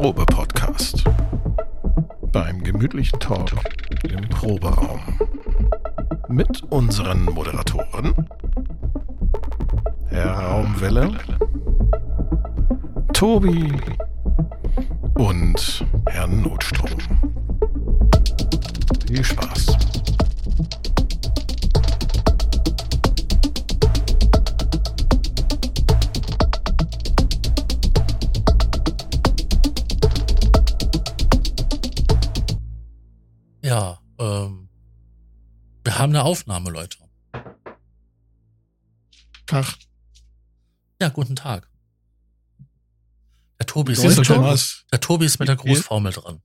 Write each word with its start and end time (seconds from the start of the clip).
Probe-Podcast. 0.00 1.02
Beim 2.30 2.62
gemütlichen 2.62 3.18
Talk 3.18 3.50
im 4.04 4.28
Proberaum. 4.28 5.00
Mit 6.28 6.62
unseren 6.70 7.24
Moderatoren 7.24 8.14
Herr 10.06 10.34
Raumwelle, 10.34 11.10
Tobi 13.12 13.72
und 15.14 15.84
Herr 16.06 16.28
Notstrom. 16.28 17.00
Viel 19.04 19.24
Spaß. 19.24 19.87
Aufnahme, 36.28 36.68
Leute. 36.68 36.98
Tag. 39.46 39.78
Ja, 41.00 41.08
guten 41.08 41.34
Tag. 41.34 41.70
Der 43.58 43.66
Tobi 43.66 43.92
ist, 43.94 44.02
Thomas. 44.24 44.84
der 44.92 45.00
Tobi 45.00 45.24
ist 45.24 45.38
mit 45.38 45.48
der 45.48 45.56
Grußformel 45.56 46.12
dran. 46.12 46.42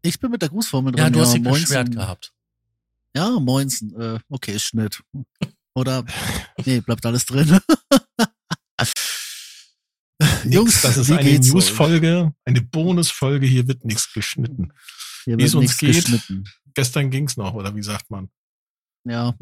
Ich 0.00 0.18
bin 0.18 0.30
mit 0.30 0.40
der 0.40 0.48
Grußformel 0.48 0.92
dran. 0.92 1.04
Ja, 1.04 1.10
du 1.10 1.20
hast 1.20 1.34
dich 1.34 1.42
moinsen. 1.42 1.62
beschwert 1.64 1.92
gehabt. 1.92 2.32
Ja, 3.14 3.38
moinsen. 3.38 3.94
Äh, 4.00 4.18
okay, 4.30 4.58
Schnitt. 4.58 5.02
Oder, 5.74 6.06
nee, 6.64 6.80
bleibt 6.80 7.04
alles 7.04 7.26
drin. 7.26 7.60
Jungs, 10.44 10.80
das 10.80 10.96
ist 10.96 11.10
wie 11.10 11.18
eine? 11.18 11.38
Newsfolge, 11.38 12.32
eine 12.46 12.62
Bonusfolge. 12.62 13.46
Hier 13.46 13.68
wird 13.68 13.84
nichts 13.84 14.10
geschnitten. 14.10 14.72
Hier 15.24 15.36
wie 15.36 15.42
es 15.42 15.52
wird 15.52 15.64
uns 15.64 15.70
nichts 15.72 15.80
geht. 15.80 15.94
geschnitten. 15.96 16.44
Gestern 16.72 17.10
ging's 17.10 17.36
noch, 17.36 17.52
oder 17.52 17.76
wie 17.76 17.82
sagt 17.82 18.10
man? 18.10 18.30
Ja. 19.04 19.34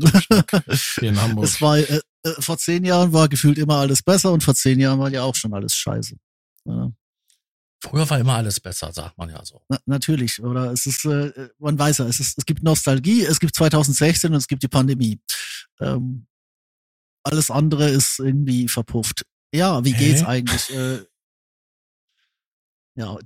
Hier 0.99 1.09
in 1.09 1.21
Hamburg. 1.21 1.45
es 1.45 1.61
war, 1.61 1.79
äh, 1.79 2.01
äh, 2.23 2.33
vor 2.41 2.59
zehn 2.59 2.85
Jahren 2.85 3.13
war 3.13 3.29
gefühlt 3.29 3.59
immer 3.59 3.77
alles 3.77 4.03
besser 4.03 4.33
und 4.33 4.43
vor 4.43 4.55
zehn 4.55 4.79
Jahren 4.79 4.99
war 4.99 5.11
ja 5.11 5.23
auch 5.23 5.35
schon 5.35 5.53
alles 5.53 5.75
scheiße. 5.75 6.17
Ja, 6.65 6.93
Früher 7.81 8.11
war 8.11 8.19
immer 8.19 8.35
alles 8.35 8.59
besser, 8.59 8.93
sagt 8.93 9.17
man 9.17 9.31
ja 9.31 9.45
so. 9.45 9.63
na, 9.69 9.79
natürlich, 9.87 10.43
oder? 10.43 10.73
Es 10.73 10.85
ist, 10.87 11.05
äh, 11.05 11.49
man 11.59 11.79
weiß 11.79 11.99
ja, 11.99 12.07
es 12.07 12.19
ist, 12.19 12.37
es 12.37 12.45
gibt 12.45 12.63
Nostalgie, 12.65 13.23
es 13.23 13.39
gibt 13.39 13.55
2016 13.55 14.33
und 14.33 14.37
es 14.37 14.49
gibt 14.49 14.65
die 14.65 14.69
Pandemie. 14.69 15.21
Ähm, 15.81 16.27
alles 17.23 17.51
andere 17.51 17.89
ist 17.89 18.19
irgendwie 18.19 18.67
verpufft. 18.67 19.25
Ja, 19.55 19.85
wie 19.85 19.95
Hä? 19.95 19.99
geht's 20.07 20.25
eigentlich? 20.25 20.71
Äh, 20.71 21.05
ja, 22.97 23.17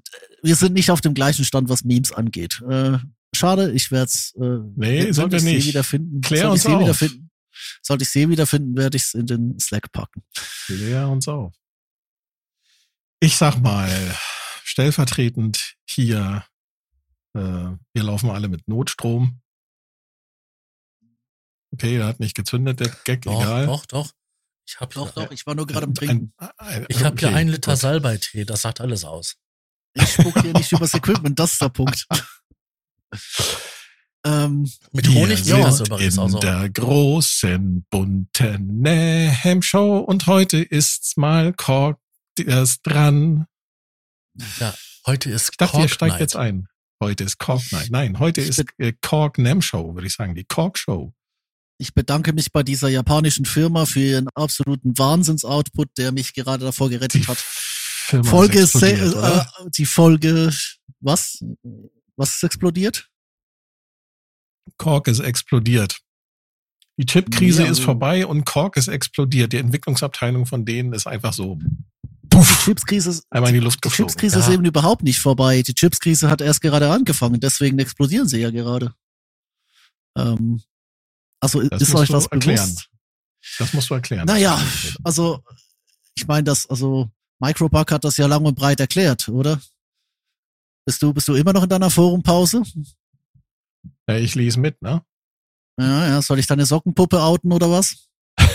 wir 0.42 0.56
sind 0.56 0.74
nicht 0.74 0.90
auf 0.90 1.00
dem 1.00 1.14
gleichen 1.14 1.46
Stand, 1.46 1.70
was 1.70 1.84
Memes 1.84 2.12
angeht. 2.12 2.60
Äh, 2.68 2.98
schade, 3.34 3.72
ich 3.72 3.90
werde 3.90 4.04
es. 4.06 4.34
Äh, 4.36 4.58
Nee, 4.76 5.12
sollte 5.12 5.36
ich 5.36 5.42
sie 5.42 5.54
nicht. 5.54 5.66
wiederfinden. 5.66 6.20
Klär 6.20 6.42
sollte 6.42 6.52
uns 6.52 6.60
ich 6.60 6.66
sie 6.68 6.74
auf. 6.74 6.80
wiederfinden. 6.82 7.30
Sollte 7.82 8.02
ich 8.04 8.10
sie 8.10 8.28
wiederfinden, 8.28 8.76
werde 8.76 8.96
ich 8.96 9.02
es 9.04 9.14
in 9.14 9.26
den 9.26 9.58
Slack 9.60 9.90
packen. 9.92 10.22
Klär 10.66 11.08
uns 11.08 11.28
auf. 11.28 11.54
Ich 13.20 13.36
sag 13.36 13.60
mal, 13.60 13.88
stellvertretend 14.64 15.74
hier, 15.88 16.44
äh, 17.34 17.40
wir 17.40 18.02
laufen 18.02 18.30
alle 18.30 18.48
mit 18.48 18.66
Notstrom. 18.68 19.40
Okay, 21.72 21.96
der 21.98 22.06
hat 22.06 22.20
nicht 22.20 22.34
gezündet, 22.34 22.80
der 22.80 22.88
Gag, 23.04 23.22
Doch, 23.22 23.40
egal. 23.40 23.66
doch, 23.66 23.86
doch. 23.86 24.10
Ich 24.66 24.78
habe 24.80 24.94
Doch, 24.94 25.12
hier, 25.14 25.24
doch, 25.24 25.32
ich 25.32 25.46
war 25.46 25.54
nur 25.54 25.66
gerade 25.66 25.86
am 25.86 25.94
Trinken. 25.94 26.32
Ein, 26.36 26.50
ein, 26.58 26.86
ich 26.88 27.02
hab 27.04 27.18
hier 27.18 27.28
okay, 27.28 27.36
einen 27.36 27.50
Liter. 27.50 27.76
Salbeitee, 27.76 28.44
das 28.44 28.62
sagt 28.62 28.80
alles 28.80 29.04
aus. 29.04 29.36
Ich 29.94 30.12
spuck 30.12 30.40
hier 30.40 30.52
nicht 30.52 30.70
übers 30.72 30.94
Equipment, 30.94 31.38
das 31.38 31.52
ist 31.54 31.60
der 31.62 31.68
Punkt. 31.68 32.06
ähm, 34.24 34.70
Mit 34.92 35.08
Wir 35.08 35.14
Honig 35.14 35.42
geht 35.44 35.52
das 35.52 35.78
sind 35.78 35.88
übrigens 35.88 36.14
in 36.14 36.20
auch 36.20 36.28
so. 36.30 36.38
der 36.38 36.68
großen, 36.70 37.86
bunten 37.90 38.80
Naham-Show 38.82 39.98
und 39.98 40.26
heute 40.26 40.58
ist's 40.58 41.16
mal 41.16 41.52
Kork 41.52 41.98
erst 42.38 42.80
dran. 42.84 43.46
Ja, 44.60 44.74
heute 45.06 45.30
ist 45.30 45.50
Ich 45.50 45.56
dachte, 45.56 45.76
ihr 45.76 45.80
Cork 45.80 45.90
steigt 45.90 46.12
Night. 46.12 46.20
jetzt 46.20 46.36
ein. 46.36 46.68
Heute 47.02 47.24
ist 47.24 47.38
Kork 47.38 47.62
Night. 47.72 47.88
Nein, 47.90 48.18
heute 48.20 48.40
Ich 48.40 48.50
ist 48.50 48.64
äh, 48.78 48.92
Kork 49.02 49.38
Nam 49.38 49.60
Show, 49.60 49.94
würde 49.94 50.06
ich 50.06 50.14
sagen. 50.14 50.34
Die 50.34 50.44
Kork 50.44 50.78
Show. 50.78 51.12
ich 51.78 51.92
bedanke 51.94 52.32
mich 52.32 52.52
bei 52.52 52.62
dieser 52.62 52.88
japanischen 52.88 53.44
Firma 53.44 53.86
für 53.86 54.00
ihren 54.00 54.28
absoluten 54.34 54.96
Wahnsinnsoutput, 54.96 55.98
der 55.98 56.12
mich 56.12 56.32
gerade 56.32 56.64
davor 56.64 56.88
gerettet 56.90 57.26
hat. 57.26 57.38
Firma 57.38 58.30
Folge 58.30 58.60
äh, 58.60 59.70
die 59.76 59.86
Folge, 59.86 60.52
was? 61.00 61.42
Was 62.22 62.34
ist 62.34 62.44
explodiert? 62.44 63.10
Kork 64.76 65.08
ist 65.08 65.18
explodiert. 65.18 65.98
Die 66.96 67.04
Chipkrise 67.04 67.64
Ja, 67.64 67.70
ist 67.72 67.80
vorbei 67.80 68.24
und 68.26 68.44
Kork 68.44 68.76
ist 68.76 68.86
explodiert. 68.86 69.52
Die 69.52 69.56
Entwicklungsabteilung 69.56 70.46
von 70.46 70.64
denen 70.64 70.92
ist 70.92 71.08
einfach 71.08 71.32
so 71.32 71.56
Die 71.56 72.28
puff, 72.30 72.64
Chipskrise, 72.64 73.10
ist- 73.10 73.26
einmal 73.28 73.50
in 73.50 73.54
die 73.54 73.60
Luft 73.64 73.78
die 73.84 73.88
geflogen. 73.88 74.10
Chipskrise 74.12 74.38
ist 74.38 74.46
Ja. 74.46 74.52
eben 74.54 74.64
überhaupt 74.64 75.02
nicht 75.02 75.18
vorbei. 75.18 75.62
Die 75.62 75.74
Chipskrise 75.74 76.30
hat 76.30 76.40
erst 76.40 76.60
gerade 76.60 76.88
angefangen, 76.92 77.40
deswegen 77.40 77.76
explodieren 77.80 78.28
sie 78.28 78.38
ja 78.38 78.50
gerade. 78.52 78.94
Ähm, 80.16 80.62
also 81.40 81.60
Das 81.68 81.82
ist 81.82 81.92
euch 81.96 82.08
das 82.08 82.26
erklären. 82.26 82.68
bewusst? 82.68 82.88
Das 83.58 83.72
musst 83.72 83.90
du 83.90 83.94
erklären. 83.94 84.26
Naja, 84.26 84.64
also 85.02 85.42
ich 86.14 86.28
meine, 86.28 86.44
das, 86.44 86.66
also 86.70 87.10
Microbug 87.40 87.90
hat 87.90 88.04
das 88.04 88.16
ja 88.16 88.26
lang 88.26 88.44
und 88.44 88.54
breit 88.54 88.78
erklärt, 88.78 89.28
oder? 89.28 89.60
Bist 90.84 91.02
du, 91.02 91.12
bist 91.12 91.28
du 91.28 91.34
immer 91.34 91.52
noch 91.52 91.62
in 91.62 91.68
deiner 91.68 91.90
Forumpause? 91.90 92.62
Ja, 94.08 94.16
ich 94.16 94.34
lese 94.34 94.58
mit, 94.58 94.82
ne? 94.82 95.04
Ja, 95.78 96.08
ja, 96.08 96.22
soll 96.22 96.38
ich 96.38 96.46
deine 96.46 96.66
Sockenpuppe 96.66 97.20
outen 97.20 97.52
oder 97.52 97.70
was? 97.70 98.08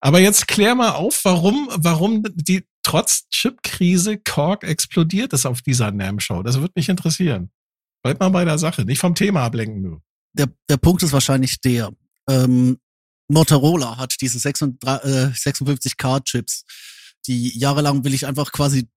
Aber 0.00 0.20
jetzt 0.20 0.48
klär 0.48 0.74
mal 0.74 0.92
auf, 0.92 1.24
warum, 1.24 1.68
warum 1.76 2.24
die 2.34 2.64
trotz 2.82 3.28
Chipkrise 3.28 4.18
Kork 4.18 4.64
explodiert 4.64 5.32
ist 5.32 5.46
auf 5.46 5.62
dieser 5.62 5.90
NAM-Show. 5.90 6.42
Das 6.42 6.58
würde 6.58 6.72
mich 6.74 6.88
interessieren. 6.88 7.50
Bleib 8.02 8.18
mal 8.18 8.30
bei 8.30 8.44
der 8.44 8.58
Sache, 8.58 8.84
nicht 8.84 8.98
vom 8.98 9.14
Thema 9.14 9.44
ablenken, 9.44 9.82
du. 9.82 10.00
Der, 10.32 10.48
der 10.68 10.78
Punkt 10.78 11.02
ist 11.02 11.12
wahrscheinlich 11.12 11.60
der. 11.60 11.92
Ähm, 12.28 12.78
Motorola 13.28 13.98
hat 13.98 14.16
diese 14.20 14.38
56, 14.38 15.04
äh, 15.04 15.26
56K-Chips, 15.32 16.64
die 17.26 17.58
jahrelang 17.58 18.04
will 18.04 18.14
ich 18.14 18.26
einfach 18.26 18.52
quasi 18.52 18.88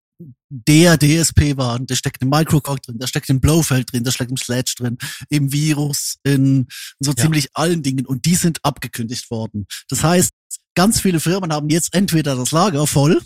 der 0.50 0.98
DSP 0.98 1.58
waren. 1.58 1.86
Da 1.88 1.96
steckt 1.96 2.22
ein 2.22 2.30
Microcock 2.30 2.82
drin, 2.82 2.98
da 3.00 3.08
steckt 3.08 3.30
ein 3.30 3.42
Blowfeld 3.42 3.92
drin, 3.92 4.04
da 4.04 4.12
steckt 4.12 4.32
ein 4.32 4.38
Sledge 4.38 4.76
drin, 4.78 4.98
im 5.30 5.52
Virus, 5.52 6.16
in 6.24 6.68
so 7.00 7.12
Ja. 7.12 7.18
ziemlich 7.18 7.50
allen 7.56 7.84
Dingen 7.84 8.06
und 8.06 8.26
die 8.26 8.36
sind 8.36 8.64
abgekündigt 8.64 9.30
worden. 9.32 9.66
Das 9.90 10.04
heißt, 10.04 10.32
ganz 10.76 11.02
viele 11.02 11.20
Firmen 11.20 11.52
haben 11.52 11.70
jetzt 11.70 11.94
entweder 11.94 12.36
das 12.36 12.52
Lager 12.52 12.86
voll, 12.88 13.22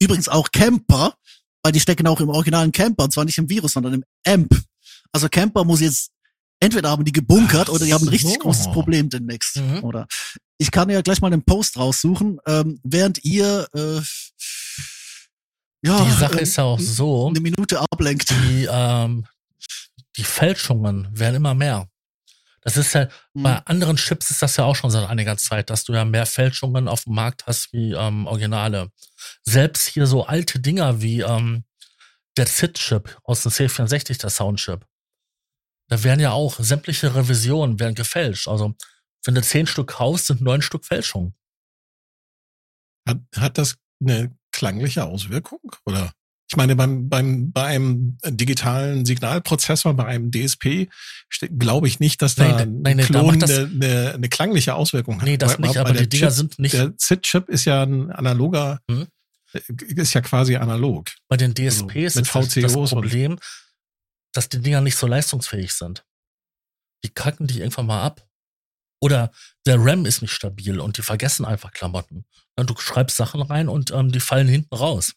übrigens 0.00 0.28
auch 0.28 0.50
Camper, 0.50 1.14
weil 1.62 1.72
die 1.72 1.80
stecken 1.80 2.06
auch 2.06 2.20
im 2.20 2.30
originalen 2.30 2.72
Camper, 2.72 3.04
und 3.04 3.12
zwar 3.12 3.24
nicht 3.24 3.38
im 3.38 3.48
Virus, 3.48 3.72
sondern 3.74 3.94
im 3.94 4.04
AMP. 4.26 4.58
Also 5.12 5.28
Camper 5.28 5.64
muss 5.64 5.80
jetzt, 5.80 6.10
entweder 6.60 6.90
haben 6.90 7.04
die 7.04 7.12
gebunkert 7.12 7.68
Ach 7.68 7.74
oder 7.74 7.84
die 7.84 7.92
haben 7.92 8.04
ein 8.04 8.08
richtig 8.08 8.32
so. 8.32 8.38
großes 8.38 8.66
Problem 8.72 9.10
demnächst. 9.10 9.56
Mhm. 9.56 9.84
Oder 9.84 10.06
ich 10.58 10.70
kann 10.70 10.88
ja 10.90 11.02
gleich 11.02 11.20
mal 11.20 11.32
einen 11.32 11.44
Post 11.44 11.76
raussuchen, 11.76 12.38
ähm, 12.46 12.80
während 12.82 13.22
ihr 13.24 13.68
äh, 13.74 14.00
ja, 15.84 16.04
Die 16.04 16.10
Sache 16.12 16.34
ähm, 16.34 16.42
ist 16.42 16.56
ja 16.56 16.64
auch 16.64 16.78
so, 16.80 17.28
eine 17.28 17.40
Minute 17.40 17.80
ablenkt. 17.80 18.30
die, 18.30 18.68
ähm, 18.70 19.26
die 20.16 20.24
Fälschungen 20.24 21.08
werden 21.18 21.36
immer 21.36 21.54
mehr. 21.54 21.88
Das 22.60 22.76
ist 22.76 22.92
ja, 22.94 23.08
Hm. 23.34 23.42
bei 23.42 23.56
anderen 23.66 23.96
Chips 23.96 24.30
ist 24.30 24.42
das 24.42 24.56
ja 24.56 24.64
auch 24.64 24.76
schon 24.76 24.90
seit 24.90 25.08
einiger 25.08 25.36
Zeit, 25.36 25.70
dass 25.70 25.84
du 25.84 25.92
ja 25.94 26.04
mehr 26.04 26.26
Fälschungen 26.26 26.86
auf 26.88 27.04
dem 27.04 27.14
Markt 27.14 27.46
hast 27.46 27.72
wie 27.72 27.92
ähm, 27.92 28.26
Originale. 28.26 28.90
Selbst 29.42 29.88
hier 29.88 30.06
so 30.06 30.24
alte 30.26 30.60
Dinger 30.60 31.02
wie 31.02 31.20
ähm, 31.22 31.64
der 32.36 32.46
SID-Chip 32.46 33.18
aus 33.24 33.42
dem 33.42 33.50
C64, 33.52 34.20
der 34.20 34.30
Soundchip. 34.30 34.86
Da 35.88 36.02
werden 36.04 36.20
ja 36.20 36.30
auch 36.32 36.58
sämtliche 36.60 37.14
Revisionen 37.14 37.78
werden 37.80 37.94
gefälscht. 37.94 38.48
Also 38.48 38.74
wenn 39.24 39.34
du 39.34 39.42
zehn 39.42 39.66
Stück 39.66 39.88
kaufst, 39.88 40.26
sind 40.28 40.40
neun 40.40 40.62
Stück 40.62 40.84
Fälschung. 40.86 41.34
Hat, 43.06 43.18
hat 43.36 43.58
das 43.58 43.76
eine 44.00 44.34
klangliche 44.62 45.04
Auswirkung? 45.04 45.60
Oder? 45.86 46.12
Ich 46.48 46.56
meine, 46.56 46.76
beim, 46.76 47.08
beim, 47.08 47.50
bei 47.50 47.64
einem 47.64 48.18
digitalen 48.24 49.04
Signalprozessor, 49.06 49.94
bei 49.94 50.04
einem 50.04 50.30
DSP, 50.30 50.88
glaube 51.58 51.88
ich 51.88 51.98
nicht, 51.98 52.20
dass 52.22 52.34
da 52.36 52.44
Nein, 52.44 52.56
ein 52.58 52.82
nein, 52.82 52.98
da 52.98 53.04
Klon 53.04 53.40
das- 53.40 53.50
eine, 53.50 53.66
eine, 53.68 54.12
eine 54.14 54.28
klangliche 54.28 54.74
Auswirkung 54.74 55.16
hat. 55.16 55.24
Nee, 55.24 55.36
das 55.38 55.58
nicht, 55.58 55.76
aber 55.78 55.92
der 55.92 56.02
die 56.02 56.08
Dinger 56.10 56.28
Chip- 56.28 56.34
sind 56.36 56.58
nicht, 56.58 56.74
Der 56.74 56.92
SID-Chip 56.96 57.48
ist 57.48 57.64
ja 57.64 57.82
ein 57.82 58.10
analoger, 58.12 58.80
Hm? 58.90 59.06
äh, 59.54 59.60
ist 59.96 60.12
ja 60.14 60.20
quasi 60.20 60.54
analog. 60.56 61.10
bei 61.28 61.36
den 61.38 61.54
DSPs 61.54 62.16
also 62.16 62.20
mit 62.20 62.56
ist 62.56 62.64
das, 62.64 62.90
Problem, 62.90 63.38
dass 64.32 64.48
die 64.48 64.60
Dinger 64.60 64.80
nicht 64.82 64.96
so 64.96 65.06
leistungsfähig 65.06 65.72
sind. 65.72 66.04
Die 67.04 67.08
kacken 67.08 67.46
dich 67.48 67.58
irgendwann 67.58 67.86
mal 67.86 68.02
ab. 68.04 68.24
Oder 69.00 69.32
der 69.66 69.76
RAM 69.78 70.04
ist 70.06 70.22
nicht 70.22 70.32
stabil 70.32 70.78
und 70.78 70.96
die 70.98 71.02
vergessen 71.02 71.44
einfach 71.44 71.72
Klamotten. 71.72 72.24
Du 72.56 72.76
schreibst 72.76 73.16
Sachen 73.16 73.42
rein 73.42 73.68
und 73.68 73.90
ähm, 73.92 74.12
die 74.12 74.20
fallen 74.20 74.48
hinten 74.48 74.74
raus. 74.74 75.14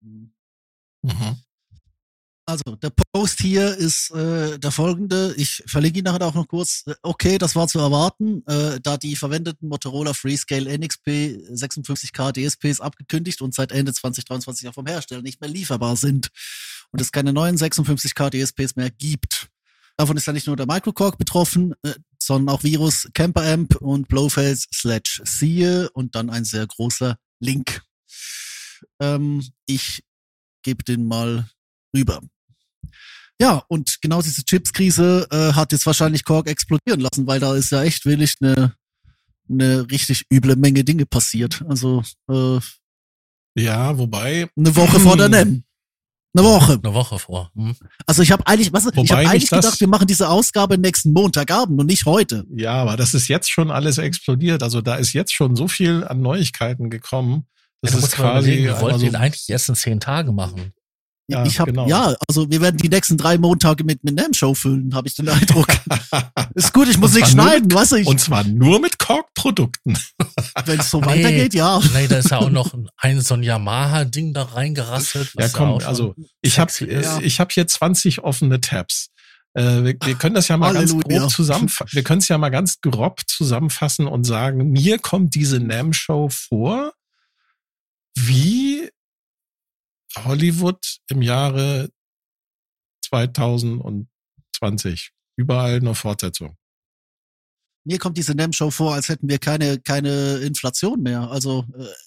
Mhm. 0.00 0.32
Also, 2.46 2.74
der 2.74 2.90
Post 3.12 3.40
hier 3.40 3.76
ist 3.76 4.10
äh, 4.10 4.58
der 4.58 4.72
folgende. 4.72 5.34
Ich 5.36 5.62
verlinke 5.66 6.00
ihn 6.00 6.04
nachher 6.04 6.26
auch 6.26 6.34
noch 6.34 6.48
kurz. 6.48 6.82
Äh, 6.86 6.94
Okay, 7.02 7.38
das 7.38 7.54
war 7.54 7.68
zu 7.68 7.78
erwarten, 7.78 8.44
äh, 8.46 8.80
da 8.82 8.96
die 8.96 9.14
verwendeten 9.14 9.68
Motorola 9.68 10.14
Freescale 10.14 10.76
NXP 10.76 11.08
56K 11.52 12.32
DSPs 12.32 12.80
abgekündigt 12.80 13.40
und 13.40 13.54
seit 13.54 13.70
Ende 13.70 13.92
2023 13.92 14.68
auch 14.68 14.74
vom 14.74 14.86
Hersteller 14.86 15.22
nicht 15.22 15.40
mehr 15.40 15.50
lieferbar 15.50 15.96
sind 15.96 16.28
und 16.90 17.00
es 17.00 17.12
keine 17.12 17.32
neuen 17.32 17.56
56K 17.56 18.30
DSPs 18.30 18.74
mehr 18.74 18.90
gibt. 18.90 19.49
Davon 20.00 20.16
ist 20.16 20.26
ja 20.26 20.32
nicht 20.32 20.46
nur 20.46 20.56
der 20.56 20.64
Microcork 20.64 21.18
betroffen, 21.18 21.74
äh, 21.82 21.92
sondern 22.18 22.54
auch 22.54 22.64
Virus, 22.64 23.10
Camper 23.12 23.42
Amp 23.42 23.76
und 23.76 24.08
Blowface 24.08 24.66
slash 24.72 25.20
Siehe 25.26 25.90
und 25.90 26.14
dann 26.14 26.30
ein 26.30 26.46
sehr 26.46 26.66
großer 26.66 27.18
Link. 27.38 27.82
Ähm, 28.98 29.46
ich 29.66 30.02
gebe 30.62 30.84
den 30.84 31.06
mal 31.06 31.50
rüber. 31.94 32.22
Ja, 33.38 33.62
und 33.68 34.00
genau 34.00 34.22
diese 34.22 34.42
Chipskrise 34.42 35.28
äh, 35.30 35.52
hat 35.52 35.72
jetzt 35.72 35.84
wahrscheinlich 35.84 36.24
Korg 36.24 36.48
explodieren 36.48 37.00
lassen, 37.00 37.26
weil 37.26 37.38
da 37.38 37.54
ist 37.54 37.70
ja 37.70 37.82
echt 37.82 38.06
wirklich 38.06 38.36
eine, 38.40 38.74
eine 39.50 39.90
richtig 39.90 40.24
üble 40.32 40.56
Menge 40.56 40.82
Dinge 40.82 41.04
passiert. 41.04 41.62
Also 41.68 42.02
äh, 42.30 42.58
Ja, 43.54 43.98
wobei, 43.98 44.48
eine 44.56 44.74
Woche 44.76 44.98
vor 44.98 45.18
der 45.18 45.28
NEM. 45.28 45.62
Eine 46.32 46.46
Woche. 46.46 46.80
Eine 46.82 46.94
Woche 46.94 47.18
vor. 47.18 47.50
Hm? 47.56 47.74
Also 48.06 48.22
ich 48.22 48.30
habe 48.30 48.46
eigentlich, 48.46 48.72
was, 48.72 48.86
ich 48.86 48.96
Wobei 48.96 49.08
habe 49.08 49.22
mich 49.22 49.30
eigentlich 49.30 49.50
gedacht, 49.50 49.80
wir 49.80 49.88
machen 49.88 50.06
diese 50.06 50.28
Ausgabe 50.28 50.78
nächsten 50.78 51.12
Montagabend 51.12 51.80
und 51.80 51.86
nicht 51.86 52.06
heute. 52.06 52.44
ja, 52.54 52.74
aber 52.74 52.96
das 52.96 53.14
ist 53.14 53.28
jetzt 53.28 53.50
schon 53.50 53.70
alles 53.70 53.98
explodiert. 53.98 54.62
Also 54.62 54.80
da 54.80 54.94
ist 54.94 55.12
jetzt 55.12 55.32
schon 55.32 55.56
so 55.56 55.66
viel 55.66 56.04
an 56.04 56.20
Neuigkeiten 56.20 56.88
gekommen. 56.88 57.46
Das 57.82 57.92
Ja, 57.92 57.98
ist 57.98 58.12
quasi 58.12 58.58
wir 58.58 58.80
wollten 58.80 59.00
so, 59.00 59.06
ihn 59.06 59.16
eigentlich 59.16 59.48
erst 59.48 59.68
in 59.70 59.74
zehn 59.74 60.00
Tagen 60.00 60.34
machen. 60.34 60.72
Ja, 61.30 61.44
ich 61.44 61.60
habe 61.60 61.70
genau. 61.72 61.86
ja, 61.88 62.14
also 62.28 62.50
wir 62.50 62.60
werden 62.60 62.76
die 62.76 62.88
nächsten 62.88 63.16
drei 63.16 63.38
Montage 63.38 63.84
mit 63.84 64.02
mit 64.04 64.14
NEM 64.14 64.34
Show 64.34 64.54
füllen, 64.54 64.94
habe 64.94 65.08
ich 65.08 65.14
den 65.14 65.28
Eindruck. 65.28 65.68
ist 66.54 66.72
gut, 66.72 66.88
ich 66.88 66.98
muss 66.98 67.12
nicht 67.14 67.34
nur 67.34 67.44
schneiden, 67.46 67.72
weißt 67.72 67.92
du, 67.92 67.96
ich, 67.96 68.06
und 68.06 68.20
zwar 68.20 68.44
nur 68.44 68.80
mit 68.80 68.98
Kork-Produkten. 68.98 69.96
wenn 70.64 70.80
es 70.80 70.90
so 70.90 71.00
Nee. 71.00 71.06
weitergeht, 71.06 71.54
ja. 71.54 71.80
Nee, 71.94 72.08
da 72.08 72.18
ist 72.18 72.30
ja 72.30 72.38
auch 72.38 72.50
noch 72.50 72.74
ein 72.96 73.20
so 73.20 73.34
ein 73.34 73.42
Yamaha-Ding 73.42 74.34
da 74.34 74.42
reingerasselt. 74.42 75.32
Ja, 75.34 75.44
was 75.44 75.52
komm, 75.52 75.68
auch 75.70 75.80
schon 75.80 75.88
also 75.88 76.14
ich 76.42 76.58
habe 76.58 76.70
sexy 76.70 76.92
ist. 76.92 77.20
ich 77.22 77.40
hab 77.40 77.52
hier 77.52 77.66
20 77.66 78.20
offene 78.20 78.60
Tabs. 78.60 79.08
Äh, 79.54 79.62
wir, 79.62 79.96
wir 80.04 80.14
können 80.14 80.34
das 80.34 80.48
ja 80.48 80.56
mal 80.56 80.72
ganz 80.72 80.92
Halleluja. 80.92 81.20
grob 81.20 81.30
zusammenfassen. 81.30 81.94
Wir 81.94 82.02
können 82.04 82.18
es 82.20 82.28
ja 82.28 82.38
mal 82.38 82.50
ganz 82.50 82.80
grob 82.80 83.22
zusammenfassen 83.26 84.06
und 84.06 84.24
sagen, 84.24 84.70
mir 84.70 84.98
kommt 84.98 85.34
diese 85.34 85.58
NAM-Show 85.58 86.28
vor 86.28 86.92
wie 88.16 88.90
Hollywood 90.16 90.98
im 91.08 91.22
Jahre 91.22 91.90
2020. 93.06 95.12
Überall 95.36 95.80
nur 95.80 95.94
Fortsetzung. 95.94 96.56
Mir 97.84 97.98
kommt 97.98 98.18
diese 98.18 98.34
NEM-Show 98.34 98.70
vor, 98.70 98.94
als 98.94 99.08
hätten 99.08 99.28
wir 99.28 99.38
keine, 99.38 99.80
keine 99.80 100.36
Inflation 100.38 101.00
mehr. 101.02 101.30
Also, 101.30 101.64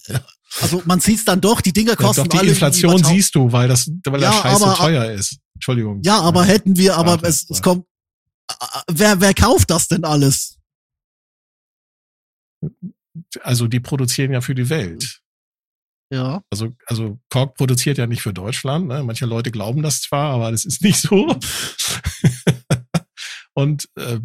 äh, 0.07 0.19
also 0.61 0.83
man 0.85 0.99
sieht's 0.99 1.25
dann 1.25 1.41
doch, 1.41 1.61
die 1.61 1.73
Dinger 1.73 1.91
Ja, 1.91 1.95
kosten 1.95 2.23
doch 2.25 2.29
die 2.29 2.37
alle 2.37 2.51
Inflation 2.51 3.03
siehst 3.03 3.33
du, 3.33 3.51
weil 3.51 3.67
das, 3.67 3.89
weil 4.05 4.21
Ja, 4.21 4.31
der 4.31 4.37
Scheiß 4.39 4.59
so 4.59 4.65
aber- 4.65 4.75
teuer 4.75 5.11
ist. 5.11 5.39
Entschuldigung. 5.55 6.01
Ja, 6.03 6.19
aber 6.21 6.45
hätten 6.45 6.77
wir, 6.77 6.95
aber 6.95 7.11
Warte, 7.13 7.27
es, 7.27 7.49
es 7.49 7.61
kommt. 7.61 7.87
Wer, 8.91 9.19
wer 9.19 9.33
kauft 9.33 9.71
das 9.71 9.87
denn 9.87 10.03
alles? 10.03 10.59
Also 13.41 13.67
die 13.67 13.79
produzieren 13.79 14.31
ja 14.31 14.41
für 14.41 14.55
die 14.55 14.69
Welt. 14.69 15.21
Ja. 16.13 16.43
Also, 16.51 16.75
also 16.85 17.19
Korg 17.29 17.55
produziert 17.55 17.97
ja 17.97 18.05
nicht 18.05 18.21
für 18.21 18.33
Deutschland. 18.33 18.87
Ne? 18.87 19.01
Manche 19.03 19.25
Leute 19.25 19.49
glauben 19.51 19.81
das 19.81 20.01
zwar, 20.01 20.31
aber 20.31 20.51
das 20.51 20.63
ist 20.63 20.81
nicht 20.83 20.97
so. 21.01 21.35
Und 23.55 23.89
äh, 23.95 24.19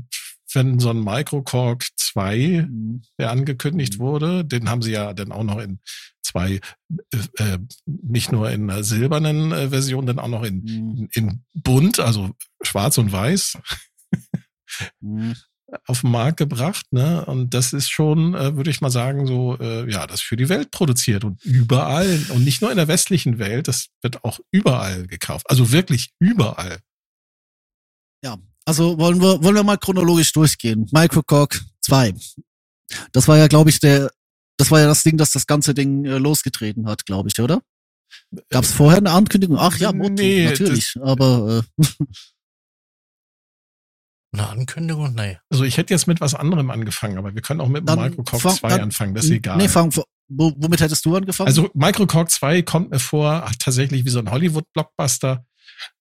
wenn 0.52 0.78
so 0.80 0.90
ein 0.90 1.02
Microcorg 1.02 1.86
2, 1.96 2.66
Mhm. 2.68 3.02
der 3.18 3.30
angekündigt 3.30 3.98
wurde, 3.98 4.44
den 4.44 4.68
haben 4.68 4.82
sie 4.82 4.92
ja 4.92 5.14
dann 5.14 5.32
auch 5.32 5.44
noch 5.44 5.58
in 5.58 5.80
zwei, 6.22 6.60
äh, 7.12 7.16
äh, 7.36 7.58
nicht 7.86 8.32
nur 8.32 8.50
in 8.50 8.68
einer 8.70 8.82
silbernen 8.84 9.52
äh, 9.52 9.68
Version, 9.70 10.04
dann 10.06 10.18
auch 10.18 10.28
noch 10.28 10.42
in, 10.42 10.56
Mhm. 10.62 11.08
in, 11.14 11.24
in 11.24 11.44
bunt, 11.54 12.00
also 12.00 12.30
schwarz 12.62 12.98
und 12.98 13.12
weiß 13.12 13.58
Mhm. 15.00 15.34
Auf 15.86 16.00
den 16.00 16.10
Markt 16.10 16.38
gebracht, 16.38 16.86
ne? 16.92 17.24
Und 17.26 17.52
das 17.54 17.72
ist 17.72 17.90
schon, 17.90 18.34
äh, 18.34 18.56
würde 18.56 18.70
ich 18.70 18.80
mal 18.80 18.90
sagen, 18.90 19.26
so, 19.26 19.58
äh, 19.58 19.90
ja, 19.90 20.06
das 20.06 20.20
für 20.20 20.36
die 20.36 20.48
Welt 20.48 20.70
produziert 20.70 21.24
und 21.24 21.44
überall 21.44 22.24
und 22.30 22.44
nicht 22.44 22.62
nur 22.62 22.70
in 22.70 22.76
der 22.76 22.88
westlichen 22.88 23.38
Welt, 23.38 23.68
das 23.68 23.88
wird 24.02 24.24
auch 24.24 24.40
überall 24.50 25.06
gekauft. 25.06 25.48
Also 25.48 25.72
wirklich 25.72 26.10
überall. 26.18 26.80
Also 28.68 28.98
wollen 28.98 29.18
wir, 29.22 29.42
wollen 29.42 29.54
wir 29.54 29.64
mal 29.64 29.78
chronologisch 29.78 30.30
durchgehen. 30.32 30.86
Microcork 30.92 31.58
2. 31.80 32.12
Das 33.12 33.26
war 33.26 33.38
ja, 33.38 33.46
glaube 33.46 33.70
ich, 33.70 33.80
der, 33.80 34.10
das 34.58 34.70
war 34.70 34.80
ja 34.80 34.86
das 34.86 35.02
Ding, 35.02 35.16
das 35.16 35.30
das 35.30 35.46
ganze 35.46 35.72
Ding 35.72 36.04
äh, 36.04 36.18
losgetreten 36.18 36.86
hat, 36.86 37.06
glaube 37.06 37.30
ich, 37.30 37.40
oder? 37.40 37.62
Gab 38.50 38.64
es 38.64 38.72
vorher 38.72 38.98
eine 38.98 39.12
Ankündigung? 39.12 39.56
Ach 39.58 39.74
ja, 39.78 39.90
Motto, 39.94 40.12
Nee, 40.12 40.44
natürlich. 40.44 40.96
Aber 41.00 41.64
äh, 41.78 41.84
Eine 44.32 44.48
Ankündigung? 44.48 45.14
Nee. 45.14 45.38
Also 45.50 45.64
ich 45.64 45.76
hätte 45.78 45.94
jetzt 45.94 46.06
mit 46.06 46.20
was 46.20 46.34
anderem 46.34 46.70
angefangen, 46.70 47.16
aber 47.18 47.34
wir 47.34 47.40
können 47.42 47.60
auch 47.60 47.68
mit 47.68 47.82
dem 47.82 47.86
Dann 47.86 48.00
Microcorg 48.00 48.42
fang- 48.42 48.54
2 48.56 48.68
dann- 48.68 48.80
anfangen, 48.82 49.14
das 49.14 49.24
ist 49.24 49.30
egal. 49.30 49.56
nee, 49.56 49.68
fang, 49.68 49.92
womit 50.28 50.80
hättest 50.80 51.04
du 51.06 51.16
angefangen? 51.16 51.46
Also 51.48 51.70
Microcorg 51.74 52.30
2 52.30 52.62
kommt 52.62 52.90
mir 52.90 52.98
vor 52.98 53.42
ach, 53.46 53.54
tatsächlich 53.58 54.04
wie 54.04 54.10
so 54.10 54.18
ein 54.18 54.30
Hollywood-Blockbuster, 54.30 55.46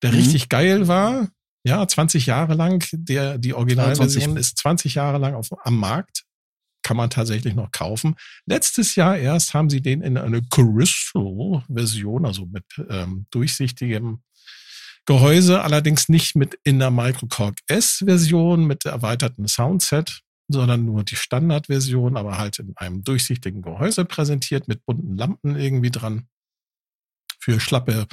der 0.02 0.10
Mhm. 0.12 0.16
richtig 0.18 0.48
geil 0.50 0.88
war. 0.88 1.28
Ja, 1.64 1.86
20 1.88 2.26
Jahre 2.26 2.54
lang. 2.54 2.84
Der, 2.92 3.38
die 3.38 3.54
Originalversion 3.54 4.22
22. 4.34 4.40
ist 4.40 4.58
20 4.58 4.94
Jahre 4.94 5.18
lang 5.18 5.34
auf, 5.34 5.48
am 5.64 5.76
Markt. 5.78 6.24
Kann 6.82 6.96
man 6.96 7.10
tatsächlich 7.10 7.54
noch 7.54 7.70
kaufen. 7.72 8.14
Letztes 8.46 8.94
Jahr 8.94 9.16
erst 9.18 9.52
haben 9.54 9.68
sie 9.68 9.80
den 9.82 10.00
in 10.00 10.16
eine 10.16 10.40
Crystal-Version, 10.42 12.24
also 12.26 12.46
mit 12.46 12.64
ähm, 12.88 13.26
durchsichtigem 13.30 14.20
Gehäuse, 15.08 15.62
allerdings 15.62 16.10
nicht 16.10 16.36
mit 16.36 16.58
in 16.64 16.78
der 16.80 16.90
Microcorg 16.90 17.58
S-Version 17.66 18.66
mit 18.66 18.84
erweiterten 18.84 19.48
Soundset, 19.48 20.20
sondern 20.48 20.84
nur 20.84 21.02
die 21.02 21.16
Standardversion, 21.16 22.18
aber 22.18 22.36
halt 22.36 22.58
in 22.58 22.76
einem 22.76 23.04
durchsichtigen 23.04 23.62
Gehäuse 23.62 24.04
präsentiert 24.04 24.68
mit 24.68 24.84
bunten 24.84 25.16
Lampen 25.16 25.56
irgendwie 25.56 25.90
dran. 25.90 26.28
Für 27.40 27.58
schlappe 27.58 28.06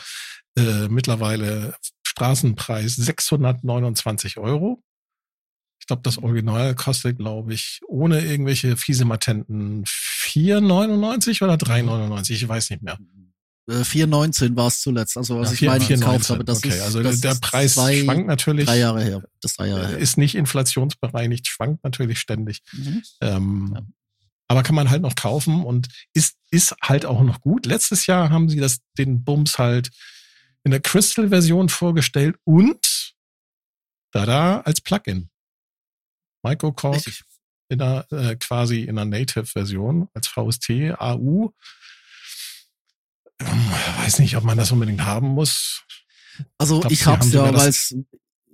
äh, 0.58 0.88
mittlerweile 0.88 1.76
Straßenpreis 2.08 2.96
629 2.96 4.38
Euro. 4.38 4.82
Ich 5.82 5.88
glaube, 5.88 6.04
das 6.04 6.18
Original 6.18 6.76
kostet, 6.76 7.18
glaube 7.18 7.54
ich, 7.54 7.82
ohne 7.90 8.22
irgendwelche 8.22 8.78
Fiesematenten 8.78 9.84
4,99 9.84 11.44
oder 11.44 11.56
3,99, 11.56 12.32
ich 12.32 12.48
weiß 12.48 12.70
nicht 12.70 12.84
mehr. 12.84 12.98
Äh, 13.68 13.82
4,19 13.82 14.56
war 14.56 14.68
es 14.68 14.82
zuletzt, 14.82 15.18
also 15.18 15.40
als 15.40 15.60
Ja, 15.60 15.76
ich 15.76 15.80
meine 15.80 15.84
4,19. 15.84 16.00
gekauft 16.00 16.30
habe. 16.30 16.46
Das 16.46 16.58
okay, 16.60 16.70
ist, 16.70 16.82
also 16.82 17.02
das 17.04 17.22
der 17.22 17.32
ist 17.34 17.42
Preis 17.42 17.74
zwei, 17.74 18.04
schwankt 18.04 18.28
natürlich. 18.28 18.66
drei 18.66 18.80
Jahre 18.80 19.04
her. 19.04 19.24
Das 19.42 19.52
ist 19.52 19.60
drei 19.60 19.68
Jahre 19.70 19.88
her. 19.88 19.98
Ist 19.98 20.18
nicht 20.18 20.36
inflationsbereinigt, 20.36 21.48
schwankt 21.48 21.84
natürlich 21.84 22.20
ständig. 22.20 22.62
Mhm. 22.74 23.04
Ähm, 23.22 23.72
Ja. 23.76 23.82
Aber 24.48 24.62
kann 24.62 24.76
man 24.76 24.92
halt 24.92 25.02
noch 25.02 25.16
kaufen 25.16 25.64
und 25.64 25.88
ist, 26.14 26.36
ist 26.52 26.76
halt 26.84 27.06
auch 27.08 27.24
noch 27.24 27.42
gut. 27.42 27.66
Letztes 27.66 28.06
Jahr 28.06 28.30
haben 28.30 28.48
sie 28.48 28.60
das, 28.60 28.78
den 28.96 29.24
Bums 29.24 29.58
halt 29.58 29.90
in 30.64 30.70
der 30.70 30.82
Crystal-Version 30.82 31.70
vorgestellt 31.70 32.36
und 32.44 33.14
da 34.12 34.26
da 34.28 34.60
als 34.62 34.82
Plugin. 34.82 35.30
Microcorg 36.44 36.96
Richtig. 36.96 37.24
in 37.70 37.80
der, 37.80 38.06
äh, 38.12 38.36
quasi 38.36 38.82
in 38.82 38.96
der 38.98 39.06
Native-Version 39.06 40.10
als 40.14 40.28
VST, 40.28 40.70
AU. 40.98 41.52
Ähm, 43.46 43.72
weiß 44.04 44.20
nicht, 44.20 44.36
ob 44.38 44.44
man 44.44 44.58
das 44.58 44.72
unbedingt 44.72 45.04
haben 45.04 45.30
muss. 45.30 45.84
Also 46.58 46.84
ich 46.90 47.00
sie 47.00 47.06
hab's 47.06 47.28
haben 47.28 47.34
ja, 47.34 47.58
weil 47.58 47.74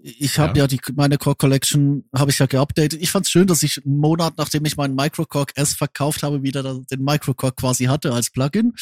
ich 0.03 0.39
habe 0.39 0.57
ja. 0.57 0.67
die 0.67 0.79
meine 0.95 1.17
Core 1.17 1.35
Collection 1.35 2.03
habe 2.15 2.31
ich 2.31 2.39
ja 2.39 2.45
geupdatet. 2.45 3.01
Ich 3.01 3.11
fand's 3.11 3.31
schön, 3.31 3.47
dass 3.47 3.63
ich 3.63 3.83
einen 3.85 3.97
Monat 3.97 4.37
nachdem 4.37 4.65
ich 4.65 4.77
meinen 4.77 4.95
Microcorg 4.95 5.51
S 5.55 5.73
verkauft 5.73 6.23
habe, 6.23 6.43
wieder 6.43 6.63
den 6.63 7.03
Microcorg 7.03 7.55
quasi 7.55 7.85
hatte 7.85 8.13
als 8.13 8.31
Plugin. 8.31 8.73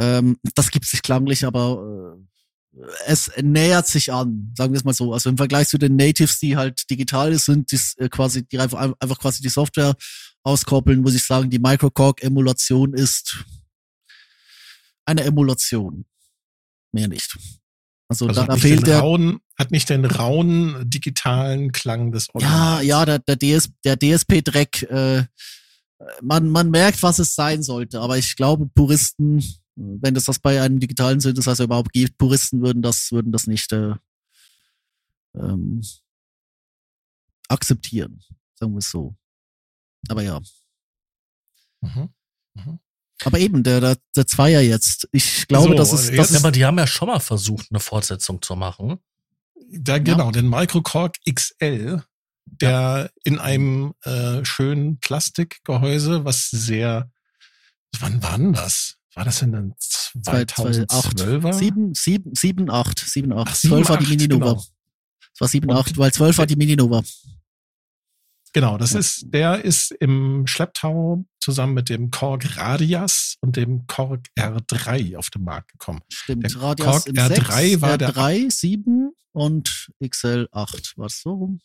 Ähm, 0.00 0.38
das 0.54 0.70
gibt 0.70 0.86
sich 0.86 1.02
klanglich, 1.02 1.44
aber 1.44 2.16
äh, 2.76 2.82
es 3.06 3.30
nähert 3.42 3.88
sich 3.88 4.12
an, 4.12 4.52
sagen 4.56 4.72
wir 4.72 4.78
es 4.78 4.84
mal 4.84 4.94
so. 4.94 5.12
Also 5.12 5.28
im 5.28 5.36
Vergleich 5.36 5.68
zu 5.68 5.78
den 5.78 5.96
Natives, 5.96 6.38
die 6.38 6.56
halt 6.56 6.88
digital 6.90 7.36
sind, 7.38 7.72
die 7.72 7.80
äh, 7.98 8.08
quasi 8.08 8.46
die 8.46 8.58
einfach, 8.60 8.92
einfach 9.00 9.18
quasi 9.18 9.42
die 9.42 9.48
Software 9.48 9.96
auskoppeln, 10.42 11.00
muss 11.00 11.14
ich 11.14 11.24
sagen, 11.24 11.50
die 11.50 11.58
Microcorg 11.58 12.22
Emulation 12.22 12.94
ist 12.94 13.44
eine 15.08 15.24
Emulation. 15.24 16.04
Mehr 16.92 17.08
nicht. 17.08 17.36
Also, 18.08 18.26
Also 18.28 18.40
da, 18.40 18.46
da 18.46 18.56
fehlt 18.56 18.86
der. 18.86 19.00
rauen, 19.00 19.40
hat 19.58 19.70
nicht 19.70 19.88
den 19.90 20.04
rauen 20.04 20.88
digitalen 20.88 21.72
Klang 21.72 22.12
des 22.12 22.28
Ja, 22.28 22.32
Originals. 22.34 22.84
ja, 22.86 23.04
der, 23.04 23.18
der, 23.18 23.36
DS, 23.36 23.70
der 23.84 23.96
DSP-Dreck, 23.98 24.82
äh, 24.84 25.24
man, 26.22 26.48
man 26.48 26.70
merkt, 26.70 27.02
was 27.02 27.18
es 27.18 27.34
sein 27.34 27.62
sollte, 27.62 28.00
aber 28.00 28.16
ich 28.16 28.36
glaube, 28.36 28.66
Puristen, 28.74 29.42
wenn 29.74 30.16
es 30.16 30.24
das 30.24 30.38
bei 30.38 30.62
einem 30.62 30.80
digitalen 30.80 31.20
Synthesizer 31.20 31.64
überhaupt 31.64 31.92
gibt, 31.92 32.16
Puristen 32.18 32.62
würden 32.62 32.82
das, 32.82 33.12
würden 33.12 33.32
das 33.32 33.46
nicht 33.46 33.72
äh, 33.72 33.94
ähm, 35.34 35.82
akzeptieren, 37.48 38.22
sagen 38.54 38.72
wir 38.72 38.78
es 38.78 38.90
so. 38.90 39.14
Aber 40.08 40.22
ja. 40.22 40.40
Mhm. 41.82 42.08
Aber 43.24 43.38
eben, 43.38 43.62
der, 43.64 43.80
der, 43.80 43.96
der 44.16 44.26
Zweier 44.26 44.60
jetzt. 44.60 45.08
Ich 45.12 45.46
glaube, 45.48 45.68
So, 45.70 45.74
das 45.74 45.92
ist, 45.92 46.06
jetzt- 46.10 46.18
das 46.18 46.30
Ja, 46.30 46.36
ist 46.36 46.44
aber 46.44 46.52
die 46.52 46.64
haben 46.64 46.78
ja 46.78 46.86
schon 46.86 47.08
mal 47.08 47.20
versucht, 47.20 47.66
eine 47.70 47.80
Fortsetzung 47.80 48.40
zu 48.42 48.54
machen. 48.56 48.98
Da, 49.70 49.98
genau, 49.98 50.30
den 50.30 50.48
Microcork 50.48 51.16
XL, 51.28 52.02
der 52.46 53.10
in 53.24 53.38
einem 53.38 53.92
äh, 54.04 54.44
schönen 54.44 54.98
Plastikgehäuse, 55.00 56.24
was 56.24 56.48
sehr, 56.50 57.10
wann 57.98 58.22
war 58.22 58.38
denn 58.38 58.52
das? 58.54 58.94
War 59.14 59.24
das 59.24 59.42
in 59.42 59.52
den 59.52 59.74
2012er? 60.24 61.52
7, 61.52 61.94
7, 61.94 62.34
7, 62.34 62.70
8, 62.70 62.98
7, 63.00 63.32
8. 63.32 63.48
Ach, 63.50 63.56
12 63.56 63.88
war 63.88 63.98
die 63.98 64.04
7, 64.06 64.14
8, 64.14 64.20
Mini-Nova. 64.28 64.50
genau. 64.52 64.64
Es 65.34 65.40
war 65.40 65.48
7, 65.48 65.70
Und- 65.70 65.76
8, 65.76 65.98
weil 65.98 66.12
12 66.12 66.38
war 66.38 66.46
die 66.46 66.56
Mini-Nova. 66.56 67.02
Genau, 68.52 68.78
das 68.78 68.92
Ja. 68.92 68.98
ist, 69.00 69.24
der 69.28 69.64
ist 69.64 69.90
im 69.92 70.46
Schlepptau 70.46 71.24
zusammen 71.40 71.74
mit 71.74 71.88
dem 71.88 72.10
Korg 72.10 72.56
Radias 72.56 73.36
und 73.40 73.56
dem 73.56 73.86
Korg 73.86 74.26
R3 74.38 75.16
auf 75.16 75.30
den 75.30 75.44
Markt 75.44 75.72
gekommen. 75.72 76.00
Stimmt. 76.10 76.44
Der 76.44 76.56
Radius 76.60 76.86
Korg 76.86 77.06
in 77.06 77.16
R3 77.18 77.68
6, 77.70 77.80
war 77.82 77.98
der- 77.98 78.14
R3, 78.14 78.50
7 78.50 79.12
und 79.32 79.90
XL 80.02 80.48
8. 80.50 80.96
War 80.96 81.06
es 81.06 81.20
so 81.20 81.30
rum? 81.30 81.60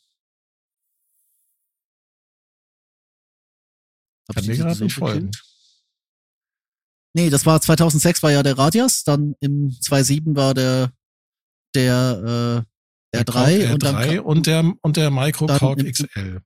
Hab 4.27 4.35
Kann 4.35 4.43
ich 4.43 4.49
mir 4.51 4.57
gerade 4.57 4.83
nicht 4.83 4.95
folgen. 4.95 5.31
Nee, 7.15 7.29
das 7.29 7.45
war 7.45 7.61
2006 7.61 8.23
war 8.23 8.31
ja 8.31 8.41
der 8.43 8.57
Radius, 8.57 9.03
dann 9.03 9.35
im 9.39 9.69
2.7 9.69 10.35
war 10.35 10.53
der 10.53 10.91
der 11.75 12.63
äh, 12.63 13.15
Der 13.15 13.25
R3 13.25 13.59
Korg 13.61 13.73
und 13.73 13.83
dann 13.83 13.95
R3 13.95 14.19
und 14.19 14.47
der, 14.47 14.73
und 14.81 14.97
der 14.97 15.11
Dann 15.47 15.79
im- 15.85 15.91
XL. 15.91 16.41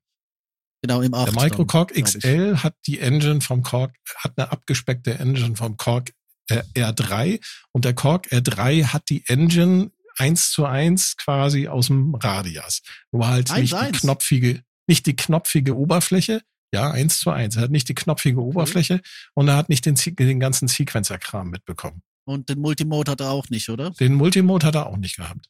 Genau 0.81 1.01
im 1.01 1.13
8. 1.13 1.35
Der 1.35 1.43
Microcork 1.43 1.93
dann. 1.93 2.03
XL 2.03 2.57
hat 2.57 2.75
die 2.85 2.99
Engine 2.99 3.41
vom 3.41 3.63
Korg, 3.63 3.95
hat 4.15 4.33
eine 4.37 4.51
abgespeckte 4.51 5.17
Engine 5.17 5.55
vom 5.55 5.77
Korg 5.77 6.11
äh, 6.49 6.61
R3 6.75 7.39
und 7.71 7.85
der 7.85 7.93
Korg 7.93 8.27
R3 8.27 8.85
hat 8.85 9.09
die 9.09 9.23
Engine 9.27 9.91
eins 10.17 10.51
zu 10.51 10.65
eins 10.65 11.15
quasi 11.17 11.67
aus 11.67 11.87
dem 11.87 12.15
Radias. 12.15 12.81
Nur 13.11 13.27
halt 13.27 13.51
Eins 13.51 13.71
nicht 13.71 13.85
die 13.85 13.99
knopfige, 13.99 14.63
nicht 14.87 15.05
die 15.05 15.15
knopfige 15.15 15.75
Oberfläche. 15.77 16.41
Ja, 16.73 16.91
eins 16.91 17.19
zu 17.19 17.31
eins. 17.31 17.55
Er 17.55 17.63
hat 17.63 17.71
nicht 17.71 17.87
die 17.87 17.95
knopfige 17.95 18.41
Oberfläche 18.41 19.01
und 19.35 19.47
er 19.47 19.55
hat 19.55 19.69
nicht 19.69 19.85
den, 19.85 19.95
den 19.95 20.39
ganzen 20.39 20.67
Sequencer-Kram 20.67 21.49
mitbekommen. 21.49 22.01
Und 22.25 22.49
den 22.49 22.59
Multimode 22.59 23.11
hat 23.11 23.21
er 23.21 23.29
auch 23.29 23.49
nicht, 23.49 23.69
oder? 23.69 23.91
Den 23.91 24.15
Multimode 24.15 24.65
hat 24.65 24.75
er 24.75 24.87
auch 24.87 24.97
nicht 24.97 25.15
gehabt. 25.15 25.47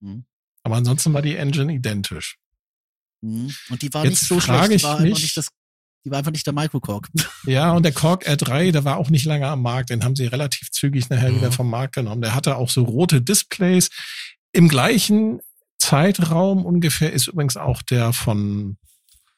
Mhm. 0.00 0.24
Aber 0.64 0.76
ansonsten 0.76 1.12
war 1.14 1.22
die 1.22 1.36
Engine 1.36 1.72
identisch. 1.72 2.38
Mhm. 3.22 3.50
Und 3.70 3.82
die 3.82 3.92
war 3.94 4.04
Jetzt 4.04 4.22
nicht 4.22 4.28
so 4.28 4.40
schlecht, 4.40 4.70
die 4.70 4.82
war 4.82 4.92
einfach 4.92 5.00
mich- 5.00 5.22
nicht 5.22 5.36
das 5.36 5.48
die 6.04 6.10
war 6.10 6.18
einfach 6.18 6.32
nicht 6.32 6.44
der 6.46 6.52
Microcork. 6.52 7.08
Ja, 7.46 7.70
und 7.72 7.84
der 7.84 7.92
Korg 7.92 8.26
R3, 8.26 8.72
der 8.72 8.84
war 8.84 8.96
auch 8.96 9.08
nicht 9.08 9.24
lange 9.24 9.46
am 9.46 9.62
Markt. 9.62 9.90
Den 9.90 10.02
haben 10.02 10.16
sie 10.16 10.26
relativ 10.26 10.70
zügig 10.72 11.08
nachher 11.10 11.30
Mhm. 11.30 11.36
wieder 11.36 11.52
vom 11.52 11.70
Markt 11.70 11.94
genommen. 11.94 12.22
Der 12.22 12.34
hatte 12.34 12.56
auch 12.56 12.70
so 12.70 12.82
rote 12.82 13.22
Displays. 13.22 13.88
Im 14.52 14.68
gleichen 14.68 15.40
Zeitraum 15.78 16.64
ungefähr 16.66 17.12
ist 17.12 17.28
übrigens 17.28 17.56
auch 17.56 17.82
der 17.82 18.12
von, 18.12 18.76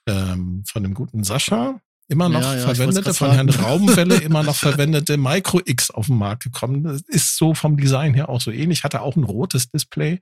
ähm, 0.06 0.64
von 0.66 0.82
dem 0.82 0.94
guten 0.94 1.22
Sascha 1.24 1.80
immer 2.08 2.28
noch 2.30 2.40
Ja, 2.42 2.56
ja, 2.56 2.62
verwendete, 2.64 3.12
von 3.14 3.32
Herrn 3.32 3.48
sagen. 3.50 3.64
Raubenwelle 3.64 4.16
immer 4.22 4.42
noch 4.42 4.56
verwendete 4.56 5.16
Micro 5.18 5.60
X 5.64 5.90
auf 5.90 6.06
den 6.06 6.16
Markt 6.16 6.44
gekommen. 6.44 6.82
Das 6.84 7.02
ist 7.08 7.36
so 7.36 7.54
vom 7.54 7.76
Design 7.76 8.14
her 8.14 8.28
auch 8.30 8.40
so 8.40 8.50
ähnlich. 8.50 8.84
Hatte 8.84 9.00
auch 9.02 9.16
ein 9.16 9.24
rotes 9.24 9.68
Display. 9.70 10.20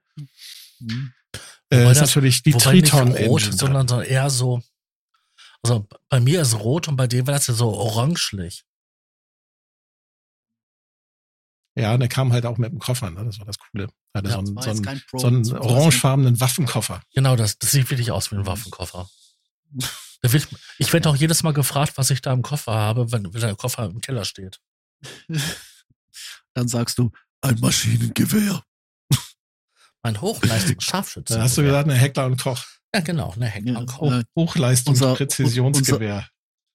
Mhm. 0.81 1.13
Äh, 1.73 1.79
Wobei 1.81 1.93
ist 1.93 2.01
das- 2.03 2.11
natürlich 2.11 2.43
die 2.43 2.53
Wobei 2.53 2.73
nicht 2.75 2.91
Triton 2.91 3.17
rot, 3.17 3.41
sondern 3.51 3.89
so 3.89 4.03
eher 4.03 4.29
so. 4.29 4.63
Also 5.63 5.87
bei 6.11 6.21
mir 6.21 6.43
ist 6.43 6.55
rot 6.59 6.89
und 6.89 6.97
bei 6.97 7.07
dir 7.07 7.27
war 7.27 7.33
das 7.33 7.47
ja 7.47 7.55
so 7.55 7.71
orangelich. 7.73 8.65
Ja, 11.75 11.97
der 11.97 12.09
kam 12.09 12.31
halt 12.33 12.45
auch 12.45 12.59
mit 12.59 12.71
dem 12.73 12.79
Koffer, 12.79 13.11
ne? 13.11 13.25
Das 13.25 13.39
war 13.39 13.47
das 13.47 13.59
Coole. 13.59 13.89
Hatte 14.15 14.29
Ja, 14.29 14.35
so, 14.35 14.39
einen, 14.41 14.57
War 14.57 14.63
so, 14.63 14.71
einen, 14.71 15.01
so 15.15 15.27
einen 15.27 15.43
Das 15.45 15.53
orangefarbenen 15.53 16.39
Waffenkoffer. 16.41 17.01
Genau, 17.15 17.37
das, 17.37 17.59
das 17.59 17.71
sieht 17.71 17.89
wirklich 17.89 18.11
aus 18.11 18.31
wie 18.31 18.37
ein 18.37 18.45
Waffenkoffer. 18.45 19.09
Wird, 20.25 20.47
ich 20.79 20.93
werde 20.93 21.09
auch 21.09 21.17
jedes 21.17 21.43
Mal 21.43 21.53
gefragt, 21.55 21.95
was 21.97 22.11
ich 22.11 22.21
da 22.21 22.33
im 22.35 22.43
Koffer 22.43 22.73
habe, 22.75 23.11
wenn, 23.11 23.33
wenn 23.33 23.41
der 23.41 23.57
Koffer 23.57 23.87
im 23.87 24.01
Keller 24.03 24.25
steht. 24.27 24.61
Dann 26.55 26.69
sagst 26.69 26.99
du, 26.99 27.11
ein 27.41 27.59
Maschinengewehr. 27.59 28.63
Mein 30.03 30.21
Hochleistungs-Scharfschütze. 30.21 31.35
Da 31.35 31.43
hast 31.43 31.57
du 31.59 31.63
gesagt, 31.63 31.89
eine 31.89 31.97
Heckler 31.99 32.27
und 32.27 32.41
Koch. 32.43 32.65
Ja, 32.95 33.01
genau, 33.01 33.35
ne, 33.37 33.47
Heck 33.47 33.67
Ja. 33.67 33.79
und 33.79 33.87
Koch. 33.87 34.13
Äh, 34.13 34.25
Hochleistungspräzisionsgewehr. 34.37 36.29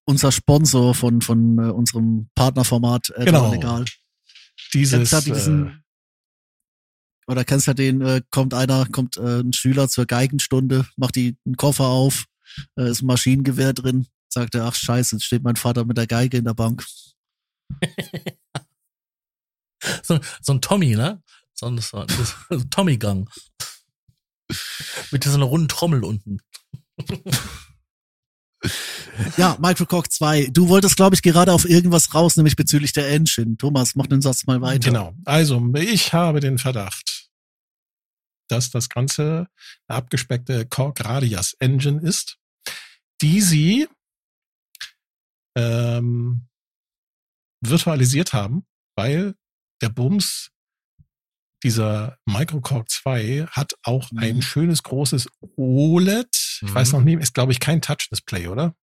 Unser 0.06 0.32
Sponsor 0.32 0.96
von, 0.96 1.22
von 1.22 1.60
äh, 1.60 1.64
unserem 1.72 2.30
Partnerformat 2.36 3.10
äh, 3.16 3.26
Genau. 3.26 3.52
Legal. 3.52 3.84
Dieses, 4.74 5.10
Kennst 5.12 5.28
du 5.28 5.32
äh, 5.32 5.36
diesen, 5.36 5.84
oder 7.28 7.44
kennst 7.44 7.68
du 7.68 7.74
den, 7.76 8.02
äh, 8.02 8.22
kommt 8.32 8.54
einer, 8.54 8.86
kommt 8.86 9.18
äh, 9.18 9.42
ein 9.42 9.52
Schüler 9.52 9.90
zur 9.90 10.06
Geigenstunde, 10.06 10.88
macht 10.96 11.16
die 11.16 11.36
einen 11.46 11.58
Koffer 11.58 11.88
auf, 11.88 12.26
äh, 12.78 12.90
ist 12.90 13.02
ein 13.02 13.08
Maschinengewehr 13.08 13.74
drin, 13.74 14.08
sagt 14.30 14.56
er, 14.56 14.64
ach 14.66 14.76
scheiße, 14.76 15.18
jetzt 15.18 15.26
steht 15.26 15.44
mein 15.44 15.58
Vater 15.58 15.84
mit 15.84 15.98
der 15.98 16.08
Geige 16.08 16.38
in 16.38 16.46
der 16.46 16.54
Bank. 16.54 16.86
So, 20.02 20.20
so 20.42 20.54
ein 20.54 20.62
Tommy, 20.62 20.96
ne? 20.96 21.22
So 21.60 21.66
ein, 21.66 21.78
so 21.80 22.06
ein 22.50 22.70
Tommy-Gang. 22.70 23.30
Mit 25.12 25.26
dieser 25.26 25.42
runden 25.42 25.68
Trommel 25.68 26.04
unten. 26.04 26.40
Ja, 29.38 29.58
Microcock 29.60 30.12
2. 30.12 30.48
Du 30.52 30.68
wolltest, 30.70 30.96
glaube 30.96 31.16
ich, 31.16 31.22
gerade 31.22 31.52
auf 31.52 31.68
irgendwas 31.68 32.14
raus, 32.14 32.38
nämlich 32.38 32.56
bezüglich 32.56 32.94
der 32.94 33.10
Engine. 33.10 33.58
Thomas, 33.58 33.96
mach 33.96 34.08
den 34.08 34.22
Satz 34.22 34.46
mal 34.46 34.62
weiter. 34.62 34.90
Genau. 34.90 35.16
Also, 35.26 35.74
ich 35.76 36.14
habe 36.14 36.40
den 36.40 36.58
Verdacht, 36.58 37.30
dass 38.48 38.70
das 38.70 38.90
Ganze 38.90 39.48
eine 39.88 39.98
abgespeckte 39.98 40.66
Korg 40.68 41.04
Radius 41.04 41.54
Engine 41.60 42.02
ist, 42.02 42.38
die 43.22 43.42
sie 43.42 43.88
ähm, 45.56 46.48
virtualisiert 47.62 48.34
haben, 48.34 48.66
weil 48.96 49.36
der 49.82 49.90
Bums 49.90 50.52
dieser 51.68 52.18
Microcork 52.26 52.90
2 52.90 53.48
hat 53.52 53.74
auch 53.84 54.10
Mhm. 54.12 54.20
ein 54.20 54.42
schönes 54.42 54.84
großes 54.84 55.28
OLED. 55.58 56.28
Ich 56.34 56.62
Mhm. 56.64 56.76
weiß 56.76 56.94
noch 56.94 57.02
nicht, 57.04 57.20
ist 57.22 57.34
glaube 57.34 57.52
ich 57.52 57.60
kein 57.60 57.82
Touch-Display, 57.82 58.48
oder? 58.48 58.74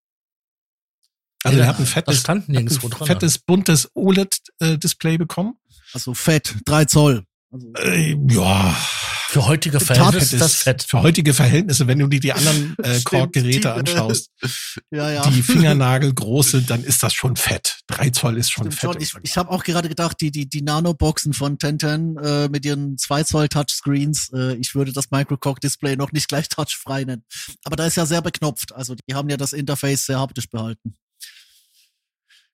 Also 1.44 1.58
Ja, 1.58 1.64
er 1.64 1.68
hat 1.70 1.78
ein 1.80 1.86
fettes, 1.86 2.28
hat 2.28 2.48
ein 2.48 2.68
fettes 3.06 3.38
buntes 3.38 3.90
OLED-Display 3.94 5.16
bekommen. 5.18 5.54
Also 5.92 6.12
fett, 6.14 6.54
3 6.66 6.84
Zoll. 6.84 7.24
Also, 7.50 7.72
Äh, 7.74 8.16
ja, 8.28 8.76
Für 9.34 9.46
heutige 9.46 9.80
Verhältnisse 9.80 10.38
das 10.38 10.62
fett. 10.62 10.84
Für 10.84 11.02
heutige 11.02 11.34
Verhältnisse, 11.34 11.88
wenn 11.88 11.98
du 11.98 12.06
dir 12.06 12.20
die 12.20 12.32
anderen 12.32 12.76
äh, 12.84 13.00
Korkgeräte 13.02 13.66
äh, 13.66 13.72
anschaust, 13.72 14.30
ja, 14.92 15.10
ja. 15.10 15.28
die 15.28 15.42
Fingernagelgroße, 15.42 16.62
dann 16.62 16.84
ist 16.84 17.02
das 17.02 17.14
schon 17.14 17.34
fett. 17.34 17.80
Drei 17.88 18.10
Zoll 18.10 18.38
ist 18.38 18.52
schon 18.52 18.70
Stimmt 18.70 18.94
fett. 18.94 19.10
schon. 19.10 19.20
Ich, 19.24 19.30
ich 19.30 19.36
habe 19.36 19.50
auch 19.50 19.64
gerade 19.64 19.88
gedacht, 19.88 20.20
die, 20.20 20.30
die, 20.30 20.48
die 20.48 20.62
Nano-Boxen 20.62 21.32
von 21.32 21.58
Tenten 21.58 22.16
äh, 22.18 22.48
mit 22.48 22.64
ihren 22.64 22.96
2 22.96 23.24
Zoll 23.24 23.48
Touchscreens, 23.48 24.30
äh, 24.32 24.54
ich 24.54 24.76
würde 24.76 24.92
das 24.92 25.10
Microcock-Display 25.10 25.96
noch 25.96 26.12
nicht 26.12 26.28
gleich 26.28 26.48
touchfrei 26.48 27.02
nennen. 27.02 27.24
Aber 27.64 27.74
da 27.74 27.86
ist 27.86 27.96
ja 27.96 28.06
sehr 28.06 28.22
beknopft. 28.22 28.72
Also 28.72 28.94
die 28.94 29.14
haben 29.16 29.28
ja 29.28 29.36
das 29.36 29.52
Interface 29.52 30.06
sehr 30.06 30.20
haptisch 30.20 30.48
behalten. 30.48 30.94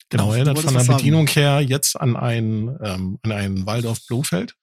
genau, 0.09 0.33
erinnert 0.33 0.59
von 0.61 0.73
der. 0.73 0.85
Bedienung 0.85 1.27
her 1.27 1.61
jetzt 1.61 2.01
an 2.01 2.17
ein, 2.17 2.75
ähm, 2.83 3.19
an 3.23 3.33
einen 3.33 3.67
Waldorf 3.67 3.99
Blofeld. 4.07 4.55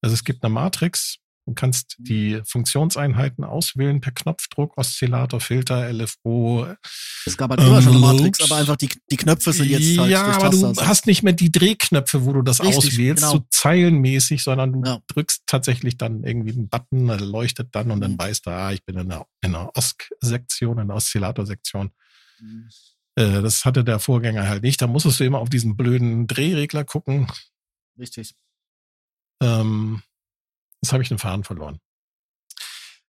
Also 0.00 0.14
es 0.14 0.24
gibt 0.24 0.42
eine 0.42 0.54
Matrix. 0.54 1.18
Du 1.46 1.54
kannst 1.54 1.94
die 2.00 2.40
Funktionseinheiten 2.44 3.44
auswählen 3.44 4.00
per 4.00 4.10
Knopfdruck, 4.10 4.76
Oszillator, 4.76 5.40
Filter, 5.40 5.88
LFO. 5.92 6.66
Es 7.24 7.36
gab 7.36 7.50
halt 7.50 7.60
immer 7.60 7.80
schon 7.80 7.94
Ähm, 7.94 8.00
Matrix, 8.00 8.40
aber 8.42 8.56
einfach 8.56 8.74
die, 8.76 8.88
die 9.12 9.16
Knöpfe 9.16 9.52
sind 9.52 9.68
jetzt 9.70 9.96
halt 9.96 10.10
ja, 10.10 10.26
aber 10.26 10.50
du 10.50 10.74
hast 10.76 11.06
nicht 11.06 11.22
mehr 11.22 11.32
die 11.34 11.52
Drehknöpfe, 11.52 12.24
wo 12.24 12.32
du 12.32 12.42
das 12.42 12.60
Richtig, 12.60 12.76
auswählst, 12.78 13.22
genau. 13.22 13.32
so 13.36 13.46
zeilenmäßig, 13.50 14.42
sondern 14.42 14.72
du 14.72 14.82
Ja. 14.84 14.98
drückst 15.06 15.44
tatsächlich 15.46 15.96
dann 15.96 16.24
irgendwie 16.24 16.50
einen 16.52 16.68
Button, 16.68 17.06
der 17.06 17.20
leuchtet 17.20 17.68
dann 17.76 17.92
und 17.92 18.00
dann 18.00 18.12
Mhm. 18.14 18.18
weißt 18.18 18.44
du, 18.46 18.50
ah, 18.50 18.72
ich 18.72 18.84
bin 18.84 18.96
in 18.98 19.08
der, 19.08 19.24
in 19.40 19.52
der 19.52 19.70
OSC-Sektion, 19.76 20.80
in 20.80 20.88
der 20.88 20.96
Oszillator-Sektion. 20.96 21.90
Mhm. 22.40 22.68
Äh, 23.14 23.40
das 23.40 23.64
hatte 23.64 23.84
der 23.84 24.00
Vorgänger 24.00 24.48
halt 24.48 24.64
nicht. 24.64 24.82
Da 24.82 24.88
musstest 24.88 25.20
du 25.20 25.24
immer 25.24 25.38
auf 25.38 25.48
diesen 25.48 25.76
blöden 25.76 26.26
Drehregler 26.26 26.82
gucken. 26.84 27.28
Richtig. 27.96 28.34
Ähm, 29.40 30.02
Jetzt 30.86 30.92
habe 30.92 31.02
ich 31.02 31.08
den 31.08 31.18
Faden 31.18 31.42
verloren. 31.42 31.80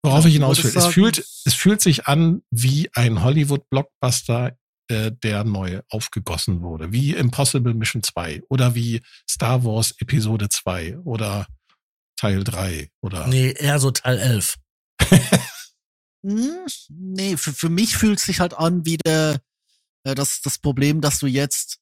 Worauf 0.02 0.26
ich 0.26 0.32
hinaus 0.32 0.64
will. 0.64 0.72
Es 0.74 0.86
fühlt, 0.86 1.18
es 1.18 1.54
fühlt 1.54 1.80
sich 1.80 2.08
an 2.08 2.42
wie 2.50 2.90
ein 2.92 3.22
Hollywood-Blockbuster, 3.22 4.58
äh, 4.88 5.12
der 5.12 5.44
neu 5.44 5.80
aufgegossen 5.88 6.60
wurde. 6.62 6.90
Wie 6.90 7.14
Impossible 7.14 7.74
Mission 7.74 8.02
2 8.02 8.42
oder 8.48 8.74
wie 8.74 9.00
Star 9.30 9.64
Wars 9.64 9.94
Episode 10.00 10.48
2 10.48 10.98
oder 11.04 11.46
Teil 12.16 12.42
3 12.42 12.90
oder. 13.00 13.28
Nee, 13.28 13.52
eher 13.52 13.78
so 13.78 13.92
Teil 13.92 14.18
11. 14.18 14.56
Hm, 16.26 16.66
nee, 16.88 17.36
für, 17.36 17.52
für 17.52 17.68
mich 17.68 17.96
fühlt 17.96 18.18
es 18.18 18.24
sich 18.24 18.40
halt 18.40 18.52
an 18.52 18.84
wie 18.84 18.96
der, 18.96 19.40
äh, 20.02 20.16
das, 20.16 20.40
das 20.42 20.58
Problem, 20.58 21.00
dass 21.00 21.20
du 21.20 21.28
jetzt 21.28 21.78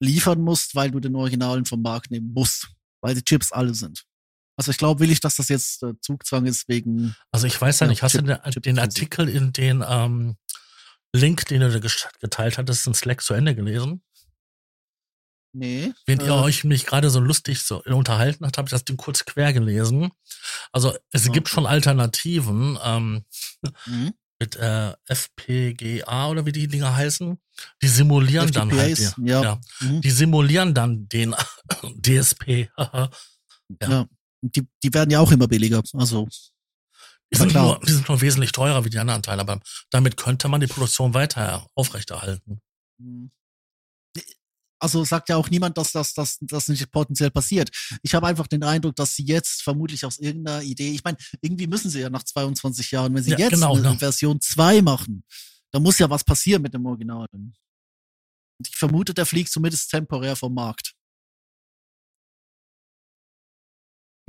liefern 0.00 0.42
musst, 0.42 0.74
weil 0.74 0.90
du 0.90 1.00
den 1.00 1.16
Originalen 1.16 1.64
vom 1.64 1.80
Markt 1.80 2.10
nehmen 2.10 2.30
musst, 2.34 2.68
weil 3.00 3.14
die 3.14 3.24
Chips 3.24 3.52
alle 3.52 3.72
sind. 3.72 4.04
Also 4.60 4.72
ich 4.72 4.76
glaube, 4.76 5.00
will 5.00 5.10
ich, 5.10 5.20
dass 5.20 5.36
das 5.36 5.48
jetzt 5.48 5.82
äh, 5.82 5.94
Zugzwang 6.02 6.44
ist 6.44 6.68
wegen. 6.68 7.16
Also 7.32 7.46
ich 7.46 7.58
weiß 7.58 7.80
ja 7.80 7.86
nicht, 7.86 8.02
hast 8.02 8.16
du 8.16 8.20
den, 8.20 8.36
den 8.62 8.78
Artikel 8.78 9.26
in 9.26 9.54
den 9.54 9.82
ähm, 9.88 10.36
Link, 11.14 11.46
den 11.46 11.62
du 11.62 11.80
geteilt 12.20 12.58
hattest, 12.58 12.86
in 12.86 12.92
Slack 12.92 13.22
zu 13.22 13.32
Ende 13.32 13.54
gelesen? 13.54 14.02
Nee. 15.54 15.94
Wenn 16.04 16.20
äh, 16.20 16.26
ihr 16.26 16.34
euch 16.34 16.64
mich 16.64 16.84
gerade 16.84 17.08
so 17.08 17.20
lustig 17.20 17.62
so 17.62 17.82
unterhalten 17.84 18.44
habt, 18.44 18.58
habe 18.58 18.66
ich 18.66 18.70
das 18.70 18.84
Ding 18.84 18.98
kurz 18.98 19.24
quer 19.24 19.54
gelesen. 19.54 20.10
Also 20.72 20.94
es 21.10 21.22
okay. 21.22 21.32
gibt 21.32 21.48
schon 21.48 21.64
Alternativen 21.64 22.78
ähm, 22.84 23.24
mhm. 23.86 24.12
mit 24.38 24.56
äh, 24.56 24.92
FPGA 25.06 26.28
oder 26.28 26.44
wie 26.44 26.52
die 26.52 26.68
Dinger 26.68 26.94
heißen. 26.94 27.38
Die 27.80 27.88
simulieren 27.88 28.48
FTPAs, 28.48 28.68
dann 28.68 28.78
halt, 28.78 28.98
die, 28.98 29.26
ja. 29.26 29.42
ja 29.42 29.60
mhm. 29.80 30.02
die 30.02 30.10
simulieren 30.10 30.74
dann 30.74 31.08
den 31.08 31.34
DSP. 31.96 32.68
ja. 32.78 33.08
ja. 33.80 34.06
Die, 34.42 34.66
die 34.82 34.94
werden 34.94 35.10
ja 35.10 35.20
auch 35.20 35.32
immer 35.32 35.48
billiger. 35.48 35.82
Also 35.94 36.28
die 37.32 37.38
sind, 37.38 37.54
nur, 37.54 37.80
die 37.86 37.92
sind 37.92 38.08
nur 38.08 38.20
wesentlich 38.20 38.52
teurer 38.52 38.84
wie 38.84 38.90
die 38.90 38.98
anderen 38.98 39.22
Teile, 39.22 39.42
aber 39.42 39.60
damit 39.90 40.16
könnte 40.16 40.48
man 40.48 40.60
die 40.60 40.66
Produktion 40.66 41.14
weiter 41.14 41.66
aufrechterhalten. 41.74 42.60
Mhm 42.98 43.30
also 44.80 45.04
sagt 45.04 45.28
ja 45.28 45.36
auch 45.36 45.48
niemand, 45.50 45.76
dass 45.76 45.92
das, 45.92 46.14
das, 46.14 46.38
das 46.40 46.68
nicht 46.68 46.90
potenziell 46.90 47.30
passiert. 47.30 47.70
Ich 48.02 48.14
habe 48.14 48.26
einfach 48.26 48.46
den 48.46 48.64
Eindruck, 48.64 48.96
dass 48.96 49.14
sie 49.14 49.24
jetzt 49.24 49.62
vermutlich 49.62 50.04
aus 50.04 50.18
irgendeiner 50.18 50.62
Idee, 50.62 50.90
ich 50.90 51.04
meine, 51.04 51.18
irgendwie 51.40 51.66
müssen 51.66 51.90
sie 51.90 52.00
ja 52.00 52.10
nach 52.10 52.22
22 52.22 52.90
Jahren, 52.90 53.14
wenn 53.14 53.22
sie 53.22 53.32
ja, 53.32 53.38
jetzt 53.38 53.52
genau, 53.52 53.76
eine 53.76 53.90
ne? 53.90 53.98
Version 53.98 54.40
2 54.40 54.82
machen, 54.82 55.22
dann 55.70 55.82
muss 55.82 55.98
ja 55.98 56.08
was 56.08 56.24
passieren 56.24 56.62
mit 56.62 56.74
dem 56.74 56.84
Original. 56.86 57.26
Und 57.32 57.54
ich 58.66 58.76
vermute, 58.76 59.14
der 59.14 59.26
fliegt 59.26 59.52
zumindest 59.52 59.90
temporär 59.90 60.34
vom 60.34 60.54
Markt. 60.54 60.94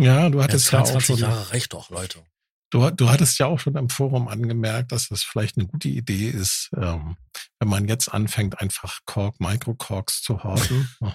Ja, 0.02 0.30
du 0.30 0.42
hattest 0.42 0.72
ja, 0.72 0.84
ja 0.84 0.96
auch 0.96 1.02
schon 1.02 1.18
Jahre 1.18 1.52
recht 1.52 1.74
doch, 1.74 1.90
Leute. 1.92 2.20
Du, 2.72 2.90
du 2.90 3.10
hattest 3.10 3.38
ja 3.38 3.48
auch 3.48 3.60
schon 3.60 3.76
im 3.76 3.90
Forum 3.90 4.30
angemerkt, 4.30 4.92
dass 4.94 5.10
das 5.10 5.24
vielleicht 5.24 5.58
eine 5.58 5.68
gute 5.68 5.90
Idee 5.90 6.30
ist, 6.30 6.70
ähm, 6.76 7.18
wenn 7.60 7.68
man 7.68 7.88
jetzt 7.88 8.08
anfängt, 8.08 8.62
einfach 8.62 9.00
Kork, 9.06 9.40
Microcorks 9.40 10.22
zu 10.22 10.44
horten. 10.44 10.90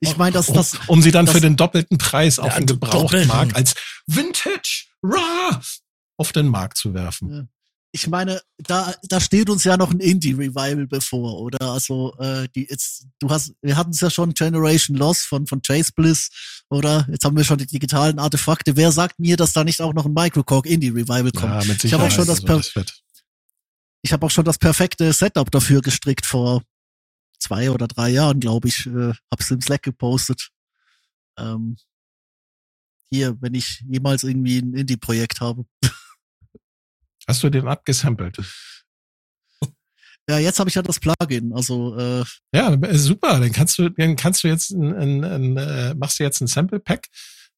ich 0.00 0.16
meine, 0.16 0.32
dass 0.32 0.46
das. 0.46 0.78
Um, 0.88 1.02
sie 1.02 1.10
dann 1.10 1.26
das, 1.26 1.34
für 1.34 1.40
den 1.40 1.56
doppelten 1.56 1.98
Preis 1.98 2.38
auf 2.38 2.56
den 2.56 2.66
Gebrauchtmarkt 2.66 3.54
als 3.54 3.74
Vintage 4.06 4.86
Raw 5.02 5.60
auf 6.16 6.32
den 6.32 6.48
Markt 6.48 6.78
zu 6.78 6.94
werfen. 6.94 7.30
Ja 7.30 7.44
ich 7.92 8.08
meine, 8.08 8.40
da, 8.56 8.94
da 9.02 9.20
steht 9.20 9.50
uns 9.50 9.64
ja 9.64 9.76
noch 9.76 9.90
ein 9.90 10.00
Indie-Revival 10.00 10.86
bevor, 10.86 11.38
oder? 11.38 11.72
Also, 11.72 12.14
äh, 12.18 12.48
die 12.54 12.66
jetzt, 12.68 13.06
du 13.20 13.28
hast, 13.28 13.52
wir 13.60 13.76
hatten 13.76 13.90
es 13.90 14.00
ja 14.00 14.08
schon 14.08 14.32
Generation 14.32 14.96
Lost 14.96 15.26
von, 15.26 15.46
von 15.46 15.60
Chase 15.60 15.92
Bliss, 15.94 16.30
oder? 16.72 17.06
Jetzt 17.10 17.24
haben 17.24 17.36
wir 17.36 17.44
schon 17.44 17.58
die 17.58 17.66
digitalen 17.66 18.18
Artefakte. 18.18 18.76
Wer 18.76 18.92
sagt 18.92 19.18
mir, 19.18 19.36
dass 19.36 19.52
da 19.52 19.64
nicht 19.64 19.80
auch 19.80 19.92
noch 19.92 20.06
ein 20.06 20.12
Microcork 20.12 20.66
Indie-Revival 20.66 21.32
kommt? 21.32 21.52
Ja, 21.52 21.64
mit 21.64 21.84
ich 21.84 21.92
habe 21.92 22.04
auch 22.04 22.10
schon 22.10 22.26
das, 22.26 22.44
also, 22.44 22.72
das 22.74 23.02
ich 24.02 24.12
habe 24.12 24.26
auch 24.26 24.30
schon 24.30 24.44
das 24.44 24.58
perfekte 24.58 25.12
Setup 25.12 25.50
dafür 25.50 25.80
gestrickt 25.80 26.26
vor 26.26 26.62
zwei 27.38 27.70
oder 27.70 27.86
drei 27.88 28.10
Jahren, 28.10 28.40
glaube 28.40 28.68
ich. 28.68 28.86
Äh, 28.86 29.12
hab's 29.30 29.50
im 29.50 29.60
Slack 29.60 29.82
gepostet. 29.82 30.50
Ähm, 31.38 31.76
hier, 33.10 33.36
wenn 33.40 33.54
ich 33.54 33.84
jemals 33.88 34.24
irgendwie 34.24 34.58
ein 34.58 34.74
Indie-Projekt 34.74 35.40
habe. 35.40 35.64
Hast 37.28 37.42
du 37.42 37.50
den 37.50 37.68
abgesampelt? 37.68 38.38
Ja, 40.32 40.38
jetzt 40.38 40.58
habe 40.58 40.70
ich 40.70 40.74
ja 40.76 40.80
das 40.80 40.98
Plugin. 40.98 41.52
Also 41.52 41.94
äh 41.98 42.24
ja, 42.54 42.74
super. 42.92 43.38
Dann 43.38 43.52
kannst 43.52 43.78
du, 43.78 43.90
dann 43.90 44.16
kannst 44.16 44.42
du 44.42 44.48
jetzt 44.48 44.70
ein, 44.70 44.94
ein, 44.94 45.24
ein, 45.24 45.56
äh, 45.58 45.94
machst 45.94 46.18
du 46.18 46.24
jetzt 46.24 46.40
ein 46.40 46.46
Sample 46.46 46.80
Pack. 46.80 47.08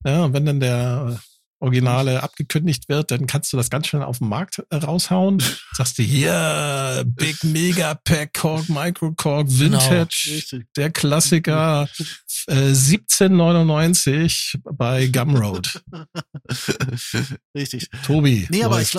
Ja, 0.05 0.25
und 0.25 0.33
wenn 0.33 0.45
dann 0.45 0.59
der 0.59 1.21
Originale 1.61 2.21
abgekündigt 2.25 2.89
wird, 2.89 3.13
dann 3.13 3.29
kannst 3.29 3.53
du 3.53 3.57
das 3.57 3.71
ganz 3.71 3.87
schnell 3.87 4.03
auf 4.03 4.19
den 4.19 4.29
Markt 4.29 4.65
äh, 4.71 4.77
raushauen. 4.77 5.41
Sagst 5.73 5.99
du 5.99 6.03
hier 6.03 7.05
Big 7.07 7.45
Mega 7.45 7.95
Pack 7.95 8.35
Korg 8.35 8.69
Micro 8.69 9.13
Korg 9.13 9.47
genau. 9.47 9.79
Vintage, 9.81 10.43
genau. 10.51 10.65
der 10.77 10.91
Klassiker 10.91 11.89
äh, 12.49 12.75
1799 12.75 14.59
bei 14.65 15.07
Gumroad. 15.07 15.81
Richtig. 17.57 17.89
Tobi. 18.05 18.49
Nee, 18.51 18.65
aber 18.65 18.83
ich, 18.83 18.99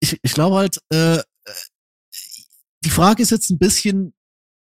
ich, 0.00 0.18
ich 0.20 0.34
glaube 0.34 0.56
halt, 0.56 0.78
äh, 0.90 1.22
die 2.86 2.90
Frage 2.90 3.20
ist 3.20 3.30
jetzt 3.30 3.50
ein 3.50 3.58
bisschen, 3.58 4.14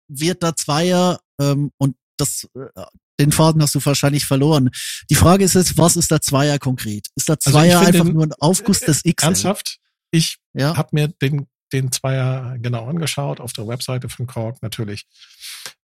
wird 0.08 0.42
da 0.42 0.56
Zweier 0.56 1.20
ähm, 1.38 1.70
und 1.76 1.94
das, 2.16 2.48
äh, 2.54 2.84
den 3.20 3.32
Faden 3.32 3.60
hast 3.60 3.74
du 3.74 3.84
wahrscheinlich 3.84 4.24
verloren. 4.24 4.70
Die 5.10 5.14
Frage 5.14 5.44
ist 5.44 5.54
jetzt, 5.54 5.76
was 5.76 5.94
ist 5.96 6.10
der 6.10 6.22
Zweier 6.22 6.58
konkret? 6.58 7.06
Ist 7.16 7.28
der 7.28 7.36
also 7.36 7.50
Zweier 7.50 7.78
also 7.78 7.88
einfach 7.88 8.06
den, 8.06 8.14
nur 8.14 8.24
ein 8.24 8.32
Aufguss 8.40 8.80
des 8.80 9.04
X? 9.04 9.22
Ernsthaft? 9.22 9.78
Ich 10.10 10.38
ja? 10.54 10.74
habe 10.74 10.88
mir 10.92 11.08
den, 11.08 11.48
den 11.70 11.92
Zweier 11.92 12.56
genau 12.58 12.88
angeschaut, 12.88 13.40
auf 13.40 13.52
der 13.52 13.68
Webseite 13.68 14.08
von 14.08 14.26
Korg 14.26 14.62
natürlich. 14.62 15.06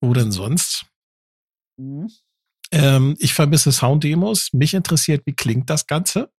Wo 0.01 0.15
denn 0.15 0.31
sonst? 0.31 0.87
Mhm. 1.77 2.09
Ähm, 2.71 3.17
ich 3.19 3.35
vermisse 3.35 3.73
Sounddemos. 3.73 4.51
Mich 4.53 4.75
interessiert, 4.75 5.23
wie 5.27 5.35
klingt 5.35 5.69
das 5.69 5.89
Ganze? 5.89 6.31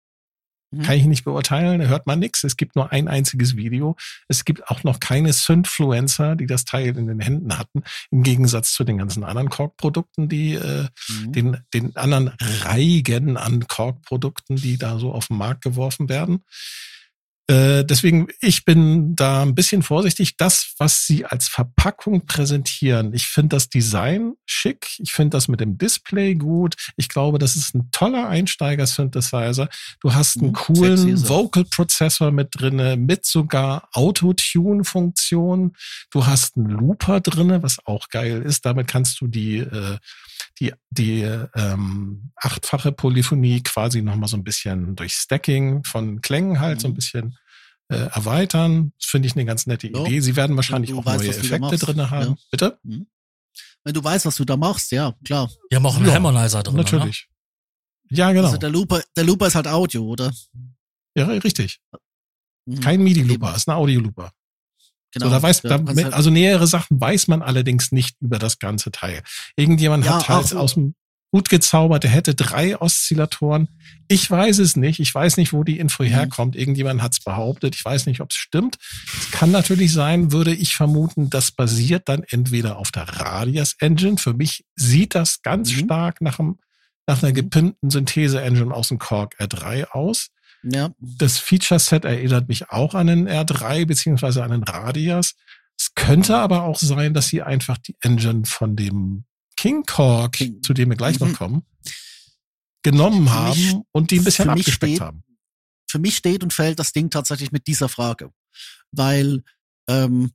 Mhm. 0.74 0.82
Kann 0.84 0.96
ich 0.96 1.06
nicht 1.06 1.24
beurteilen, 1.24 1.80
da 1.80 1.88
hört 1.88 2.08
man 2.08 2.20
nichts. 2.20 2.44
Es 2.44 2.58
gibt 2.58 2.76
nur 2.76 2.92
ein 2.92 3.08
einziges 3.08 3.56
Video. 3.56 3.96
Es 4.28 4.46
gibt 4.46 4.68
auch 4.70 4.84
noch 4.84 5.00
keine 5.00 5.34
Synfluencer, 5.34 6.36
die 6.36 6.48
das 6.48 6.66
Teil 6.66 6.98
in 6.98 7.08
den 7.08 7.20
Händen 7.20 7.58
hatten, 7.58 7.84
im 8.12 8.24
Gegensatz 8.24 8.74
zu 8.74 8.84
den 8.84 8.98
ganzen 8.98 9.24
anderen 9.24 9.50
Kork-Produkten, 9.50 10.30
die 10.30 10.54
äh, 10.56 10.88
mhm. 11.10 11.32
den, 11.32 11.58
den 11.74 11.96
anderen 11.96 12.32
Reigen 12.62 13.38
an 13.38 13.68
Kork-Produkten, 13.68 14.56
die 14.56 14.78
da 14.78 14.98
so 15.00 15.12
auf 15.12 15.28
den 15.28 15.38
Markt 15.38 15.64
geworfen 15.64 16.10
werden. 16.10 16.44
Äh, 17.48 17.84
deswegen, 17.84 18.28
ich 18.40 18.64
bin 18.64 19.18
da 19.18 19.42
ein 19.42 19.54
bisschen 19.54 19.84
vorsichtig. 19.84 20.38
Das, 20.38 20.76
was 20.78 21.06
sie 21.06 21.26
als 21.26 21.50
Verpackung 21.50 22.26
präsentieren, 22.26 23.14
ich 23.14 23.28
finde 23.28 23.58
das 23.58 23.70
Design 23.70 24.34
schick. 24.46 24.88
Ich 25.00 25.12
finde 25.12 25.36
das 25.36 25.50
mit 25.50 25.60
dem 25.60 25.78
Display 25.78 26.36
gut. 26.36 26.76
Ich 26.96 27.10
glaube, 27.10 27.40
das 27.40 27.58
ist 27.58 27.76
ein 27.76 27.90
toller 27.92 28.30
Einsteiger-Synthesizer. 28.30 29.68
Du 30.00 30.14
hast 30.14 30.38
einen 30.38 30.50
mhm, 30.50 30.54
coolen 30.54 31.30
Vocal-Prozessor 31.30 32.32
mit 32.32 32.50
drinne, 32.52 32.96
mit 32.96 33.26
sogar 33.26 33.90
Autotune-Funktion. 33.92 35.76
Du 36.12 36.26
hast 36.26 36.56
einen 36.56 36.70
Looper 36.70 37.20
drinne, 37.20 37.62
was 37.62 37.78
auch 37.86 38.08
geil 38.08 38.42
ist. 38.42 38.66
Damit 38.66 38.88
kannst 38.88 39.20
du 39.20 39.28
die 39.28 39.58
äh, 39.58 39.98
die, 40.60 40.74
die 40.90 41.22
ähm, 41.22 42.32
achtfache 42.36 42.92
Polyphonie 42.92 43.64
quasi 43.64 44.02
nochmal 44.02 44.30
so 44.30 44.38
ein 44.38 44.44
bisschen 44.44 44.96
durch 44.96 45.14
Stacking 45.14 45.84
von 45.84 46.22
Klängen 46.22 46.60
halt 46.60 46.78
mhm. 46.78 46.82
so 46.82 46.88
ein 46.88 46.92
mhm. 46.92 46.96
bisschen 46.96 47.38
äh, 47.90 47.96
erweitern. 47.96 48.94
Das 49.00 49.10
finde 49.10 49.28
ich 49.28 49.36
eine 49.36 49.46
ganz 49.46 49.66
nette 49.66 49.90
so. 49.94 50.06
Idee. 50.06 50.20
Sie 50.20 50.36
werden 50.36 50.56
wahrscheinlich 50.56 50.94
auch 50.94 51.06
weißt, 51.06 51.24
neue 51.24 51.30
Effekte 51.30 51.78
drin 51.78 52.10
haben. 52.10 52.32
Ja. 52.32 52.36
Bitte? 52.52 52.80
Mhm. 52.84 53.08
Wenn 53.84 53.94
du 53.94 54.04
weißt, 54.04 54.26
was 54.26 54.36
du 54.36 54.46
da 54.46 54.56
machst, 54.56 54.92
ja, 54.92 55.14
klar. 55.26 55.50
Wir 55.70 55.78
haben 55.78 55.86
auch 55.86 55.98
einen 55.98 56.06
ja, 56.06 56.14
Harmonizer 56.14 56.64
drin. 56.64 56.78
Natürlich. 56.78 57.28
Ne? 58.10 58.18
Ja, 58.18 58.32
genau. 58.32 58.46
Also 58.46 58.58
der 58.58 58.70
Looper, 58.70 59.02
der 59.16 59.24
Looper 59.24 59.48
ist 59.48 59.56
halt 59.56 59.68
Audio, 59.68 60.06
oder? 60.06 60.32
Ja, 61.16 61.26
richtig. 61.28 61.82
Mhm. 62.66 62.80
Kein 62.80 63.04
MIDI-Looper, 63.04 63.56
ist 63.56 63.68
ein 63.68 63.76
Audio-Looper. 63.76 64.32
Genau. 65.14 65.28
So, 65.28 65.32
da 65.32 65.42
weiß, 65.42 65.62
da, 65.62 65.80
also 66.12 66.30
nähere 66.30 66.68
Sachen 66.68 67.00
weiß 67.00 67.28
man 67.28 67.42
allerdings 67.42 67.92
nicht 67.92 68.18
über 68.20 68.40
das 68.40 68.60
ganze 68.60 68.92
Teil. 68.92 69.22
Irgendjemand 69.56 70.06
ja, 70.06 70.16
hat 70.16 70.30
halt 70.30 70.48
so. 70.48 70.58
aus 70.58 70.74
dem 70.74 70.96
Hut 71.34 71.50
gezaubert, 71.50 72.04
der 72.04 72.12
hätte 72.12 72.36
drei 72.36 72.80
Oszillatoren. 72.80 73.68
Ich 74.08 74.30
weiß 74.30 74.60
es 74.60 74.76
nicht. 74.76 75.00
Ich 75.00 75.14
weiß 75.14 75.38
nicht, 75.38 75.52
wo 75.52 75.64
die 75.64 75.80
Info 75.80 76.04
mhm. 76.04 76.10
herkommt. 76.10 76.56
Irgendjemand 76.56 77.02
hat 77.02 77.14
es 77.14 77.20
behauptet. 77.22 77.76
Ich 77.76 77.84
weiß 77.84 78.06
nicht, 78.06 78.22
ob 78.22 78.30
es 78.30 78.38
stimmt. 78.38 78.78
Es 79.20 79.32
kann 79.32 79.50
natürlich 79.50 79.92
sein, 79.92 80.32
würde 80.32 80.54
ich 80.54 80.76
vermuten, 80.76 81.32
das 81.32 81.52
basiert 81.52 82.08
dann 82.08 82.24
entweder 82.30 82.78
auf 82.78 82.92
der 82.92 83.10
Radius 83.10 83.76
Engine. 83.80 84.20
Für 84.20 84.34
mich 84.34 84.64
sieht 84.76 85.16
das 85.16 85.42
ganz 85.42 85.72
mhm. 85.72 85.86
stark 85.86 86.22
nach, 86.22 86.38
einem, 86.38 86.60
nach 87.08 87.24
einer 87.24 87.32
mhm. 87.32 87.36
gepimpten 87.36 87.90
Synthese-Engine 87.90 88.74
aus 88.74 88.90
dem 88.90 89.00
Korg 89.00 89.36
R3 89.40 89.88
aus. 89.88 90.30
Ja. 90.64 90.94
Das 91.00 91.40
Feature-Set 91.40 92.06
erinnert 92.06 92.48
mich 92.48 92.70
auch 92.70 92.94
an 92.94 93.08
den 93.08 93.28
R3 93.28 93.86
beziehungsweise 93.86 94.44
an 94.44 94.52
den 94.52 94.64
Radias. 94.64 95.36
Es 95.78 95.94
könnte 95.96 96.38
aber 96.38 96.64
auch 96.64 96.78
sein, 96.80 97.14
dass 97.14 97.28
sie 97.28 97.42
einfach 97.42 97.78
die 97.78 97.98
Engine 98.02 98.46
von 98.46 98.76
dem 98.76 99.26
King 99.58 99.84
Korg, 99.86 100.34
King. 100.34 100.62
zu 100.64 100.74
dem 100.74 100.90
wir 100.90 100.98
gleich 100.98 101.20
mhm. 101.20 101.30
noch 101.30 101.38
kommen, 101.38 101.66
genommen 102.84 103.28
Für 103.28 103.34
haben 103.34 103.60
mich- 103.60 103.76
und 103.92 104.12
die 104.12 104.20
ein 104.20 104.24
bisschen 104.24 104.50
abgespeckt 104.50 104.94
steht- 104.96 105.02
haben. 105.02 105.24
für 105.90 106.00
mich 106.00 106.18
steht 106.18 106.44
und 106.44 106.54
fällt 106.54 106.80
das 106.80 106.92
Ding 106.94 107.10
tatsächlich 107.10 107.52
mit 107.52 107.68
dieser 107.68 107.90
Frage. 107.90 108.32
Weil 108.92 109.44
ähm, 109.88 110.32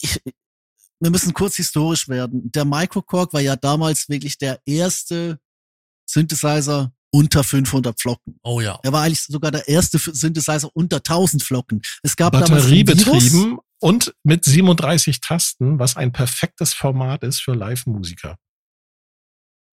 ich, 0.00 0.20
wir 1.00 1.10
müssen 1.10 1.32
kurz 1.32 1.56
historisch 1.56 2.08
werden. 2.08 2.52
Der 2.52 2.64
Microcork 2.64 3.32
war 3.32 3.40
ja 3.40 3.56
damals 3.56 4.08
wirklich 4.08 4.38
der 4.38 4.60
erste 4.66 5.40
Synthesizer 6.06 6.92
unter 7.12 7.42
500 7.44 8.00
Flocken. 8.00 8.38
Oh 8.42 8.60
ja. 8.60 8.78
Er 8.82 8.92
war 8.92 9.02
eigentlich 9.02 9.22
sogar 9.22 9.50
der 9.50 9.66
erste 9.68 9.98
Synthesizer 9.98 10.70
unter 10.74 10.96
1000 10.98 11.42
Flocken. 11.42 11.82
Es 12.02 12.16
gab. 12.16 12.32
Batteriebetrieben 12.32 13.58
und 13.80 14.14
mit 14.22 14.44
37 14.44 15.20
Tasten, 15.20 15.78
was 15.78 15.96
ein 15.96 16.12
perfektes 16.12 16.72
Format 16.74 17.22
ist 17.24 17.40
für 17.40 17.54
Live-Musiker. 17.54 18.36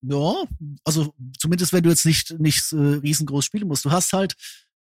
Ja, 0.02 0.43
also 0.86 1.13
zumindest 1.39 1.73
wenn 1.73 1.84
du 1.84 1.89
jetzt 1.89 2.06
nicht 2.06 2.39
nicht 2.39 2.71
äh, 2.71 2.76
riesengroß 2.76 3.43
spielen 3.45 3.67
musst. 3.67 3.84
Du 3.86 3.91
hast 3.91 4.13
halt, 4.13 4.36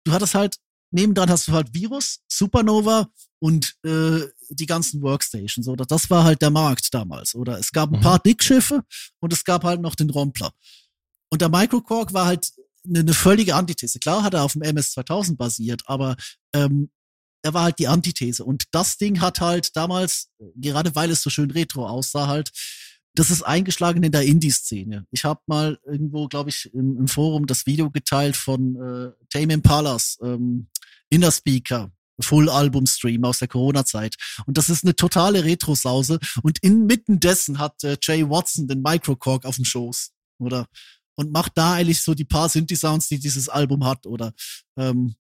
du 0.06 0.12
hattest 0.12 0.36
halt 0.36 0.58
nebendran 0.92 1.30
hast 1.30 1.48
du 1.48 1.54
halt 1.54 1.74
Virus, 1.74 2.20
Supernova 2.28 3.08
und 3.40 3.74
äh, 3.84 4.22
die 4.50 4.66
ganzen 4.66 5.02
Workstations. 5.02 5.68
Oder 5.68 5.86
das 5.86 6.10
war 6.10 6.24
halt 6.24 6.42
der 6.42 6.50
Markt 6.52 6.94
damals. 6.94 7.34
Oder 7.34 7.58
es 7.58 7.72
gab 7.72 7.92
ein 7.92 8.00
Mhm. 8.00 8.04
paar 8.04 8.20
Dickschiffe 8.20 8.84
und 9.20 9.34
es 9.34 9.44
gab 9.44 9.64
halt 9.64 9.82
noch 9.82 9.96
den 9.96 10.10
Rompler. 10.10 10.52
Und 11.32 11.42
der 11.42 11.50
Microcork 11.50 12.14
war 12.14 12.26
halt 12.26 12.52
eine, 12.86 13.00
eine 13.00 13.14
völlige 13.14 13.56
Antithese. 13.56 14.00
Klar 14.00 14.24
hat 14.24 14.34
er 14.34 14.44
auf 14.44 14.54
dem 14.54 14.62
MS2000 14.64 15.38
basiert, 15.38 15.84
aber 15.86 16.16
ähm, 16.54 16.90
er 17.44 17.54
war 17.54 17.64
halt 17.64 17.80
die 17.80 17.88
Antithese. 17.88 18.44
Und 18.44 18.66
das 18.72 18.98
Ding 18.98 19.22
hat 19.22 19.42
halt 19.42 19.76
damals, 19.76 20.30
gerade 20.56 20.96
weil 20.96 21.10
es 21.12 21.22
so 21.22 21.30
schön 21.30 21.52
retro 21.52 21.88
aussah, 21.88 22.28
halt, 22.28 22.52
das 23.16 23.30
ist 23.30 23.44
eingeschlagen 23.44 24.04
in 24.04 24.12
der 24.12 24.24
Indie-Szene. 24.24 25.06
Ich 25.12 25.26
habe 25.26 25.42
mal 25.48 25.80
irgendwo, 25.86 26.28
glaube 26.28 26.50
ich, 26.50 26.74
im, 26.74 26.98
im 26.98 27.08
Forum 27.08 27.46
das 27.46 27.66
Video 27.66 27.90
geteilt 27.90 28.38
von 28.38 28.76
äh, 28.76 29.12
Tame 29.30 29.54
Impalas, 29.54 30.18
ähm, 30.22 30.68
Inner 31.10 31.32
Speaker, 31.32 31.92
Full-Album-Stream 32.22 33.24
aus 33.26 33.40
der 33.40 33.48
Corona-Zeit. 33.48 34.16
Und 34.46 34.58
das 34.58 34.70
ist 34.70 34.84
eine 34.84 34.96
totale 34.96 35.44
Retro-Sause. 35.44 36.20
Und 36.44 36.60
inmitten 36.64 37.20
dessen 37.20 37.60
hat 37.60 37.84
äh, 37.84 37.98
Jay 38.02 38.28
Watson 38.30 38.68
den 38.68 38.82
Microcork 38.82 39.46
auf 39.46 39.56
dem 39.56 39.66
Schoß, 39.66 40.12
oder? 40.40 40.68
Und 41.16 41.32
macht 41.32 41.54
da 41.56 41.74
eigentlich 41.74 42.02
so 42.02 42.14
die 42.14 42.26
paar 42.26 42.50
Synthi-Sounds, 42.50 43.08
die 43.10 43.20
dieses 43.20 43.50
Album 43.50 43.86
hat, 43.86 44.06
oder? 44.06 44.34
Ähm, 44.78 45.16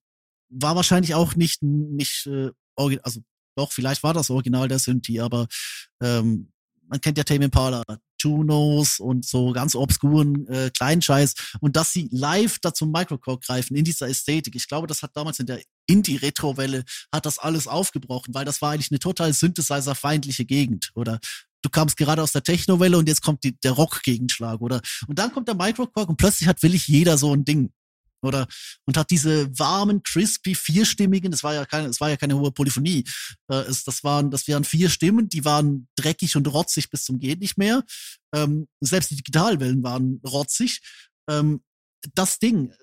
war 0.49 0.75
wahrscheinlich 0.75 1.15
auch 1.15 1.35
nicht, 1.35 1.61
nicht, 1.61 2.27
äh, 2.27 2.49
also 2.75 3.21
doch, 3.55 3.71
vielleicht 3.71 4.03
war 4.03 4.13
das 4.13 4.29
Original 4.29 4.67
der 4.67 4.79
Synthi, 4.79 5.19
aber 5.19 5.47
ähm, 6.01 6.51
man 6.87 6.99
kennt 6.99 7.17
ja 7.17 7.23
Tame 7.23 7.45
Impala, 7.45 7.83
Junos 8.19 8.99
und 8.99 9.25
so 9.25 9.51
ganz 9.51 9.75
obskuren 9.75 10.45
äh, 10.47 10.69
kleinen 10.71 11.01
Scheiß 11.01 11.55
und 11.61 11.75
dass 11.75 11.91
sie 11.93 12.09
live 12.11 12.59
da 12.59 12.73
zum 12.73 12.91
Microcore 12.91 13.39
greifen 13.39 13.75
in 13.75 13.85
dieser 13.85 14.07
Ästhetik. 14.07 14.55
Ich 14.55 14.67
glaube, 14.67 14.87
das 14.87 15.01
hat 15.01 15.15
damals 15.15 15.39
in 15.39 15.45
der 15.45 15.61
Indie-Retro-Welle 15.87 16.83
hat 17.13 17.25
das 17.25 17.39
alles 17.39 17.67
aufgebrochen, 17.67 18.33
weil 18.33 18.45
das 18.45 18.61
war 18.61 18.71
eigentlich 18.71 18.91
eine 18.91 18.99
total 18.99 19.33
Synthesizer-feindliche 19.33 20.45
Gegend, 20.45 20.91
oder? 20.95 21.19
Du 21.61 21.69
kamst 21.69 21.97
gerade 21.97 22.21
aus 22.21 22.31
der 22.31 22.43
Techno-Welle 22.43 22.97
und 22.97 23.07
jetzt 23.07 23.21
kommt 23.21 23.43
die, 23.43 23.59
der 23.59 23.71
Rock-Gegenschlag, 23.71 24.61
oder? 24.61 24.81
Und 25.07 25.19
dann 25.19 25.31
kommt 25.31 25.47
der 25.47 25.55
Microcore 25.55 26.07
und 26.07 26.17
plötzlich 26.17 26.47
hat 26.47 26.61
willig 26.63 26.87
jeder 26.87 27.17
so 27.17 27.33
ein 27.33 27.45
Ding, 27.45 27.71
oder? 28.21 28.47
Und 28.85 28.97
hat 28.97 29.11
diese 29.11 29.47
warmen, 29.57 30.03
crispy, 30.03 30.55
vierstimmigen, 30.55 31.31
das 31.31 31.43
war 31.43 31.53
ja 31.53 31.65
keine, 31.65 31.87
es 31.87 31.99
war 31.99 32.09
ja 32.09 32.17
keine 32.17 32.37
hohe 32.37 32.51
Polyphonie, 32.51 33.03
äh, 33.49 33.61
es, 33.61 33.83
das 33.83 34.03
waren, 34.03 34.31
das 34.31 34.47
waren 34.47 34.63
vier 34.63 34.89
Stimmen, 34.89 35.29
die 35.29 35.45
waren 35.45 35.87
dreckig 35.95 36.35
und 36.35 36.47
rotzig 36.47 36.89
bis 36.89 37.03
zum 37.03 37.19
geht 37.19 37.39
nicht 37.39 37.57
mehr. 37.57 37.83
Ähm, 38.33 38.67
selbst 38.79 39.11
die 39.11 39.15
Digitalwellen 39.15 39.83
waren 39.83 40.21
rotzig. 40.25 40.81
Ähm, 41.29 41.63
das 42.15 42.39
Ding 42.39 42.73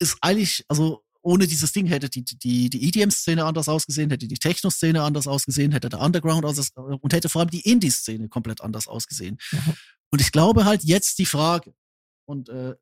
ist 0.00 0.16
eigentlich, 0.20 0.64
also 0.68 1.02
ohne 1.28 1.46
dieses 1.46 1.72
Ding 1.72 1.86
hätte 1.86 2.08
die, 2.08 2.24
die, 2.24 2.70
die 2.70 2.88
EDM-Szene 2.88 3.44
anders 3.44 3.68
ausgesehen, 3.68 4.10
hätte 4.10 4.26
die 4.26 4.38
Techno-Szene 4.38 5.02
anders 5.02 5.26
ausgesehen, 5.26 5.72
hätte 5.72 5.90
der 5.90 6.00
Underground 6.00 6.46
anders 6.46 6.70
und 6.74 7.12
hätte 7.12 7.28
vor 7.28 7.40
allem 7.40 7.50
die 7.50 7.60
Indie-Szene 7.60 8.28
komplett 8.28 8.62
anders 8.62 8.88
ausgesehen. 8.88 9.36
Mhm. 9.52 9.74
Und 10.10 10.20
ich 10.22 10.32
glaube 10.32 10.64
halt 10.64 10.84
jetzt 10.84 11.18
die 11.18 11.26
Frage, 11.26 11.74
und 12.26 12.48
äh, 12.48 12.74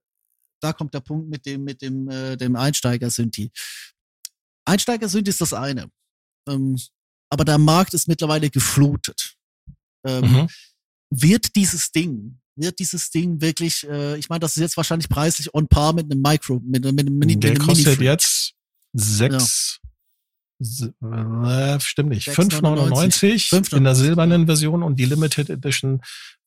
da 0.61 0.73
kommt 0.73 0.95
der 0.95 1.01
Punkt 1.01 1.29
mit 1.29 1.45
dem, 1.45 1.65
mit 1.65 1.83
dem, 1.83 2.09
äh, 2.09 2.37
dem 2.37 2.55
Einsteiger-Synthi. 2.55 3.51
Einsteiger-Synthi 4.65 5.31
ist 5.31 5.41
das 5.41 5.53
eine. 5.53 5.91
Ähm, 6.49 6.77
aber 7.31 7.45
der 7.45 7.59
Markt 7.59 7.95
ist 7.95 8.07
mittlerweile 8.07 8.49
geflutet. 8.49 9.37
Ähm, 10.07 10.23
Mhm. 10.23 10.49
Wird 11.11 11.55
dieses 11.57 11.91
Ding, 11.93 12.41
wird 12.57 12.79
dieses 12.79 13.11
Ding 13.11 13.41
wirklich, 13.41 13.87
äh, 13.89 14.17
ich 14.19 14.29
meine, 14.29 14.41
das 14.41 14.57
ist 14.57 14.61
jetzt 14.63 14.77
wahrscheinlich 14.77 15.09
preislich 15.09 15.53
on 15.55 15.69
par 15.69 15.93
mit 15.93 16.11
einem 16.11 16.23
Micro, 16.23 16.61
mit, 16.65 16.85
einem- 16.87 16.95
mit, 16.97 17.07
einem 17.07 17.19
Mini, 17.19 17.39
Der 17.39 17.53
mit 17.53 17.61
einem 17.61 17.69
kostet 17.69 18.01
jetzt 18.01 18.53
sechs, 18.95 19.79
s- 20.61 20.91
äh, 21.03 21.81
stimmt 21.81 22.09
nicht, 22.11 22.29
6,99. 22.29 23.49
5,99 23.51 23.77
in 23.77 23.85
der 23.85 23.95
silbernen 23.95 24.47
Version 24.47 24.83
und 24.83 24.97
die 24.99 25.05
Limited 25.05 25.51
Edition, 25.51 26.01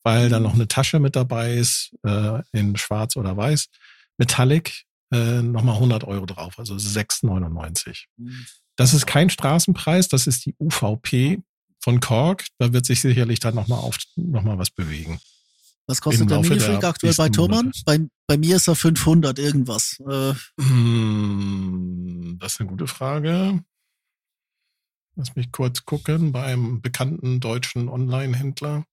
weil 0.03 0.29
da 0.29 0.39
noch 0.39 0.53
eine 0.55 0.67
Tasche 0.67 0.99
mit 0.99 1.15
dabei 1.15 1.53
ist, 1.55 1.91
äh, 2.03 2.41
in 2.51 2.75
schwarz 2.77 3.15
oder 3.15 3.37
weiß, 3.37 3.67
Metallic, 4.17 4.85
äh, 5.13 5.41
nochmal 5.41 5.75
100 5.75 6.03
Euro 6.05 6.25
drauf, 6.25 6.57
also 6.57 6.75
6,99. 6.75 8.05
Das 8.75 8.93
ist 8.93 9.05
kein 9.05 9.29
Straßenpreis, 9.29 10.07
das 10.07 10.25
ist 10.27 10.45
die 10.45 10.55
UVP 10.59 11.39
von 11.81 11.99
Korg. 11.99 12.45
Da 12.57 12.71
wird 12.73 12.85
sich 12.85 13.01
sicherlich 13.01 13.39
dann 13.39 13.55
nochmal 13.55 13.79
auf, 13.79 13.97
noch 14.15 14.43
mal 14.43 14.57
was 14.57 14.69
bewegen. 14.71 15.19
Was 15.89 16.01
kostet 16.01 16.29
der 16.29 16.39
Minifreak 16.39 16.83
aktuell 16.83 17.15
bei 17.15 17.29
Thomann? 17.29 17.71
Bei, 17.83 17.99
bei 18.27 18.37
mir 18.37 18.57
ist 18.57 18.67
er 18.67 18.75
500 18.75 19.39
irgendwas. 19.39 19.99
Äh, 20.07 20.33
Hm, 20.61 22.37
Das 22.39 22.53
ist 22.53 22.59
eine 22.59 22.69
gute 22.69 22.85
Frage. 22.85 23.63
Lass 25.15 25.35
mich 25.35 25.51
kurz 25.51 25.85
gucken 25.85 26.31
beim 26.31 26.79
bekannten 26.81 27.39
deutschen 27.39 27.89
Online-Händler. 27.89 28.85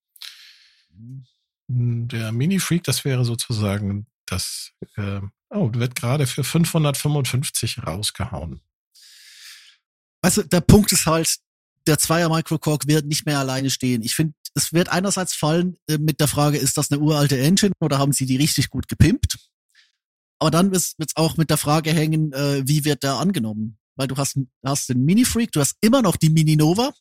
Hm, 1.69 2.07
Der 2.07 2.31
Mini-Freak, 2.31 2.83
das 2.83 3.05
wäre 3.05 3.23
sozusagen 3.25 4.07
das, 4.25 4.71
äh, 4.95 5.21
oh, 5.51 5.69
wird 5.73 5.93
gerade 5.93 6.25
für 6.25 6.43
555 6.43 7.85
rausgehauen. 7.85 8.59
also 10.23 10.41
der 10.41 10.61
Punkt 10.61 10.91
ist 10.91 11.05
halt, 11.05 11.37
der 11.87 11.97
Zweier 11.97 12.29
Microcork 12.29 12.87
wird 12.87 13.05
nicht 13.05 13.25
mehr 13.25 13.39
alleine 13.39 13.69
stehen. 13.69 14.01
Ich 14.03 14.15
finde, 14.15 14.33
es 14.53 14.73
wird 14.73 14.89
einerseits 14.89 15.33
fallen 15.33 15.77
äh, 15.87 15.97
mit 15.97 16.19
der 16.19 16.27
Frage, 16.27 16.57
ist 16.57 16.77
das 16.77 16.91
eine 16.91 17.01
uralte 17.01 17.39
Engine 17.39 17.73
oder 17.79 17.99
haben 17.99 18.11
sie 18.11 18.25
die 18.25 18.37
richtig 18.37 18.69
gut 18.69 18.87
gepimpt? 18.87 19.37
Aber 20.39 20.51
dann 20.51 20.71
wird 20.71 20.83
es 20.99 21.15
auch 21.15 21.37
mit 21.37 21.49
der 21.49 21.57
Frage 21.57 21.91
hängen, 21.91 22.33
äh, 22.33 22.67
wie 22.67 22.85
wird 22.85 23.03
der 23.03 23.15
angenommen? 23.15 23.77
Weil 23.95 24.07
du 24.07 24.17
hast, 24.17 24.37
hast 24.63 24.89
den 24.89 25.03
Mini 25.03 25.25
Freak, 25.25 25.51
du 25.51 25.59
hast 25.59 25.75
immer 25.81 26.01
noch 26.01 26.15
die 26.15 26.29
Mini 26.29 26.55
Nova, 26.55 26.93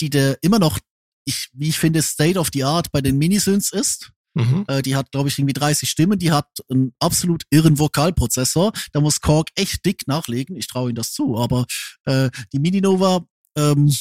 die 0.00 0.10
der 0.10 0.38
immer 0.42 0.58
noch, 0.58 0.78
ich, 1.24 1.48
wie 1.52 1.68
ich 1.68 1.78
finde, 1.78 2.02
State 2.02 2.38
of 2.38 2.50
the 2.52 2.64
Art 2.64 2.90
bei 2.90 3.00
den 3.00 3.18
Minisynths 3.18 3.72
ist. 3.72 4.10
Mhm. 4.34 4.64
Äh, 4.66 4.82
die 4.82 4.96
hat, 4.96 5.12
glaube 5.12 5.28
ich, 5.28 5.38
irgendwie 5.38 5.52
30 5.52 5.88
Stimmen. 5.88 6.18
Die 6.18 6.32
hat 6.32 6.48
einen 6.68 6.92
absolut 6.98 7.44
irren 7.50 7.78
Vokalprozessor. 7.78 8.72
Da 8.92 9.00
muss 9.00 9.20
Korg 9.20 9.50
echt 9.54 9.84
dick 9.84 10.08
nachlegen. 10.08 10.56
Ich 10.56 10.66
traue 10.66 10.90
ihm 10.90 10.96
das 10.96 11.12
zu. 11.12 11.36
Aber 11.36 11.66
äh, 12.06 12.30
die 12.52 12.58
Mini-Nova, 12.58 13.24
ähm, 13.56 13.94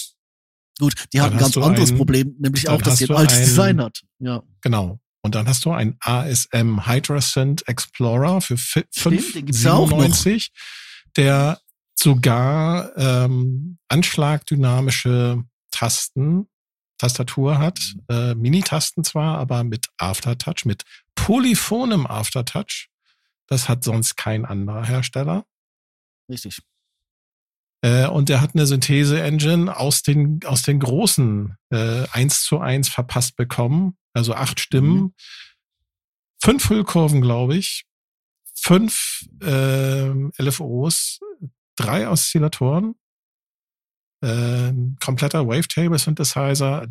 gut, 0.82 0.94
die 1.14 1.22
hat 1.22 1.28
Dann 1.32 1.38
ein 1.40 1.44
hast 1.46 1.54
ganz 1.56 1.66
anderes 1.66 1.92
ein- 1.92 1.98
Problem, 1.98 2.36
nämlich 2.40 2.68
auch, 2.68 2.82
dass 2.82 2.98
sie 2.98 3.10
ein 3.10 3.16
altes 3.16 3.38
ein- 3.38 3.44
Design 3.46 3.82
hat. 3.82 4.02
Ja, 4.20 4.44
Genau. 4.62 5.00
Und 5.24 5.36
dann 5.36 5.48
hast 5.48 5.64
du 5.66 5.72
ein 5.72 5.98
ASM 6.00 6.88
Hydrasynth 6.88 7.68
Explorer 7.68 8.42
für 8.42 8.58
fi- 8.58 8.84
Stimmt, 8.92 9.36
den 9.36 9.46
gibt's 9.46 9.62
ja 9.64 9.74
auch 9.74 9.90
noch. 9.92 10.00
5,97, 10.00 10.50
der 11.16 11.62
sogar 11.96 12.92
ähm, 12.98 13.78
anschlagdynamische 13.88 15.44
Tasten, 15.72 16.48
Tastatur 16.98 17.60
hat, 17.60 17.80
äh, 18.10 18.34
Mini-Tasten 18.36 19.04
zwar, 19.04 19.38
aber 19.38 19.64
mit 19.64 19.88
Aftertouch, 19.98 20.66
mit 20.66 20.84
polyphonem 21.16 22.08
Aftertouch. 22.08 22.88
Das 23.48 23.70
hat 23.70 23.84
sonst 23.84 24.18
kein 24.18 24.46
anderer 24.46 24.86
Hersteller. 24.86 25.46
richtig. 26.30 26.62
Äh, 27.84 28.08
und 28.08 28.30
der 28.30 28.42
hat 28.42 28.54
eine 28.54 28.66
Synthese-Engine 28.68 29.76
aus 29.76 30.04
den, 30.04 30.40
aus 30.46 30.62
den 30.62 30.80
großen 30.80 31.56
äh, 31.72 32.08
1 32.12 32.44
zu 32.44 32.60
1 32.60 32.90
verpasst 32.90 33.36
bekommen. 33.36 33.98
Also 34.14 34.34
acht 34.34 34.60
Stimmen, 34.60 34.94
Mhm. 35.02 35.14
fünf 36.44 36.66
Füllkurven, 36.66 37.22
glaube 37.22 37.56
ich, 37.56 37.86
fünf 38.54 39.26
ähm, 39.42 40.32
LFOs, 40.38 41.20
drei 41.78 42.08
Oszillatoren, 42.10 42.96
ähm, 44.24 44.98
kompletter 45.04 45.48
Wavetable-Synthesizer 45.48 46.88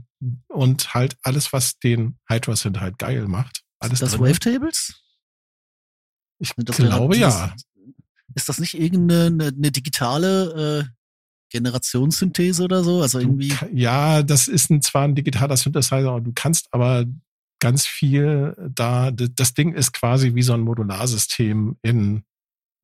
und 0.49 0.95
halt 0.95 1.17
alles, 1.23 1.53
was 1.53 1.79
den 1.79 2.19
Hydra-Synth 2.29 2.81
halt 2.81 2.99
geil 2.99 3.29
macht. 3.29 3.63
Alles 3.79 4.01
das 4.01 4.13
drin. 4.13 4.23
Wavetables? 4.23 4.95
Ich 6.39 6.55
glaube 6.57 7.17
ja. 7.17 7.55
Ist 8.35 8.49
das 8.49 8.59
nicht 8.59 8.79
irgendeine 8.79 9.27
eine, 9.27 9.47
eine 9.57 9.71
digitale 9.73 10.85
äh, 10.87 10.95
Generationssynthese 11.53 12.63
oder 12.65 12.83
so? 12.85 13.03
Also 13.03 13.19
irgendwie. 13.19 13.53
ja, 13.73 14.23
das 14.23 14.49
ist 14.49 14.71
ein, 14.71 14.83
zwar 14.83 15.03
ein 15.05 15.15
digitaler 15.15 15.57
Synthesizer, 15.57 16.21
du 16.21 16.33
kannst 16.35 16.69
aber 16.73 17.05
ganz 17.61 17.87
viel 17.87 18.55
da. 18.75 19.11
Das 19.11 19.55
Ding 19.55 19.75
ist 19.75 19.93
quasi 19.93 20.35
wie 20.35 20.43
so 20.43 20.53
ein 20.55 20.61
Modularsystem 20.61 21.77
in 21.83 22.23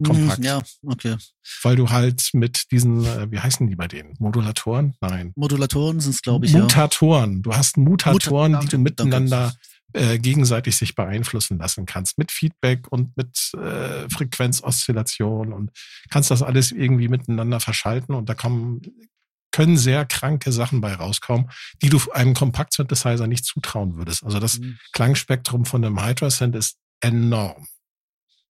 kompakt. 0.05 0.39
Hm, 0.39 0.45
Ja, 0.45 0.63
okay. 0.85 1.17
Weil 1.63 1.77
du 1.77 1.89
halt 1.89 2.29
mit 2.35 2.71
diesen, 2.71 3.05
äh, 3.07 3.31
wie 3.31 3.39
heißen 3.41 3.67
die 3.67 3.77
bei 3.77 3.89
denen? 3.89 4.15
Modulatoren? 4.19 4.95
Nein. 5.01 5.33
Modulatoren 5.37 6.01
sind 6.01 6.15
es, 6.15 6.21
glaube 6.23 6.45
ich, 6.47 6.53
ja. 6.53 6.61
Mutatoren. 6.61 7.43
Du 7.43 7.55
hast 7.55 7.79
Mutatoren, 7.79 8.53
Muta- 8.53 8.61
die 8.61 8.67
du 8.69 8.77
danke, 8.77 8.79
miteinander 8.79 9.55
äh, 9.97 10.19
gegenseitig 10.19 10.77
sich 10.77 10.95
beeinflussen 10.95 11.59
lassen 11.59 11.87
kannst. 11.87 12.19
Mit 12.19 12.31
Feedback 12.31 12.87
und 12.91 13.17
mit 13.17 13.53
äh, 13.55 14.09
Frequenzoszillation 14.11 15.53
und 15.53 15.71
kannst 16.11 16.31
das 16.31 16.43
alles 16.43 16.71
irgendwie 16.71 17.09
miteinander 17.09 17.61
verschalten 17.61 18.15
und 18.15 18.29
da 18.29 18.35
kommen 18.35 18.83
können 19.53 19.79
sehr 19.79 20.05
kranke 20.05 20.53
Sachen 20.53 20.83
bei 20.83 20.93
rauskommen, 20.93 21.51
die 21.81 21.89
du 21.89 21.99
einem 22.13 22.35
Kompakt-Synthesizer 22.35 23.27
nicht 23.27 23.47
zutrauen 23.47 23.97
würdest. 23.97 24.23
Also 24.23 24.39
das 24.39 24.59
Mhm. 24.59 24.79
Klangspektrum 24.93 25.65
von 25.65 25.83
einem 25.83 26.05
Hydra-Synth 26.05 26.57
ist 26.57 26.77
enorm. 27.01 27.67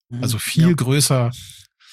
Mhm. 0.09 0.21
Also 0.21 0.37
viel 0.37 0.75
größer 0.75 1.31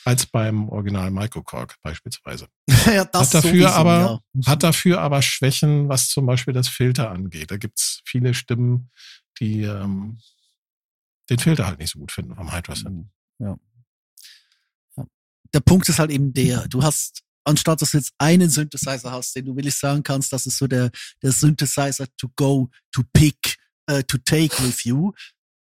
als 0.05 0.27
beim 0.27 0.69
Original 0.69 1.11
Microcork 1.13 1.77
beispielsweise. 1.83 2.49
Ja, 2.69 2.77
ja 2.93 3.05
das 3.05 3.29
Hat 3.29 3.35
dafür 3.35 3.51
sowieso, 3.51 3.69
aber, 3.69 4.21
ja. 4.35 4.47
hat 4.47 4.63
dafür 4.65 5.01
aber 5.01 5.23
Schwächen, 5.23 5.89
was 5.89 6.09
zum 6.09 6.27
Beispiel 6.27 6.53
das 6.53 6.69
Filter 6.69 7.11
angeht. 7.11 7.53
Da 7.53 7.57
gibt's 7.57 8.01
viele 8.05 8.35
Stimmen, 8.35 8.91
die 9.41 9.63
ähm, 9.63 10.19
den 11.31 11.39
Filter 11.39 11.67
halt 11.67 11.79
nicht 11.79 11.93
so 11.93 11.99
gut 11.99 12.13
finden 12.13 12.35
vom 12.35 12.55
Hydra 12.55 12.75
Synth. 12.75 13.07
Ja. 13.39 13.57
ja. 14.97 15.07
Der 15.53 15.61
Punkt 15.61 15.89
ist 15.89 15.99
halt 15.99 16.11
eben 16.11 16.33
der, 16.33 16.69
du 16.69 16.83
hast, 16.83 17.23
anstatt 17.45 17.81
dass 17.81 17.93
du 17.93 17.99
jetzt 17.99 18.13
einen 18.19 18.51
Synthesizer 18.51 19.11
hast, 19.11 19.35
den 19.35 19.47
du 19.47 19.57
willig 19.57 19.75
sagen 19.75 20.03
kannst, 20.03 20.33
das 20.33 20.47
ist 20.47 20.59
so 20.59 20.67
der, 20.67 20.91
der 21.23 21.33
Synthesizer 21.33 22.07
to 22.17 22.29
go, 22.37 22.69
to 22.93 23.03
pick, 23.13 23.57
äh, 23.87 24.03
to 24.05 24.19
take 24.19 24.63
with 24.63 24.85
you, 24.85 25.13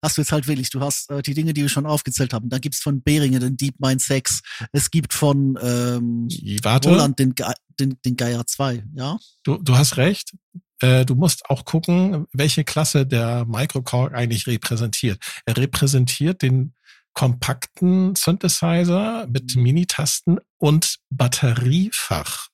hast 0.03 0.17
du 0.17 0.21
jetzt 0.21 0.31
halt 0.31 0.47
willig. 0.47 0.69
Du 0.69 0.81
hast 0.81 1.09
äh, 1.09 1.21
die 1.21 1.33
Dinge, 1.33 1.53
die 1.53 1.61
wir 1.61 1.69
schon 1.69 1.85
aufgezählt 1.85 2.33
haben. 2.33 2.49
Da 2.49 2.59
gibt's 2.59 2.79
von 2.79 3.01
Behringer 3.01 3.39
den 3.39 3.55
DeepMind 3.55 4.01
6. 4.01 4.41
Es 4.73 4.91
gibt 4.91 5.13
von 5.13 5.57
ähm, 5.61 6.27
Warte, 6.61 6.89
Roland 6.89 7.17
den, 7.17 7.33
Ge 7.33 7.45
den, 7.79 7.97
den 8.05 8.17
Geier 8.17 8.45
2, 8.45 8.83
ja? 8.93 9.17
du, 9.43 9.57
du 9.57 9.75
hast 9.75 9.97
recht. 9.97 10.35
Äh, 10.81 11.05
Du 11.05 11.15
musst 11.15 11.49
auch 11.49 11.65
gucken, 11.65 12.25
welche 12.33 12.63
Klasse 12.63 13.05
der 13.05 13.45
Microcork 13.45 14.13
eigentlich 14.13 14.47
repräsentiert. 14.47 15.23
Er 15.45 15.57
repräsentiert 15.57 16.41
den 16.41 16.73
kompakten 17.13 18.15
Synthesizer 18.15 19.27
mit 19.27 19.55
Mhm. 19.55 19.61
Minitasten 19.63 20.39
und 20.57 20.97
Batteriefach. 21.09 22.47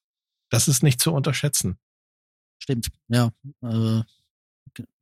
Das 0.49 0.67
ist 0.67 0.83
nicht 0.83 0.99
zu 0.99 1.13
unterschätzen. 1.13 1.77
Stimmt, 2.61 2.89
ja. 3.07 3.29
Äh, 3.63 4.01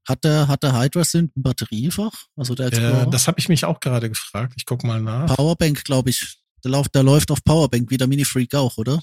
hat 0.07 0.23
der, 0.23 0.47
hat 0.47 0.63
der 0.63 0.79
Hydra 0.79 1.03
Synth 1.03 1.35
ein 1.35 1.43
Batteriefach? 1.43 2.27
Also 2.35 2.55
der 2.55 2.67
Explorer? 2.67 3.07
Äh, 3.07 3.09
das 3.09 3.27
habe 3.27 3.39
ich 3.39 3.49
mich 3.49 3.65
auch 3.65 3.79
gerade 3.79 4.07
gefragt. 4.09 4.53
Ich 4.57 4.65
guck 4.65 4.83
mal 4.83 5.01
nach. 5.01 5.35
Powerbank, 5.35 5.83
glaube 5.83 6.11
ich. 6.11 6.37
Der, 6.63 6.71
läuft, 6.71 6.95
der 6.95 7.03
läuft 7.03 7.29
auf 7.31 7.43
Powerbank, 7.43 7.89
wie 7.89 7.97
der 7.97 8.07
Mini 8.07 8.23
Freak 8.25 8.55
auch, 8.55 8.77
oder? 8.77 9.01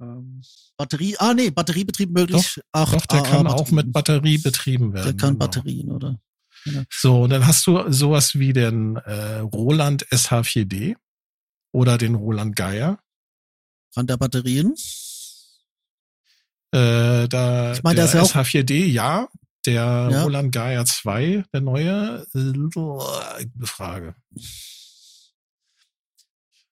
Ähm, 0.00 0.42
Batterie, 0.76 1.16
ah 1.18 1.32
nee, 1.34 1.50
Batteriebetrieb 1.50 2.10
möglich. 2.10 2.60
Ach, 2.72 2.92
Doch, 2.92 3.06
der 3.06 3.20
AA 3.20 3.22
kann 3.22 3.46
auch 3.46 3.52
Batterien. 3.56 3.74
mit 3.76 3.92
Batterie 3.92 4.38
betrieben 4.38 4.92
werden. 4.92 5.04
Der 5.04 5.16
kann 5.16 5.34
genau. 5.34 5.46
Batterien, 5.46 5.90
oder? 5.92 6.18
So, 6.90 7.22
und 7.22 7.30
dann 7.30 7.46
hast 7.46 7.66
du 7.66 7.90
sowas 7.92 8.34
wie 8.38 8.52
den 8.52 8.96
äh, 8.96 9.38
Roland 9.38 10.04
SH4D 10.08 10.96
oder 11.72 11.96
den 11.96 12.14
Roland 12.16 12.56
Geier. 12.56 12.98
Kann 13.94 14.06
der 14.06 14.16
Batterien? 14.16 14.74
Äh, 16.72 17.28
da, 17.28 17.72
Ich 17.72 17.82
meine, 17.82 17.94
der 17.96 18.04
der 18.04 18.04
ist 18.06 18.14
ja 18.14 18.22
auch- 18.22 18.44
SH4D, 18.44 18.84
ja. 18.86 19.28
Der 19.64 19.74
Ja. 20.10 20.22
Roland 20.22 20.52
Geier 20.52 20.84
2, 20.84 21.44
der 21.52 21.60
neue, 21.60 22.26
äh, 22.34 23.46
Frage. 23.64 24.14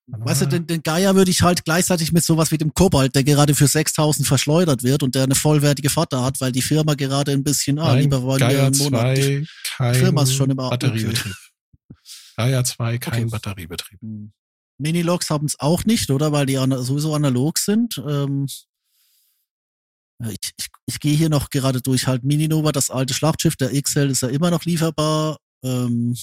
Weißt 0.06 0.42
du, 0.42 0.46
den, 0.46 0.66
den 0.66 0.82
Geier 0.82 1.14
würde 1.14 1.30
ich 1.30 1.40
halt 1.40 1.64
gleichzeitig 1.64 2.12
mit 2.12 2.22
sowas 2.22 2.50
wie 2.50 2.58
dem 2.58 2.74
Kobalt, 2.74 3.14
der 3.14 3.24
gerade 3.24 3.54
für 3.54 3.66
6000 3.66 4.28
verschleudert 4.28 4.82
wird 4.82 5.02
und 5.02 5.14
der 5.14 5.24
eine 5.24 5.34
vollwertige 5.34 5.88
Vater 5.88 6.22
hat, 6.22 6.40
weil 6.42 6.52
die 6.52 6.60
Firma 6.60 6.94
gerade 6.94 7.32
ein 7.32 7.42
bisschen, 7.42 7.78
ah, 7.78 7.88
Nein, 7.94 8.02
lieber 8.02 8.22
wollen 8.22 8.40
wir 8.40 8.48
Geier 8.48 8.66
einen 8.66 8.76
Monat. 8.76 9.16
2, 9.16 9.44
kein 9.76 9.94
Firma 9.94 10.22
ist 10.22 10.34
schon 10.34 10.50
im 10.50 10.56
Batteriebetrieb. 10.58 11.34
Geier 12.36 12.64
2, 12.64 12.98
kein 12.98 13.12
Okay. 13.22 13.30
Batteriebetrieb. 13.30 14.00
Hm. 14.00 14.32
Minilogs 14.78 15.30
haben 15.30 15.46
es 15.46 15.58
auch 15.60 15.84
nicht, 15.84 16.10
oder? 16.10 16.32
Weil 16.32 16.46
die 16.46 16.56
sowieso 16.56 17.14
analog 17.14 17.58
sind. 17.58 18.02
Ähm, 18.06 18.46
ich, 20.28 20.52
ich, 20.58 20.66
ich 20.86 21.00
gehe 21.00 21.16
hier 21.16 21.28
noch 21.28 21.48
gerade 21.50 21.80
durch. 21.80 22.06
Halt 22.06 22.24
Mininova, 22.24 22.72
das 22.72 22.90
alte 22.90 23.14
Schlachtschiff, 23.14 23.56
der 23.56 23.80
XL 23.80 24.10
ist 24.10 24.22
ja 24.22 24.28
immer 24.28 24.50
noch 24.50 24.64
lieferbar. 24.64 25.38
Ähm, 25.62 26.16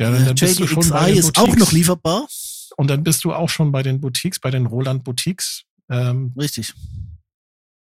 Ja, 0.00 0.10
dann, 0.12 0.24
dann 0.26 0.34
bist 0.34 0.60
du 0.60 0.66
schon 0.66 0.88
bei 0.90 1.08
JDXI 1.10 1.18
ist 1.18 1.38
auch 1.38 1.44
Boutiques. 1.46 1.60
noch 1.64 1.72
lieferbar. 1.72 2.28
Und 2.76 2.88
dann 2.88 3.02
bist 3.02 3.24
du 3.24 3.32
auch 3.32 3.48
schon 3.48 3.72
bei 3.72 3.82
den 3.82 4.00
Boutiques, 4.00 4.38
bei 4.38 4.50
den 4.50 4.66
Roland 4.66 5.02
Boutiques. 5.04 5.64
Ähm, 5.90 6.32
Richtig. 6.38 6.72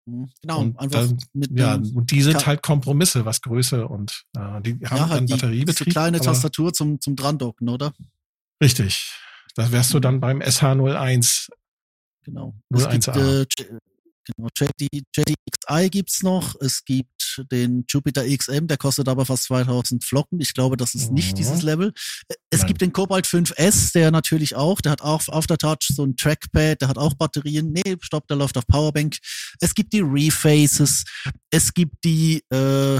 Hm, 0.07 0.29
Genau, 0.41 0.61
Und 0.61 0.79
einfach 0.79 1.01
dann- 1.07 1.17
mit 1.33 1.51
ja, 1.59 1.75
und 1.75 2.09
die 2.11 2.21
sind 2.21 2.45
halt 2.45 2.61
Kompromisse, 2.63 3.25
was 3.25 3.41
Größe 3.41 3.87
und 3.87 4.23
äh, 4.37 4.61
die 4.61 4.73
haben 4.75 4.81
ja, 4.81 4.87
dann 4.97 5.09
halt 5.09 5.21
die, 5.23 5.25
diese 5.25 5.37
Batteriebetrieb. 5.37 5.91
kleine 5.93 6.17
aber- 6.17 6.25
Tastatur 6.27 6.73
zum, 6.73 7.01
zum 7.01 7.15
Drandocken, 7.17 7.67
oder? 7.67 7.93
Richtig. 8.63 9.11
Da 9.55 9.69
wärst 9.71 9.93
du 9.93 9.99
dann 9.99 10.19
beim 10.21 10.39
SH01. 10.41 11.49
Genau. 12.23 12.53
01A. 12.71 13.09
Es 13.41 13.47
gibt, 13.49 13.69
äh, 13.69 13.77
genau, 14.35 14.49
JD, 14.57 15.03
JDXI 15.15 15.89
gibt's 15.89 16.23
noch. 16.23 16.55
Es 16.61 16.83
gibt 16.85 17.43
den 17.51 17.85
Jupiter 17.87 18.23
XM, 18.27 18.67
der 18.67 18.77
kostet 18.77 19.07
aber 19.07 19.25
fast 19.25 19.43
2000 19.45 20.03
Flocken. 20.03 20.39
Ich 20.41 20.53
glaube, 20.53 20.77
das 20.77 20.95
ist 20.95 21.11
nicht 21.11 21.31
Mhm. 21.33 21.35
dieses 21.35 21.61
Level. 21.61 21.93
Es 22.49 22.59
Nein. 22.59 22.67
gibt 22.67 22.81
den 22.81 22.93
Cobalt 22.93 23.27
5S, 23.27 23.91
der 23.93 24.11
natürlich 24.11 24.55
auch, 24.55 24.81
der 24.81 24.91
hat 24.93 25.01
auch 25.01 25.27
auf 25.27 25.47
der 25.47 25.57
Touch 25.57 25.87
so 25.93 26.03
ein 26.03 26.15
Trackpad, 26.15 26.81
der 26.81 26.87
hat 26.87 26.97
auch 26.97 27.13
Batterien. 27.15 27.71
Nee, 27.71 27.97
stopp, 28.01 28.27
der 28.27 28.37
läuft 28.37 28.57
auf 28.57 28.65
Powerbank. 28.67 29.17
Es 29.59 29.73
gibt 29.75 29.93
die 29.93 30.01
Refaces. 30.01 31.03
Es 31.51 31.73
gibt 31.73 32.03
die, 32.03 32.41
äh, 32.49 32.99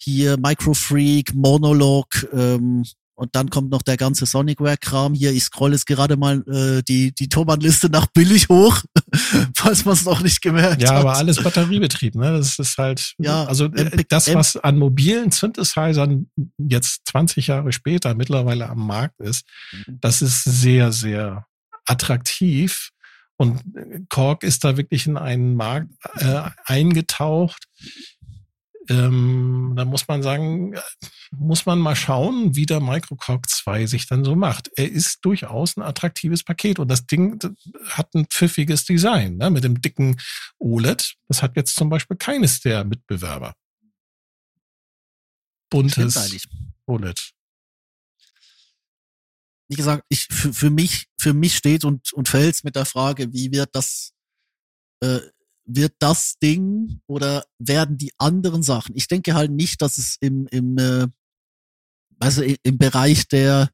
hier 0.00 0.36
Microfreak, 0.38 1.34
Monolog, 1.34 2.06
ähm, 2.32 2.84
und 3.18 3.34
dann 3.34 3.50
kommt 3.50 3.70
noch 3.70 3.82
der 3.82 3.96
ganze 3.96 4.26
Sonicware-Kram 4.26 5.12
hier. 5.12 5.32
Ich 5.32 5.42
scroll 5.42 5.72
jetzt 5.72 5.86
gerade 5.86 6.16
mal 6.16 6.44
äh, 6.48 6.82
die, 6.84 7.12
die 7.12 7.28
Thomann-Liste 7.28 7.90
nach 7.90 8.06
billig 8.06 8.48
hoch, 8.48 8.82
falls 9.54 9.84
man 9.84 9.94
es 9.94 10.04
noch 10.04 10.20
nicht 10.20 10.40
gemerkt 10.40 10.82
Ja, 10.82 10.90
hat. 10.90 10.96
aber 11.00 11.16
alles 11.16 11.42
Batteriebetrieb, 11.42 12.14
ne? 12.14 12.30
Das 12.30 12.58
ist 12.60 12.78
halt, 12.78 13.14
Ja, 13.18 13.44
also 13.44 13.64
äh, 13.64 13.82
MP 13.86 14.04
das, 14.08 14.32
was 14.32 14.56
an 14.56 14.78
mobilen 14.78 15.32
Synthesizern 15.32 16.30
jetzt 16.58 17.08
20 17.08 17.48
Jahre 17.48 17.72
später 17.72 18.14
mittlerweile 18.14 18.68
am 18.68 18.86
Markt 18.86 19.18
ist, 19.20 19.44
das 19.88 20.22
ist 20.22 20.44
sehr, 20.44 20.92
sehr 20.92 21.44
attraktiv. 21.86 22.90
Und 23.36 23.60
äh, 23.76 24.00
Korg 24.08 24.44
ist 24.44 24.62
da 24.62 24.76
wirklich 24.76 25.08
in 25.08 25.16
einen 25.16 25.56
Markt 25.56 25.90
äh, 26.20 26.42
eingetaucht. 26.66 27.64
Ähm, 28.88 29.74
da 29.76 29.84
muss 29.84 30.08
man 30.08 30.22
sagen, 30.22 30.74
muss 31.30 31.66
man 31.66 31.78
mal 31.78 31.94
schauen, 31.94 32.56
wie 32.56 32.64
der 32.64 32.80
Microcork 32.80 33.48
2 33.48 33.86
sich 33.86 34.06
dann 34.06 34.24
so 34.24 34.34
macht. 34.34 34.70
Er 34.76 34.90
ist 34.90 35.18
durchaus 35.22 35.76
ein 35.76 35.82
attraktives 35.82 36.42
Paket 36.42 36.78
und 36.78 36.88
das 36.88 37.06
Ding 37.06 37.38
hat 37.90 38.14
ein 38.14 38.26
pfiffiges 38.26 38.84
Design, 38.84 39.36
ne, 39.36 39.50
mit 39.50 39.64
dem 39.64 39.80
dicken 39.80 40.16
OLED. 40.58 41.16
Das 41.28 41.42
hat 41.42 41.56
jetzt 41.56 41.76
zum 41.76 41.90
Beispiel 41.90 42.16
keines 42.16 42.60
der 42.60 42.84
Mitbewerber. 42.84 43.54
Buntes. 45.70 46.48
OLED. 46.86 47.32
Wie 49.68 49.76
gesagt, 49.76 50.04
ich, 50.08 50.26
für, 50.30 50.54
für 50.54 50.70
mich, 50.70 51.08
für 51.18 51.34
mich 51.34 51.56
steht 51.56 51.84
und, 51.84 52.12
und 52.14 52.28
fällt's 52.28 52.64
mit 52.64 52.74
der 52.74 52.86
Frage, 52.86 53.32
wie 53.34 53.52
wird 53.52 53.68
das, 53.74 54.14
äh, 55.00 55.20
wird 55.68 55.94
das 55.98 56.38
Ding 56.38 57.00
oder 57.06 57.44
werden 57.58 57.98
die 57.98 58.12
anderen 58.18 58.62
Sachen? 58.62 58.96
Ich 58.96 59.06
denke 59.06 59.34
halt 59.34 59.50
nicht, 59.50 59.82
dass 59.82 59.98
es 59.98 60.16
im, 60.20 60.46
im, 60.48 60.78
äh, 60.78 61.06
also 62.18 62.42
im 62.42 62.78
Bereich 62.78 63.28
der, 63.28 63.70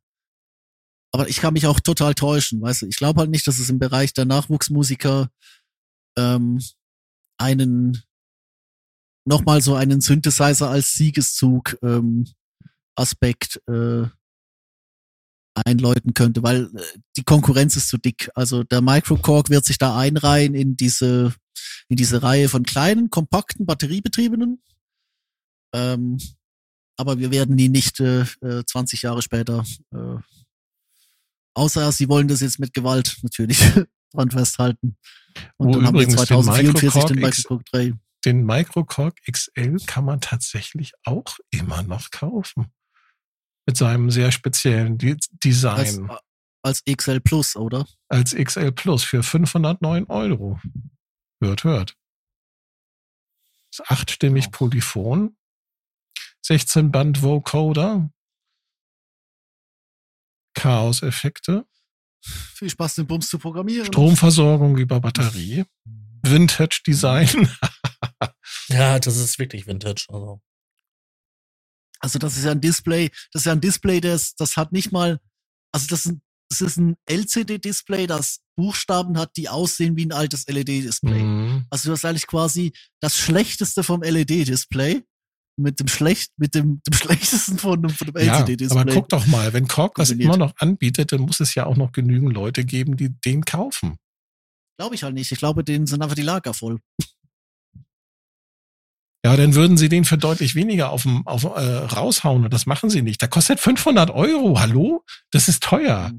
aber 1.12 1.28
ich 1.28 1.38
kann 1.38 1.54
mich 1.54 1.66
auch 1.66 1.80
total 1.80 2.14
täuschen, 2.14 2.60
weißt 2.60 2.82
du, 2.82 2.86
ich 2.86 2.96
glaube 2.96 3.20
halt 3.20 3.30
nicht, 3.30 3.46
dass 3.46 3.60
es 3.60 3.70
im 3.70 3.78
Bereich 3.78 4.12
der 4.12 4.24
Nachwuchsmusiker 4.24 5.30
ähm, 6.18 6.60
einen 7.38 8.02
nochmal 9.26 9.62
so 9.62 9.74
einen 9.74 10.00
Synthesizer 10.00 10.68
als 10.68 10.92
Siegeszug 10.94 11.78
ähm, 11.82 12.26
Aspekt 12.96 13.62
äh, 13.68 14.06
einläuten 15.54 16.14
könnte, 16.14 16.42
weil 16.42 16.64
äh, 16.64 16.98
die 17.16 17.22
Konkurrenz 17.22 17.76
ist 17.76 17.88
zu 17.88 17.98
dick. 17.98 18.30
Also 18.34 18.64
der 18.64 18.82
Microcork 18.82 19.48
wird 19.50 19.64
sich 19.64 19.78
da 19.78 19.96
einreihen 19.96 20.54
in 20.54 20.76
diese 20.76 21.32
in 21.88 21.96
diese 21.96 22.22
Reihe 22.22 22.48
von 22.48 22.64
kleinen, 22.64 23.10
kompakten, 23.10 23.66
batteriebetriebenen. 23.66 24.62
Ähm, 25.74 26.18
aber 26.96 27.18
wir 27.18 27.30
werden 27.30 27.56
die 27.56 27.68
nicht 27.68 28.00
äh, 28.00 28.22
äh, 28.42 28.64
20 28.64 29.02
Jahre 29.02 29.22
später, 29.22 29.64
äh, 29.92 30.16
außer 31.54 31.90
sie 31.92 32.08
wollen 32.08 32.28
das 32.28 32.40
jetzt 32.40 32.58
mit 32.58 32.72
Gewalt 32.72 33.18
natürlich 33.22 33.58
dran 34.12 34.30
festhalten. 34.30 34.96
Und 35.56 35.68
Wo 35.68 35.72
dann 35.72 35.86
haben 35.86 35.94
wir 35.94 36.02
übrigens 36.02 36.16
den 36.16 36.26
2044 36.26 37.04
den 37.04 37.16
Microcork 37.16 37.28
X- 37.28 37.38
Microcork 37.38 37.64
3. 37.72 37.92
den 38.24 38.46
Microcork 38.46 39.20
XL 39.30 39.76
kann 39.86 40.04
man 40.04 40.20
tatsächlich 40.20 40.92
auch 41.04 41.38
immer 41.50 41.82
noch 41.82 42.10
kaufen. 42.10 42.66
Mit 43.66 43.76
seinem 43.76 44.10
sehr 44.10 44.30
speziellen 44.30 44.98
De 44.98 45.16
Design. 45.42 46.10
Als, 46.62 46.82
als 46.82 46.96
XL 46.96 47.20
Plus, 47.20 47.56
oder? 47.56 47.86
Als 48.08 48.34
XL 48.34 48.72
Plus 48.72 49.02
für 49.02 49.22
509 49.22 50.04
Euro. 50.06 50.60
Hört, 51.40 51.64
hört. 51.64 51.96
Ist 53.70 53.90
achtstimmig 53.90 54.50
Polyphon. 54.50 55.36
16 56.42 56.92
Band 56.92 57.22
Vocoder. 57.22 58.10
Chaos-Effekte. 60.54 61.66
Viel 62.22 62.70
Spaß, 62.70 62.94
den 62.96 63.06
Bums 63.06 63.28
zu 63.28 63.38
programmieren. 63.38 63.86
Stromversorgung 63.86 64.78
über 64.78 65.00
Batterie. 65.00 65.64
Vintage-Design. 66.22 67.50
ja, 68.68 68.98
das 68.98 69.16
ist 69.16 69.38
wirklich 69.38 69.66
Vintage. 69.66 70.06
Also. 70.08 70.40
also 72.00 72.18
das 72.18 72.36
ist 72.36 72.44
ja 72.44 72.52
ein 72.52 72.60
Display, 72.60 73.10
das 73.32 73.42
ist 73.42 73.46
ja 73.46 73.52
ein 73.52 73.60
Display, 73.60 74.00
das, 74.00 74.34
das 74.36 74.56
hat 74.56 74.72
nicht 74.72 74.90
mal, 74.90 75.20
also 75.72 75.86
das 75.88 76.06
ist 76.06 76.18
das 76.60 76.72
ist 76.72 76.76
ein 76.78 76.96
LCD-Display, 77.08 78.06
das 78.06 78.40
Buchstaben 78.56 79.18
hat, 79.18 79.36
die 79.36 79.48
aussehen 79.48 79.96
wie 79.96 80.06
ein 80.06 80.12
altes 80.12 80.46
LED-Display. 80.48 81.22
Mhm. 81.22 81.66
Also 81.70 81.88
du 81.88 81.92
hast 81.92 82.04
eigentlich 82.04 82.26
quasi 82.26 82.72
das 83.00 83.16
Schlechteste 83.16 83.82
vom 83.82 84.02
LED-Display 84.02 85.02
mit 85.56 85.78
dem 85.80 85.88
schlecht, 85.88 86.32
mit 86.36 86.54
dem, 86.54 86.80
dem 86.86 86.92
schlechtesten 86.94 87.58
von, 87.58 87.80
dem- 87.82 87.90
von 87.90 88.06
dem 88.08 88.16
Ja, 88.24 88.38
LCD-Display. 88.40 88.80
aber 88.80 88.92
guck 88.92 89.08
doch 89.08 89.26
mal, 89.26 89.52
wenn 89.52 89.68
Korg 89.68 89.94
das 89.96 90.10
immer 90.10 90.36
noch 90.36 90.52
anbietet, 90.58 91.12
dann 91.12 91.20
muss 91.22 91.40
es 91.40 91.54
ja 91.54 91.66
auch 91.66 91.76
noch 91.76 91.92
genügend 91.92 92.32
Leute 92.32 92.64
geben, 92.64 92.96
die 92.96 93.10
den 93.24 93.44
kaufen. 93.44 93.96
Glaube 94.78 94.94
ich 94.96 95.02
halt 95.04 95.14
nicht. 95.14 95.30
Ich 95.30 95.38
glaube, 95.38 95.62
denen 95.62 95.86
sind 95.86 96.02
einfach 96.02 96.16
die 96.16 96.22
Lager 96.22 96.52
voll. 96.54 96.80
Ja, 99.24 99.36
dann 99.36 99.54
würden 99.54 99.76
sie 99.78 99.88
den 99.88 100.04
für 100.04 100.18
deutlich 100.18 100.54
weniger 100.54 100.90
auf, 100.90 101.02
dem, 101.04 101.26
auf 101.26 101.44
äh, 101.44 101.48
raushauen 101.48 102.44
und 102.44 102.52
das 102.52 102.66
machen 102.66 102.90
sie 102.90 103.00
nicht. 103.00 103.22
Da 103.22 103.26
kostet 103.26 103.58
500 103.58 104.10
Euro. 104.10 104.60
Hallo? 104.60 105.02
Das 105.30 105.48
ist 105.48 105.62
teuer. 105.62 106.12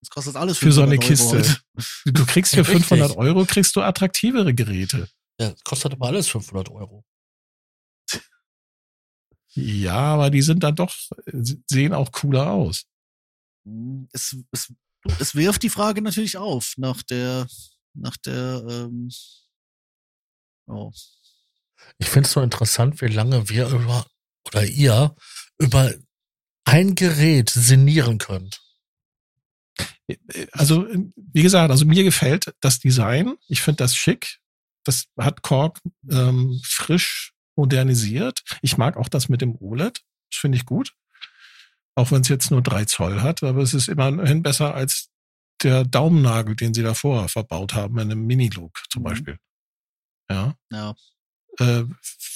Das 0.00 0.10
kostet 0.10 0.36
alles 0.36 0.58
Für 0.58 0.72
so 0.72 0.82
eine 0.82 0.96
500 1.00 1.02
Euro 1.02 1.08
Kiste. 1.08 1.38
heute. 1.38 1.60
Du 2.12 2.26
kriegst 2.26 2.52
für 2.54 2.62
Ja, 2.62 2.62
richtig. 2.62 2.86
500 2.86 3.16
Euro 3.16 3.44
kriegst 3.44 3.76
du 3.76 3.82
attraktivere 3.82 4.54
Geräte. 4.54 5.08
Ja, 5.40 5.54
kostet 5.64 5.92
aber 5.92 6.06
alles 6.08 6.28
500 6.28 6.70
Euro. 6.70 7.04
Ja, 9.52 9.96
aber 10.14 10.30
die 10.30 10.42
sind 10.42 10.62
dann 10.62 10.76
doch, 10.76 10.94
sehen 11.68 11.92
auch 11.92 12.12
cooler 12.12 12.50
aus. 12.50 12.84
Es, 14.12 14.36
es, 14.52 14.72
es 15.18 15.34
wirft 15.34 15.62
die 15.62 15.70
Frage 15.70 16.02
natürlich 16.02 16.36
auf 16.36 16.74
nach 16.76 17.02
der, 17.02 17.48
nach 17.94 18.16
der, 18.18 18.64
ähm, 18.68 19.10
oh, 20.66 20.92
Ich 21.98 22.08
finde 22.08 22.26
es 22.26 22.32
so 22.32 22.40
interessant, 22.40 23.00
wie 23.00 23.08
lange 23.08 23.48
wir 23.48 23.68
über, 23.68 24.06
oder 24.46 24.64
ihr, 24.64 25.16
über 25.58 25.92
ein 26.64 26.94
Gerät 26.94 27.50
sinnieren 27.50 28.18
könnt. 28.18 28.60
Also, 30.52 30.86
wie 31.16 31.42
gesagt, 31.42 31.70
also 31.70 31.84
mir 31.84 32.04
gefällt 32.04 32.54
das 32.60 32.78
Design. 32.80 33.34
Ich 33.48 33.62
finde 33.62 33.78
das 33.78 33.94
schick. 33.94 34.38
Das 34.84 35.04
hat 35.18 35.42
Korg 35.42 35.78
ähm, 36.10 36.60
frisch 36.64 37.32
modernisiert. 37.56 38.42
Ich 38.62 38.78
mag 38.78 38.96
auch 38.96 39.08
das 39.08 39.28
mit 39.28 39.40
dem 39.42 39.56
OLED. 39.60 40.00
Das 40.30 40.40
finde 40.40 40.56
ich 40.56 40.64
gut. 40.64 40.94
Auch 41.94 42.10
wenn 42.12 42.22
es 42.22 42.28
jetzt 42.28 42.50
nur 42.50 42.62
drei 42.62 42.84
Zoll 42.86 43.20
hat, 43.20 43.42
aber 43.42 43.62
es 43.62 43.74
ist 43.74 43.88
immerhin 43.88 44.42
besser 44.42 44.74
als 44.74 45.08
der 45.62 45.84
Daumennagel, 45.84 46.56
den 46.56 46.72
sie 46.72 46.82
davor 46.82 47.28
verbaut 47.28 47.74
haben, 47.74 47.98
in 47.98 48.10
einem 48.10 48.24
Mini-Look 48.26 48.82
zum 48.88 49.02
Mhm. 49.02 49.04
Beispiel. 49.04 49.36
Ja. 50.30 50.54
ja. 50.72 50.94
Äh, 51.58 51.84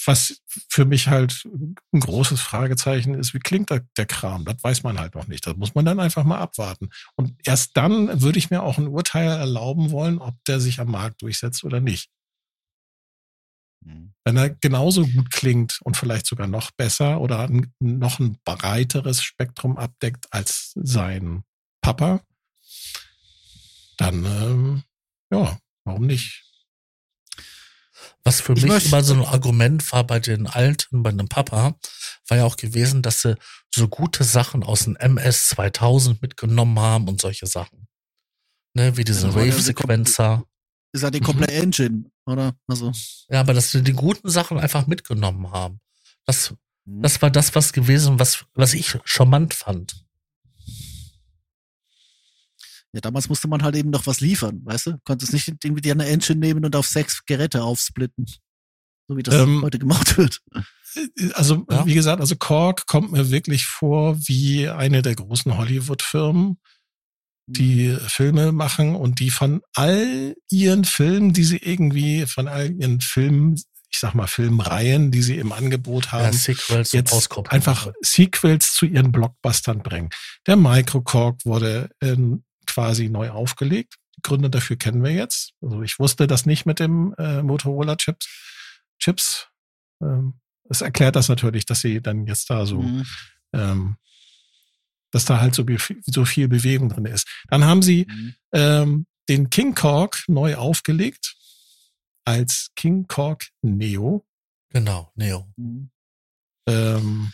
was 0.05 0.41
für 0.69 0.85
mich 0.85 1.07
halt 1.07 1.45
ein 1.45 1.99
großes 1.99 2.39
Fragezeichen 2.39 3.15
ist, 3.15 3.33
wie 3.33 3.39
klingt 3.39 3.69
der, 3.69 3.85
der 3.97 4.05
Kram? 4.05 4.45
Das 4.45 4.63
weiß 4.63 4.83
man 4.83 4.99
halt 4.99 5.15
noch 5.15 5.27
nicht. 5.27 5.47
Das 5.47 5.55
muss 5.55 5.73
man 5.73 5.85
dann 5.85 5.99
einfach 5.99 6.23
mal 6.23 6.39
abwarten. 6.39 6.89
Und 7.15 7.33
erst 7.45 7.75
dann 7.77 8.21
würde 8.21 8.37
ich 8.37 8.51
mir 8.51 8.61
auch 8.61 8.77
ein 8.77 8.87
Urteil 8.87 9.27
erlauben 9.29 9.91
wollen, 9.91 10.19
ob 10.19 10.35
der 10.45 10.59
sich 10.59 10.79
am 10.79 10.91
Markt 10.91 11.21
durchsetzt 11.21 11.63
oder 11.63 11.79
nicht. 11.79 12.09
Hm. 13.85 14.13
Wenn 14.23 14.37
er 14.37 14.49
genauso 14.49 15.05
gut 15.05 15.31
klingt 15.31 15.79
und 15.83 15.97
vielleicht 15.97 16.25
sogar 16.25 16.47
noch 16.47 16.71
besser 16.71 17.21
oder 17.21 17.41
ein, 17.41 17.73
noch 17.79 18.19
ein 18.19 18.37
breiteres 18.43 19.23
Spektrum 19.23 19.77
abdeckt 19.77 20.27
als 20.31 20.71
sein 20.75 21.43
Papa, 21.81 22.21
dann 23.97 24.25
ähm, 24.25 24.83
ja, 25.31 25.57
warum 25.83 26.05
nicht? 26.05 26.43
Was 28.25 28.41
für 28.41 28.53
Ich 28.53 28.63
mich 28.63 28.87
immer 28.87 29.03
so 29.03 29.13
ein 29.13 29.23
Argument 29.23 29.91
war 29.91 30.03
bei 30.03 30.19
den 30.19 30.47
Alten, 30.47 31.03
bei 31.03 31.11
dem 31.11 31.27
Papa, 31.29 31.75
war 32.27 32.37
ja 32.37 32.43
auch 32.45 32.57
gewesen, 32.57 33.03
dass 33.03 33.21
sie 33.21 33.37
so 33.73 33.87
gute 33.87 34.23
Sachen 34.23 34.63
aus 34.63 34.85
dem 34.85 34.95
MS 34.95 35.49
2000 35.49 36.21
mitgenommen 36.23 36.79
haben 36.79 37.07
und 37.07 37.21
solche 37.21 37.45
Sachen. 37.45 37.87
Ne, 38.73 38.97
wie 38.97 39.03
diesen 39.03 39.29
Ja, 39.29 39.35
Wave-Sequencer. 39.35 40.43
Ist 40.91 41.01
ja 41.03 41.11
die 41.11 41.19
Mhm. 41.19 41.25
komplette 41.25 41.53
Engine, 41.53 42.05
oder? 42.25 42.55
Also, 42.67 42.91
Ja, 43.29 43.41
aber 43.41 43.53
dass 43.53 43.71
sie 43.71 43.83
die 43.83 43.93
guten 43.93 44.29
Sachen 44.29 44.57
einfach 44.59 44.87
mitgenommen 44.87 45.51
haben. 45.51 45.79
Das, 46.25 46.49
hm. 46.85 47.01
das 47.03 47.21
war 47.21 47.29
das, 47.29 47.53
was 47.53 47.73
gewesen, 47.73 48.17
was, 48.19 48.45
was 48.55 48.73
ich 48.73 48.97
charmant 49.05 49.53
fand. 49.53 50.04
Ja, 52.95 53.01
damals 53.01 53.27
musste 53.27 53.49
man 53.49 53.61
halt 53.61 53.75
eben 53.75 53.89
noch 53.89 54.07
was 54.07 54.21
liefern, 54.21 54.61
weißt 54.63 54.85
du? 54.87 54.97
Konntest 55.03 55.33
nicht 55.33 55.49
irgendwie 55.63 55.81
die 55.81 55.91
eine 55.91 56.07
Engine 56.07 56.39
nehmen 56.39 56.63
und 56.63 56.75
auf 56.77 56.87
sechs 56.87 57.25
Geräte 57.25 57.61
aufsplitten. 57.61 58.25
So 59.07 59.17
wie 59.17 59.23
das 59.23 59.35
Ähm, 59.35 59.61
heute 59.61 59.77
gemacht 59.79 60.17
wird. 60.17 60.41
Also, 61.33 61.65
Ja. 61.69 61.85
wie 61.85 61.93
gesagt, 61.93 62.21
also 62.21 62.37
Korg 62.37 62.87
kommt 62.87 63.11
mir 63.11 63.29
wirklich 63.31 63.65
vor 63.65 64.17
wie 64.29 64.69
eine 64.69 65.01
der 65.01 65.15
großen 65.15 65.57
Hollywood-Firmen, 65.57 66.57
die 67.47 67.97
Filme 68.07 68.53
machen 68.53 68.95
und 68.95 69.19
die 69.19 69.29
von 69.29 69.61
all 69.73 70.35
ihren 70.49 70.85
Filmen, 70.85 71.33
die 71.33 71.43
sie 71.43 71.57
irgendwie, 71.57 72.25
von 72.25 72.47
all 72.47 72.71
ihren 72.71 73.01
Filmen, 73.01 73.55
ich 73.91 73.99
sag 73.99 74.15
mal 74.15 74.27
Filmreihen, 74.27 75.11
die 75.11 75.21
sie 75.21 75.37
im 75.37 75.51
Angebot 75.51 76.05
Ja, 76.05 76.11
haben, 76.13 76.31
Sequels 76.33 76.93
und 76.93 76.97
jetzt 77.11 77.37
einfach 77.49 77.91
Sequels 78.01 78.73
zu 78.73 78.85
ihren 78.85 79.11
Blockbustern 79.11 79.83
bringen. 79.83 80.09
Der 80.47 80.55
Microcork 80.55 81.45
wurde 81.45 81.89
ähm, 82.01 82.44
quasi 82.75 83.07
neu 83.09 83.29
aufgelegt. 83.29 83.95
Die 84.17 84.21
Gründe 84.21 84.49
dafür 84.49 84.75
kennen 84.75 85.01
wir 85.03 85.11
jetzt. 85.13 85.53
Also 85.61 85.81
ich 85.81 85.97
wusste 85.97 86.27
das 86.27 86.45
nicht 86.45 86.65
mit 86.65 86.79
dem 86.79 87.15
äh, 87.17 87.41
Motorola 87.41 87.95
Chips. 87.95 88.27
Chips. 88.99 89.47
Ähm, 90.01 90.39
es 90.69 90.81
erklärt 90.81 91.15
das 91.15 91.29
natürlich, 91.29 91.65
dass 91.65 91.79
sie 91.81 92.01
dann 92.01 92.27
jetzt 92.27 92.49
da 92.49 92.65
so, 92.65 92.81
Mhm. 92.81 93.05
ähm, 93.53 93.95
dass 95.11 95.23
da 95.25 95.39
halt 95.39 95.55
so, 95.55 95.63
so 96.05 96.25
viel 96.25 96.49
Bewegung 96.49 96.89
drin 96.89 97.05
ist. 97.05 97.27
Dann 97.47 97.63
haben 97.63 97.81
sie 97.81 98.05
Mhm. 98.09 98.35
ähm, 98.53 99.05
den 99.29 99.49
King 99.49 99.73
Korg 99.73 100.23
neu 100.27 100.55
aufgelegt 100.55 101.35
als 102.25 102.71
King 102.75 103.07
Korg 103.07 103.47
Neo. 103.61 104.25
Genau, 104.71 105.11
Neo. 105.15 105.47
Mhm. 105.55 105.91
Ähm, 106.67 107.31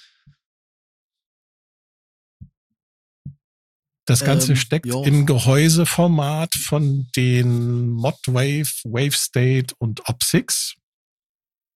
das 4.11 4.23
Ganze 4.25 4.51
Ähm, 4.51 4.55
steckt 4.57 4.85
ja. 4.85 5.01
im 5.03 5.25
Gehäuseformat 5.25 6.53
von 6.55 7.07
den 7.15 7.89
Modwave, 7.89 8.69
WaveState 8.83 9.73
und 9.79 10.03
OP6 10.03 10.75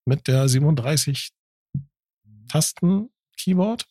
mit 0.06 0.28
der 0.28 0.48
37 0.48 1.32
Tasten 2.48 3.10
Keyboard. 3.38 3.86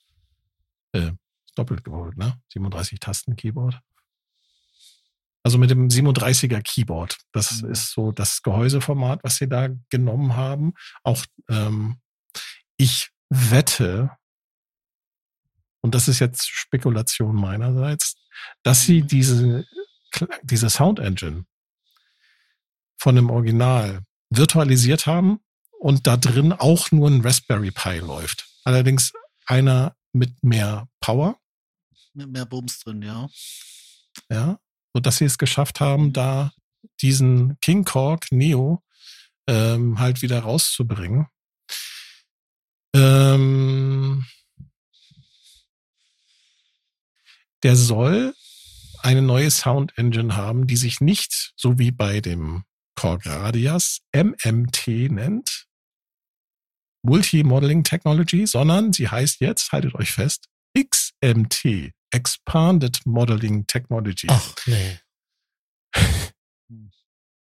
Äh, 0.92 1.12
doppelt 1.57 1.85
geholt, 1.85 2.16
ne? 2.16 2.40
37 2.52 3.00
Tasten 3.00 3.35
Keyboard. 3.37 3.80
Also 5.42 5.59
mit 5.59 5.70
dem 5.70 5.88
37er 5.90 6.62
Keyboard. 6.62 7.18
Das 7.33 7.62
Mhm. 7.62 7.70
ist 7.72 7.90
so 7.92 8.12
das 8.12 8.42
Gehäuseformat, 8.42 9.20
was 9.24 9.37
sie 9.37 9.48
da 9.48 9.68
genommen 9.90 10.37
haben. 10.37 10.72
Auch 11.02 11.24
ähm, 11.50 12.00
ich 12.76 13.11
wette, 13.29 14.10
und 15.85 15.94
das 15.94 16.08
ist 16.08 16.18
jetzt 16.18 16.48
Spekulation 16.48 17.37
meinerseits, 17.37 18.16
dass 18.62 18.85
sie 18.85 19.02
Mhm. 19.02 19.06
diese, 19.06 19.66
diese 20.42 20.70
Sound 20.70 20.98
Engine 20.98 21.44
von 22.96 23.16
dem 23.16 23.28
Original 23.28 24.00
virtualisiert 24.30 25.04
haben 25.04 25.40
und 25.78 26.06
da 26.06 26.16
drin 26.16 26.54
auch 26.54 26.90
nur 26.90 27.10
ein 27.10 27.20
Raspberry 27.20 27.70
Pi 27.70 27.98
läuft. 27.98 28.48
Allerdings 28.64 29.12
einer 29.44 29.94
mit 30.14 30.42
mehr 30.42 30.88
Power, 31.00 31.38
Mit 32.14 32.30
mehr 32.30 32.46
Bums 32.46 32.78
drin, 32.78 33.02
ja. 33.02 33.28
ja, 34.30 34.58
so 34.94 35.00
dass 35.00 35.18
sie 35.18 35.26
es 35.26 35.37
geschafft 35.37 35.80
haben, 35.80 36.14
da 36.14 36.50
diesen 37.02 37.58
King 37.60 37.85
Korg 37.85 38.32
Neo 38.32 38.82
ähm, 39.46 39.98
halt 39.98 40.22
wieder 40.22 40.40
rauszubringen. 40.40 41.26
Ähm, 42.94 44.24
der 47.65 47.77
soll 47.77 48.35
eine 49.00 49.23
neue 49.23 49.50
Sound 49.50 49.96
Engine 49.96 50.37
haben, 50.37 50.67
die 50.67 50.77
sich 50.77 51.00
nicht, 51.00 51.52
so 51.56 51.79
wie 51.79 51.90
bei 51.90 52.21
dem 52.21 52.65
Korg 52.94 53.27
Radius, 53.27 54.00
MMT 54.15 55.10
nennt, 55.10 55.67
Multi-Modeling 57.02 57.85
Technology, 57.85 58.46
sondern 58.46 58.92
sie 58.92 59.08
heißt 59.08 59.40
jetzt, 59.40 59.73
haltet 59.73 59.94
euch 59.94 60.12
fest, 60.12 60.48
XMT, 60.79 61.92
Expanded 62.10 63.00
Modeling 63.04 63.67
Technology. 63.67 64.29
Ach, 64.31 64.54
nee. 64.67 64.98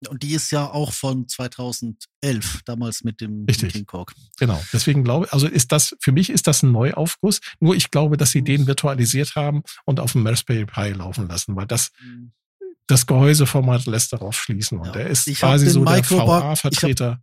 Und 0.09 0.23
die 0.23 0.33
ist 0.33 0.51
ja 0.51 0.69
auch 0.69 0.93
von 0.93 1.27
2011, 1.27 2.61
damals 2.65 3.03
mit 3.03 3.21
dem 3.21 3.45
Richtig. 3.45 3.73
King 3.73 3.85
Korg. 3.85 4.13
Genau. 4.39 4.61
Deswegen 4.73 5.03
glaube 5.03 5.25
ich, 5.27 5.33
also 5.33 5.47
ist 5.47 5.71
das, 5.71 5.95
für 6.01 6.11
mich 6.11 6.29
ist 6.31 6.47
das 6.47 6.63
ein 6.63 6.71
Neuaufguss. 6.71 7.39
Nur 7.59 7.75
ich 7.75 7.91
glaube, 7.91 8.17
dass 8.17 8.31
sie 8.31 8.43
den 8.43 8.65
virtualisiert 8.67 9.35
haben 9.35 9.61
und 9.85 9.99
auf 9.99 10.13
dem 10.13 10.25
Raspberry 10.25 10.65
Pi 10.65 10.89
laufen 10.93 11.27
lassen, 11.27 11.55
weil 11.55 11.67
das, 11.67 11.91
das 12.87 13.05
Gehäuseformat 13.05 13.85
lässt 13.85 14.11
darauf 14.13 14.35
schließen. 14.41 14.79
Und 14.79 14.87
Ja. 14.87 14.91
der 14.93 15.07
ist 15.07 15.27
Ich 15.27 15.39
quasi 15.39 15.69
so 15.69 15.85
der 15.85 15.93
Microbug- 16.01 16.27
VA-Vertreter. 16.27 17.21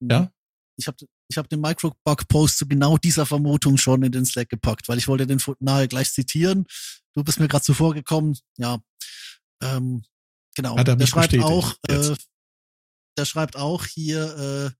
Ja? 0.00 0.30
Ich 0.76 0.86
habe 0.86 0.96
ich 1.30 1.36
hab 1.36 1.48
den 1.48 1.60
Microbug-Post 1.60 2.58
zu 2.58 2.66
genau 2.68 2.96
dieser 2.96 3.26
Vermutung 3.26 3.76
schon 3.76 4.02
in 4.02 4.12
den 4.12 4.24
Slack 4.24 4.48
gepackt, 4.48 4.88
weil 4.88 4.96
ich 4.98 5.08
wollte 5.08 5.26
den 5.26 5.42
nahe 5.60 5.88
gleich 5.88 6.12
zitieren. 6.12 6.64
Du 7.14 7.22
bist 7.24 7.38
mir 7.40 7.48
gerade 7.48 7.64
zuvor 7.64 7.92
gekommen. 7.92 8.38
Ja, 8.56 8.78
ähm, 9.62 10.04
genau. 10.58 10.76
Hat 10.76 10.88
er 10.88 10.96
der 10.96 11.06
schreibt 11.06 11.30
bestätigt 11.30 11.44
auch, 11.44 11.74
äh, 11.88 12.14
der 13.16 13.24
schreibt 13.24 13.56
auch 13.56 13.84
hier, 13.86 14.74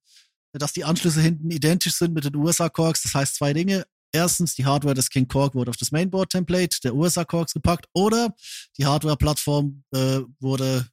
äh, 0.52 0.58
dass 0.58 0.72
die 0.72 0.84
Anschlüsse 0.84 1.20
hinten 1.20 1.50
identisch 1.50 1.94
sind 1.94 2.12
mit 2.14 2.24
den 2.24 2.36
USA-Corks. 2.36 3.02
Das 3.02 3.14
heißt 3.14 3.36
zwei 3.36 3.52
Dinge. 3.52 3.86
Erstens, 4.12 4.54
die 4.54 4.64
Hardware 4.64 4.94
des 4.94 5.10
King 5.10 5.28
Korg 5.28 5.54
wurde 5.54 5.70
auf 5.70 5.76
das 5.76 5.92
Mainboard-Template 5.92 6.80
der 6.82 6.94
USA-Corks 6.94 7.52
gepackt 7.52 7.86
oder 7.92 8.34
die 8.78 8.86
Hardware-Plattform 8.86 9.84
äh, 9.94 10.20
wurde 10.40 10.88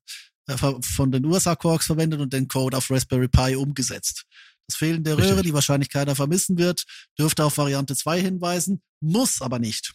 äh, 0.47 0.57
von 0.57 1.11
den 1.11 1.25
USA-Corks 1.25 1.85
verwendet 1.85 2.19
und 2.19 2.33
den 2.33 2.47
Code 2.47 2.77
auf 2.77 2.91
Raspberry 2.91 3.29
Pi 3.29 3.55
umgesetzt. 3.55 4.25
Das 4.67 4.77
Fehlen 4.77 5.03
der. 5.03 5.17
Röhre, 5.17 5.43
die 5.43 5.53
wahrscheinlich 5.53 5.89
keiner 5.89 6.15
vermissen 6.15 6.57
wird, 6.57 6.83
dürfte 7.17 7.45
auf 7.45 7.57
Variante 7.57 7.95
2 7.95 8.21
hinweisen, 8.21 8.81
muss 8.99 9.41
aber 9.41 9.59
nicht. 9.59 9.93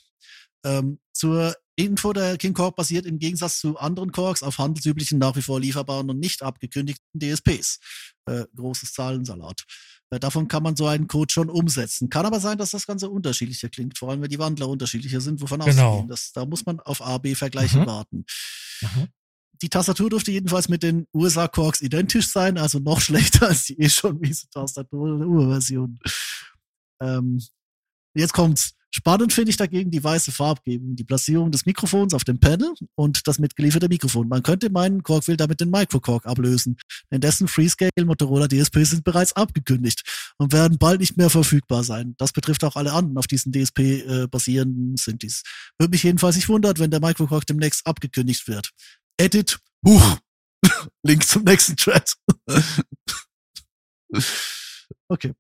Ähm, 0.65 0.99
zur 1.13 1.55
Info, 1.85 2.13
der 2.13 2.37
King 2.39 2.55
Korg 2.55 2.77
basiert 2.77 3.07
im 3.07 3.19
Gegensatz 3.19 3.61
zu 3.61 3.79
anderen 3.79 4.13
Korgs 4.13 4.43
auf 4.43 4.59
handelsüblichen, 4.59 5.19
nach 5.19 5.37
wie 5.37 5.43
vor 5.43 5.61
lieferbaren 5.61 6.09
und 6.11 6.19
nicht 6.19 6.43
abgekündigten 6.43 7.19
DSPs. 7.21 7.79
Äh, 8.27 8.45
großes 8.57 8.93
Zahlensalat. 8.93 9.65
Äh, 10.11 10.21
davon 10.21 10.49
kann 10.49 10.63
man 10.63 10.77
so 10.77 10.87
einen 10.87 11.07
Code 11.07 11.33
schon 11.33 11.49
umsetzen. 11.51 12.09
Kann 12.11 12.27
aber 12.27 12.41
sein, 12.41 12.59
dass 12.59 12.71
das 12.71 12.87
Ganze 12.87 13.09
unterschiedlicher 13.11 13.69
klingt, 13.69 13.99
vor 13.99 14.11
allem 14.11 14.23
wenn 14.23 14.29
die 14.31 14.39
Wandler 14.39 14.69
unterschiedlicher 14.69 15.21
sind, 15.21 15.41
wovon 15.41 15.61
Genau. 15.61 15.89
auszugehen. 15.91 16.09
Das, 16.09 16.33
da 16.33 16.45
muss 16.47 16.67
man 16.67 16.81
auf 16.81 17.01
A-B-Vergleiche 17.03 17.79
Mhm. 17.79 17.87
warten. 17.87 18.25
Mhm. 18.83 19.09
Die 19.63 19.69
Tastatur 19.69 20.09
dürfte 20.09 20.33
jedenfalls 20.33 20.69
mit 20.71 20.83
den 20.83 21.07
USA-Corks 21.15 21.83
identisch 21.83 22.29
sein, 22.29 22.57
also 22.57 22.79
noch 22.79 23.01
schlechter 23.43 23.49
als 23.49 23.65
die 23.67 23.79
eh 23.79 23.91
schon 23.91 24.19
miese 24.19 24.49
Tastatur 24.51 25.19
der 25.19 25.27
Urversion. 25.29 25.99
Ähm, 27.03 27.41
jetzt 28.15 28.33
kommt's. 28.33 28.73
Spannend 28.93 29.33
finde 29.33 29.51
ich 29.51 29.57
dagegen 29.57 29.91
die 29.91 30.03
weiße 30.03 30.33
Farbgebung, 30.33 30.97
die 30.97 31.05
Platzierung 31.05 31.53
des 31.53 31.65
Mikrofons 31.65 32.13
auf 32.13 32.25
dem 32.25 32.41
Panel 32.41 32.75
und 32.97 33.27
das 33.29 33.39
mitgelieferte 33.39 33.89
Mikrofon. 33.89 34.29
Man 34.29 34.43
könnte 34.43 34.69
meinen, 34.71 35.03
Korg 35.03 35.29
will 35.29 35.37
damit 35.37 35.61
den 35.61 35.71
Microcorg 35.71 36.27
ablösen, 36.27 36.77
denn 37.13 37.21
dessen 37.21 37.47
Freescale 37.47 37.91
Motorola 38.05 38.49
DSP 38.49 38.79
sind 38.85 39.05
bereits 39.05 39.33
abgekündigt 39.35 40.33
und 40.39 40.53
werden 40.53 40.79
bald 40.79 41.01
nicht 41.01 41.17
mehr 41.17 41.31
verfügbar 41.31 41.85
sein. 41.85 42.15
Das 42.19 42.33
betrifft 42.33 42.65
auch 42.65 42.75
alle 42.75 42.93
anderen 42.93 43.17
auf 43.17 43.29
diesen 43.29 43.53
DSP 43.53 43.79
äh, 43.79 44.27
basierenden 44.27 44.97
Synthes. 44.97 45.45
Würde 45.79 45.91
mich 45.91 46.03
jedenfalls 46.03 46.37
nicht 46.37 46.49
wundern, 46.49 46.79
wenn 46.79 46.91
der 46.91 47.01
Microcorg 47.01 47.47
demnächst 47.47 47.87
abgekündigt 47.87 48.49
wird. 48.49 48.71
Edit, 49.19 49.61
Huch. 49.87 50.19
Link 51.03 51.25
zum 51.25 51.45
nächsten 51.45 51.77
Thread. 51.77 52.15
okay. 55.09 55.33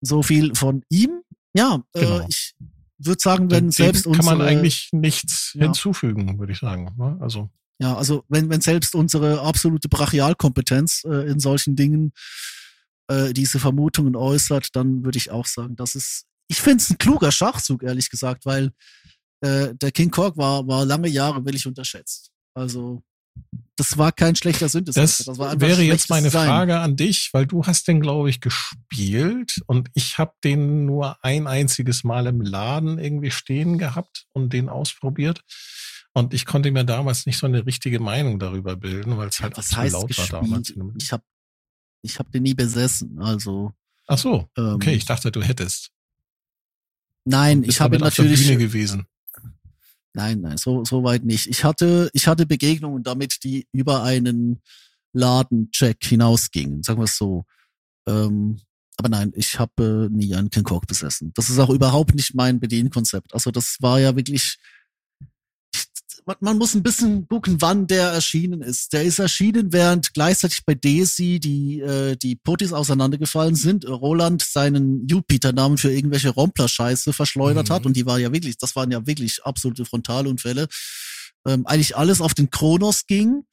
So 0.00 0.22
viel 0.22 0.54
von 0.54 0.84
ihm. 0.90 1.22
Ja, 1.54 1.82
Genau. 1.92 2.20
äh, 2.20 2.26
ich 2.28 2.54
würde 2.98 3.20
sagen, 3.20 3.50
wenn 3.50 3.64
Dem 3.66 3.70
selbst 3.70 4.04
kann 4.04 4.12
man 4.24 4.34
unsere, 4.40 4.44
eigentlich 4.48 4.88
nichts 4.92 5.52
Ja. 5.54 5.64
hinzufügen, 5.64 6.38
würde 6.38 6.52
ich 6.52 6.58
sagen. 6.58 6.94
ne? 6.96 7.16
Also 7.20 7.50
ja, 7.80 7.96
also 7.96 8.24
wenn, 8.28 8.50
wenn 8.50 8.60
selbst 8.60 8.94
unsere 8.96 9.40
absolute 9.42 9.88
Brachialkompetenz 9.88 11.04
äh, 11.04 11.30
in 11.30 11.38
solchen 11.38 11.76
Dingen 11.76 12.12
äh, 13.08 13.32
diese 13.32 13.60
Vermutungen 13.60 14.16
äußert, 14.16 14.74
dann 14.74 15.04
würde 15.04 15.16
ich 15.18 15.30
auch 15.30 15.46
sagen, 15.46 15.76
das 15.76 15.94
ist, 15.94 16.24
ich 16.48 16.60
finde 16.60 16.82
es 16.82 16.90
ein 16.90 16.98
kluger 16.98 17.30
Schachzug, 17.30 17.84
ehrlich 17.84 18.10
gesagt, 18.10 18.46
weil 18.46 18.72
äh, 19.42 19.74
der 19.76 19.92
King 19.92 20.10
Korg 20.10 20.36
war, 20.36 20.66
war 20.66 20.84
lange 20.84 21.08
Jahre 21.08 21.44
willig 21.44 21.66
unterschätzt. 21.68 22.32
Also 22.52 23.02
das 23.78 23.96
war 23.96 24.10
kein 24.10 24.34
schlechter 24.34 24.68
Synthesizer. 24.68 25.24
Das, 25.24 25.38
einfach 25.38 25.60
wäre 25.60 25.82
jetzt 25.82 26.10
meine 26.10 26.26
Design. 26.26 26.48
Frage 26.48 26.80
an 26.80 26.96
dich, 26.96 27.30
weil 27.32 27.46
du 27.46 27.64
hast 27.64 27.86
den, 27.86 28.00
glaube 28.00 28.28
ich, 28.28 28.40
gespielt 28.40 29.60
und 29.66 29.88
ich 29.94 30.18
habe 30.18 30.32
den 30.42 30.84
nur 30.84 31.22
ein 31.24 31.46
einziges 31.46 32.02
Mal 32.02 32.26
im 32.26 32.40
Laden 32.40 32.98
irgendwie 32.98 33.30
stehen 33.30 33.78
gehabt 33.78 34.26
und 34.32 34.52
den 34.52 34.68
ausprobiert. 34.68 35.44
Und 36.12 36.34
ich 36.34 36.44
konnte 36.44 36.72
mir 36.72 36.84
damals 36.84 37.26
nicht 37.26 37.38
so 37.38 37.46
eine 37.46 37.66
richtige 37.66 38.00
Meinung 38.00 38.40
darüber 38.40 38.74
bilden, 38.74 39.16
weil 39.16 39.28
es 39.28 39.40
halt 39.40 39.56
auch 39.56 39.62
zu 39.62 39.80
laut 39.80 40.18
war 40.18 40.26
damals. 40.26 40.68
gespielt? 40.68 40.94
Ich 41.00 41.12
habe 41.12 41.22
ich 42.02 42.18
hab 42.18 42.32
den 42.32 42.42
nie 42.42 42.54
besessen. 42.54 43.20
Also 43.20 43.72
Ach 44.08 44.18
so, 44.18 44.48
ähm, 44.56 44.74
okay, 44.74 44.94
ich 44.94 45.04
dachte, 45.04 45.30
du 45.30 45.42
hättest. 45.42 45.92
nein, 47.24 47.62
ich 47.62 47.80
habe 47.80 47.98
damit 47.98 48.08
auf 48.08 48.16
der 48.16 48.24
natürlich 48.24 48.48
Bühne 48.48 48.58
gewesen. 48.58 49.06
Nein, 50.14 50.40
nein, 50.40 50.56
so, 50.56 50.84
so 50.84 51.04
weit 51.04 51.24
nicht. 51.24 51.46
Ich 51.46 51.64
hatte, 51.64 52.10
ich 52.12 52.26
hatte 52.26 52.46
Begegnungen 52.46 53.02
damit, 53.02 53.44
die 53.44 53.66
über 53.72 54.02
einen 54.02 54.60
Ladencheck 55.12 56.04
hinausgingen, 56.04 56.82
sagen 56.82 57.00
wir 57.00 57.04
es 57.04 57.16
so. 57.16 57.44
Ähm, 58.06 58.60
aber 58.96 59.08
nein, 59.08 59.32
ich 59.36 59.58
habe 59.58 60.08
äh, 60.10 60.14
nie 60.14 60.34
einen 60.34 60.50
King 60.50 60.64
Korg 60.64 60.86
besessen. 60.86 61.32
Das 61.34 61.50
ist 61.50 61.58
auch 61.58 61.70
überhaupt 61.70 62.14
nicht 62.14 62.34
mein 62.34 62.58
Bedienkonzept. 62.58 63.32
Also 63.32 63.50
das 63.50 63.76
war 63.80 64.00
ja 64.00 64.16
wirklich, 64.16 64.58
man, 66.28 66.36
man 66.40 66.58
muss 66.58 66.74
ein 66.74 66.82
bisschen 66.82 67.26
gucken, 67.26 67.56
wann 67.60 67.86
der 67.86 68.08
erschienen 68.10 68.60
ist. 68.60 68.92
Der 68.92 69.02
ist 69.02 69.18
erschienen, 69.18 69.72
während 69.72 70.12
gleichzeitig 70.12 70.64
bei 70.66 70.74
Daisy 70.74 71.40
die, 71.40 71.80
äh, 71.80 72.16
die 72.16 72.36
Potis 72.36 72.74
auseinandergefallen 72.74 73.54
sind, 73.54 73.88
Roland 73.88 74.42
seinen 74.42 75.08
Jupiter-Namen 75.08 75.78
für 75.78 75.90
irgendwelche 75.90 76.28
Rompler-Scheiße 76.28 77.14
verschleudert 77.14 77.70
Mhm. 77.70 77.72
hat 77.72 77.86
und 77.86 77.96
die 77.96 78.04
war 78.04 78.18
ja 78.18 78.30
wirklich, 78.30 78.58
das 78.58 78.76
waren 78.76 78.90
ja 78.90 79.06
wirklich 79.06 79.42
absolute 79.44 79.86
Frontalunfälle. 79.86 80.68
Ähm, 81.46 81.66
eigentlich 81.66 81.96
alles 81.96 82.20
auf 82.20 82.34
den 82.34 82.50
Kronos 82.50 83.06
ging 83.06 83.44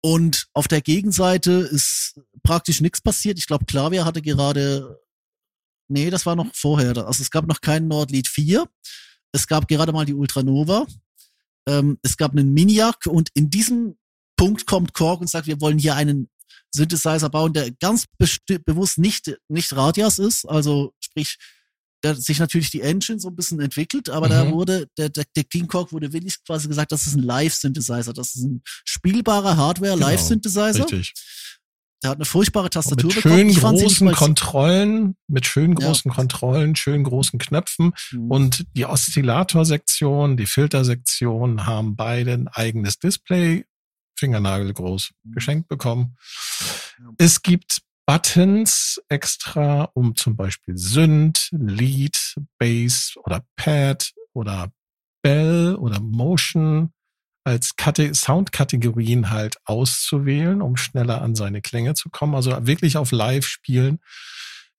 und 0.00 0.46
auf 0.54 0.68
der 0.68 0.80
Gegenseite 0.80 1.50
ist 1.50 2.20
praktisch 2.44 2.80
nichts 2.80 3.00
passiert. 3.00 3.36
Ich 3.38 3.48
glaube, 3.48 3.64
Klavier 3.64 4.04
hatte 4.04 4.22
gerade, 4.22 5.00
nee, 5.88 6.08
das 6.08 6.24
war 6.24 6.36
noch 6.36 6.54
vorher. 6.54 6.96
Also 6.96 7.22
es 7.22 7.32
gab 7.32 7.48
noch 7.48 7.60
keinen 7.60 7.88
Nordlied 7.88 8.28
4. 8.28 8.68
Es 9.32 9.48
gab 9.48 9.66
gerade 9.66 9.92
mal 9.92 10.04
die 10.06 10.14
Ultranova. 10.14 10.86
Ähm, 11.68 11.98
es 12.02 12.16
gab 12.16 12.32
einen 12.32 12.52
Miniac 12.52 13.06
und 13.06 13.28
in 13.34 13.50
diesem 13.50 13.96
Punkt 14.36 14.66
kommt 14.66 14.94
Korg 14.94 15.20
und 15.20 15.28
sagt, 15.30 15.46
wir 15.46 15.60
wollen 15.60 15.78
hier 15.78 15.94
einen 15.94 16.28
Synthesizer 16.74 17.28
bauen, 17.28 17.52
der 17.52 17.70
ganz 17.72 18.06
bewusst 18.64 18.98
nicht, 18.98 19.36
nicht 19.48 19.74
Radias 19.76 20.18
ist, 20.18 20.44
also 20.48 20.92
sprich, 21.00 21.36
der 22.02 22.16
sich 22.16 22.38
natürlich 22.40 22.70
die 22.70 22.80
Engine 22.80 23.20
so 23.20 23.28
ein 23.28 23.36
bisschen 23.36 23.60
entwickelt, 23.60 24.08
aber 24.10 24.28
da 24.28 24.44
Mhm. 24.44 24.50
wurde, 24.52 24.88
der, 24.98 25.08
der, 25.08 25.24
der 25.36 25.44
King 25.44 25.68
Korg 25.68 25.92
wurde 25.92 26.12
wirklich 26.12 26.42
quasi 26.44 26.66
gesagt, 26.66 26.90
das 26.90 27.06
ist 27.06 27.14
ein 27.14 27.22
Live-Synthesizer, 27.22 28.12
das 28.12 28.34
ist 28.34 28.42
ein 28.44 28.62
spielbarer 28.84 29.56
Hardware-Live-Synthesizer. 29.56 30.72
Genau, 30.72 30.84
Richtig. 30.86 31.12
Der 32.02 32.10
hat 32.10 32.18
eine 32.18 32.24
furchtbare 32.24 32.68
Tastatur 32.68 33.06
mit 33.08 33.16
bekommen. 33.16 33.34
schön 33.38 33.46
nicht 33.46 33.60
großen 33.60 34.12
Kontrollen, 34.12 35.16
mit 35.28 35.46
schön 35.46 35.76
Ja. 35.78 35.86
großen 35.86 36.10
Kontrollen, 36.10 36.74
schön 36.74 37.04
großen 37.04 37.38
Knöpfen 37.38 37.92
Hm. 38.10 38.30
und 38.30 38.64
die 38.76 38.86
Oszillatorsektion, 38.86 40.36
die 40.36 40.46
Filtersektion 40.46 41.66
haben 41.66 41.94
beide 41.96 42.32
ein 42.32 42.48
eigenes 42.48 42.98
Display, 42.98 43.64
fingernagelgroß, 44.18 45.12
Mhm. 45.24 45.32
geschenkt 45.32 45.68
bekommen. 45.68 46.16
Ja. 46.98 47.10
Es 47.18 47.42
gibt 47.42 47.82
Buttons 48.06 49.00
extra, 49.08 49.84
um 49.94 50.16
zum 50.16 50.36
Beispiel 50.36 50.76
Synth, 50.76 51.48
Lead, 51.52 52.34
Bass 52.58 53.14
oder 53.24 53.44
Pad 53.56 54.12
oder 54.32 54.72
Bell 55.22 55.76
oder 55.76 56.00
Motion 56.00 56.92
als 57.44 57.76
Kate 57.76 58.14
Soundkategorien 58.14 59.30
halt 59.30 59.56
auszuwählen, 59.64 60.62
um 60.62 60.76
schneller 60.76 61.22
an 61.22 61.34
seine 61.34 61.60
Klänge 61.60 61.94
zu 61.94 62.08
kommen. 62.10 62.34
Also 62.34 62.66
wirklich 62.66 62.96
auf 62.96 63.10
Live 63.10 63.46
spielen. 63.46 63.98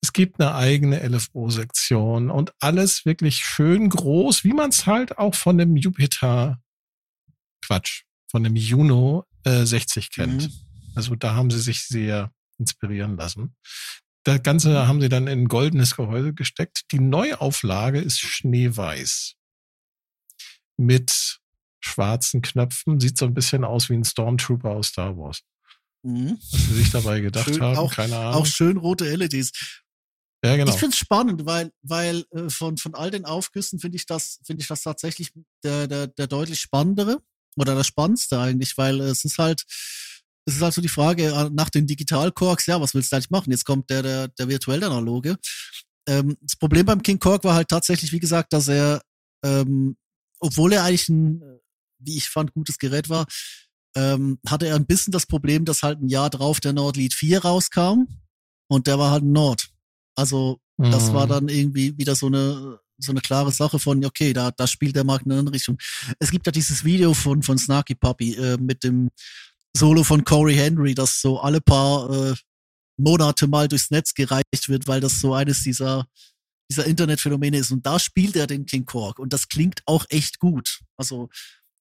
Es 0.02 0.14
gibt 0.14 0.40
eine 0.40 0.56
eigene 0.56 1.06
LFO-Sektion 1.08 2.30
und 2.30 2.54
alles 2.60 3.06
wirklich 3.06 3.38
schön 3.38 3.90
groß, 3.90 4.44
wie 4.44 4.54
man 4.54 4.70
es 4.70 4.86
halt 4.86 5.18
auch 5.18 5.36
von 5.36 5.58
dem 5.58 5.78
Jupiter, 5.78 6.62
Quatsch, 7.66 8.04
von 8.30 8.44
dem 8.44 8.56
Juno 8.56 9.26
äh, 9.46 9.66
60 9.66 10.12
kennt. 10.12 10.44
Mhm. 10.44 10.54
Also 10.96 11.16
da 11.16 11.36
haben 11.36 11.50
sie 11.50 11.62
sich 11.62 11.88
sehr 11.88 12.32
inspirieren 12.58 13.18
lassen. 13.18 13.56
Das 14.24 14.42
Ganze 14.42 14.88
haben 14.88 15.02
sie 15.02 15.10
dann 15.10 15.28
in 15.28 15.44
ein 15.44 15.48
goldenes 15.48 15.96
Gehäuse 15.96 16.34
gesteckt. 16.34 16.84
Die 16.92 17.00
Neuauflage 17.00 18.00
ist 18.00 18.20
schneeweiß. 18.20 19.36
Mit 20.78 21.40
schwarzen 21.84 22.42
Knöpfen. 22.42 23.00
Sieht 23.00 23.18
so 23.18 23.26
ein 23.26 23.34
bisschen 23.34 23.64
aus 23.64 23.90
wie 23.90 23.94
ein 23.96 24.04
Stormtrooper 24.04 24.70
aus 24.72 24.88
Star 24.88 25.18
Wars. 25.18 25.42
Mhm. 26.04 26.38
Was 26.52 26.62
sie 26.62 26.74
sich 26.76 26.92
dabei 26.92 27.20
gedacht 27.22 27.46
Schön, 27.50 27.62
haben, 27.62 27.78
auch- 27.78 27.94
keine 27.94 28.18
Ahnung. 28.18 28.42
Auch 28.42 28.46
schön 28.46 28.78
rote 28.78 29.06
LEDs. 29.16 29.52
Ja, 30.46 30.58
genau. 30.58 30.74
Ich 30.74 30.78
finde 30.80 30.94
es 30.94 30.98
spannend, 30.98 31.46
weil, 31.46 31.72
weil 31.82 32.26
äh, 32.32 32.50
von, 32.50 32.76
von 32.78 32.96
all 32.96 33.10
den 33.12 33.24
Aufgüssen 33.24 33.80
finde 33.80 33.96
ich 33.96 34.06
das, 34.06 34.40
finde 34.44 34.62
ich 34.62 34.68
das 34.68 34.82
tatsächlich 34.82 35.32
der, 35.64 35.88
der, 35.88 36.08
der 36.08 36.28
deutlich 36.28 36.60
spannendere 36.60 37.22
oder 37.56 37.76
das 37.76 37.88
Spannendste 37.88 38.38
eigentlich, 38.40 38.78
weil 38.78 39.00
es 39.00 39.24
ist 39.24 39.38
halt, 39.38 39.64
es 40.46 40.56
ist 40.56 40.62
halt 40.62 40.74
so 40.74 40.82
die 40.82 40.90
Frage 40.90 41.28
äh, 41.28 41.50
nach 41.50 41.70
den 41.70 41.88
Digital-Korks, 41.88 42.66
ja, 42.66 42.82
was 42.82 42.94
willst 42.94 43.14
du 43.14 43.16
eigentlich 43.16 43.30
machen? 43.30 43.52
Jetzt 43.52 43.64
kommt 43.64 43.90
der, 43.90 44.02
der, 44.04 44.28
der 44.28 44.50
virtuelle 44.50 44.88
Analoge. 44.88 45.38
Ähm, 46.10 46.36
das 46.42 46.58
Problem 46.58 46.86
beim 46.86 47.02
King 47.02 47.20
Kork 47.20 47.46
war 47.46 47.56
halt 47.56 47.70
tatsächlich, 47.70 48.12
wie 48.12 48.20
gesagt, 48.20 48.52
dass 48.52 48.68
er, 48.68 49.02
ähm, 49.46 49.96
obwohl 50.42 50.74
er 50.74 50.84
eigentlich 50.84 51.08
ein, 51.08 51.42
wie 52.06 52.18
ich 52.18 52.30
fand, 52.30 52.54
gutes 52.54 52.78
Gerät 52.78 53.10
war, 53.10 53.26
ähm, 53.96 54.40
hatte 54.48 54.68
er 54.68 54.76
ein 54.76 54.86
bisschen 54.86 55.12
das 55.12 55.26
Problem, 55.26 55.66
dass 55.66 55.84
halt 55.84 56.02
ein 56.02 56.10
Jahr 56.10 56.30
drauf 56.30 56.60
der 56.60 56.74
Nord 56.74 56.98
Lead 56.98 57.14
4 57.14 57.44
rauskam 57.44 58.08
und 58.68 58.88
der 58.88 58.98
war 59.00 59.12
halt 59.12 59.24
ein 59.24 59.32
Nord. 59.32 59.70
Also 60.16 60.60
das 60.78 61.12
Mhm. 61.12 61.14
war 61.14 61.28
dann 61.28 61.50
irgendwie 61.50 61.98
wieder 61.98 62.16
so 62.16 62.28
eine 62.28 62.80
so 63.00 63.12
eine 63.12 63.22
klare 63.22 63.52
Sache 63.52 63.80
von, 63.80 64.04
okay, 64.06 64.34
da, 64.34 64.52
da 64.52 64.68
spielt 64.68 64.96
der 64.96 65.04
Markt 65.04 65.26
in 65.26 65.32
eine 65.32 65.40
andere 65.40 65.56
Richtung. 65.56 65.78
Es 66.20 66.32
gibt 66.32 66.46
ja 66.46 66.52
dieses 66.52 66.84
Video 66.84 67.14
von, 67.14 67.44
von 67.44 67.58
Snarky 67.58 67.96
Puppy 67.96 68.36
äh, 68.36 68.58
mit 68.58 68.84
dem 68.84 69.10
Solo 69.76 70.04
von 70.04 70.24
Corey 70.24 70.56
Henry, 70.56 70.94
das 70.94 71.20
so 71.20 71.40
alle 71.40 71.60
paar 71.60 72.10
äh, 72.10 72.36
Monate 72.98 73.48
mal 73.48 73.68
durchs 73.68 73.90
Netz 73.90 74.14
gereicht 74.14 74.70
wird, 74.70 74.88
weil 74.88 75.02
das 75.02 75.20
so 75.20 75.34
eines 75.34 75.64
dieser, 75.64 76.06
dieser 76.70 76.86
Internetphänomene 76.86 77.58
ist. 77.58 77.72
Und 77.72 77.86
da 77.86 77.98
spielt 78.00 78.36
er 78.36 78.48
den 78.48 78.66
King 78.66 78.86
Kork 78.86 79.20
und 79.20 79.34
das 79.34 79.48
klingt 79.48 79.82
auch 79.86 80.06
echt 80.10 80.40
gut. 80.40 80.80
Also 80.96 81.30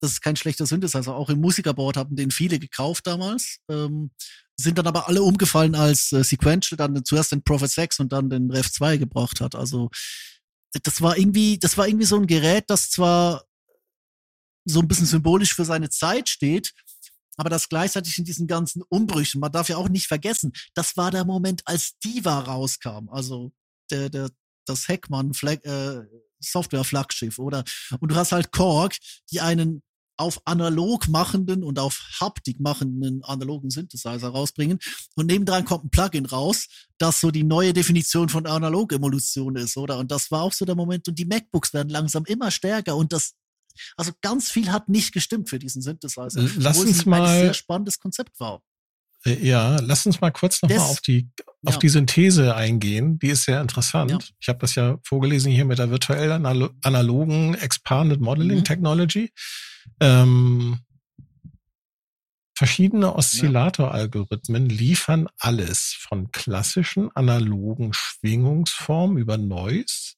das 0.03 0.13
ist 0.13 0.21
kein 0.21 0.35
schlechter 0.35 0.67
Synthesizer. 0.67 1.15
Auch 1.15 1.31
im 1.31 1.41
Musikerboard 1.41 1.97
haben 1.97 2.17
den 2.17 2.33
viele 2.33 2.59
gekauft 2.59 3.07
damals. 3.07 3.59
Ähm, 3.71 4.11
sind 4.57 4.77
dann 4.77 4.89
aber 4.89 5.09
alle 5.09 5.23
umgefallen, 5.23 5.77
als 5.77 6.11
äh, 6.11 6.25
Sequential 6.25 6.77
dann 6.77 7.05
zuerst 7.05 7.31
den 7.31 7.45
Prophet 7.45 7.71
6 7.71 8.01
und 8.01 8.13
dann 8.13 8.29
den 8.29 8.51
Rev 8.51 8.69
2 8.69 8.97
gebracht 8.97 9.41
hat. 9.41 9.55
Also 9.55 9.91
das 10.83 11.01
war 11.01 11.17
irgendwie, 11.17 11.57
das 11.59 11.79
war 11.79 11.87
irgendwie 11.87 12.07
so 12.07 12.17
ein 12.17 12.27
Gerät, 12.27 12.65
das 12.67 12.91
zwar 12.91 13.45
so 14.65 14.81
ein 14.81 14.89
bisschen 14.89 15.07
symbolisch 15.07 15.55
für 15.55 15.65
seine 15.65 15.89
Zeit 15.89 16.29
steht, 16.29 16.73
aber 17.37 17.51
das 17.51 17.69
gleichzeitig 17.69 18.19
in 18.19 18.25
diesen 18.25 18.47
ganzen 18.47 18.83
Umbrüchen, 18.89 19.41
man 19.41 19.53
darf 19.53 19.69
ja 19.69 19.77
auch 19.77 19.89
nicht 19.89 20.07
vergessen, 20.07 20.53
das 20.75 20.97
war 20.97 21.11
der 21.11 21.25
Moment, 21.25 21.63
als 21.65 21.99
Diva 21.99 22.41
rauskam, 22.41 23.09
also 23.09 23.53
der, 23.91 24.11
der, 24.11 24.31
das 24.67 24.89
Heckmann 24.89 25.35
Flag, 25.35 25.65
äh, 25.65 26.03
oder? 27.39 27.65
Und 28.01 28.11
du 28.11 28.15
hast 28.17 28.33
halt 28.33 28.53
Korg, 28.53 28.97
die 29.31 29.41
einen 29.41 29.83
auf 30.23 30.41
analog 30.47 31.09
machenden 31.09 31.63
und 31.63 31.79
auf 31.79 32.01
Haptik 32.21 32.59
machenden 32.61 33.23
analogen 33.25 33.71
Synthesizer 33.71 34.29
rausbringen. 34.29 34.79
Und 35.17 35.27
nebendran 35.27 35.65
kommt 35.65 35.85
ein 35.85 35.91
Plugin 35.91 36.27
raus, 36.27 36.67
das 36.99 37.21
so 37.21 37.31
die 37.31 37.45
neue 37.45 37.73
Definition 37.73 38.29
von 38.29 38.47
Analog-Emulation 38.47 39.57
ist, 39.57 39.77
oder? 39.77 39.99
Und 39.99 40.11
das 40.11 40.31
war 40.31 40.43
auch 40.43 40.53
so 40.53 40.65
der 40.65 40.75
Moment. 40.75 41.07
Und 41.09 41.19
die 41.19 41.27
MacBooks 41.27 41.75
werden 41.75 41.89
langsam 41.91 42.25
immer 42.25 42.51
stärker 42.51 42.97
und 42.97 43.13
das, 43.13 43.35
also 43.97 44.13
ganz 44.23 44.51
viel 44.51 44.71
hat 44.73 44.89
nicht 44.89 45.13
gestimmt 45.13 45.49
für 45.51 45.59
diesen 45.59 45.83
Synthesizer. 45.83 46.31
Lass 46.59 46.79
obwohl 46.79 46.91
es 46.91 46.99
uns 46.99 47.07
ein 47.07 47.13
eigentlich 47.15 47.29
mal- 47.29 47.41
sehr 47.41 47.55
spannendes 47.55 47.99
Konzept 47.99 48.39
war. 48.41 48.63
Äh, 49.25 49.47
Ja, 49.47 49.77
lass 49.81 50.05
uns 50.07 50.21
mal 50.21 50.31
kurz 50.33 50.61
nochmal 50.63 50.79
auf 50.81 51.01
die 51.01 51.29
auf 51.65 51.75
ja. 51.75 51.79
die 51.79 51.89
Synthese 51.91 52.57
eingehen. 52.57 53.21
Die 53.21 53.29
ist 53.29 53.45
sehr 53.45 53.61
interessant. 53.61 54.11
Ja. 54.11 54.19
Ich 54.41 54.49
habe 54.49 54.59
das 54.59 54.75
ja 54.75 54.99
vorgelesen 55.05 55.53
hier 55.53 55.65
mit 55.65 55.79
der 55.79 55.91
virtuellen 55.91 56.45
analo- 56.45 56.71
analogen 56.83 57.55
Expanded 57.55 58.21
Modeling 58.21 58.59
Mhm. 58.59 58.65
Technology. 58.65 59.31
Ähm, 60.01 60.81
verschiedene 62.57 63.15
Oszillator-Algorithmen 63.17 64.67
liefern 64.67 65.29
alles 65.39 65.97
von 65.99 66.31
klassischen 66.31 67.11
analogen 67.17 67.93
Schwingungsformen 67.93 69.17
über 69.19 69.37
Noise, 69.37 70.15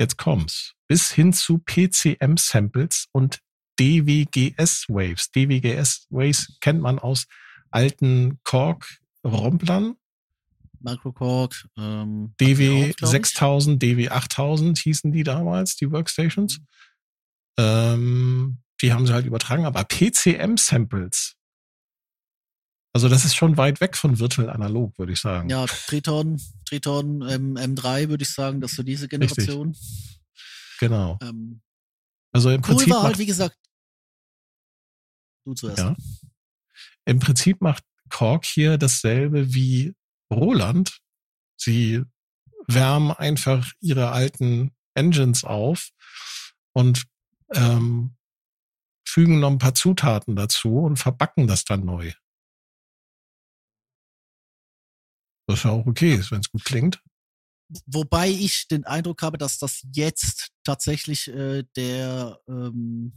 jetzt 0.00 0.18
kommt's, 0.18 0.74
bis 0.88 1.12
hin 1.12 1.32
zu 1.32 1.58
PCM-Samples 1.58 3.06
und 3.12 3.40
DWGS-Waves. 3.78 5.30
DWGS-Waves 5.30 6.58
kennt 6.60 6.80
man 6.80 6.98
aus 6.98 7.26
alten 7.70 8.40
Korg-Romplern. 8.44 9.96
Microcork, 10.80 11.66
ähm, 11.78 12.34
DW 12.38 12.90
auch, 12.90 12.96
glaub 12.96 13.08
ich. 13.08 13.08
6000, 13.08 13.82
DW 13.82 14.08
8000 14.10 14.78
hießen 14.78 15.12
die 15.12 15.22
damals, 15.22 15.76
die 15.76 15.90
Workstations. 15.90 16.58
Mhm. 16.58 16.66
Ähm, 17.56 18.58
die 18.84 18.92
haben 18.92 19.06
sie 19.06 19.14
halt 19.14 19.24
übertragen, 19.24 19.64
aber 19.64 19.82
PCM-Samples. 19.84 21.36
Also 22.92 23.08
das 23.08 23.24
ist 23.24 23.34
schon 23.34 23.56
weit 23.56 23.80
weg 23.80 23.96
von 23.96 24.18
virtuell 24.18 24.50
analog, 24.50 24.98
würde 24.98 25.14
ich 25.14 25.20
sagen. 25.20 25.48
Ja, 25.48 25.64
Triton, 25.64 26.38
Triton 26.66 27.22
ähm, 27.28 27.56
M3 27.56 28.10
würde 28.10 28.22
ich 28.22 28.30
sagen, 28.30 28.60
dass 28.60 28.72
so 28.72 28.82
diese 28.82 29.08
Generation. 29.08 29.74
Genau. 30.80 31.18
Ähm, 31.22 31.62
Also 32.30 32.50
im 32.50 32.56
cool 32.56 32.76
Prinzip 32.76 32.90
war 32.90 33.04
halt, 33.04 33.18
wie 33.18 33.24
gesagt, 33.26 33.56
du 35.46 35.54
zuerst. 35.54 35.78
ja, 35.78 35.96
im 37.06 37.18
Prinzip 37.20 37.62
macht 37.62 37.84
Korg 38.10 38.44
hier 38.44 38.76
dasselbe 38.76 39.54
wie 39.54 39.94
Roland. 40.30 40.98
Sie 41.56 42.02
wärmen 42.66 43.12
einfach 43.12 43.72
ihre 43.80 44.10
alten 44.10 44.72
Engines 44.94 45.42
auf 45.42 45.88
und 46.74 47.04
ähm, 47.54 48.14
fügen 49.04 49.40
noch 49.40 49.50
ein 49.50 49.58
paar 49.58 49.74
Zutaten 49.74 50.36
dazu 50.36 50.78
und 50.78 50.96
verbacken 50.96 51.46
das 51.46 51.64
dann 51.64 51.84
neu. 51.84 52.12
Was 55.46 55.62
ja 55.62 55.70
auch 55.70 55.86
okay 55.86 56.14
ist, 56.14 56.30
wenn 56.30 56.40
es 56.40 56.50
gut 56.50 56.64
klingt. 56.64 57.02
Wobei 57.86 58.28
ich 58.28 58.68
den 58.68 58.84
Eindruck 58.84 59.22
habe, 59.22 59.38
dass 59.38 59.58
das 59.58 59.86
jetzt 59.92 60.50
tatsächlich 60.64 61.28
äh, 61.28 61.64
der 61.76 62.40
ähm, 62.48 63.12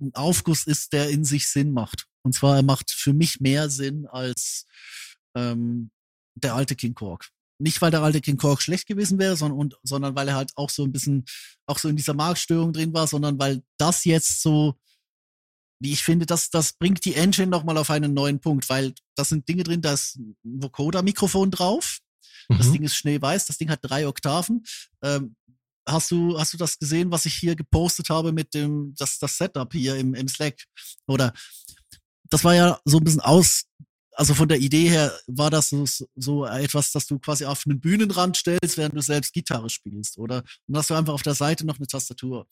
ein 0.00 0.14
Aufguss 0.14 0.66
ist, 0.66 0.92
der 0.92 1.10
in 1.10 1.24
sich 1.24 1.48
Sinn 1.48 1.72
macht. 1.72 2.06
Und 2.22 2.34
zwar, 2.34 2.56
er 2.56 2.62
macht 2.62 2.90
für 2.90 3.12
mich 3.12 3.40
mehr 3.40 3.68
Sinn 3.68 4.06
als 4.06 4.66
ähm, 5.34 5.90
der 6.34 6.54
alte 6.54 6.76
King 6.76 6.94
Kork. 6.94 7.30
Nicht, 7.60 7.80
weil 7.82 7.90
der 7.90 8.02
alte 8.02 8.20
King 8.20 8.36
Kork 8.36 8.62
schlecht 8.62 8.86
gewesen 8.86 9.18
wäre, 9.18 9.36
sondern, 9.36 9.58
und, 9.58 9.78
sondern 9.82 10.14
weil 10.16 10.28
er 10.28 10.34
halt 10.36 10.52
auch 10.56 10.70
so 10.70 10.82
ein 10.84 10.92
bisschen, 10.92 11.24
auch 11.66 11.78
so 11.78 11.88
in 11.88 11.96
dieser 11.96 12.14
Marktstörung 12.14 12.72
drin 12.72 12.92
war, 12.94 13.06
sondern 13.06 13.38
weil 13.38 13.62
das 13.78 14.04
jetzt 14.04 14.42
so, 14.42 14.74
wie 15.82 15.92
ich 15.92 16.02
finde, 16.02 16.26
das, 16.26 16.50
das 16.50 16.72
bringt 16.72 17.04
die 17.04 17.14
Engine 17.14 17.48
nochmal 17.48 17.78
auf 17.78 17.90
einen 17.90 18.14
neuen 18.14 18.40
Punkt, 18.40 18.68
weil 18.68 18.94
das 19.14 19.28
sind 19.28 19.48
Dinge 19.48 19.62
drin, 19.62 19.82
da 19.82 19.92
ist 19.92 20.16
ein 20.16 20.36
Vocoder-Mikrofon 20.42 21.50
drauf, 21.50 22.00
das 22.48 22.66
Mhm. 22.68 22.72
Ding 22.72 22.82
ist 22.84 22.96
schneeweiß, 22.96 23.46
das 23.46 23.58
Ding 23.58 23.70
hat 23.70 23.80
drei 23.82 24.08
Oktaven. 24.08 24.64
Ähm, 25.02 25.36
hast 25.86 26.10
du, 26.10 26.38
hast 26.38 26.52
du 26.52 26.56
das 26.56 26.78
gesehen, 26.78 27.10
was 27.10 27.26
ich 27.26 27.34
hier 27.34 27.54
gepostet 27.56 28.10
habe 28.10 28.32
mit 28.32 28.54
dem, 28.54 28.94
das, 28.96 29.18
das 29.18 29.36
Setup 29.36 29.72
hier 29.72 29.96
im, 29.96 30.14
im 30.14 30.28
Slack? 30.28 30.64
Oder 31.06 31.32
das 32.28 32.44
war 32.44 32.54
ja 32.54 32.80
so 32.84 32.98
ein 32.98 33.04
bisschen 33.04 33.20
aus, 33.20 33.64
also 34.20 34.34
von 34.34 34.48
der 34.48 34.58
Idee 34.58 34.86
her 34.90 35.18
war 35.28 35.48
das 35.48 35.70
so, 35.70 35.86
so 36.14 36.44
etwas, 36.44 36.92
dass 36.92 37.06
du 37.06 37.18
quasi 37.18 37.46
auf 37.46 37.62
einen 37.66 37.80
Bühnenrand 37.80 38.36
stellst, 38.36 38.76
während 38.76 38.94
du 38.94 39.00
selbst 39.00 39.32
Gitarre 39.32 39.70
spielst, 39.70 40.18
oder? 40.18 40.42
Und 40.66 40.76
hast 40.76 40.90
du 40.90 40.94
einfach 40.94 41.14
auf 41.14 41.22
der 41.22 41.34
Seite 41.34 41.64
noch 41.64 41.78
eine 41.78 41.86
Tastatur. 41.86 42.46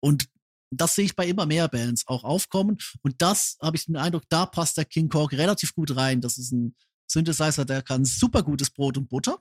Und 0.00 0.30
das 0.70 0.94
sehe 0.94 1.04
ich 1.04 1.14
bei 1.14 1.26
immer 1.26 1.44
mehr 1.44 1.68
Bands 1.68 2.06
auch 2.06 2.24
aufkommen. 2.24 2.78
Und 3.02 3.20
das 3.20 3.58
habe 3.60 3.76
ich 3.76 3.84
den 3.84 3.96
Eindruck, 3.96 4.22
da 4.30 4.46
passt 4.46 4.78
der 4.78 4.86
King 4.86 5.10
Kork 5.10 5.32
relativ 5.34 5.74
gut 5.74 5.94
rein. 5.94 6.22
Das 6.22 6.38
ist 6.38 6.50
ein 6.50 6.74
Synthesizer, 7.06 7.66
der 7.66 7.82
kann 7.82 8.06
super 8.06 8.42
gutes 8.42 8.70
Brot 8.70 8.96
und 8.96 9.10
Butter. 9.10 9.36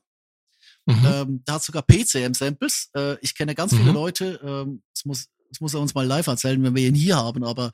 Mhm. 0.88 1.06
Ähm, 1.06 1.42
da 1.46 1.54
hat 1.54 1.64
sogar 1.64 1.84
PCM-Samples. 1.84 2.90
Äh, 2.98 3.16
ich 3.22 3.34
kenne 3.34 3.56
ganz 3.56 3.72
viele 3.72 3.92
Mhm. 3.92 3.94
Leute, 3.94 4.42
ähm, 4.44 4.84
das, 4.94 5.06
muss, 5.06 5.28
das 5.50 5.62
muss 5.62 5.74
er 5.74 5.80
uns 5.80 5.94
mal 5.94 6.06
live 6.06 6.28
erzählen, 6.28 6.62
wenn 6.64 6.76
wir 6.76 6.86
ihn 6.86 6.96
hier 6.96 7.16
haben, 7.16 7.46
aber 7.46 7.72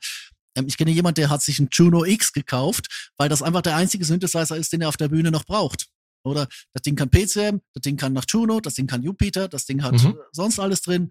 ich 0.66 0.76
kenne 0.76 0.90
jemand, 0.90 1.18
der 1.18 1.30
hat 1.30 1.42
sich 1.42 1.58
einen 1.58 1.68
Juno 1.72 2.04
X 2.04 2.32
gekauft, 2.32 3.10
weil 3.16 3.28
das 3.28 3.42
einfach 3.42 3.62
der 3.62 3.76
einzige 3.76 4.04
Synthesizer 4.04 4.56
ist, 4.56 4.72
den 4.72 4.80
er 4.80 4.88
auf 4.88 4.96
der 4.96 5.08
Bühne 5.08 5.30
noch 5.30 5.44
braucht. 5.44 5.86
Oder 6.24 6.48
das 6.74 6.82
Ding 6.82 6.96
kann 6.96 7.10
PCM, 7.10 7.60
das 7.74 7.82
Ding 7.82 7.96
kann 7.96 8.12
nach 8.12 8.24
Juno, 8.28 8.60
das 8.60 8.74
Ding 8.74 8.86
kann 8.86 9.02
Jupiter, 9.02 9.48
das 9.48 9.64
Ding 9.66 9.82
hat 9.82 9.92
Mhm. 9.94 10.10
äh, 10.10 10.14
sonst 10.32 10.58
alles 10.58 10.82
drin. 10.82 11.10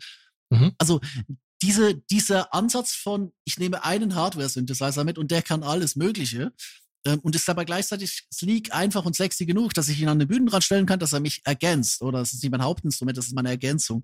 Mhm. 0.50 0.74
Also 0.78 1.00
diese, 1.62 1.96
dieser 2.12 2.54
Ansatz 2.54 2.94
von, 2.94 3.32
ich 3.46 3.58
nehme 3.58 3.84
einen 3.84 4.16
Hardware-Synthesizer 4.16 5.04
mit 5.04 5.18
und 5.18 5.32
der 5.32 5.42
kann 5.42 5.64
alles 5.64 5.96
Mögliche 5.96 6.52
ähm, 7.06 7.20
und 7.22 7.36
ist 7.36 7.48
dabei 7.48 7.66
gleichzeitig 7.66 8.28
sleek, 8.32 8.74
einfach 8.74 9.06
und 9.06 9.16
sexy 9.16 9.46
genug, 9.46 9.74
dass 9.74 9.90
ich 9.90 10.00
ihn 10.00 10.10
an 10.10 10.20
den 10.20 10.28
Bühnenrand 10.28 10.64
stellen 10.64 10.86
kann, 10.86 11.00
dass 11.00 11.14
er 11.14 11.20
mich 11.20 11.42
ergänzt. 11.46 12.02
Oder 12.02 12.20
das 12.20 12.34
ist 12.34 12.44
nicht 12.44 12.52
mein 12.52 12.64
Hauptinstrument, 12.64 13.18
das 13.18 13.28
ist 13.28 13.34
meine 13.36 13.50
Ergänzung. 13.50 14.04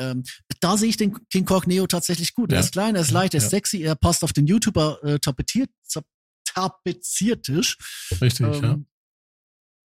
Ähm, 0.00 0.24
da 0.60 0.76
sehe 0.76 0.88
ich 0.88 0.96
den 0.96 1.16
King 1.28 1.44
Korg 1.44 1.66
Neo 1.66 1.86
tatsächlich 1.86 2.34
gut. 2.34 2.50
Er 2.50 2.56
Ja. 2.58 2.64
ist 2.64 2.72
klein, 2.72 2.94
er 2.96 3.02
ist 3.02 3.08
Ja, 3.10 3.14
leicht, 3.20 3.34
er 3.34 3.38
ist 3.38 3.44
ja. 3.44 3.50
sexy, 3.50 3.82
er 3.82 3.94
passt 3.94 4.24
auf 4.24 4.32
den 4.32 4.46
YouTuber 4.46 5.02
äh, 5.04 5.18
tapetiert, 5.18 5.70
Tapeziertisch. 6.52 7.76
Richtig, 8.20 8.46
ja. 8.46 8.72
Ähm, 8.72 8.86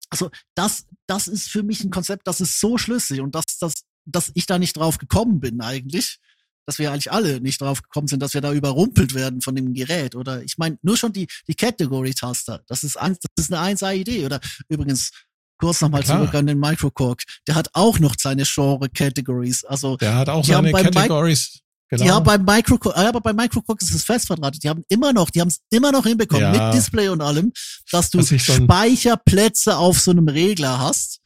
Also 0.10 0.30
das, 0.56 0.86
das 1.08 1.28
ist 1.28 1.50
für 1.50 1.64
mich 1.64 1.84
ein 1.84 1.90
Konzept, 1.92 2.28
das 2.28 2.42
ist 2.42 2.60
so 2.60 2.78
schlüssig 2.78 3.22
und 3.22 3.36
dass, 3.36 3.58
dass, 3.60 3.74
dass 4.06 4.32
ich 4.36 4.46
da 4.46 4.58
nicht 4.60 4.78
drauf 4.78 4.98
gekommen 4.98 5.40
bin 5.40 5.62
eigentlich, 5.62 6.20
dass 6.66 6.80
wir 6.80 6.92
eigentlich 6.92 7.12
alle 7.12 7.42
nicht 7.42 7.62
drauf 7.62 7.82
gekommen 7.84 8.08
sind, 8.08 8.22
dass 8.22 8.34
wir 8.34 8.42
da 8.42 8.52
überrumpelt 8.54 9.14
werden 9.14 9.42
von 9.42 9.56
dem 9.56 9.74
Gerät. 9.74 10.16
Oder 10.16 10.42
ich 10.44 10.58
meine, 10.58 10.78
nur 10.82 10.98
schon 10.98 11.14
die, 11.14 11.28
die 11.48 11.54
Category-Taster, 11.56 12.64
das 12.68 12.84
ist, 12.84 12.96
das 12.96 13.18
ist 13.38 13.54
eine 13.54 13.76
1A-Idee. 13.76 14.26
Oder 14.26 14.40
übrigens, 14.70 15.12
kurz 15.58 15.82
nochmal 15.82 16.04
zurück 16.06 16.34
an 16.36 16.48
den 16.48 16.60
Microcork. 16.60 17.22
Der 17.48 17.56
hat 17.56 17.70
auch 17.74 18.00
noch 18.00 18.16
seine 18.20 18.44
Genre-Categories. 18.44 19.64
Also 19.66 19.98
Der 19.98 20.16
hat 20.16 20.30
auch 20.30 20.44
seine 20.44 20.72
Categories. 20.72 21.60
Genau. 21.90 22.16
Haben 22.16 22.24
beim 22.26 22.44
Microcork, 22.44 22.98
aber 22.98 23.22
bei 23.22 23.32
Microcork 23.32 23.80
ist 23.82 23.94
es 23.94 24.04
fest 24.04 24.26
verdrahtet. 24.26 24.64
Die 24.64 24.70
haben 24.70 24.84
immer 24.90 25.14
noch, 25.14 25.30
die 25.30 25.40
haben 25.40 25.50
es 25.50 25.60
immer 25.70 25.92
noch 25.92 26.04
hinbekommen, 26.06 26.42
Ja. 26.54 26.66
mit 26.68 26.74
Display 26.74 27.10
und 27.10 27.22
allem, 27.22 27.54
dass 27.92 28.10
du 28.10 28.18
ein- 28.20 28.40
Speicherplätze 28.40 29.78
auf 29.78 30.00
so 30.00 30.10
einem 30.12 30.28
Regler 30.28 30.80
hast, 30.80 31.20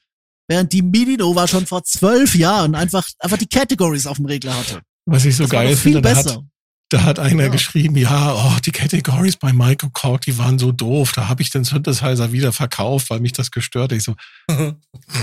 während 0.49 0.73
die 0.73 0.81
Mininova 0.81 1.47
schon 1.47 1.65
vor 1.65 1.83
zwölf 1.83 2.35
Jahren 2.35 2.75
einfach, 2.75 3.07
einfach 3.19 3.37
die 3.37 3.47
Categories 3.47 4.05
auf 4.05 4.17
dem 4.17 4.25
Regler 4.25 4.53
hatte. 4.57 4.81
Was 5.05 5.23
ich 5.25 5.35
so 5.37 5.43
Das 5.43 5.51
geil 5.51 5.75
finde, 5.77 6.01
da 6.01 6.09
hat, 6.15 6.25
besser. 6.25 6.43
Da 6.89 7.03
hat 7.03 7.19
einer 7.19 7.43
Ja. 7.45 7.49
geschrieben, 7.49 7.95
ja, 7.95 8.33
oh, 8.33 8.59
die 8.65 8.71
Categories 8.71 9.37
bei 9.37 9.53
Michael 9.53 9.91
Cork, 9.93 10.21
die 10.21 10.37
waren 10.37 10.57
so 10.59 10.71
doof. 10.71 11.11
Da 11.13 11.27
habe 11.29 11.41
ich 11.41 11.51
den 11.51 11.63
Synthesizer 11.63 12.31
wieder 12.31 12.51
verkauft, 12.51 13.09
weil 13.09 13.19
mich 13.19 13.33
das 13.33 13.51
gestört 13.51 13.91
hat. 13.91 13.97
Ich 13.97 14.03
so, 14.03 14.15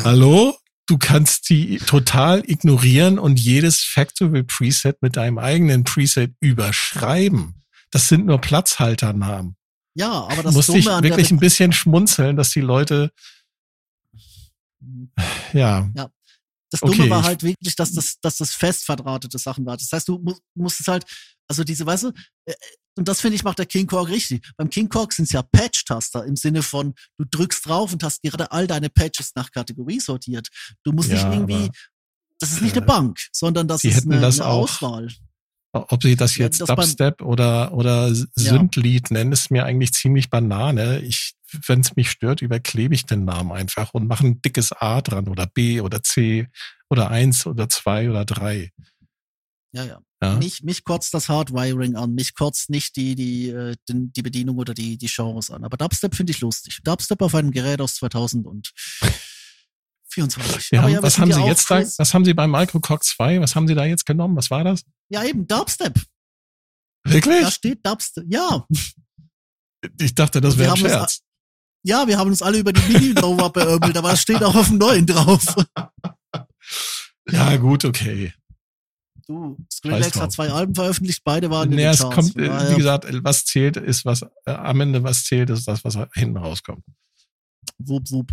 hallo? 0.05 0.57
Du 0.89 0.99
kannst 0.99 1.49
die 1.51 1.79
total 1.79 2.49
ignorieren 2.49 3.19
und 3.19 3.41
jedes 3.41 3.81
Factory 3.83 4.45
Preset 4.45 5.03
mit 5.03 5.17
deinem 5.17 5.39
eigenen 5.39 5.83
Preset 5.83 6.33
überschreiben. 6.41 7.65
Das 7.91 8.07
sind 8.09 8.27
nur 8.27 8.41
Platzhalternamen. 8.41 9.57
Ja, 9.95 10.13
aber 10.13 10.45
das 10.45 10.55
Musste 10.55 10.79
ich 10.79 10.87
wirklich 10.87 11.33
ein 11.33 11.41
bisschen 11.41 11.73
schmunzeln, 11.73 12.37
dass 12.37 12.51
die 12.51 12.61
Leute, 12.61 13.11
ja, 15.53 15.89
Das 16.71 16.81
Dumme 16.81 16.95
Okay, 16.95 17.11
war 17.11 17.23
halt 17.23 17.43
wirklich, 17.43 17.77
dass 17.77 17.93
das, 17.93 18.19
dass 18.21 18.39
das 18.39 18.53
fest 18.53 18.85
verdrahtete 18.85 19.39
Sachen 19.39 19.65
war. 19.67 19.77
Das 19.77 19.91
heißt, 19.93 20.09
du 20.09 20.19
mu 20.19 20.35
musstest 20.55 20.89
halt, 20.89 21.05
also 21.49 21.63
diese, 21.65 21.87
weißt 21.87 22.05
du, 22.05 22.13
äh, 22.47 22.55
und 22.99 23.09
das 23.09 23.21
finde 23.21 23.37
ich 23.37 23.45
macht 23.45 23.59
der 23.59 23.67
King 23.67 23.87
Korg 23.87 24.09
richtig. 24.09 24.45
Beim 24.57 24.71
King 24.71 24.89
Korg 24.89 25.13
sind 25.13 25.27
es 25.27 25.33
ja 25.33 25.43
Patch-Taster 25.43 26.25
im 26.25 26.35
Sinne 26.35 26.63
von, 26.63 26.95
du 27.19 27.27
drückst 27.31 27.67
drauf 27.67 27.93
und 27.93 28.03
hast 28.03 28.23
gerade 28.23 28.51
all 28.53 28.67
deine 28.67 28.89
Patches 28.89 29.33
nach 29.35 29.51
Kategorie 29.51 30.01
sortiert. 30.01 30.49
Du 30.83 30.93
musst 30.93 31.11
nicht 31.11 31.23
Ja, 31.23 31.33
irgendwie, 31.33 31.67
aber, 31.67 31.71
das 32.41 32.53
ist 32.53 32.63
nicht 32.63 32.75
äh, 32.75 32.79
eine 32.79 32.87
Bank, 32.87 33.21
sondern 33.33 33.69
das 33.69 33.85
ist 33.85 34.07
eine, 34.07 34.21
das 34.21 34.41
eine 34.41 34.49
Auswahl 34.51 35.09
ob 35.89 36.03
sie 36.03 36.17
das 36.17 36.37
jetzt 36.37 36.61
das 36.61 36.69
Dubstep 36.69 37.23
oder, 37.23 37.73
oder 37.73 38.15
Sündlied 38.15 39.11
ja. 39.11 39.19
nennen, 39.19 39.33
ist 39.33 39.51
mir 39.51 39.65
eigentlich 39.65 39.93
ziemlich 39.93 40.31
Banane. 40.31 41.01
Ich, 41.01 41.35
wenn 41.67 41.81
es 41.81 41.97
mich 41.97 42.11
stört, 42.11 42.43
überklebe 42.43 42.95
ich 42.95 43.07
den 43.07 43.25
Namen 43.25 43.53
einfach 43.53 43.95
und 43.95 44.07
mache 44.07 44.27
ein 44.27 44.43
dickes 44.43 44.73
A 44.73 45.01
dran 45.01 45.29
oder 45.29 45.47
B 45.47 45.81
oder 45.81 46.03
C 46.03 46.49
oder 46.89 47.11
eins 47.11 47.47
oder 47.47 47.69
zwei 47.69 48.11
oder 48.11 48.25
drei. 48.25 48.71
Ja, 49.73 49.85
ja. 49.85 50.01
ja? 50.23 50.37
Mich, 50.37 50.63
mich 50.63 50.85
kotzt 50.85 51.13
das 51.13 51.29
Hardwiring 51.29 51.97
an, 51.97 52.15
mich 52.15 52.35
kotzt 52.35 52.71
nicht 52.71 52.97
die, 52.97 53.15
die, 53.15 53.51
äh, 53.51 53.77
die, 53.89 54.11
die 54.13 54.23
Bedienung 54.23 54.57
oder 54.57 54.73
die, 54.75 54.97
die 54.97 55.11
Genres 55.15 55.51
an. 55.51 55.65
Aber 55.65 55.77
Dubstep 55.77 56.15
finde 56.15 56.33
ich 56.33 56.41
lustig. 56.41 56.81
Dubstep 56.83 57.21
auf 57.21 57.35
einem 57.35 57.51
Gerät 57.51 57.81
aus 57.81 57.97
2000 57.97 58.47
und 58.47 58.73
24. 60.17 60.71
Ja, 60.71 60.89
ja, 60.89 61.03
was 61.03 61.19
haben 61.19 61.33
Sie 61.33 61.43
jetzt 61.43 61.71
da, 61.71 61.81
was 61.81 62.15
haben 62.15 62.25
Sie 62.25 62.33
beim 62.33 62.51
Microcock 62.51 63.05
2, 63.05 63.41
was 63.41 63.55
haben 63.55 63.69
Sie 63.69 63.75
da 63.75 63.85
jetzt 63.85 64.07
genommen? 64.07 64.35
Was 64.37 64.51
war 64.51 64.65
das? 64.65 64.83
Ja, 65.11 65.23
eben, 65.25 65.47
Dubstep. 65.47 66.01
Wirklich? 67.05 67.43
Da 67.43 67.51
steht 67.51 67.87
Dubstep, 67.87 68.25
ja. 68.29 68.67
Ich 70.01 70.15
dachte, 70.15 70.41
das 70.41 70.57
wäre 70.57 70.73
ein 70.73 70.79
Scherz. 70.79 71.03
Uns, 71.03 71.23
ja, 71.85 72.09
wir 72.09 72.19
haben 72.19 72.31
uns 72.31 72.41
alle 72.41 72.59
über 72.59 72.73
die 72.73 72.81
Mini-Nova 72.93 73.49
beömmelt, 73.49 73.97
aber 73.97 74.13
es 74.13 74.23
steht 74.23 74.43
auch 74.43 74.55
auf 74.55 74.69
dem 74.69 74.79
neuen 74.79 75.07
drauf. 75.07 75.55
ja, 77.31 77.57
gut, 77.59 77.85
okay. 77.85 78.33
Du, 79.27 79.59
Skrillex 79.71 80.19
hat 80.19 80.33
zwei 80.33 80.51
Alben 80.51 80.75
veröffentlicht, 80.75 81.23
beide 81.25 81.51
waren 81.51 81.71
in 81.71 81.77
naja, 81.77 81.93
den 81.93 82.09
es 82.09 82.15
Kommt, 82.15 82.37
äh, 82.37 82.71
wie 82.71 82.77
gesagt, 82.77 83.07
was 83.23 83.45
zählt, 83.45 83.77
ist 83.77 84.05
was, 84.07 84.23
äh, 84.47 84.53
am 84.53 84.81
Ende 84.81 85.03
was 85.03 85.25
zählt, 85.25 85.51
ist 85.51 85.69
das, 85.69 85.85
was 85.85 85.99
hinten 86.15 86.39
rauskommt. 86.39 86.85
Wupp, 87.79 88.11
wupp. 88.11 88.33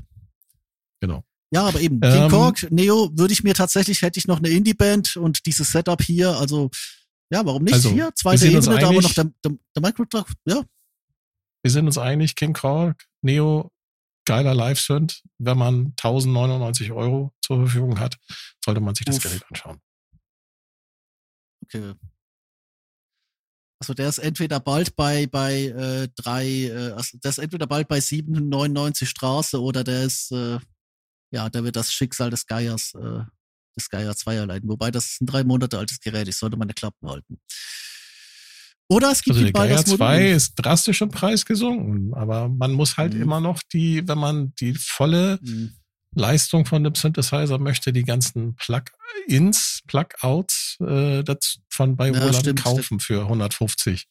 Genau. 1.01 1.25
Ja, 1.54 1.68
aber 1.68 1.80
eben, 1.82 1.99
Ähm, 2.01 2.12
King 2.12 2.30
Kork, 2.30 2.72
Neo, 2.72 3.12
würde 3.14 3.32
ich 3.32 3.43
mir 3.43 3.54
tatsächlich, 3.54 4.01
hätte 4.01 4.18
ich 4.18 4.28
noch 4.28 4.39
eine 4.39 4.49
Indie-Band 4.49 5.18
und 5.18 5.45
dieses 5.45 5.72
Setup 5.72 6.01
hier, 6.01 6.36
also, 6.36 6.72
ja, 7.32 7.45
warum 7.45 7.64
nicht? 7.64 7.76
Also, 7.76 7.91
hier, 7.91 8.06
wir 8.06 8.16
zweite 8.16 8.47
Ebene, 8.47 8.62
da 8.62 8.72
aber 8.72 8.88
einig. 8.89 9.04
noch 9.04 9.14
der, 9.14 9.26
der, 9.45 9.51
der 9.76 9.82
Microtrack, 9.84 10.34
ja, 10.45 10.64
Wir 11.62 11.72
sind 11.72 11.86
uns 11.86 11.99
einig, 11.99 12.36
King 12.36 12.54
Cork, 12.54 13.06
Neo, 13.22 13.72
geiler 14.26 14.56
Live-Synth. 14.56 15.22
Wenn 15.38 15.58
man 15.60 15.93
1099 16.01 16.91
Euro 16.91 17.32
zur 17.39 17.58
Verfügung 17.58 17.99
hat, 17.99 18.18
sollte 18.66 18.82
man 18.82 18.95
sich 18.95 19.06
das 19.06 19.18
Uff. 19.18 19.24
Gerät 19.24 19.43
anschauen. 19.47 19.80
okay. 21.66 21.93
Also 23.80 23.93
der 23.93 24.08
ist 24.08 24.20
entweder 24.20 24.62
bald 24.62 24.95
bei 24.95 25.28
bei 25.28 25.66
äh, 25.66 26.08
drei, 26.16 26.47
äh, 26.47 26.91
also 26.93 27.18
der 27.18 27.30
ist 27.30 27.38
entweder 27.38 27.68
bald 27.68 27.89
bei 27.89 27.99
799 27.99 29.10
Straße 29.10 29.62
oder 29.62 29.84
der 29.84 30.04
ist 30.04 30.32
äh, 30.32 30.58
ja, 31.34 31.49
der 31.49 31.63
wird 31.63 31.75
das 31.75 31.91
Schicksal 31.91 32.29
des 32.29 32.45
Geiers 32.45 32.93
äh, 32.93 33.23
des 33.75 33.89
Geier 33.89 34.15
2 34.15 34.36
erleiden. 34.36 34.69
Wobei 34.69 34.91
das 34.91 35.17
ein 35.19 35.25
drei 35.25 35.43
Monate 35.43 35.79
altes 35.79 35.99
Gerät 35.99 36.27
ist, 36.27 36.39
sollte 36.39 36.57
man 36.57 36.67
eine 36.67 36.75
Klappe 36.75 37.07
halten. 37.09 37.39
Oder 38.88 39.11
es 39.11 39.23
gibt 39.23 39.38
Also 39.38 39.51
bald 39.51 39.69
Geier 39.69 39.77
als 39.77 39.88
Modul. 39.88 39.97
2 39.97 40.31
ist 40.31 40.55
drastisch 40.55 41.01
im 41.01 41.09
Preis 41.09 41.45
gesunken, 41.45 42.13
aber 42.13 42.49
man 42.49 42.73
muss 42.73 42.97
halt 42.97 43.13
Mhm. 43.15 43.21
immer 43.21 43.39
noch 43.41 43.61
die, 43.71 44.07
wenn 44.07 44.17
man 44.19 44.53
die 44.59 44.75
volle 44.75 45.39
Hm. 45.43 45.73
Leistung 46.15 46.67
von 46.67 46.84
dem 46.84 46.93
Synthesizer 46.93 47.57
möchte, 47.57 47.91
die 47.91 48.03
ganzen 48.03 48.55
Plug-ins, 48.55 49.81
Plug-outs 49.88 50.77
äh, 50.81 51.23
von 51.69 51.95
bei 51.95 52.11
Ja, 52.11 52.19
Roland 52.23 52.55
kaufen 52.61 52.99
für 52.99 53.23
150. 53.27 54.05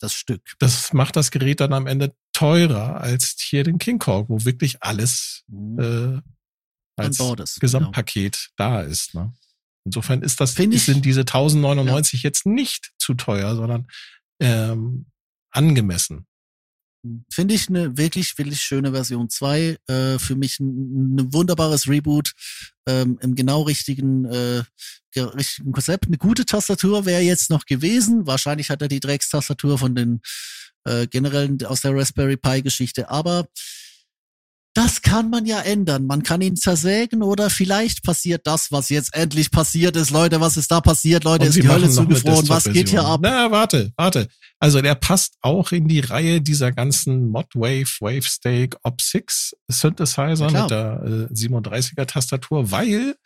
Das 0.00 0.12
Stück. 0.14 0.42
Das 0.58 0.92
macht 0.92 1.16
das 1.16 1.30
Gerät 1.30 1.60
dann 1.60 1.72
am 1.72 1.86
Ende 1.86 2.14
teurer 2.32 3.00
als 3.00 3.34
hier 3.38 3.64
den 3.64 3.78
King 3.78 3.98
Korg, 3.98 4.28
wo 4.28 4.44
wirklich 4.44 4.82
alles 4.82 5.44
Mhm. 5.48 5.78
äh, 5.80 6.20
als 6.96 7.18
ist, 7.20 7.60
Gesamtpaket 7.60 8.50
da 8.56 8.80
ist. 8.80 9.14
Ne? 9.14 9.32
Insofern 9.84 10.22
ist 10.22 10.40
das, 10.40 10.52
Find 10.54 10.74
ich- 10.74 10.84
sind 10.84 11.04
diese 11.04 11.24
1099 11.24 12.22
jetzt 12.22 12.44
nicht 12.46 12.92
zu 12.98 13.14
teuer, 13.14 13.54
sondern 13.56 13.86
ähm, 14.40 15.06
angemessen. 15.50 16.26
Finde 17.32 17.54
ich 17.54 17.68
eine 17.68 17.96
wirklich, 17.96 18.36
wirklich 18.38 18.60
schöne 18.60 18.92
Version 18.92 19.30
2. 19.30 19.76
Äh, 19.86 20.18
für 20.18 20.34
mich 20.34 20.58
ein, 20.58 21.16
ein 21.16 21.32
wunderbares 21.32 21.88
Reboot 21.88 22.32
ähm, 22.86 23.18
im 23.22 23.34
genau 23.34 23.62
richtigen, 23.62 24.24
äh, 24.24 24.62
ge- 25.12 25.24
richtigen 25.34 25.72
Konzept. 25.72 26.06
Eine 26.06 26.18
gute 26.18 26.44
Tastatur 26.44 27.06
wäre 27.06 27.22
jetzt 27.22 27.50
noch 27.50 27.66
gewesen. 27.66 28.26
Wahrscheinlich 28.26 28.70
hat 28.70 28.82
er 28.82 28.88
die 28.88 29.00
Dreckstastatur 29.00 29.78
von 29.78 29.94
den 29.94 30.20
äh, 30.84 31.06
generellen 31.06 31.64
aus 31.64 31.82
der 31.82 31.94
Raspberry 31.94 32.36
Pi 32.36 32.62
Geschichte. 32.62 33.08
Aber 33.10 33.46
das 34.78 35.02
kann 35.02 35.28
man 35.28 35.44
ja 35.44 35.58
ändern. 35.60 36.06
Man 36.06 36.22
kann 36.22 36.40
ihn 36.40 36.54
zersägen 36.54 37.24
oder 37.24 37.50
vielleicht 37.50 38.04
passiert 38.04 38.46
das, 38.46 38.70
was 38.70 38.90
jetzt 38.90 39.12
endlich 39.12 39.50
passiert 39.50 39.96
ist. 39.96 40.10
Leute, 40.10 40.40
was 40.40 40.56
ist 40.56 40.70
da 40.70 40.80
passiert? 40.80 41.24
Leute, 41.24 41.42
Und 41.42 41.48
ist 41.48 41.56
die 41.56 41.68
Hölle 41.68 41.90
zugefroren? 41.90 42.48
Was 42.48 42.62
geht 42.62 42.88
hier 42.88 43.04
ab? 43.04 43.18
Na, 43.20 43.50
warte, 43.50 43.92
warte. 43.96 44.28
Also 44.60 44.80
der 44.80 44.94
passt 44.94 45.34
auch 45.40 45.72
in 45.72 45.88
die 45.88 45.98
Reihe 45.98 46.40
dieser 46.40 46.70
ganzen 46.70 47.28
Modwave, 47.28 47.88
Wavestake, 47.98 48.78
Op6 48.84 49.54
Synthesizer 49.66 50.48
Ja, 50.48 50.62
mit 50.62 50.70
der 50.70 51.28
äh, 51.28 51.34
37er 51.34 52.06
Tastatur, 52.06 52.70
weil 52.70 53.16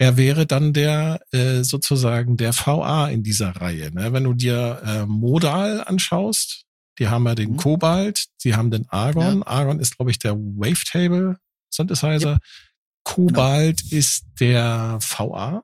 er 0.00 0.16
wäre 0.16 0.46
dann 0.46 0.72
der 0.72 1.20
äh, 1.30 1.62
sozusagen 1.62 2.36
der 2.36 2.52
VA 2.54 3.08
in 3.08 3.22
dieser 3.22 3.50
Reihe. 3.50 3.92
Ne? 3.92 4.12
Wenn 4.12 4.24
du 4.24 4.34
dir 4.34 4.82
äh, 4.84 5.06
Modal 5.06 5.84
anschaust, 5.84 6.64
die 6.98 7.08
haben 7.08 7.26
ja 7.26 7.34
den 7.34 7.52
Mhm. 7.52 7.56
Kobalt, 7.56 8.26
die 8.44 8.54
haben 8.54 8.70
den 8.70 8.88
Argon. 8.88 9.42
Argon 9.42 9.80
ist, 9.80 9.96
glaube 9.96 10.10
ich, 10.10 10.18
der 10.18 10.34
Wavetable 10.36 11.38
Synthesizer. 11.70 12.38
Kobalt 13.04 13.82
ist 13.92 14.24
der 14.40 14.98
VA. 15.00 15.62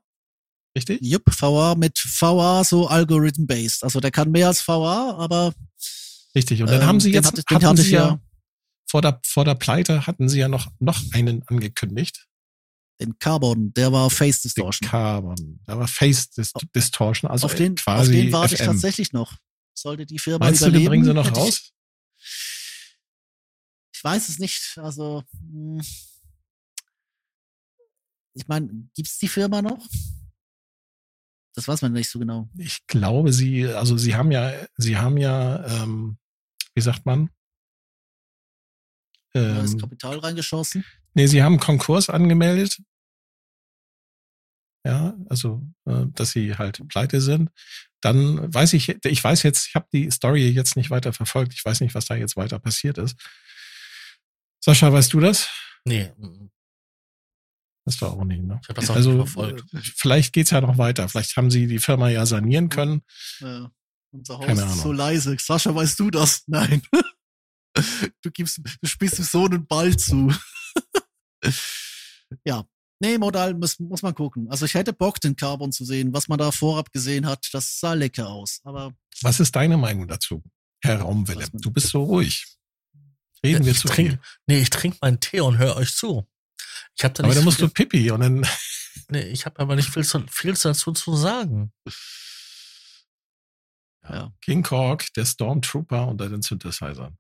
Richtig? 0.77 1.01
Jupp, 1.03 1.23
VA 1.41 1.75
mit 1.75 1.99
VA 2.21 2.63
so 2.65 2.87
Algorithm-based. 2.89 3.83
Also 3.85 4.01
der 4.01 4.11
kann 4.11 4.31
mehr 4.31 4.49
als 4.49 4.67
VA, 4.67 5.17
aber 5.19 5.53
Richtig. 6.35 6.61
Und 6.63 6.71
dann 6.71 6.83
ähm, 6.83 6.87
haben 6.87 7.01
sie 7.01 7.09
den 7.11 7.15
jetzt, 7.23 7.27
hatte- 7.29 7.43
den 7.43 7.55
hatten 7.57 7.67
hatte 7.67 7.83
sie 7.83 7.89
ich 7.89 7.93
ja, 7.95 8.07
ja. 8.09 8.21
vor 8.89 9.03
der, 9.03 9.21
vor 9.25 9.45
der 9.45 9.57
Pleite 9.57 10.07
hatten 10.07 10.29
sie 10.29 10.39
ja 10.39 10.49
noch, 10.49 10.69
noch 10.79 11.01
einen 11.13 11.43
angekündigt. 11.49 12.27
den 13.01 13.19
Carbon, 13.19 13.73
der 13.75 13.93
war 13.93 14.11
Face 14.11 14.43
Den 14.43 14.49
Distortion. 14.49 14.89
Carbon. 14.91 15.61
Da 15.65 15.79
war 15.79 15.89
Face 15.89 16.31
Dist 16.31 16.55
Distortion, 16.75 17.31
also 17.31 17.47
auf 17.47 17.55
den, 17.55 17.73
auf 17.73 17.83
quasi 17.85 18.13
den 18.13 18.33
warte 18.33 18.55
ich 18.55 18.61
FM. 18.61 18.67
tatsächlich 18.73 19.13
noch. 19.13 19.39
Sollte 19.75 20.07
die 20.07 20.19
Firma 20.19 20.45
Meinst 20.47 20.61
du, 20.63 20.67
überleben. 20.67 20.85
den 20.85 20.91
bringen 20.91 21.05
sie 21.05 21.15
noch 21.15 21.33
raus? 21.37 21.73
Ich, 22.19 22.97
ich 23.95 24.05
weiß 24.05 24.29
es 24.29 24.39
nicht. 24.39 24.79
Also, 24.79 25.23
hm. 25.33 25.81
ich 28.35 28.47
meine, 28.49 28.69
gibt's 28.95 29.19
die 29.19 29.29
Firma 29.29 29.63
noch? 29.63 29.87
Das 31.55 31.67
weiß 31.67 31.83
man 31.83 31.93
nicht 31.93 32.09
so 32.09 32.19
genau. 32.19 32.49
Ich 32.57 32.87
glaube, 32.87 33.33
sie, 33.33 33.67
also 33.67 33.97
sie 33.97 34.15
haben 34.15 34.31
ja, 34.31 34.53
sie 34.77 34.97
haben 34.97 35.17
ja, 35.17 35.65
ähm, 35.83 36.19
wie 36.75 36.81
sagt 36.81 37.05
man? 37.07 37.31
Neues 39.35 39.73
Ähm, 39.73 39.79
Kapital 39.79 40.19
reingeschossen. 40.19 40.85
nee, 41.15 41.27
sie 41.27 41.43
haben 41.43 41.59
Konkurs 41.59 42.09
angemeldet. 42.09 42.81
Ja, 44.85 45.17
also, 45.29 45.63
äh, 45.87 46.07
dass 46.15 46.31
sie 46.31 46.57
halt 46.57 46.87
pleite 46.89 47.21
sind. 47.21 47.51
Dann 48.01 48.53
weiß 48.53 48.73
ich, 48.75 48.89
ich 49.05 49.23
weiß 49.25 49.43
jetzt, 49.43 49.69
ich 49.69 49.75
habe 49.75 49.87
die 49.93 50.11
Story 50.11 50.49
jetzt 50.49 50.77
nicht 50.77 50.91
weiter 50.91 51.13
verfolgt. 51.13 51.53
Ich 51.55 51.65
weiß 51.65 51.81
nicht, 51.81 51.95
was 51.95 52.07
da 52.07 52.15
jetzt 52.15 52.37
weiter 52.37 52.59
passiert 52.59 52.99
ist. 52.99 53.17
Sascha, 54.65 54.93
weißt 54.93 55.13
du 55.13 55.21
das? 55.21 55.49
Nee, 55.85 56.11
Das 57.85 57.97
du 57.99 58.07
auch 58.07 58.25
nicht, 58.25 58.43
ne? 58.43 58.59
ich 58.63 58.69
habe 58.69 58.81
das 58.81 58.91
auch 58.91 58.95
Also 58.97 59.13
nicht 59.13 59.31
verfolgt. 59.31 59.65
vielleicht 59.97 60.33
geht's 60.33 60.51
ja 60.51 60.61
noch 60.61 60.79
weiter. 60.79 61.09
Vielleicht 61.09 61.37
haben 61.37 61.51
sie 61.51 61.67
die 61.67 61.79
Firma 61.79 62.09
ja 62.11 62.25
sanieren 62.27 62.69
können. 62.69 63.03
Ja. 63.41 63.71
Unser 64.13 64.39
Haus 64.39 64.47
Keine 64.47 64.65
ist 64.65 64.77
so 64.77 64.83
Ahnung. 64.83 64.95
leise. 64.97 65.37
Sascha, 65.39 65.75
weißt 65.75 65.99
du 66.01 66.11
das? 66.11 66.43
Nein. 66.47 66.83
Du 68.23 68.31
gibst, 68.33 68.59
du 68.59 68.87
spielst 68.89 69.19
dem 69.19 69.25
Sohn 69.25 69.53
einen 69.55 69.67
Ball 69.67 69.97
zu. 69.97 70.35
ja. 72.45 72.65
Nee, 73.03 73.17
modal 73.17 73.55
muss, 73.55 73.79
muss 73.79 74.03
man 74.03 74.15
gucken. 74.15 74.49
Also 74.51 74.67
ich 74.67 74.75
hätte 74.75 74.93
Bock, 74.93 75.21
den 75.21 75.35
Carbon 75.35 75.73
zu 75.73 75.87
sehen. 75.87 76.13
Was 76.13 76.29
man 76.29 76.39
da 76.39 76.53
vorab 76.53 76.93
gesehen 76.93 77.27
hat, 77.27 77.49
das 77.53 77.81
sah 77.81 77.95
lecker 77.95 78.29
aus. 78.29 78.61
Aber 78.63 78.93
Was 79.23 79.41
ist 79.41 79.57
deine 79.57 79.79
Meinung 79.79 80.07
dazu, 80.07 80.43
Herr 80.83 81.01
Raumwille? 81.01 81.49
Du 81.55 81.71
bist 81.71 81.89
so 81.89 82.05
ruhig. 82.05 82.47
Reden 83.43 83.65
wir 83.65 83.73
ich 83.73 83.79
zu 83.79 83.89
trink, 83.89 84.11
viel. 84.11 84.21
nee, 84.47 84.61
ich 84.61 84.69
trinke 84.69 84.99
meinen 85.01 85.19
Tee 85.19 85.41
und 85.41 85.57
höre 85.57 85.77
euch 85.77 85.97
zu. 85.97 86.29
Ich 86.97 87.05
habe 87.05 87.15
da 87.15 87.23
Aber 87.23 87.29
nicht 87.29 87.39
dann 87.39 87.45
musst 87.45 87.57
viel, 87.57 87.69
du 87.69 87.73
Pipi 87.73 88.11
und 88.11 88.21
dann 88.21 88.47
nee, 89.09 89.23
ich 89.23 89.47
habe 89.47 89.59
aber 89.61 89.77
nicht 89.77 89.89
viel, 89.89 90.05
zu, 90.05 90.23
viel 90.29 90.53
dazu 90.53 90.93
zu 90.93 91.17
sagen. 91.17 91.73
ja, 94.03 94.31
King 94.43 94.63
Kork, 94.63 95.11
der 95.15 95.25
Stormtrooper 95.25 96.07
unter 96.07 96.29
den 96.29 96.43
Synthesizern. 96.43 97.17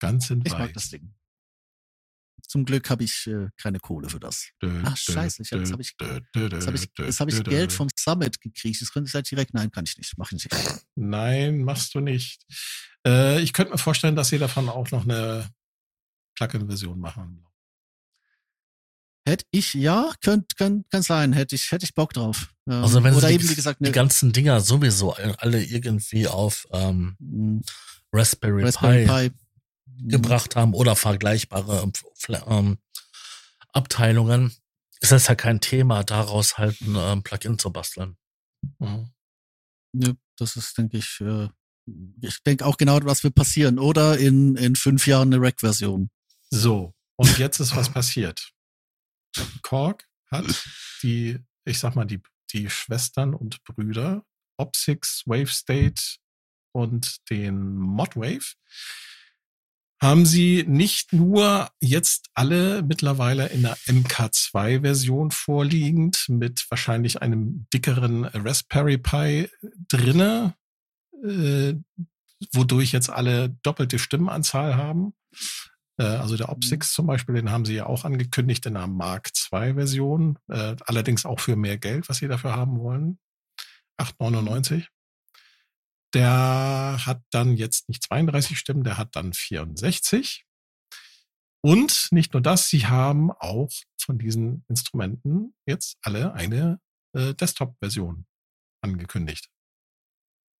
Ganz 0.00 0.30
in 0.30 0.42
ich 0.44 0.50
weiß. 0.52 0.58
mag 0.58 0.74
das 0.74 0.90
Ding. 0.90 1.14
Zum 2.46 2.64
Glück 2.64 2.90
habe 2.90 3.04
ich 3.04 3.26
äh, 3.26 3.48
keine 3.56 3.78
Kohle 3.80 4.08
für 4.10 4.20
das. 4.20 4.48
Ach, 4.84 4.96
scheiße, 4.96 5.42
ich 5.42 5.52
hab- 5.52 5.60
jetzt 5.60 5.70
dö, 5.70 5.72
hab 5.74 5.80
ich- 5.80 5.94
Jetzt 6.52 6.66
habe 6.66 6.76
ich, 6.76 6.88
jetzt 6.98 7.20
hab 7.20 7.28
ich 7.28 7.42
Geld 7.44 7.72
vom 7.72 7.88
Summit 7.98 8.40
gekriegt. 8.40 8.80
Das 8.82 8.92
könnte 8.92 9.08
ich 9.08 9.14
halt 9.14 9.30
direkt. 9.30 9.54
Nein, 9.54 9.70
kann 9.70 9.84
ich 9.84 9.96
nicht. 9.96 10.12
Mach 10.18 10.30
ich 10.32 10.44
nicht. 10.44 10.48
Nein, 10.94 11.62
machst 11.64 11.94
du 11.94 12.00
nicht. 12.00 12.42
Äh, 13.06 13.40
ich 13.40 13.52
könnte 13.52 13.72
mir 13.72 13.78
vorstellen, 13.78 14.16
dass 14.16 14.28
sie 14.28 14.38
davon 14.38 14.68
auch 14.68 14.90
noch 14.90 15.04
eine 15.04 15.48
Plugin-Version 16.36 16.98
machen. 16.98 17.46
Hätte 19.24 19.44
ich, 19.52 19.74
ja, 19.74 20.12
könnte 20.20 20.48
könnt, 20.56 20.90
kann 20.90 21.02
sein. 21.02 21.32
Hätte 21.32 21.54
ich, 21.54 21.70
hätte 21.70 21.84
ich 21.84 21.94
Bock 21.94 22.12
drauf. 22.12 22.52
Ähm, 22.68 22.82
Also 22.82 23.02
wenn 23.04 23.14
Oder 23.14 23.28
sie 23.28 23.34
eben, 23.34 23.44
die, 23.44 23.50
wie 23.50 23.54
gesagt, 23.54 23.80
die 23.80 23.84
eine 23.86 23.92
ganzen 23.94 24.32
Dinger 24.32 24.60
sowieso 24.60 25.12
alle 25.12 25.62
irgendwie 25.64 26.26
auf 26.26 26.66
ähm, 26.72 27.14
mm, 27.20 27.60
Raspberry, 28.12 28.64
Raspberry 28.64 29.06
Pi, 29.06 29.30
Pi. 29.30 29.34
Mm, 29.98 30.08
gebracht 30.08 30.56
haben 30.56 30.74
oder 30.74 30.96
vergleichbare 30.96 31.82
ähm, 31.82 31.92
ähm, 32.46 32.78
Abteilungen, 33.72 34.54
ist 35.00 35.12
das 35.12 35.26
ja 35.26 35.34
kein 35.34 35.60
Thema, 35.60 36.04
daraus 36.04 36.58
halt 36.58 36.80
ein 36.80 36.94
ähm, 36.96 37.22
Plugin 37.22 37.58
zu 37.58 37.70
basteln. 37.70 38.16
Mhm. 38.78 39.10
Nö, 39.92 40.14
das 40.36 40.56
ist, 40.56 40.78
denke 40.78 40.98
ich, 40.98 41.20
äh, 41.20 41.48
ich 42.20 42.42
denke 42.44 42.64
auch 42.64 42.76
genau, 42.76 42.98
was 43.02 43.24
wird 43.24 43.34
passieren. 43.34 43.78
Oder 43.78 44.18
in, 44.18 44.56
in 44.56 44.76
fünf 44.76 45.06
Jahren 45.06 45.32
eine 45.32 45.42
Rack-Version. 45.42 46.10
So, 46.50 46.94
und 47.16 47.38
jetzt 47.38 47.60
ist 47.60 47.74
was 47.74 47.90
passiert. 47.90 48.52
Korg 49.62 50.06
hat 50.26 50.64
die, 51.02 51.38
ich 51.64 51.78
sag 51.78 51.96
mal, 51.96 52.04
die, 52.04 52.20
die 52.52 52.68
Schwestern 52.70 53.34
und 53.34 53.62
Brüder, 53.64 54.24
Opsix, 54.56 55.22
Wave 55.26 55.48
State 55.48 56.02
und 56.72 57.16
den 57.30 57.76
Modwave, 57.76 58.54
haben 60.02 60.26
sie 60.26 60.64
nicht 60.66 61.12
nur 61.12 61.70
jetzt 61.80 62.26
alle 62.34 62.82
mittlerweile 62.82 63.46
in 63.46 63.62
der 63.62 63.76
MK2-Version 63.86 65.30
vorliegend 65.30 66.26
mit 66.28 66.66
wahrscheinlich 66.70 67.22
einem 67.22 67.66
dickeren 67.72 68.24
Raspberry 68.24 68.98
Pi 68.98 69.48
drinne, 69.88 70.54
äh, 71.24 71.74
wodurch 72.52 72.90
jetzt 72.90 73.10
alle 73.10 73.50
doppelte 73.62 74.00
Stimmenanzahl 74.00 74.74
haben. 74.74 75.14
Äh, 75.98 76.04
also 76.04 76.36
der 76.36 76.48
Opsix 76.48 76.92
zum 76.92 77.06
Beispiel, 77.06 77.36
den 77.36 77.52
haben 77.52 77.64
sie 77.64 77.76
ja 77.76 77.86
auch 77.86 78.04
angekündigt 78.04 78.66
in 78.66 78.76
einer 78.76 78.88
Mark 78.88 79.30
II-Version, 79.52 80.36
äh, 80.48 80.74
allerdings 80.84 81.24
auch 81.24 81.38
für 81.38 81.54
mehr 81.54 81.78
Geld, 81.78 82.08
was 82.08 82.16
sie 82.16 82.26
dafür 82.26 82.56
haben 82.56 82.80
wollen. 82.80 83.20
8,99. 84.00 84.88
Der 86.14 86.98
hat 87.06 87.22
dann 87.30 87.56
jetzt 87.56 87.88
nicht 87.88 88.02
32 88.04 88.58
Stimmen, 88.58 88.84
der 88.84 88.98
hat 88.98 89.16
dann 89.16 89.32
64. 89.32 90.44
Und 91.64 92.08
nicht 92.10 92.32
nur 92.32 92.42
das, 92.42 92.68
sie 92.68 92.86
haben 92.86 93.30
auch 93.30 93.70
von 94.00 94.18
diesen 94.18 94.64
Instrumenten 94.68 95.54
jetzt 95.64 95.96
alle 96.02 96.34
eine 96.34 96.80
äh, 97.14 97.34
Desktop-Version 97.34 98.26
angekündigt. 98.82 99.48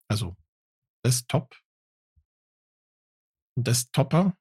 Also 0.09 0.37
Desktop 1.05 1.57
und 3.57 3.67
Desktopper 3.67 4.37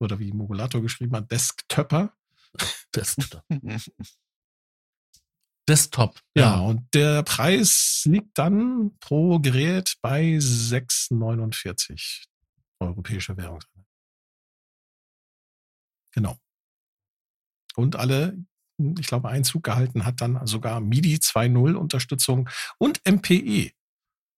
oder 0.00 0.18
wie 0.18 0.32
Mogulator 0.32 0.80
geschrieben 0.80 1.16
hat, 1.16 1.30
Desktopper. 1.30 2.16
Desktop. 2.94 3.44
Desktop. 5.68 6.20
Ja, 6.36 6.60
und 6.60 6.86
der 6.94 7.22
Preis 7.22 8.02
liegt 8.04 8.38
dann 8.38 8.96
pro 9.00 9.38
Gerät 9.40 9.96
bei 10.00 10.36
6,49 10.36 12.24
europäische 12.80 13.36
Währungseinheit. 13.36 13.86
Genau. 16.12 16.38
Und 17.74 17.96
alle, 17.96 18.38
ich 18.98 19.06
glaube, 19.06 19.28
Einzug 19.28 19.64
gehalten 19.64 20.04
hat 20.06 20.20
dann 20.20 20.46
sogar 20.46 20.80
MIDI 20.80 21.16
2.0 21.16 21.74
Unterstützung 21.74 22.48
und 22.78 23.00
MPE 23.06 23.70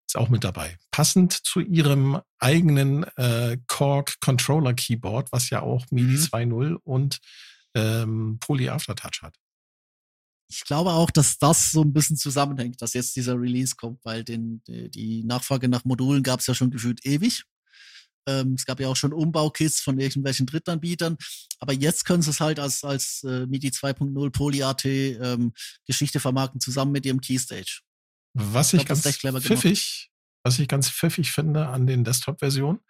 ist 0.09 0.17
auch 0.17 0.31
mit 0.31 0.43
dabei. 0.43 0.79
Passend 0.91 1.33
zu 1.33 1.61
ihrem 1.61 2.21
eigenen 2.39 3.05
äh, 3.17 3.59
Korg 3.67 4.19
Controller 4.21 4.73
Keyboard, 4.73 5.31
was 5.33 5.51
ja 5.51 5.61
auch 5.61 5.85
MIDI 5.91 6.17
Mhm. 6.17 6.17
2.0 6.17 6.75
und 6.83 7.19
ähm, 7.75 8.39
Poly 8.41 8.71
Aftertouch 8.71 9.23
hat. 9.23 9.37
Ich 10.51 10.65
glaube 10.65 10.93
auch, 10.93 11.11
dass 11.11 11.39
das 11.39 11.73
so 11.73 11.83
ein 11.83 11.93
bisschen 11.93 12.17
zusammenhängt, 12.17 12.81
dass 12.81 12.95
jetzt 12.95 13.17
dieser 13.17 13.39
Release 13.39 13.75
kommt, 13.77 14.05
weil 14.05 14.25
den, 14.25 14.63
die 14.67 14.91
die 14.91 15.25
Nachfrage 15.25 15.69
nach 15.69 15.85
Modulen 15.85 16.23
gab 16.23 16.41
es 16.41 16.47
ja 16.47 16.55
schon 16.55 16.71
gefühlt 16.71 17.05
ewig. 17.05 17.45
Ähm, 18.29 18.55
es 18.55 18.67
gab 18.67 18.79
ja 18.79 18.89
auch 18.89 18.97
schon 18.97 19.13
Umbaukits 19.13 19.81
von 19.81 19.99
irgendwelchen 19.99 20.47
Drittanbietern, 20.47 21.17
aber 21.61 21.73
jetzt 21.73 22.05
können 22.05 22.23
sie 22.23 22.31
es 22.31 22.41
halt 22.41 22.61
als, 22.61 22.85
als 22.85 23.25
äh, 23.25 23.47
MIDI 23.47 23.69
2.0 23.69 24.31
Poly-AT 24.31 24.85
ähm, 24.85 25.53
Geschichte 25.87 26.21
vermarkten, 26.21 26.61
zusammen 26.61 26.93
mit 26.93 27.07
ihrem 27.07 27.21
Keystage. 27.21 27.81
Was 28.35 28.75
Ich 28.75 28.81
ich, 28.81 28.87
glaub, 28.87 29.03
ganz 29.03 29.45
pfiffig, 29.45 30.11
was 30.45 30.59
ich 30.59 30.69
ganz 30.69 30.91
pfiffig 30.91 31.33
finde 31.33 31.69
an 31.69 31.87
den 31.87 32.05
Desktop-Versionen, 32.05 32.81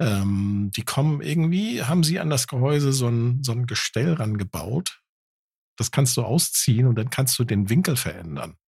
ähm, 0.00 0.70
die 0.74 0.82
kommen 0.82 1.20
irgendwie, 1.20 1.82
haben 1.82 2.02
sie 2.02 2.18
an 2.18 2.30
das 2.30 2.46
Gehäuse 2.46 2.92
so 2.92 3.08
ein, 3.08 3.42
so 3.42 3.52
ein 3.52 3.66
Gestell 3.66 4.14
rangebaut. 4.14 5.00
Das 5.78 5.90
kannst 5.90 6.16
du 6.16 6.22
ausziehen 6.22 6.86
und 6.86 6.96
dann 6.96 7.08
kannst 7.08 7.38
du 7.38 7.44
den 7.44 7.70
Winkel 7.70 7.96
verändern. 7.96 8.58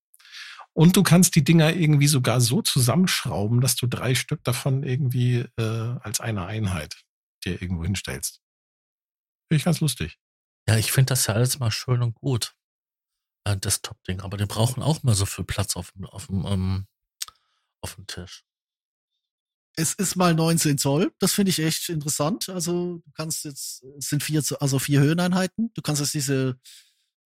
Und 0.72 0.96
du 0.96 1.02
kannst 1.02 1.34
die 1.34 1.44
Dinger 1.44 1.74
irgendwie 1.74 2.06
sogar 2.06 2.40
so 2.40 2.62
zusammenschrauben, 2.62 3.60
dass 3.60 3.74
du 3.74 3.86
drei 3.86 4.14
Stück 4.14 4.44
davon 4.44 4.84
irgendwie 4.84 5.44
äh, 5.58 5.98
als 6.00 6.20
eine 6.20 6.46
Einheit 6.46 7.02
dir 7.44 7.60
irgendwo 7.60 7.84
hinstellst. 7.84 8.40
Finde 9.48 9.58
ich 9.58 9.64
ganz 9.64 9.80
lustig. 9.80 10.18
Ja, 10.68 10.76
ich 10.76 10.92
finde 10.92 11.10
das 11.10 11.26
ja 11.26 11.34
alles 11.34 11.58
mal 11.58 11.72
schön 11.72 12.02
und 12.02 12.14
gut. 12.14 12.54
Ein 13.44 13.60
Desktop-Ding, 13.60 14.20
aber 14.20 14.36
die 14.36 14.46
brauchen 14.46 14.82
auch 14.82 15.02
mal 15.02 15.14
so 15.14 15.26
viel 15.26 15.44
Platz 15.44 15.74
auf 15.74 15.90
dem, 15.92 16.04
auf 16.04 16.28
dem, 16.28 16.44
ähm, 16.46 16.86
auf 17.80 17.96
dem 17.96 18.06
Tisch. 18.06 18.44
Es 19.76 19.94
ist 19.94 20.14
mal 20.14 20.34
19 20.34 20.78
Zoll, 20.78 21.12
das 21.18 21.32
finde 21.32 21.50
ich 21.50 21.58
echt 21.58 21.88
interessant. 21.88 22.48
Also 22.48 22.98
du 22.98 23.10
kannst 23.14 23.44
jetzt, 23.44 23.82
es 23.98 24.08
sind 24.08 24.22
vier, 24.22 24.42
also 24.60 24.78
vier 24.78 25.00
Höheneinheiten. 25.00 25.72
Du 25.74 25.82
kannst 25.82 26.00
jetzt 26.00 26.14
diese 26.14 26.60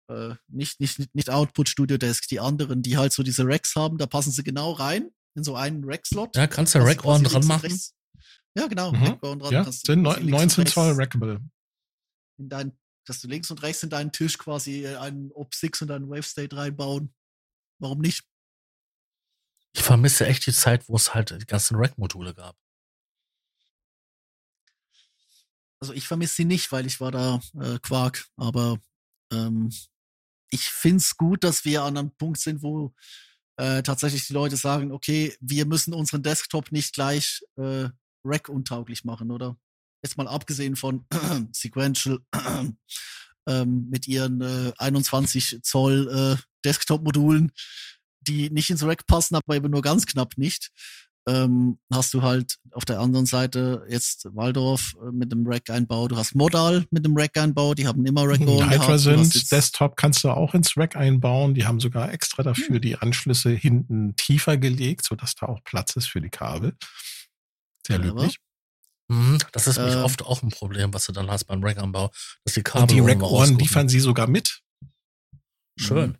äh, 0.08 0.34
nicht, 0.48 0.80
nicht, 0.80 1.14
nicht 1.14 1.30
Output 1.30 1.68
Studio 1.68 1.96
Desk, 1.98 2.26
die 2.28 2.40
anderen, 2.40 2.82
die 2.82 2.96
halt 2.96 3.12
so 3.12 3.22
diese 3.22 3.44
Racks 3.46 3.74
haben, 3.74 3.98
da 3.98 4.06
passen 4.06 4.32
sie 4.32 4.42
genau 4.42 4.72
rein 4.72 5.10
in 5.34 5.44
so 5.44 5.56
einen 5.56 5.82
Rack-Slot. 5.84 6.36
Ja, 6.36 6.46
kannst 6.46 6.74
du 6.74 6.78
Rack-Ohren 6.78 7.22
quasi 7.22 7.34
dran 7.34 7.46
machen? 7.46 7.80
Ja, 8.56 8.66
genau. 8.68 8.92
Mhm. 8.92 9.02
Rack-Ohren 9.04 9.38
dran. 9.40 9.52
Ja, 9.52 9.64
kannst 9.64 9.88
du 9.88 9.92
sind 9.92 10.04
quasi 10.04 10.20
neun- 10.20 10.26
links 10.40 10.58
und 10.58 10.64
19 10.64 10.66
Zoll 10.66 10.92
Rackable. 10.92 11.40
In 12.38 12.48
dein, 12.48 12.78
dass 13.06 13.20
du 13.20 13.28
links 13.28 13.50
und 13.50 13.62
rechts 13.62 13.82
in 13.82 13.90
deinen 13.90 14.12
Tisch 14.12 14.38
quasi 14.38 14.84
äh, 14.84 14.96
einen 14.96 15.30
Op6 15.32 15.82
und 15.82 15.90
einen 15.90 16.08
Wave 16.08 16.22
State 16.22 16.56
reinbauen. 16.56 17.12
Warum 17.80 17.98
nicht? 18.00 18.24
Ich 19.72 19.82
vermisse 19.82 20.26
echt 20.26 20.46
die 20.46 20.52
Zeit, 20.52 20.88
wo 20.88 20.94
es 20.94 21.14
halt 21.14 21.30
die 21.30 21.46
ganzen 21.46 21.76
Rack-Module 21.76 22.32
gab. 22.32 22.56
Also 25.80 25.92
ich 25.92 26.06
vermisse 26.06 26.34
sie 26.36 26.44
nicht, 26.44 26.70
weil 26.72 26.86
ich 26.86 27.00
war 27.00 27.10
da 27.10 27.40
äh, 27.60 27.78
Quark, 27.80 28.26
aber 28.36 28.78
ähm, 29.32 29.70
ich 30.54 30.68
find's 30.68 31.16
gut, 31.16 31.42
dass 31.42 31.64
wir 31.64 31.82
an 31.82 31.98
einem 31.98 32.16
Punkt 32.16 32.38
sind, 32.38 32.62
wo 32.62 32.94
äh, 33.56 33.82
tatsächlich 33.82 34.26
die 34.26 34.32
Leute 34.32 34.56
sagen, 34.56 34.92
okay, 34.92 35.34
wir 35.40 35.66
müssen 35.66 35.92
unseren 35.92 36.22
Desktop 36.22 36.70
nicht 36.70 36.94
gleich 36.94 37.42
äh, 37.56 37.88
Rack-untauglich 38.24 39.04
machen, 39.04 39.32
oder? 39.32 39.56
Jetzt 40.02 40.16
mal 40.16 40.28
abgesehen 40.28 40.76
von 40.76 41.06
Sequential 41.52 42.20
ähm, 43.48 43.88
mit 43.90 44.06
ihren 44.06 44.40
äh, 44.40 44.72
21 44.78 45.60
Zoll 45.62 46.08
äh, 46.08 46.42
Desktop-Modulen, 46.64 47.50
die 48.20 48.48
nicht 48.50 48.70
ins 48.70 48.84
Rack 48.84 49.06
passen, 49.06 49.34
aber 49.34 49.56
eben 49.56 49.70
nur 49.70 49.82
ganz 49.82 50.06
knapp 50.06 50.38
nicht. 50.38 50.70
Ähm, 51.26 51.78
hast 51.92 52.12
du 52.12 52.22
halt 52.22 52.56
auf 52.72 52.84
der 52.84 53.00
anderen 53.00 53.26
Seite 53.26 53.86
jetzt 53.88 54.26
Waldorf 54.34 54.94
äh, 55.00 55.10
mit 55.10 55.32
dem 55.32 55.46
Rack-Einbau. 55.46 56.08
Du 56.08 56.16
hast 56.16 56.34
Modal 56.34 56.84
mit 56.90 57.04
dem 57.04 57.16
Rack-Einbau. 57.16 57.74
Die 57.74 57.86
haben 57.86 58.04
immer 58.04 58.28
Rack-Ohren 58.28 58.70
Hydra 58.70 58.98
sind 58.98 59.50
Desktop 59.50 59.96
kannst 59.96 60.24
du 60.24 60.30
auch 60.30 60.54
ins 60.54 60.76
Rack 60.76 60.96
einbauen. 60.96 61.54
Die 61.54 61.66
haben 61.66 61.80
sogar 61.80 62.12
extra 62.12 62.42
dafür 62.42 62.78
die 62.78 62.96
Anschlüsse 62.96 63.50
hinten 63.50 64.16
tiefer 64.16 64.56
gelegt, 64.56 65.04
sodass 65.04 65.34
da 65.34 65.46
auch 65.46 65.62
Platz 65.64 65.96
ist 65.96 66.08
für 66.08 66.20
die 66.20 66.30
Kabel. 66.30 66.76
Sehr 67.86 67.98
Ja, 67.98 68.04
löblich. 68.04 68.38
Mhm, 69.08 69.38
das 69.52 69.66
ist 69.66 69.78
Ähm. 69.78 70.02
oft 70.02 70.22
auch 70.22 70.42
ein 70.42 70.50
Problem, 70.50 70.92
was 70.94 71.06
du 71.06 71.12
dann 71.12 71.30
hast 71.30 71.44
beim 71.44 71.62
Rack-Anbau, 71.62 72.10
dass 72.44 72.54
die 72.54 72.60
Und 72.60 72.64
Kabel 72.64 72.86
die 72.88 72.96
irgendwo 72.96 73.26
Rack-Ohren 73.26 73.58
liefern 73.58 73.88
sie 73.88 74.00
sogar 74.00 74.26
mit. 74.26 74.60
Schön. 75.78 76.18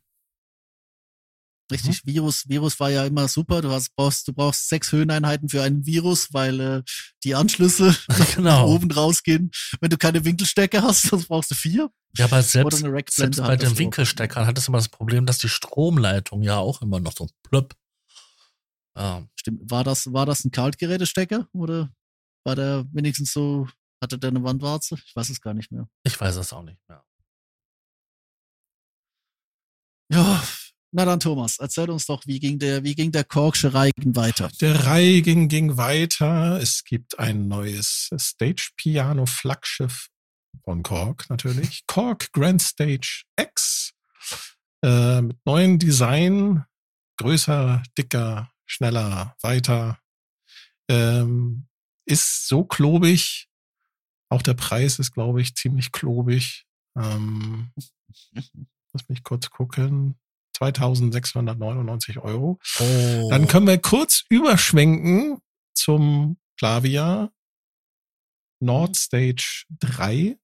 Richtig, 1.75 2.07
Virus, 2.07 2.49
Virus 2.49 2.79
war 2.79 2.91
ja 2.91 3.05
immer 3.05 3.27
super. 3.27 3.61
Du 3.61 3.71
hast, 3.71 3.95
brauchst, 3.97 4.29
du 4.29 4.33
brauchst 4.33 4.69
sechs 4.69 4.93
Höheneinheiten 4.93 5.49
für 5.49 5.63
einen 5.63 5.85
Virus, 5.85 6.33
weil 6.33 6.61
äh, 6.61 6.83
die 7.25 7.35
Anschlüsse 7.35 7.97
genau. 8.37 8.69
oben 8.75 8.91
rausgehen. 8.91 9.51
Wenn 9.81 9.91
du 9.91 9.99
keine 9.99 10.25
Winkelstecke 10.25 10.83
hast, 10.83 11.03
sonst 11.09 11.27
brauchst 11.29 11.51
du 11.51 11.55
vier. 11.55 11.91
Ja, 12.17 12.27
aber 12.27 12.43
selbst, 12.43 12.85
selbst 13.11 13.39
bei 13.39 13.57
den. 13.57 13.77
Winkelsteckern 13.77 14.47
hat 14.47 14.57
es 14.57 14.69
immer 14.69 14.79
das 14.79 14.89
Problem, 14.89 15.27
dass 15.27 15.39
die 15.39 15.49
Stromleitung 15.49 16.43
ja 16.43 16.59
auch 16.59 16.81
immer 16.81 17.01
noch 17.01 17.13
so 17.13 17.29
plöpp. 17.43 17.75
Ja, 18.97 19.27
Stimmt. 19.35 19.69
War 19.69 19.83
das, 19.83 20.13
war 20.13 20.25
das 20.25 20.45
ein 20.45 20.53
Kaltgerätestecker 20.53 21.49
oder 21.53 21.93
war 22.45 22.55
der 22.55 22.87
wenigstens 22.93 23.33
so, 23.33 23.67
hatte 24.01 24.17
der 24.17 24.31
eine 24.31 24.45
Wandwarze? 24.45 24.97
Ich 25.05 25.17
weiß 25.17 25.29
es 25.31 25.41
gar 25.41 25.55
nicht 25.55 25.73
mehr. 25.73 25.89
ich 26.05 26.19
weiß 26.19 26.37
es 26.37 26.53
auch 26.53 26.63
nicht 26.63 26.79
mehr. 26.89 27.05
Ja, 30.13 30.45
na 30.95 31.05
dann 31.05 31.19
Thomas, 31.19 31.59
erzähl 31.59 31.91
uns 31.91 32.07
doch, 32.07 32.23
wie 32.25 32.39
ging 32.39 32.61
der, 32.61 32.85
wie 32.85 32.95
ging 32.95 33.11
der 33.11 33.25
Korksche 33.25 33.75
Reigen 33.75 34.15
weiter? 34.15 34.49
Der 34.61 34.87
Reigen 34.87 35.49
ging 35.49 35.77
weiter. 35.77 36.61
Es 36.63 36.85
gibt 36.85 37.19
ein 37.19 37.49
neues 37.49 38.11
Stage-Piano-Flaggschiff 38.17 40.09
von 40.63 40.85
Korg 40.85 41.29
natürlich. 41.29 41.85
Korg 41.89 42.33
Grand 42.33 42.63
Stage 42.63 43.25
X. 43.37 43.93
Äh, 44.85 45.23
mit 45.23 45.45
neuen 45.45 45.81
Design. 45.81 46.65
Größer, 47.17 47.83
dicker, 47.99 48.53
schneller, 48.65 49.35
weiter. 49.41 49.99
Ähm, 50.89 51.67
ist 52.07 52.47
so 52.47 52.65
klobig. 52.65 53.49
Auch 54.29 54.43
der 54.43 54.55
Preis 54.55 55.01
ist, 55.01 55.11
glaube 55.11 55.41
ich, 55.41 55.57
ziemlich 55.57 55.91
klobig. 55.91 56.67
Ähm, 56.97 57.73
lass 58.93 59.09
mich 59.09 59.25
kurz 59.25 59.51
gucken. 59.51 60.15
2699 60.57 62.19
Euro. 62.19 62.59
Oh. 62.79 63.29
Dann 63.31 63.49
können 63.49 63.67
wir 63.67 63.79
kurz 63.79 64.25
überschwenken 64.29 65.39
zum 65.75 66.39
Klavier 66.59 67.33
Nord 68.61 68.97
Stage 68.97 69.65
3. 69.81 70.39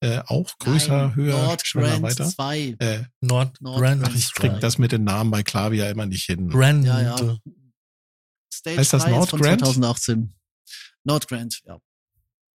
Äh, 0.00 0.22
auch 0.26 0.58
größer, 0.58 1.06
Nein, 1.06 1.14
höher, 1.14 1.42
Nord 1.46 1.66
schneller, 1.66 1.88
Grand 1.88 2.02
weiter. 2.02 2.28
2. 2.28 2.76
Äh, 2.78 3.04
Nord, 3.20 3.60
Nord 3.62 3.80
Grand, 3.80 4.02
Grand 4.02 4.16
ich 4.16 4.34
krieg 4.34 4.50
Zwei. 4.52 4.58
das 4.58 4.76
mit 4.76 4.92
den 4.92 5.04
Namen 5.04 5.30
bei 5.30 5.42
Klavier 5.42 5.88
immer 5.88 6.04
nicht 6.04 6.26
hin. 6.26 6.50
Grand. 6.50 6.84
Ja, 6.84 7.00
ja. 7.00 7.38
Stage 8.52 8.78
Heißt 8.78 8.92
das 8.92 9.04
3 9.04 9.10
ist 9.10 9.16
Nord 9.16 9.30
von 9.30 9.40
Grand? 9.40 9.60
2018. 9.60 10.34
Nord 11.04 11.28
Grand, 11.28 11.60
ja. 11.64 11.78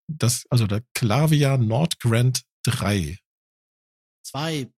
Das, 0.09 0.45
also 0.51 0.67
der 0.67 0.83
Klavier 0.95 1.57
Nord 1.59 2.01
Grand 2.01 2.43
3. 2.65 3.17
Zwei, 4.23 4.71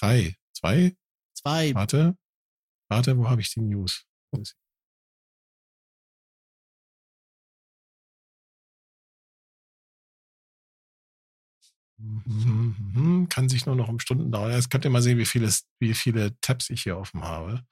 3. 0.00 0.36
2? 0.64 0.96
zwei. 1.34 1.74
Warte. 1.74 2.16
Warte, 2.88 3.18
wo 3.18 3.28
habe 3.28 3.42
ich 3.42 3.52
die 3.52 3.60
News? 3.60 4.06
Kann 13.28 13.48
sich 13.48 13.66
nur 13.66 13.76
noch 13.76 13.88
um 13.88 13.98
Stunden 13.98 14.32
dauern. 14.32 14.52
Jetzt 14.52 14.70
könnt 14.70 14.86
ihr 14.86 14.90
mal 14.90 15.02
sehen, 15.02 15.18
wie 15.18 15.26
viele, 15.26 15.52
wie 15.80 15.92
viele 15.92 16.38
Tabs 16.40 16.70
ich 16.70 16.82
hier 16.82 16.96
offen 16.96 17.22
habe. 17.22 17.66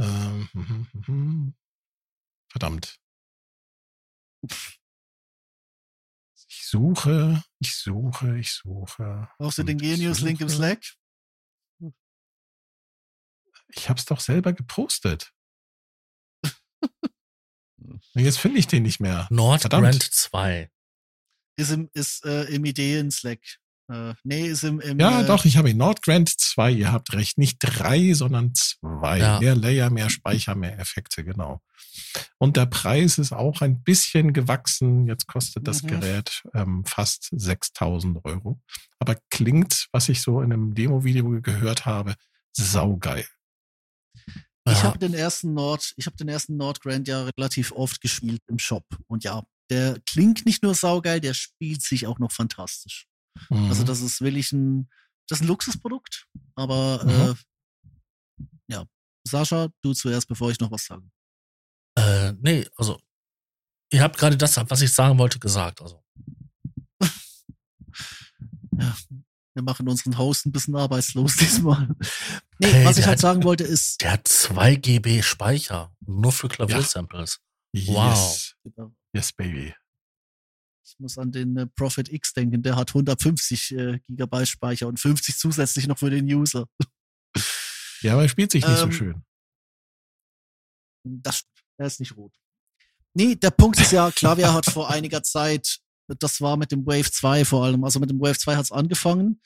Ähm. 0.00 0.48
Verdammt. 2.50 2.98
Ich 6.48 6.66
suche, 6.66 7.44
ich 7.60 7.76
suche, 7.76 8.38
ich 8.38 8.52
suche. 8.52 9.28
Brauchst 9.38 9.58
du 9.58 9.62
den 9.62 9.78
Genius-Link 9.78 10.40
im. 10.40 10.48
Slack? 10.48 10.82
Ich 13.74 13.88
hab's 13.88 14.04
doch 14.04 14.20
selber 14.20 14.52
gepostet. 14.52 15.32
Jetzt 18.14 18.38
finde 18.38 18.58
ich 18.58 18.66
den 18.66 18.82
nicht 18.82 19.00
mehr. 19.00 19.26
Nord 19.30 19.62
Verdammt. 19.62 19.84
Grand 19.84 20.02
2. 20.02 20.70
Ist 21.56 21.70
im, 21.70 21.90
ist, 21.92 22.24
äh, 22.24 22.44
im 22.44 22.64
Ideen-Slack. 22.64 23.40
Äh, 23.90 24.14
nee, 24.22 24.46
ist 24.46 24.62
im, 24.62 24.80
im 24.80 24.98
Ja, 25.00 25.22
äh, 25.22 25.26
doch, 25.26 25.44
ich 25.44 25.56
habe 25.56 25.70
ihn. 25.70 25.76
Nord 25.76 26.02
Grand 26.02 26.28
2, 26.28 26.70
ihr 26.70 26.92
habt 26.92 27.12
recht. 27.12 27.38
Nicht 27.38 27.58
drei, 27.60 28.12
sondern 28.14 28.54
zwei. 28.54 29.18
Ja. 29.18 29.40
Mehr 29.40 29.56
Layer, 29.56 29.90
mehr 29.90 30.10
Speicher, 30.10 30.54
mehr 30.54 30.78
Effekte, 30.78 31.24
genau. 31.24 31.60
Und 32.38 32.56
der 32.56 32.66
Preis 32.66 33.18
ist 33.18 33.32
auch 33.32 33.60
ein 33.62 33.82
bisschen 33.82 34.32
gewachsen. 34.32 35.06
Jetzt 35.06 35.26
kostet 35.26 35.66
das 35.66 35.82
Mhm. 35.82 35.88
Gerät 35.88 36.42
ähm, 36.54 36.84
fast 36.84 37.28
6000 37.32 38.24
Euro. 38.24 38.60
Aber 39.00 39.16
klingt, 39.30 39.88
was 39.92 40.08
ich 40.08 40.22
so 40.22 40.40
in 40.40 40.52
einem 40.52 40.74
Demo-Video 40.74 41.40
gehört 41.40 41.84
habe, 41.84 42.14
saugeil. 42.52 43.26
Ich 44.72 44.82
habe 44.84 44.98
den 44.98 45.14
ersten 45.14 45.54
Nord, 45.54 45.92
ich 45.96 46.06
habe 46.06 46.16
den 46.16 46.28
ersten 46.28 46.56
Nord 46.56 46.80
Grand 46.80 47.08
ja 47.08 47.22
relativ 47.24 47.72
oft 47.72 48.00
gespielt 48.00 48.42
im 48.48 48.58
Shop. 48.58 48.84
Und 49.06 49.24
ja, 49.24 49.42
der 49.70 50.00
klingt 50.06 50.46
nicht 50.46 50.62
nur 50.62 50.74
saugeil, 50.74 51.20
der 51.20 51.34
spielt 51.34 51.82
sich 51.82 52.06
auch 52.06 52.18
noch 52.18 52.32
fantastisch. 52.32 53.06
Also 53.50 53.82
Mhm. 53.82 53.86
das 53.86 54.00
ist 54.00 54.20
wirklich 54.20 54.52
ein, 54.52 54.88
das 55.28 55.38
ist 55.38 55.44
ein 55.44 55.48
Luxusprodukt. 55.48 56.26
Aber 56.56 57.04
Mhm. 57.04 57.10
äh, 57.10 57.34
ja, 58.74 58.84
Sascha, 59.26 59.68
du 59.82 59.92
zuerst, 59.94 60.28
bevor 60.28 60.50
ich 60.50 60.58
noch 60.60 60.70
was 60.70 60.84
sage. 60.84 61.08
Äh, 61.96 62.32
nee, 62.40 62.66
also, 62.76 62.98
ihr 63.92 64.02
habt 64.02 64.16
gerade 64.18 64.36
das, 64.36 64.56
was 64.56 64.80
ich 64.82 64.92
sagen 64.92 65.18
wollte, 65.18 65.38
gesagt. 65.38 65.80
Also, 65.80 66.02
Ja, 68.78 68.96
wir 69.60 69.64
machen 69.64 69.88
unseren 69.88 70.16
Host 70.18 70.46
ein 70.46 70.52
bisschen 70.52 70.74
arbeitslos 70.76 71.36
diesmal. 71.40 71.88
Nee, 72.58 72.68
Hey, 72.72 72.84
was 72.84 72.98
ich 72.98 73.04
halt 73.06 73.14
hat- 73.14 73.20
sagen 73.20 73.44
wollte 73.44 73.64
ist, 73.64 74.00
der 74.00 74.12
hat 74.12 74.26
2 74.28 74.76
GB 74.76 75.22
Speicher. 75.22 75.94
Nur 76.06 76.32
für 76.32 76.48
Klaviersamples. 76.48 77.40
Wow. 77.72 78.14
Yes. 78.14 78.56
Yes, 79.12 79.32
baby. 79.32 79.74
ich 80.84 80.98
muss 80.98 81.18
an 81.18 81.30
den 81.32 81.56
äh, 81.56 81.66
Prophet 81.66 82.08
X 82.10 82.32
denken, 82.32 82.62
der 82.62 82.76
hat 82.76 82.90
150 82.90 83.72
äh, 83.76 84.00
Gigabyte 84.08 84.48
Speicher 84.48 84.88
und 84.88 84.98
50 84.98 85.36
zusätzlich 85.36 85.86
noch 85.86 85.98
für 85.98 86.10
den 86.10 86.26
User. 86.26 86.66
Ja, 88.02 88.14
aber 88.14 88.22
er 88.22 88.28
spielt 88.30 88.50
sich 88.50 88.66
nicht 88.66 88.78
so 88.78 88.84
Ähm, 88.84 88.92
schön. 88.92 89.22
Das, 91.04 91.42
er 91.78 91.86
ist 91.86 92.00
nicht 92.00 92.16
rot. 92.16 92.34
Nee, 93.14 93.34
der 93.34 93.50
Punkt 93.50 93.78
ist 93.80 93.92
ja, 93.92 94.10
Klavier 94.10 94.52
hat 94.54 94.66
vor 94.66 94.88
einiger 94.90 95.22
Zeit, 95.22 95.80
das 96.18 96.40
war 96.40 96.56
mit 96.56 96.72
dem 96.72 96.86
Wave 96.86 97.10
2 97.10 97.44
vor 97.44 97.64
allem, 97.64 97.84
also 97.84 98.00
mit 98.00 98.10
dem 98.10 98.20
Wave 98.20 98.38
2 98.38 98.56
hat's 98.56 98.72
angefangen. 98.72 99.40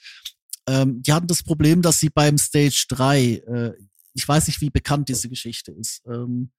Ähm, 0.66 1.02
die 1.02 1.12
hatten 1.12 1.26
das 1.26 1.42
Problem, 1.42 1.82
dass 1.82 2.00
sie 2.00 2.08
beim 2.08 2.38
Stage 2.38 2.86
3, 2.88 3.20
äh, 3.20 3.72
ich 4.14 4.26
weiß 4.26 4.46
nicht, 4.46 4.60
wie 4.60 4.70
bekannt 4.70 5.08
diese 5.08 5.28
Geschichte 5.28 5.72
ist. 5.72 6.02
Ähm, 6.06 6.50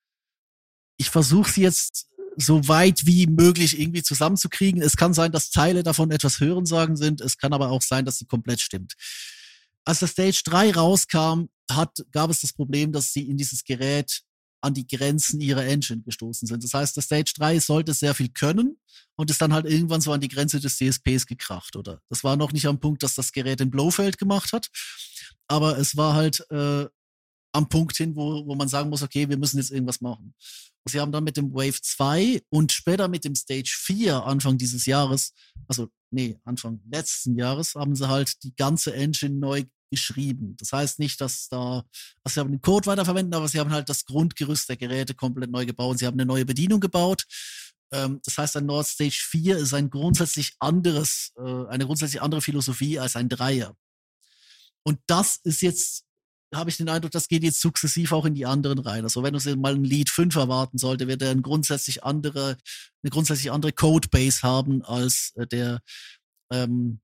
ich 0.97 1.10
versuche 1.10 1.51
sie 1.51 1.62
jetzt 1.62 2.08
so 2.38 2.68
weit 2.68 3.06
wie 3.06 3.28
möglich 3.28 3.80
irgendwie 3.80 4.03
zusammenzukriegen. 4.03 4.82
Es 4.82 4.97
kann 4.97 5.14
sein, 5.14 5.32
dass 5.32 5.49
Teile 5.49 5.84
davon 5.84 6.12
etwas 6.12 6.39
Hörensagen 6.39 6.97
sind. 6.97 7.22
Es 7.22 7.38
kann 7.38 7.53
aber 7.53 7.70
auch 7.70 7.82
sein, 7.82 8.06
dass 8.06 8.18
sie 8.18 8.26
komplett 8.26 8.62
stimmt. 8.62 8.93
Als 9.86 9.99
der 9.99 10.08
Stage 10.08 10.41
3 10.45 10.72
rauskam, 10.72 11.45
hat, 11.72 12.06
gab 12.12 12.30
es 12.30 12.41
das 12.41 12.53
Problem, 12.53 12.91
dass 12.91 13.14
sie 13.14 13.28
in 13.28 13.38
dieses 13.38 13.64
Gerät 13.64 14.22
an 14.66 14.74
die 14.74 14.88
Grenzen 14.88 15.39
ihrer 15.39 15.63
Engine 15.63 16.01
gestoßen 16.01 16.47
sind. 16.47 16.63
Das 16.63 16.74
heißt, 16.74 16.95
der 16.95 17.03
Stage 17.03 17.34
3 17.38 17.59
sollte 17.59 17.93
sehr 17.93 18.16
viel 18.16 18.30
können 18.30 18.78
und 19.16 19.30
ist 19.30 19.39
dann 19.39 19.53
halt 19.53 19.68
irgendwann 19.68 20.01
so 20.01 20.11
an 20.11 20.22
die 20.22 20.28
Grenze 20.28 20.59
des 20.59 20.78
DSPs 20.78 21.28
gekracht, 21.28 21.76
oder? 21.76 22.01
Das 22.09 22.24
war 22.24 22.36
noch 22.36 22.51
nicht 22.51 22.66
am 22.66 22.80
Punkt, 22.80 23.03
dass 23.03 23.13
das 23.13 23.32
Gerät 23.32 23.61
in 23.61 23.70
Blofeld 23.70 24.18
gemacht 24.18 24.53
hat, 24.53 24.70
aber 25.47 25.78
es 25.78 25.95
war 25.95 26.16
halt 26.16 26.43
äh, 26.49 26.88
am 27.53 27.70
Punkt 27.70 27.95
hin, 27.95 28.16
wo, 28.16 28.45
wo 28.45 28.55
man 28.55 28.68
sagen 28.68 28.89
muss, 28.89 29.03
okay, 29.03 29.30
wir 29.30 29.38
müssen 29.38 29.57
jetzt 29.57 29.72
irgendwas 29.72 30.01
machen. 30.01 30.34
Und 30.84 30.91
sie 30.91 30.99
haben 30.99 31.11
dann 31.11 31.24
mit 31.24 31.38
dem 31.38 31.53
Wave 31.53 31.80
2 31.82 32.41
und 32.49 32.72
später 32.72 33.07
mit 33.07 33.24
dem 33.24 33.36
Stage 33.36 33.76
4 33.78 34.24
Anfang 34.24 34.57
dieses 34.57 34.88
Jahres, 34.88 35.32
also 35.68 35.89
nee, 36.09 36.39
Anfang 36.43 36.82
letzten 36.91 37.38
Jahres, 37.38 37.76
haben 37.76 37.95
sie 37.95 38.09
halt 38.09 38.43
die 38.43 38.55
ganze 38.55 38.93
Engine 38.95 39.36
neu 39.36 39.63
geschrieben. 39.92 40.56
Das 40.58 40.72
heißt 40.72 41.00
nicht, 41.00 41.22
dass 41.22 41.48
da, 41.50 41.86
also 42.24 42.34
sie 42.34 42.40
haben 42.40 42.52
den 42.52 42.62
Code 42.62 42.88
weiterverwenden, 42.88 43.34
aber 43.34 43.48
sie 43.48 43.60
haben 43.60 43.72
halt 43.72 43.90
das 43.90 44.06
Grundgerüst 44.06 44.70
der 44.70 44.78
Geräte 44.78 45.14
komplett 45.14 45.52
neu 45.52 45.66
gebaut. 45.66 46.00
Sie 46.00 46.06
haben 46.06 46.16
eine 46.20 46.26
neue 46.26 46.46
Bedienung 46.46 46.80
gebaut. 46.80 47.26
Ähm, 47.92 48.20
das 48.24 48.38
heißt, 48.38 48.58
ein 48.58 48.66
Nord 48.66 48.88
Stage 48.88 49.22
4 49.30 49.58
ist 49.58 49.74
ein 49.74 49.90
grundsätzlich 49.90 50.56
anderes, 50.60 51.32
äh, 51.38 51.68
eine 51.68 51.86
grundsätzlich 51.86 52.22
andere 52.22 52.42
Philosophie 52.42 53.00
als 53.00 53.16
ein 53.16 53.30
Dreier. 53.30 53.76
Und 54.84 55.00
das 55.08 55.38
ist 55.44 55.62
jetzt 55.62 56.06
habe 56.54 56.70
ich 56.70 56.78
den 56.78 56.90
Eindruck, 56.90 57.12
das 57.12 57.28
geht 57.28 57.44
jetzt 57.44 57.62
sukzessiv 57.62 58.12
auch 58.12 58.26
in 58.26 58.36
die 58.36 58.46
anderen 58.46 58.80
rein. 58.80 59.04
Also 59.04 59.24
wenn 59.24 59.34
du 59.34 59.56
mal 59.58 59.76
ein 59.76 59.84
Lied 59.84 60.10
5 60.10 60.36
erwarten 60.36 60.78
sollte, 60.78 61.08
wird 61.08 61.22
er 61.22 61.32
ein 61.32 61.42
grundsätzlich 61.42 62.04
andere, 62.04 62.58
eine 63.04 63.10
grundsätzlich 63.10 63.52
andere 63.52 63.74
Codebase 63.74 64.42
haben 64.44 64.84
als 64.84 65.34
äh, 65.36 65.48
der 65.48 65.82
ähm, 66.52 67.02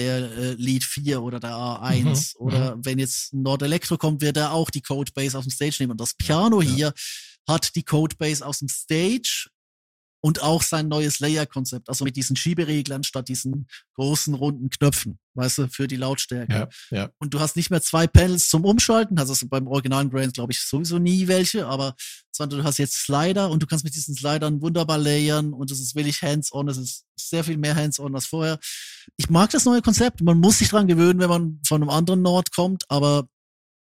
der 0.00 0.16
äh, 0.16 0.52
Lead 0.54 0.82
4 0.82 1.22
oder 1.22 1.38
der 1.38 1.52
A1 1.52 2.04
mhm, 2.38 2.46
oder 2.46 2.76
mhm. 2.76 2.84
wenn 2.84 2.98
jetzt 2.98 3.32
Nord 3.32 3.62
Electro 3.62 3.98
kommt, 3.98 4.22
wird 4.22 4.36
er 4.36 4.52
auch 4.52 4.70
die 4.70 4.82
Codebase 4.82 5.38
aus 5.38 5.44
dem 5.44 5.50
Stage 5.50 5.76
nehmen. 5.80 5.92
Und 5.92 6.00
das 6.00 6.14
Piano 6.14 6.60
ja. 6.60 6.70
hier 6.70 6.94
hat 7.46 7.76
die 7.76 7.84
Codebase 7.84 8.44
aus 8.44 8.58
dem 8.58 8.68
Stage 8.68 9.48
und 10.22 10.42
auch 10.42 10.62
sein 10.62 10.88
neues 10.88 11.20
Layer-Konzept, 11.20 11.88
also 11.88 12.04
mit 12.04 12.16
diesen 12.16 12.36
Schiebereglern 12.36 13.04
statt 13.04 13.28
diesen 13.28 13.66
großen 13.94 14.34
runden 14.34 14.68
Knöpfen, 14.68 15.18
weißt 15.34 15.58
du, 15.58 15.68
für 15.68 15.88
die 15.88 15.96
Lautstärke. 15.96 16.52
Ja, 16.52 16.68
ja. 16.90 17.10
Und 17.18 17.32
du 17.32 17.40
hast 17.40 17.56
nicht 17.56 17.70
mehr 17.70 17.80
zwei 17.80 18.06
Panels 18.06 18.48
zum 18.48 18.64
Umschalten, 18.64 19.18
also 19.18 19.34
beim 19.48 19.66
originalen 19.66 20.10
Grand 20.10 20.34
glaube 20.34 20.52
ich 20.52 20.60
sowieso 20.60 20.98
nie 20.98 21.26
welche, 21.26 21.66
aber 21.66 21.94
sondern 22.40 22.60
du 22.60 22.64
hast 22.64 22.78
jetzt 22.78 22.94
Slider 22.94 23.50
und 23.50 23.62
du 23.62 23.66
kannst 23.66 23.84
mit 23.84 23.94
diesen 23.94 24.14
Slidern 24.14 24.62
wunderbar 24.62 24.96
layern 24.96 25.52
und 25.52 25.70
es 25.70 25.78
ist 25.78 25.94
wirklich 25.94 26.22
hands-on, 26.22 26.68
es 26.68 26.78
ist 26.78 27.04
sehr 27.16 27.44
viel 27.44 27.58
mehr 27.58 27.76
hands-on 27.76 28.14
als 28.14 28.26
vorher. 28.26 28.58
Ich 29.18 29.28
mag 29.28 29.50
das 29.50 29.66
neue 29.66 29.82
Konzept, 29.82 30.22
man 30.22 30.40
muss 30.40 30.58
sich 30.58 30.70
dran 30.70 30.86
gewöhnen, 30.86 31.20
wenn 31.20 31.28
man 31.28 31.60
von 31.66 31.82
einem 31.82 31.90
anderen 31.90 32.22
Nord 32.22 32.50
kommt, 32.52 32.84
aber 32.88 33.28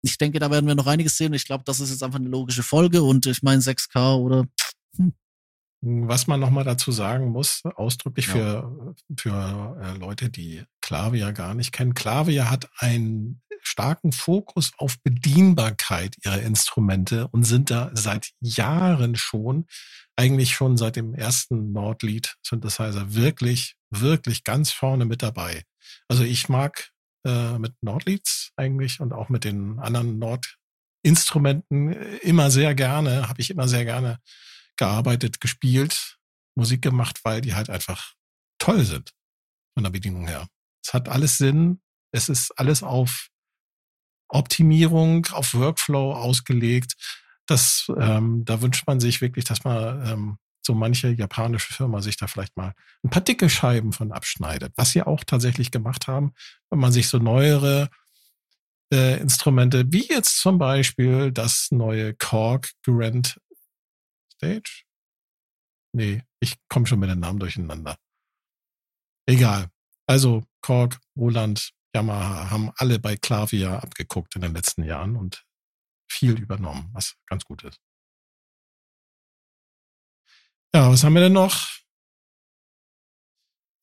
ich 0.02 0.16
denke, 0.16 0.38
da 0.38 0.50
werden 0.50 0.66
wir 0.66 0.74
noch 0.74 0.86
einiges 0.86 1.16
sehen. 1.16 1.34
Ich 1.34 1.44
glaube, 1.44 1.64
das 1.66 1.80
ist 1.80 1.90
jetzt 1.90 2.02
einfach 2.02 2.18
eine 2.18 2.28
logische 2.28 2.62
Folge 2.62 3.02
und 3.02 3.26
ich 3.26 3.42
meine 3.42 3.60
6K 3.60 4.16
oder 4.16 4.46
hm, 4.96 5.12
was 5.82 6.26
man 6.26 6.40
nochmal 6.40 6.64
dazu 6.64 6.90
sagen 6.92 7.28
muss, 7.28 7.62
ausdrücklich 7.74 8.28
ja. 8.28 8.32
für, 8.32 8.94
für 9.18 9.78
äh, 9.82 9.98
Leute, 9.98 10.30
die 10.30 10.64
Klavier 10.86 11.32
gar 11.32 11.54
nicht 11.54 11.72
kennen. 11.72 11.94
Klavier 11.94 12.48
hat 12.48 12.70
einen 12.78 13.42
starken 13.60 14.12
Fokus 14.12 14.70
auf 14.78 15.02
Bedienbarkeit 15.02 16.14
ihrer 16.24 16.40
Instrumente 16.42 17.26
und 17.26 17.42
sind 17.42 17.72
da 17.72 17.90
seit 17.94 18.30
Jahren 18.38 19.16
schon, 19.16 19.66
eigentlich 20.14 20.54
schon 20.54 20.76
seit 20.76 20.94
dem 20.94 21.12
ersten 21.12 21.72
Nordlied 21.72 22.36
Synthesizer 22.40 23.14
wirklich, 23.14 23.74
wirklich 23.90 24.44
ganz 24.44 24.70
vorne 24.70 25.06
mit 25.06 25.24
dabei. 25.24 25.64
Also 26.06 26.22
ich 26.22 26.48
mag 26.48 26.90
äh, 27.26 27.58
mit 27.58 27.74
Nordleads 27.80 28.52
eigentlich 28.54 29.00
und 29.00 29.12
auch 29.12 29.28
mit 29.28 29.42
den 29.42 29.80
anderen 29.80 30.20
Nord-Instrumenten 30.20 31.94
immer 32.22 32.52
sehr 32.52 32.76
gerne, 32.76 33.28
habe 33.28 33.40
ich 33.40 33.50
immer 33.50 33.66
sehr 33.66 33.84
gerne 33.84 34.18
gearbeitet, 34.76 35.40
gespielt, 35.40 36.16
Musik 36.54 36.80
gemacht, 36.80 37.24
weil 37.24 37.40
die 37.40 37.54
halt 37.54 37.70
einfach 37.70 38.14
toll 38.58 38.84
sind 38.84 39.10
von 39.74 39.82
der 39.82 39.90
Bedienung 39.90 40.28
her. 40.28 40.46
Es 40.86 40.94
hat 40.94 41.08
alles 41.08 41.38
Sinn. 41.38 41.80
Es 42.12 42.28
ist 42.28 42.52
alles 42.58 42.84
auf 42.84 43.28
Optimierung, 44.28 45.26
auf 45.32 45.54
Workflow 45.54 46.12
ausgelegt. 46.14 46.94
Das, 47.46 47.90
ähm, 47.98 48.44
da 48.44 48.62
wünscht 48.62 48.86
man 48.86 49.00
sich 49.00 49.20
wirklich, 49.20 49.44
dass 49.44 49.64
man 49.64 50.06
ähm, 50.06 50.38
so 50.64 50.74
manche 50.74 51.08
japanische 51.08 51.72
Firma 51.72 52.02
sich 52.02 52.16
da 52.16 52.28
vielleicht 52.28 52.56
mal 52.56 52.72
ein 53.02 53.10
paar 53.10 53.22
dicke 53.22 53.50
Scheiben 53.50 53.92
von 53.92 54.12
abschneidet. 54.12 54.72
Was 54.76 54.90
sie 54.92 55.02
auch 55.02 55.24
tatsächlich 55.24 55.72
gemacht 55.72 56.06
haben, 56.06 56.32
wenn 56.70 56.78
man 56.78 56.92
sich 56.92 57.08
so 57.08 57.18
neuere 57.18 57.88
äh, 58.92 59.20
Instrumente, 59.20 59.84
wie 59.92 60.06
jetzt 60.06 60.38
zum 60.38 60.58
Beispiel 60.58 61.32
das 61.32 61.68
neue 61.72 62.14
Korg 62.14 62.70
Grand 62.82 63.40
Stage? 64.34 64.84
Nee, 65.92 66.22
ich 66.40 66.56
komme 66.68 66.86
schon 66.86 67.00
mit 67.00 67.10
den 67.10 67.20
Namen 67.20 67.40
durcheinander. 67.40 67.96
Egal. 69.26 69.68
Also 70.06 70.44
Korg, 70.60 70.98
Roland, 71.16 71.72
Yamaha 71.94 72.50
haben 72.50 72.70
alle 72.76 72.98
bei 72.98 73.16
Klavier 73.16 73.82
abgeguckt 73.82 74.36
in 74.36 74.42
den 74.42 74.54
letzten 74.54 74.84
Jahren 74.84 75.16
und 75.16 75.44
viel 76.08 76.38
übernommen, 76.38 76.90
was 76.92 77.16
ganz 77.26 77.44
gut 77.44 77.64
ist. 77.64 77.80
Ja, 80.74 80.90
was 80.90 81.02
haben 81.04 81.14
wir 81.14 81.22
denn 81.22 81.32
noch? 81.32 81.68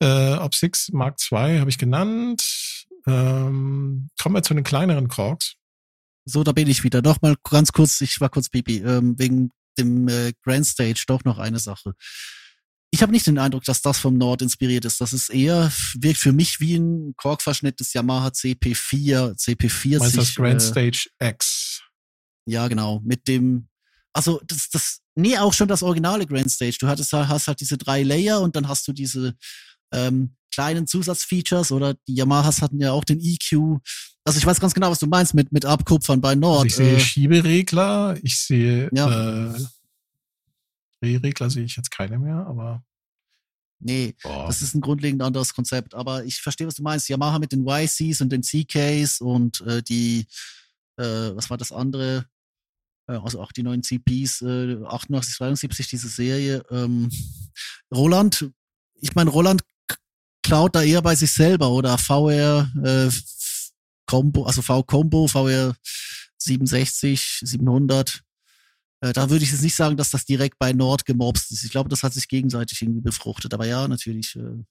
Äh, 0.02 0.36
Op 0.36 0.54
6 0.54 0.90
Mark 0.90 1.18
II 1.32 1.60
habe 1.60 1.70
ich 1.70 1.78
genannt. 1.78 2.88
Ähm, 3.08 4.10
kommen 4.22 4.36
wir 4.36 4.44
zu 4.44 4.54
den 4.54 4.64
kleineren 4.64 5.08
Korgs. 5.08 5.56
So, 6.26 6.44
da 6.44 6.52
bin 6.52 6.70
ich 6.70 6.84
wieder. 6.84 7.02
Noch 7.02 7.22
mal 7.22 7.36
ganz 7.44 7.72
kurz, 7.72 8.00
ich 8.02 8.22
war 8.22 8.30
kurz 8.30 8.50
Pipi, 8.50 8.78
ähm, 8.78 9.18
wegen 9.18 9.52
dem 9.78 10.08
äh, 10.08 10.34
Grand 10.44 10.66
Stage 10.66 11.04
doch 11.08 11.24
noch 11.24 11.40
eine 11.40 11.60
Sache. 11.60 11.96
Ich 12.94 13.02
habe 13.02 13.12
nicht 13.12 13.26
den 13.26 13.40
Eindruck, 13.40 13.64
dass 13.64 13.82
das 13.82 13.98
vom 13.98 14.20
Nord 14.20 14.44
inspiriert 14.44 14.86
ist. 14.86 15.02
Das 15.02 15.14
ist 15.14 15.30
eher, 15.30 15.72
wirkt 16.00 16.20
für 16.20 16.32
mich 16.32 16.60
wie 16.60 16.76
ein 16.76 17.16
Korkverschnitt 17.18 17.80
des 17.80 17.92
Yamaha 17.94 18.28
CP4, 18.28 19.36
CP40. 19.36 19.98
Meinst 19.98 20.18
das 20.18 20.36
Grand 20.36 20.62
äh, 20.62 20.64
Stage 20.64 21.10
X? 21.20 21.82
Ja, 22.46 22.68
genau. 22.68 23.02
Mit 23.04 23.28
dem, 23.28 23.68
also 24.14 24.40
das, 24.46 24.70
das, 24.70 25.00
nee, 25.16 25.36
auch 25.40 25.54
schon 25.54 25.68
das 25.68 25.82
originale 25.82 26.28
Grand 26.28 26.52
Stage. 26.52 26.78
Du 26.80 26.86
hattest, 26.86 27.12
hast 27.14 27.48
halt 27.48 27.62
diese 27.62 27.80
drei 27.80 28.04
Layer 28.04 28.40
und 28.42 28.56
dann 28.56 28.68
hast 28.68 28.88
du 28.88 28.94
diese 28.94 29.34
ähm, 29.92 30.36
kleinen 30.54 30.86
Zusatzfeatures 30.86 31.72
oder 31.72 31.96
die 32.08 32.14
Yamahas 32.14 32.62
hatten 32.62 32.80
ja 32.80 32.92
auch 32.92 33.06
den 33.06 33.20
EQ. 33.20 33.80
Also 34.24 34.38
ich 34.38 34.46
weiß 34.46 34.60
ganz 34.60 34.76
genau, 34.76 34.92
was 34.92 35.00
du 35.00 35.08
meinst 35.08 35.34
mit, 35.34 35.52
mit 35.52 35.66
Abkupfern 35.66 36.22
bei 36.22 36.36
Nord. 36.36 36.66
Also 36.66 36.68
ich 36.68 36.76
sehe 36.76 36.98
äh, 36.98 37.00
Schieberegler, 37.00 38.18
ich 38.22 38.40
sehe 38.40 38.92
ja. 38.94 39.48
äh, 39.50 39.60
Drehregler 41.04 41.50
sehe 41.50 41.66
ich 41.66 41.76
jetzt 41.76 41.92
keine 41.92 42.18
mehr, 42.18 42.46
aber. 42.48 42.84
Nee, 43.80 44.16
Boah. 44.24 44.48
das 44.48 44.62
ist 44.62 44.74
ein 44.76 44.82
grundlegend 44.82 45.22
anderes 45.22 45.54
Konzept. 45.54 45.94
Aber 45.94 46.24
ich 46.24 46.42
verstehe, 46.42 46.66
was 46.68 46.76
du 46.76 46.84
meinst. 46.84 47.10
Yamaha 47.10 47.38
mit 47.40 47.52
den 47.52 47.68
YCs 47.68 48.22
und 48.22 48.30
den 48.30 48.42
CKs 48.42 49.20
und 49.20 49.60
äh, 49.62 49.84
die, 49.84 50.26
äh, 50.98 51.04
was 51.36 51.50
war 51.50 51.58
das 51.58 51.74
andere? 51.74 52.26
Äh, 53.08 53.18
also 53.18 53.42
auch 53.42 53.52
die 53.52 53.64
neuen 53.64 53.84
CPs, 53.84 54.42
äh, 54.42 54.78
88, 54.86 55.36
72, 55.36 55.88
diese 55.90 56.08
Serie. 56.08 56.64
Ähm, 56.72 57.10
Roland, 57.94 58.50
ich 59.02 59.14
meine, 59.16 59.30
Roland 59.30 59.64
klaut 60.44 60.76
da 60.76 60.82
eher 60.82 61.02
bei 61.02 61.16
sich 61.16 61.34
selber 61.34 61.70
oder 61.70 61.98
VR 61.98 62.72
äh, 62.84 63.10
Combo, 64.06 64.46
also 64.46 64.62
V-Combo, 64.62 65.28
VR 65.28 65.76
67, 66.38 67.40
700. 67.42 68.24
Äh, 69.04 69.12
da 69.12 69.30
würde 69.30 69.44
ich 69.44 69.52
jetzt 69.52 69.62
nicht 69.62 69.76
sagen, 69.76 69.98
dass 69.98 70.12
das 70.12 70.24
direkt 70.24 70.58
bei 70.58 70.72
Nord 70.72 71.06
gemobst 71.06 71.52
ist. 71.52 71.64
Ich 71.66 71.72
glaube, 71.72 71.90
das 71.90 72.04
hat 72.04 72.14
sich 72.14 72.28
gegenseitig 72.30 72.82
irgendwie 72.82 73.02
befruchtet. 73.02 73.54
Aber 73.54 73.66
ja, 73.66 73.86
natürlich. 73.88 74.36
Äh, 74.38 74.64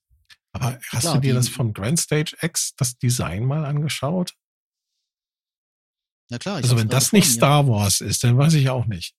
Aber 0.52 0.78
hast 0.88 1.02
klar, 1.02 1.14
du 1.14 1.20
dir 1.20 1.34
das 1.34 1.48
vom 1.48 1.74
Grand 1.74 2.00
Stage 2.00 2.36
X, 2.40 2.74
das 2.76 2.96
Design 2.98 3.44
mal 3.44 3.66
angeschaut? 3.66 4.34
Ja 6.30 6.38
klar. 6.38 6.56
also 6.56 6.78
wenn 6.78 6.88
das 6.88 7.12
nicht 7.12 7.30
Star 7.30 7.68
Wars 7.68 8.00
ist, 8.00 8.24
dann 8.24 8.38
weiß 8.38 8.54
ich 8.54 8.70
auch 8.70 8.86
nicht 8.86 9.14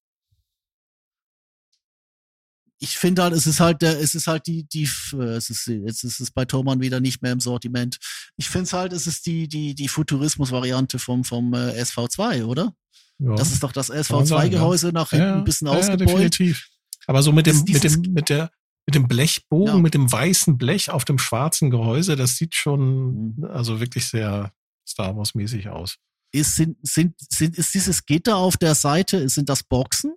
ich 2.83 2.97
finde 2.97 3.23
halt, 3.23 3.33
es 3.33 3.47
ist 3.47 3.61
halt 3.61 3.81
der, 3.81 3.97
es 4.01 4.13
ist 4.13 4.27
halt 4.27 4.45
die, 4.45 4.65
die, 4.65 4.83
es 4.83 5.49
ist, 5.49 5.67
jetzt 5.67 6.03
ist 6.03 6.19
es 6.19 6.31
bei 6.31 6.43
Thomann 6.43 6.81
wieder 6.81 6.99
nicht 6.99 7.21
mehr 7.21 7.31
im 7.31 7.39
Sortiment. 7.39 7.97
Ich 8.35 8.49
finde 8.49 8.65
es 8.65 8.73
halt, 8.73 8.91
es 8.91 9.07
ist 9.07 9.25
die, 9.25 9.47
die, 9.47 9.73
die 9.73 9.87
Futurismus-Variante 9.87 10.99
vom, 10.99 11.23
vom 11.23 11.53
äh, 11.53 11.81
SV2, 11.81 12.43
oder? 12.43 12.75
Ja. 13.23 13.35
Das 13.35 13.51
ist 13.51 13.63
doch 13.63 13.71
das 13.71 13.89
SV2-Gehäuse 13.89 14.87
ja. 14.87 14.91
nach 14.91 15.11
hinten 15.11 15.25
ja, 15.25 15.35
ein 15.35 15.43
bisschen 15.45 15.67
ja, 15.67 15.73
ausgebeult. 15.73 16.09
definitiv. 16.09 16.69
Aber 17.07 17.23
so 17.23 17.31
mit 17.31 17.47
dem, 17.47 17.63
mit 17.63 17.83
dem, 17.83 18.13
mit 18.13 18.29
der, 18.29 18.51
mit 18.85 18.95
dem 18.95 19.07
Blechbogen, 19.07 19.81
mit 19.81 19.93
dem 19.93 20.11
weißen 20.11 20.57
Blech 20.57 20.89
auf 20.89 21.05
dem 21.05 21.17
schwarzen 21.17 21.69
Gehäuse, 21.69 22.17
das 22.17 22.35
sieht 22.35 22.53
schon, 22.53 23.35
mhm. 23.35 23.45
also 23.45 23.79
wirklich 23.79 24.05
sehr 24.07 24.53
Star 24.85 25.15
Wars-mäßig 25.15 25.69
aus. 25.69 25.97
Ist, 26.33 26.55
sind, 26.55 26.77
sind, 26.85 27.15
sind, 27.17 27.57
ist 27.57 27.73
dieses 27.73 28.05
Gitter 28.05 28.35
auf 28.35 28.57
der 28.57 28.75
Seite, 28.75 29.29
sind 29.29 29.47
das 29.47 29.63
Boxen? 29.63 30.15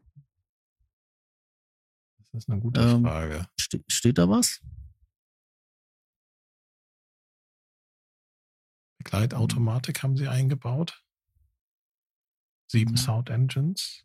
Das 2.32 2.42
ist 2.42 2.50
eine 2.50 2.60
gute 2.60 2.80
ähm, 2.80 3.02
Frage. 3.02 3.46
Ste 3.56 3.84
steht 3.86 4.18
da 4.18 4.28
was? 4.28 4.60
Begleitautomatik 8.98 10.02
haben 10.02 10.16
sie 10.16 10.26
eingebaut. 10.26 11.05
Sieben 12.68 12.92
mhm. 12.92 12.96
Sound 12.96 13.30
Engines. 13.30 14.02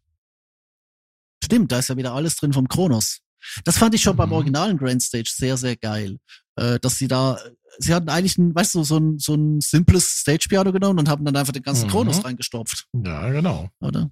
Stimmt, 1.43 1.71
da 1.71 1.79
ist 1.79 1.89
ja 1.89 1.97
wieder 1.97 2.13
alles 2.13 2.35
drin 2.35 2.53
vom 2.53 2.67
Kronos. 2.67 3.21
Das 3.65 3.77
fand 3.77 3.95
ich 3.95 4.01
schon 4.01 4.13
mhm. 4.13 4.17
beim 4.17 4.31
originalen 4.31 4.77
Grand 4.77 5.01
Stage 5.01 5.31
sehr, 5.33 5.57
sehr 5.57 5.75
geil. 5.75 6.17
Äh, 6.55 6.79
dass 6.79 6.97
sie 6.97 7.07
da, 7.07 7.39
sie 7.79 7.93
hatten 7.93 8.09
eigentlich 8.09 8.37
ein, 8.37 8.53
weißt 8.53 8.75
du, 8.75 8.83
so 8.83 8.97
ein, 8.97 9.17
so 9.19 9.35
ein 9.35 9.61
simples 9.61 10.19
Stage-Piano 10.19 10.71
genommen 10.71 10.99
und 10.99 11.09
haben 11.09 11.25
dann 11.25 11.35
einfach 11.35 11.53
den 11.53 11.63
ganzen 11.63 11.87
mhm. 11.87 11.91
Kronos 11.91 12.23
reingestopft. 12.23 12.87
Ja, 12.93 13.29
genau. 13.31 13.69
Oder? 13.79 14.11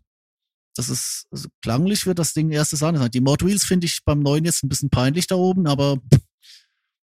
Das 0.76 0.90
ist, 0.90 1.28
also 1.32 1.50
klanglich 1.62 2.06
wird 2.06 2.20
das 2.20 2.34
Ding 2.34 2.52
erstes 2.52 2.80
sein. 2.80 2.96
Die 3.12 3.22
Mod 3.22 3.44
Wheels 3.44 3.66
finde 3.66 3.86
ich 3.86 4.00
beim 4.06 4.20
neuen 4.20 4.46
jetzt 4.46 4.64
ein 4.64 4.70
bisschen 4.70 4.90
peinlich 4.90 5.28
da 5.28 5.36
oben, 5.36 5.68
aber 5.68 5.98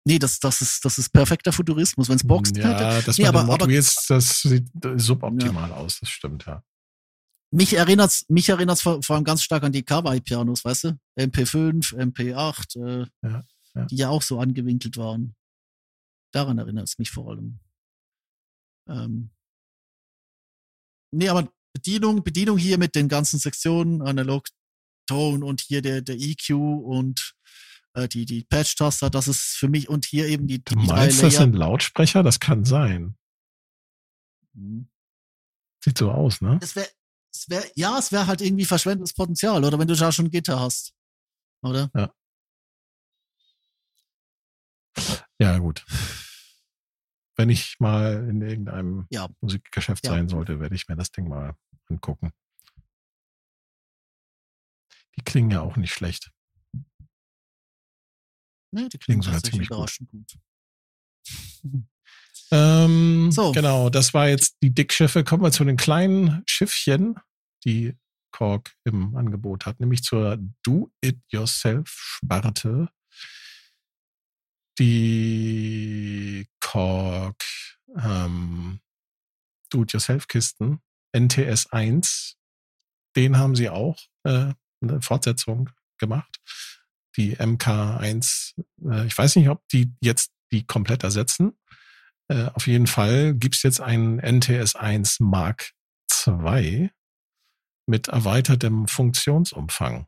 nee, 0.05 0.19
das, 0.19 0.39
das 0.39 0.61
ist, 0.61 0.85
das 0.85 0.97
ist 0.97 1.09
perfekter 1.09 1.51
Futurismus. 1.51 2.07
Wenn 2.07 2.17
es 2.17 2.27
boxt 2.27 2.55
ja, 2.57 2.67
hätte. 2.67 3.05
das 3.05 3.17
nee, 3.17 3.25
aber, 3.25 3.43
Mod 3.43 3.67
Wheels, 3.67 4.05
das 4.07 4.41
sieht 4.41 4.67
suboptimal 4.97 5.69
ja. 5.69 5.75
aus, 5.75 5.99
das 5.99 6.09
stimmt, 6.09 6.45
ja. 6.45 6.63
Mich 7.55 7.73
erinnert's, 7.73 8.25
mich 8.27 8.49
erinnert's 8.49 8.81
vor, 8.81 9.01
vor 9.01 9.15
allem 9.15 9.25
ganz 9.25 9.43
stark 9.43 9.63
an 9.63 9.71
die 9.71 9.83
Kawaii-Pianos, 9.83 10.65
weißt 10.65 10.83
du? 10.85 10.99
MP5, 11.17 11.93
MP8, 11.95 12.79
äh, 12.79 13.07
ja, 13.21 13.43
ja. 13.75 13.85
die 13.85 13.95
ja 13.95 14.09
auch 14.09 14.21
so 14.21 14.39
angewinkelt 14.39 14.97
waren. 14.97 15.35
Daran 16.33 16.57
erinnert 16.57 16.87
es 16.87 16.97
mich 16.97 17.11
vor 17.11 17.29
allem. 17.29 17.59
Ähm, 18.89 19.31
Nee, 21.15 21.29
aber 21.29 21.49
Bedienung, 21.73 22.23
Bedienung 22.23 22.57
hier 22.57 22.77
mit 22.77 22.93
den 22.93 23.07
ganzen 23.07 23.39
Sektionen, 23.39 24.01
Analog, 24.01 24.47
Tone 25.07 25.45
und 25.45 25.61
hier 25.61 25.81
der, 25.81 26.01
der 26.01 26.15
EQ 26.17 26.51
und 26.51 27.35
äh, 27.93 28.09
die, 28.09 28.25
die 28.25 28.43
Patch-Taster, 28.43 29.09
das 29.09 29.29
ist 29.29 29.55
für 29.57 29.69
mich 29.69 29.87
und 29.87 30.03
hier 30.05 30.27
eben 30.27 30.45
die, 30.47 30.63
Du 30.63 30.75
meinst, 30.75 31.23
das 31.23 31.37
sind 31.37 31.55
Lautsprecher? 31.55 32.21
Das 32.21 32.41
kann 32.41 32.65
sein. 32.65 33.15
Mhm. 34.53 34.89
Sieht 35.81 35.97
so 35.97 36.11
aus, 36.11 36.41
ne? 36.41 36.59
Es 36.61 36.75
wäre, 36.75 36.89
es 37.35 37.49
wär, 37.49 37.63
ja, 37.75 37.97
es 37.97 38.11
wäre 38.11 38.27
halt 38.27 38.41
irgendwie 38.41 38.65
verschwendetes 38.65 39.13
Potenzial, 39.13 39.63
oder 39.63 39.77
wenn 39.79 39.87
du 39.87 39.95
da 39.95 40.11
schon 40.11 40.29
Gitter 40.29 40.59
hast. 40.59 40.93
Oder? 41.63 41.89
Ja, 45.39 45.57
gut. 45.57 45.85
Wenn 47.35 47.49
ich 47.49 47.79
mal 47.79 48.27
in 48.29 48.41
irgendeinem 48.41 49.07
Ja. 49.09 49.27
Musikgeschäft 49.41 50.05
Ja. 50.05 50.11
sein 50.11 50.29
sollte, 50.29 50.59
werde 50.59 50.75
ich 50.75 50.87
mir 50.87 50.95
das 50.95 51.11
Ding 51.11 51.27
mal 51.27 51.55
angucken. 51.89 52.31
Die 55.17 55.23
klingen 55.23 55.51
ja 55.51 55.61
auch 55.61 55.75
nicht 55.75 55.93
schlecht. 55.93 56.31
Ne, 58.71 58.89
die 58.89 58.97
Klingen 58.97 59.21
sogar 59.21 59.41
ziemlich 59.43 59.69
gut. 59.69 59.97
gut. 60.11 60.37
Ähm, 62.51 63.31
So. 63.31 63.51
Genau, 63.51 63.89
das 63.89 64.13
war 64.13 64.29
jetzt 64.29 64.57
die 64.61 64.73
Dickschiffe. 64.73 65.23
Kommen 65.23 65.43
wir 65.43 65.51
zu 65.51 65.63
den 65.63 65.77
kleinen 65.77 66.43
Schiffchen, 66.47 67.15
die 67.63 67.95
Korg 68.31 68.75
im 68.83 69.15
Angebot 69.15 69.65
hat, 69.65 69.79
nämlich 69.79 70.03
zur 70.03 70.37
Do-It-Yourself-Sparte. 70.63 72.89
Die 74.77 76.47
Korg 76.59 77.41
ähm, 77.97 78.81
Do-It-Yourself-Kisten, 79.69 80.81
NTS 81.15 81.71
1, 81.71 82.35
den 83.15 83.37
haben 83.37 83.55
sie 83.55 83.69
auch 83.69 83.97
äh, 84.23 84.53
eine 84.81 85.01
Fortsetzung 85.01 85.69
gemacht. 85.97 86.41
Die 87.15 87.37
MK1, 87.37 88.53
äh, 88.89 89.07
ich 89.07 89.17
weiß 89.17 89.37
nicht, 89.37 89.47
ob 89.49 89.65
die 89.69 89.93
jetzt 90.01 90.31
die 90.51 90.67
komplett 90.67 91.03
ersetzen. 91.03 91.53
Äh, 92.27 92.49
auf 92.53 92.67
jeden 92.67 92.87
Fall 92.87 93.35
gibt's 93.35 93.63
jetzt 93.63 93.81
einen 93.81 94.19
NTS 94.19 94.75
1 94.75 95.19
Mark 95.19 95.71
II 96.25 96.89
mit 97.87 98.07
erweitertem 98.07 98.87
Funktionsumfang. 98.87 100.07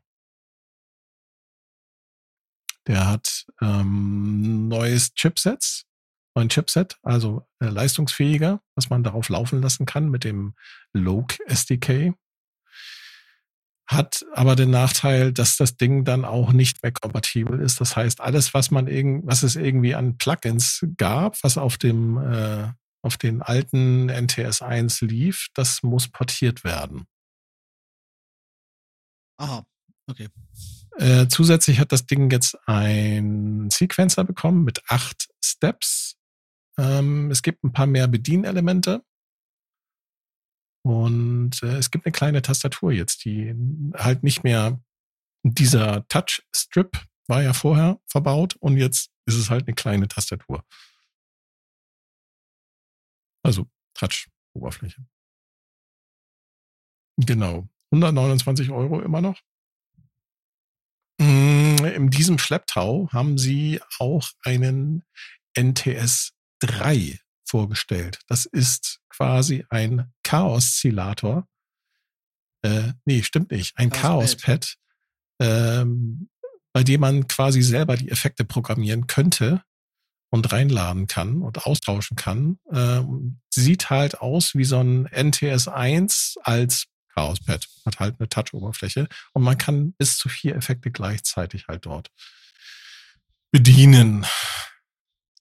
Der 2.88 3.06
hat 3.06 3.46
ähm, 3.60 4.66
neues 4.68 5.12
Chipsets, 5.14 5.84
neuen 6.34 6.48
Chipset, 6.48 6.98
also 7.02 7.46
äh, 7.60 7.66
leistungsfähiger, 7.66 8.62
was 8.74 8.88
man 8.88 9.04
darauf 9.04 9.28
laufen 9.28 9.60
lassen 9.60 9.86
kann 9.86 10.08
mit 10.08 10.24
dem 10.24 10.54
Loke 10.92 11.38
SDK. 11.46 12.14
Hat 13.88 14.26
aber 14.34 14.54
den 14.54 14.70
Nachteil, 14.70 15.32
dass 15.32 15.56
das 15.56 15.76
Ding 15.76 16.04
dann 16.04 16.24
auch 16.26 16.52
nicht 16.52 16.82
mehr 16.82 16.92
kompatibel 16.92 17.58
ist. 17.58 17.80
Das 17.80 17.96
heißt, 17.96 18.20
alles, 18.20 18.52
was 18.52 18.70
man 18.70 18.86
irgend, 18.86 19.26
was 19.26 19.42
es 19.42 19.56
irgendwie 19.56 19.94
an 19.94 20.18
Plugins 20.18 20.84
gab, 20.98 21.42
was 21.42 21.56
auf 21.56 21.78
dem 21.78 22.18
äh, 22.18 22.72
auf 23.02 23.16
den 23.16 23.42
alten 23.42 24.08
NTS 24.08 24.60
1 24.60 25.00
lief, 25.02 25.48
das 25.54 25.82
muss 25.82 26.08
portiert 26.08 26.64
werden. 26.64 27.06
Aha, 29.38 29.64
okay. 30.08 30.28
Äh, 30.96 31.28
zusätzlich 31.28 31.78
hat 31.78 31.92
das 31.92 32.06
Ding 32.06 32.30
jetzt 32.30 32.58
ein 32.66 33.70
Sequencer 33.70 34.24
bekommen 34.24 34.64
mit 34.64 34.82
acht 34.88 35.28
Steps. 35.42 36.16
Ähm, 36.76 37.30
es 37.30 37.42
gibt 37.42 37.62
ein 37.62 37.72
paar 37.72 37.86
mehr 37.86 38.08
Bedienelemente. 38.08 39.04
Und 40.84 41.62
äh, 41.62 41.76
es 41.76 41.90
gibt 41.90 42.06
eine 42.06 42.12
kleine 42.12 42.42
Tastatur 42.42 42.92
jetzt, 42.92 43.24
die 43.24 43.54
halt 43.94 44.22
nicht 44.22 44.44
mehr 44.44 44.80
dieser 45.42 46.06
Touchstrip 46.08 47.06
war 47.26 47.42
ja 47.42 47.52
vorher 47.52 48.00
verbaut 48.06 48.56
und 48.56 48.76
jetzt 48.76 49.10
ist 49.26 49.36
es 49.36 49.50
halt 49.50 49.66
eine 49.66 49.74
kleine 49.74 50.08
Tastatur. 50.08 50.64
Also 53.44 53.68
Touch-Oberfläche. 53.94 55.06
Genau. 57.18 57.68
129 57.90 58.70
Euro 58.70 59.00
immer 59.00 59.20
noch. 59.20 59.40
Mm, 61.20 61.84
In 61.84 62.10
diesem 62.10 62.38
Schlepptau 62.38 63.08
haben 63.12 63.38
sie 63.38 63.80
auch 63.98 64.30
einen 64.44 65.04
NTS 65.54 66.34
3 66.60 67.18
vorgestellt. 67.48 68.20
Das 68.28 68.44
ist 68.44 69.00
quasi 69.08 69.64
ein 69.70 70.12
Chaos-Oszillator. 70.22 71.46
Äh, 72.62 72.92
nee, 73.04 73.22
stimmt 73.22 73.50
nicht. 73.50 73.76
Ein 73.76 73.90
Chaos-Pad. 73.90 74.76
Ähm, 75.40 76.28
bei 76.72 76.84
dem 76.84 77.00
man 77.00 77.26
quasi 77.26 77.62
selber 77.62 77.96
die 77.96 78.10
Effekte 78.10 78.44
programmieren 78.44 79.06
könnte 79.06 79.62
und 80.30 80.52
reinladen 80.52 81.06
kann 81.06 81.42
und 81.42 81.66
austauschen 81.66 82.16
kann. 82.16 82.58
Ähm, 82.72 83.40
sieht 83.50 83.90
halt 83.90 84.20
aus 84.20 84.54
wie 84.54 84.64
so 84.64 84.80
ein 84.80 85.06
NTS 85.06 85.68
1 85.68 86.36
als 86.42 86.86
Chaos-Pad. 87.14 87.66
Hat 87.86 87.98
halt 87.98 88.16
eine 88.18 88.28
Touch-Oberfläche 88.28 89.08
und 89.32 89.42
man 89.42 89.58
kann 89.58 89.92
bis 89.94 90.18
zu 90.18 90.28
vier 90.28 90.56
Effekte 90.56 90.90
gleichzeitig 90.90 91.68
halt 91.68 91.86
dort 91.86 92.10
bedienen. 93.50 94.26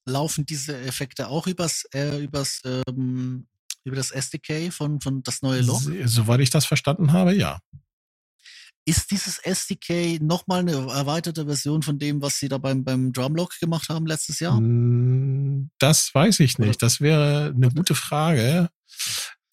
Laufen 0.07 0.45
diese 0.45 0.77
Effekte 0.81 1.27
auch 1.27 1.47
übers, 1.47 1.85
äh, 1.93 2.23
übers, 2.23 2.61
ähm, 2.65 3.47
über 3.83 3.95
das 3.95 4.11
SDK 4.11 4.71
von, 4.71 4.99
von 5.01 5.21
das 5.23 5.41
neue? 5.41 5.63
So- 5.63 5.91
Soweit 6.05 6.39
ich 6.41 6.49
das 6.49 6.65
verstanden 6.65 7.11
habe, 7.13 7.33
ja. 7.35 7.59
Ist 8.85 9.11
dieses 9.11 9.37
SDK 9.39 10.19
nochmal 10.21 10.59
eine 10.61 10.71
erweiterte 10.71 11.45
Version 11.45 11.81
von 11.83 11.99
dem, 11.99 12.21
was 12.21 12.39
sie 12.39 12.47
da 12.47 12.57
beim, 12.57 12.85
beim 12.85 13.11
Drumlock 13.11 13.59
gemacht 13.59 13.89
haben 13.89 14.05
letztes 14.05 14.39
Jahr? 14.39 14.61
Mm, 14.61 15.69
Das 15.77 16.13
weiß 16.15 16.39
ich 16.39 16.57
nicht. 16.57 16.81
Das 16.81 17.01
wäre 17.01 17.53
eine 17.53 17.69
gute 17.69 17.95
Frage. 17.95 18.69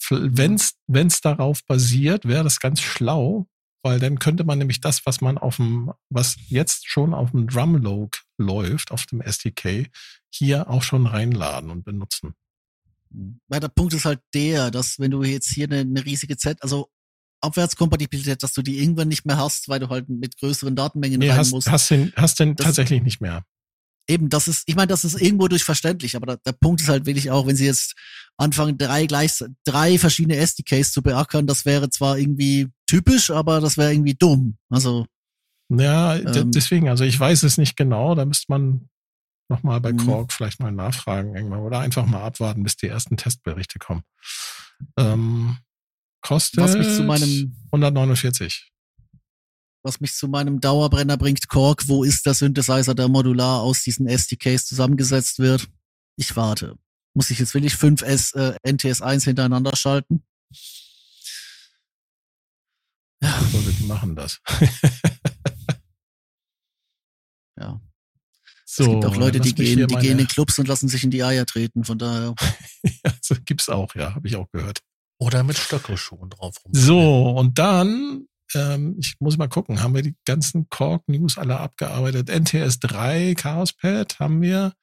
Wenn 0.08 0.54
es 0.54 1.20
darauf 1.20 1.64
basiert, 1.66 2.26
wäre 2.28 2.44
das 2.44 2.60
ganz 2.60 2.80
schlau, 2.80 3.48
weil 3.84 4.00
dann 4.00 4.18
könnte 4.18 4.44
man 4.44 4.58
nämlich 4.58 4.80
das, 4.80 5.04
was 5.06 5.20
man 5.20 5.38
auf 5.38 5.56
dem, 5.56 5.92
was 6.10 6.36
jetzt 6.48 6.88
schon 6.88 7.14
auf 7.14 7.30
dem 7.32 7.46
Drumlog 7.46 8.16
läuft, 8.38 8.90
auf 8.90 9.06
dem 9.06 9.20
SDK, 9.20 9.88
hier 10.30 10.68
auch 10.68 10.82
schon 10.82 11.06
reinladen 11.06 11.70
und 11.70 11.84
benutzen. 11.84 12.34
Weil 13.46 13.60
der 13.60 13.68
Punkt 13.68 13.94
ist 13.94 14.04
halt 14.06 14.20
der, 14.34 14.70
dass 14.72 14.98
wenn 14.98 15.12
du 15.12 15.22
jetzt 15.22 15.48
hier 15.48 15.66
eine, 15.66 15.80
eine 15.80 16.04
riesige 16.04 16.36
Z, 16.36 16.60
also 16.62 16.88
Abwärtskompatibilität, 17.42 18.42
dass 18.42 18.52
du 18.54 18.62
die 18.62 18.78
irgendwann 18.80 19.08
nicht 19.08 19.26
mehr 19.26 19.36
hast, 19.36 19.68
weil 19.68 19.78
du 19.80 19.88
halt 19.88 20.08
mit 20.08 20.36
größeren 20.38 20.74
Datenmengen 20.74 21.20
Nee, 21.20 21.28
rein 21.30 21.38
hast, 21.38 21.50
musst. 21.52 21.70
hast 21.70 21.90
den, 21.90 22.12
hast 22.16 22.40
den 22.40 22.56
Das- 22.56 22.66
tatsächlich 22.66 23.02
nicht 23.02 23.20
mehr. 23.20 23.44
Eben, 24.06 24.28
das 24.28 24.48
ist, 24.48 24.64
ich 24.66 24.74
meine, 24.76 24.88
das 24.88 25.04
ist 25.04 25.18
irgendwo 25.18 25.48
durchverständlich, 25.48 26.14
aber 26.14 26.26
der, 26.26 26.36
der 26.38 26.52
Punkt 26.52 26.82
ist 26.82 26.88
halt 26.88 27.06
wirklich 27.06 27.30
auch, 27.30 27.46
wenn 27.46 27.56
sie 27.56 27.64
jetzt 27.64 27.94
anfangen, 28.36 28.76
drei 28.76 29.06
gleich, 29.06 29.42
drei 29.64 29.98
verschiedene 29.98 30.36
SDKs 30.36 30.92
zu 30.92 31.02
beackern, 31.02 31.46
das 31.46 31.64
wäre 31.64 31.88
zwar 31.88 32.18
irgendwie 32.18 32.68
typisch, 32.86 33.30
aber 33.30 33.60
das 33.60 33.76
wäre 33.76 33.92
irgendwie 33.92 34.14
dumm. 34.14 34.56
Also, 34.70 35.06
Ja, 35.70 36.16
Ähm. 36.16 36.52
deswegen, 36.52 36.88
also 36.90 37.04
ich 37.04 37.18
weiß 37.18 37.42
es 37.42 37.56
nicht 37.56 37.76
genau, 37.76 38.14
da 38.14 38.24
müsste 38.26 38.46
man 38.50 38.88
nochmal 39.50 39.80
bei 39.80 39.92
Mhm. 39.92 39.98
Korg 39.98 40.32
vielleicht 40.32 40.60
mal 40.60 40.70
nachfragen 40.72 41.34
irgendwann 41.34 41.60
oder 41.60 41.80
einfach 41.80 42.04
mal 42.06 42.22
abwarten, 42.22 42.62
bis 42.62 42.76
die 42.76 42.86
ersten 42.88 43.16
Testberichte 43.16 43.78
kommen. 43.78 44.02
Ähm, 44.98 45.56
kostet 46.20 46.60
Was 46.62 46.74
mich 46.76 46.86
zu 46.88 47.02
meinem- 47.04 47.56
149. 47.72 48.70
was 49.82 50.00
mich 50.00 50.14
zu 50.14 50.28
meinem 50.28 50.60
Dauerbrenner 50.60 51.16
bringt, 51.16 51.48
Korg, 51.48 51.88
wo 51.88 52.04
ist 52.04 52.24
der 52.26 52.34
Synthesizer, 52.34 52.94
der 52.94 53.08
modular 53.08 53.60
aus 53.60 53.82
diesen 53.82 54.06
SDKs 54.06 54.66
zusammengesetzt 54.66 55.38
wird? 55.38 55.68
Ich 56.16 56.36
warte. 56.36 56.76
Muss 57.14 57.30
ich 57.30 57.38
jetzt 57.38 57.54
wirklich 57.54 57.76
fünf 57.76 58.02
S, 58.02 58.32
äh, 58.32 58.54
NTS1 58.66 59.24
hintereinander 59.24 59.76
schalten? 59.76 60.24
Ja, 63.88 63.94
die 63.98 64.00
machen 64.00 64.16
das. 64.16 64.40
ja. 67.58 67.80
So, 68.66 68.82
es 68.84 68.88
gibt 68.90 69.04
auch 69.04 69.16
Leute, 69.16 69.40
die 69.40 69.54
gehen, 69.54 69.86
die 69.86 69.94
meine- 69.94 70.06
gehen 70.06 70.18
in 70.18 70.26
Clubs 70.26 70.58
und 70.58 70.66
lassen 70.66 70.88
sich 70.88 71.04
in 71.04 71.10
die 71.10 71.22
Eier 71.22 71.46
treten. 71.46 71.84
Von 71.84 71.98
daher. 71.98 72.34
also 73.04 73.36
gibt's 73.44 73.68
auch, 73.68 73.94
ja, 73.94 74.14
habe 74.14 74.26
ich 74.26 74.36
auch 74.36 74.50
gehört. 74.50 74.80
Oder 75.18 75.44
mit 75.44 75.56
Stöckelschuhen 75.56 76.30
drauf 76.30 76.56
rum. 76.64 76.72
So, 76.74 77.30
und 77.30 77.58
dann, 77.58 78.26
ähm, 78.54 78.96
ich 78.98 79.16
muss 79.20 79.36
mal 79.36 79.48
gucken, 79.48 79.82
haben 79.82 79.94
wir 79.94 80.02
die 80.02 80.16
ganzen 80.24 80.68
Korg-News 80.68 81.38
alle 81.38 81.58
abgearbeitet? 81.58 82.28
NTS 82.28 82.78
3, 82.80 83.34
Chaospad 83.34 84.18
haben 84.18 84.42
wir. 84.42 84.74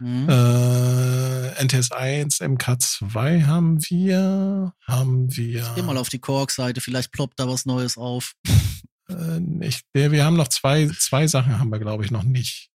Mhm. 0.00 0.28
Äh, 0.28 1.64
NTS 1.64 1.92
1, 1.92 2.40
MK2 2.40 3.46
haben 3.46 3.82
wir. 3.88 4.74
Haben 4.86 5.36
wir. 5.36 5.72
Geh 5.74 5.82
mal 5.82 5.96
auf 5.98 6.08
die 6.08 6.18
Korg-Seite, 6.18 6.80
vielleicht 6.80 7.12
ploppt 7.12 7.38
da 7.40 7.48
was 7.48 7.66
Neues 7.66 7.96
auf. 7.98 8.34
Äh, 9.06 9.38
nicht, 9.38 9.84
nee, 9.92 10.10
wir 10.12 10.24
haben 10.24 10.36
noch 10.36 10.48
zwei, 10.48 10.88
zwei 10.88 11.26
Sachen 11.26 11.58
haben 11.58 11.68
wir, 11.68 11.78
glaube 11.78 12.06
ich, 12.06 12.10
noch 12.10 12.22
nicht. 12.22 12.70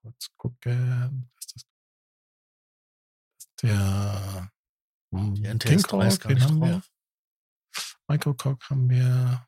Kurz 0.00 0.28
gucken. 0.38 1.30
Ist? 1.54 1.66
Der 3.62 4.50
Die 5.12 5.44
NTS 5.44 5.68
King 5.68 5.82
3 5.82 6.06
ist 6.06 6.20
Korg, 6.20 6.20
gar 6.20 6.32
nicht 6.32 6.42
haben 6.42 6.60
wir? 6.60 6.72
drauf. 6.72 6.90
Michael 8.08 8.34
Korg 8.34 8.62
haben 8.70 8.88
wir. 8.88 9.46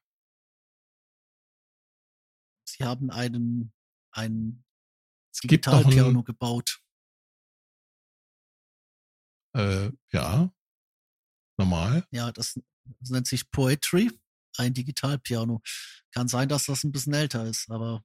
Sie 2.69 2.85
haben 2.85 3.11
einen, 3.11 3.73
ein 4.12 4.65
Es 5.32 5.41
gibt 5.41 5.66
noch 5.66 5.78
Digitalpiano 5.78 6.23
gebaut. 6.23 6.81
äh, 9.57 9.91
ja, 10.12 10.53
normal. 11.59 12.07
Ja, 12.12 12.31
das, 12.32 12.55
das 13.01 13.11
nennt 13.11 13.27
sich 13.27 13.51
Poetry, 13.51 14.11
ein 14.59 14.74
Digitalpiano. 14.74 15.61
Kann 16.12 16.28
sein, 16.28 16.49
dass 16.49 16.66
das 16.66 16.85
ein 16.85 16.93
bisschen 16.93 17.15
älter 17.15 17.45
ist, 17.47 17.69
aber 17.70 18.05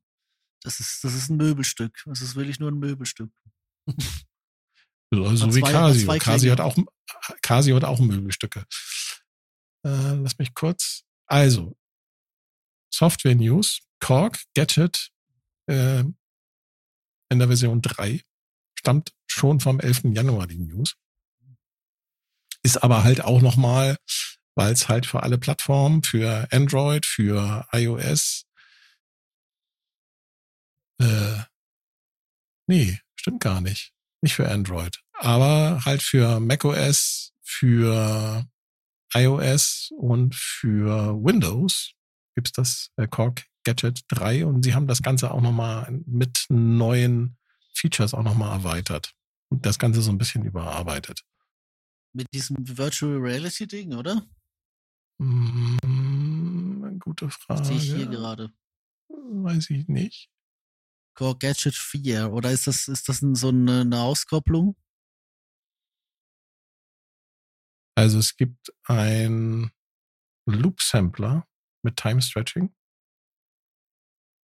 das 0.64 0.80
ist, 0.80 1.03
das 1.03 1.14
ist 1.14 1.30
ein 1.30 1.38
Möbelstück. 1.38 2.02
Das 2.06 2.22
ist 2.22 2.36
wirklich 2.36 2.60
nur 2.60 2.72
ein 2.72 2.80
Möbelstück. 2.80 3.32
So 5.14 5.30
Hat 5.30 5.40
wie 5.53 5.61
zwei- 5.61 5.68
hat 5.72 5.94
Casio. 5.94 6.18
Casio 6.19 6.52
hat 6.52 6.60
auch, 6.60 6.76
Casio 7.44 7.76
hat 7.76 7.84
auch 7.86 7.99
Möbelstücke. 7.99 8.65
Äh, 9.86 10.16
lass 10.16 10.38
mich 10.40 10.53
kurz. 10.53 11.03
Also, 11.28 11.78
Software 12.91 13.36
News, 13.36 13.82
Korg, 13.99 14.41
Gadget, 14.56 15.12
äh, 15.68 16.03
in 17.30 17.40
der 17.40 17.48
Version 17.48 17.82
3. 17.82 18.22
Stammt 18.78 19.14
schon 19.28 19.60
vom 19.60 19.80
11. 19.80 20.14
Januar 20.16 20.48
die 20.48 20.60
News. 20.60 20.95
Ist 22.64 22.84
aber 22.84 23.03
halt 23.03 23.22
auch 23.22 23.41
nochmal, 23.41 23.98
weil 24.56 24.74
es 24.74 24.90
halt 24.90 25.06
für 25.06 25.24
alle 25.24 25.38
Plattformen, 25.38 26.03
für 26.03 26.48
Android, 26.52 27.06
für 27.06 27.68
iOS, 27.72 28.45
äh, 30.99 31.44
nee, 32.68 32.99
stimmt 33.16 33.41
gar 33.41 33.62
nicht. 33.62 33.91
Nicht 34.22 34.36
für 34.36 34.49
Android. 34.49 35.02
Aber 35.14 35.84
halt 35.86 36.02
für 36.02 36.40
macOS, 36.40 37.34
für 37.41 38.48
iOS 39.16 39.92
und 39.98 40.36
für 40.36 41.16
Windows 41.24 41.94
gibt's 42.36 42.52
das 42.52 42.92
äh, 42.98 43.08
Korg 43.08 43.46
Gadget 43.64 44.02
3 44.10 44.46
und 44.46 44.64
sie 44.64 44.76
haben 44.76 44.88
das 44.88 45.02
Ganze 45.02 45.32
auch 45.32 45.42
nochmal 45.42 45.90
mit 46.06 46.46
neuen 46.50 47.38
Features 47.74 48.14
auch 48.14 48.24
nochmal 48.24 48.58
erweitert 48.58 49.14
und 49.50 49.66
das 49.66 49.80
Ganze 49.80 50.02
so 50.02 50.12
ein 50.12 50.18
bisschen 50.18 50.44
überarbeitet. 50.44 51.24
Mit 52.14 52.28
diesem 52.34 52.58
Virtual 52.60 53.18
Reality 53.18 53.68
Ding, 53.68 53.94
oder? 53.94 54.26
Mm, 55.18 57.00
gute 57.00 57.30
Frage. 57.30 57.66
Sehe 57.66 57.78
ich 57.78 57.94
hier 57.94 58.08
gerade. 58.08 58.52
Weiß 59.10 59.70
ich 59.70 59.88
nicht. 59.88 60.30
Core 61.14 61.38
Gadget 61.38 61.76
4. 61.76 62.32
Oder 62.32 62.52
ist 62.52 62.68
das, 62.68 62.88
ist 62.88 63.10
das 63.10 63.20
so 63.20 63.50
eine, 63.50 63.82
eine 63.82 64.00
Auskopplung? 64.02 64.76
Also 67.98 68.20
es 68.20 68.36
gibt 68.36 68.74
ein 68.84 69.72
Loop 70.46 70.82
Sampler 70.82 71.48
mit 71.84 71.96
Time 71.98 72.22
Stretching 72.22 72.74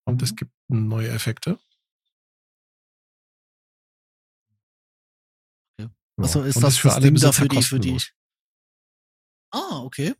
und 0.07 0.21
es 0.21 0.31
Mhm. 0.31 0.35
gibt 0.37 0.51
neue 0.69 1.09
Effekte. 1.09 1.59
Okay. 5.79 5.89
Ja, 6.17 6.23
Achso, 6.23 6.43
ist 6.43 6.55
und 6.57 6.63
das 6.63 6.77
für 6.77 6.87
das 6.87 6.95
alle 6.97 7.05
Ding 7.11 7.15
da 7.15 7.27
Besitzer 7.29 7.41
für 7.43 7.47
die, 7.49 7.63
für 7.63 7.79
die. 7.79 7.97
Ah, 9.53 9.81
okay. 9.83 10.15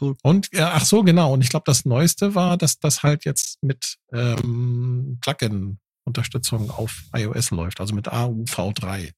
Cool. 0.00 0.16
Und 0.22 0.48
ja, 0.52 0.72
ach 0.74 0.84
so, 0.84 1.02
genau. 1.02 1.32
Und 1.32 1.42
ich 1.42 1.48
glaube, 1.50 1.64
das 1.66 1.84
Neueste 1.84 2.34
war, 2.34 2.56
dass 2.56 2.78
das 2.78 3.02
halt 3.02 3.24
jetzt 3.24 3.62
mit 3.62 3.98
ähm, 4.12 5.18
Plugin-Unterstützung 5.20 6.70
auf 6.70 7.04
iOS 7.14 7.50
läuft, 7.50 7.80
also 7.80 7.94
mit 7.94 8.08
AUV3. 8.08 9.12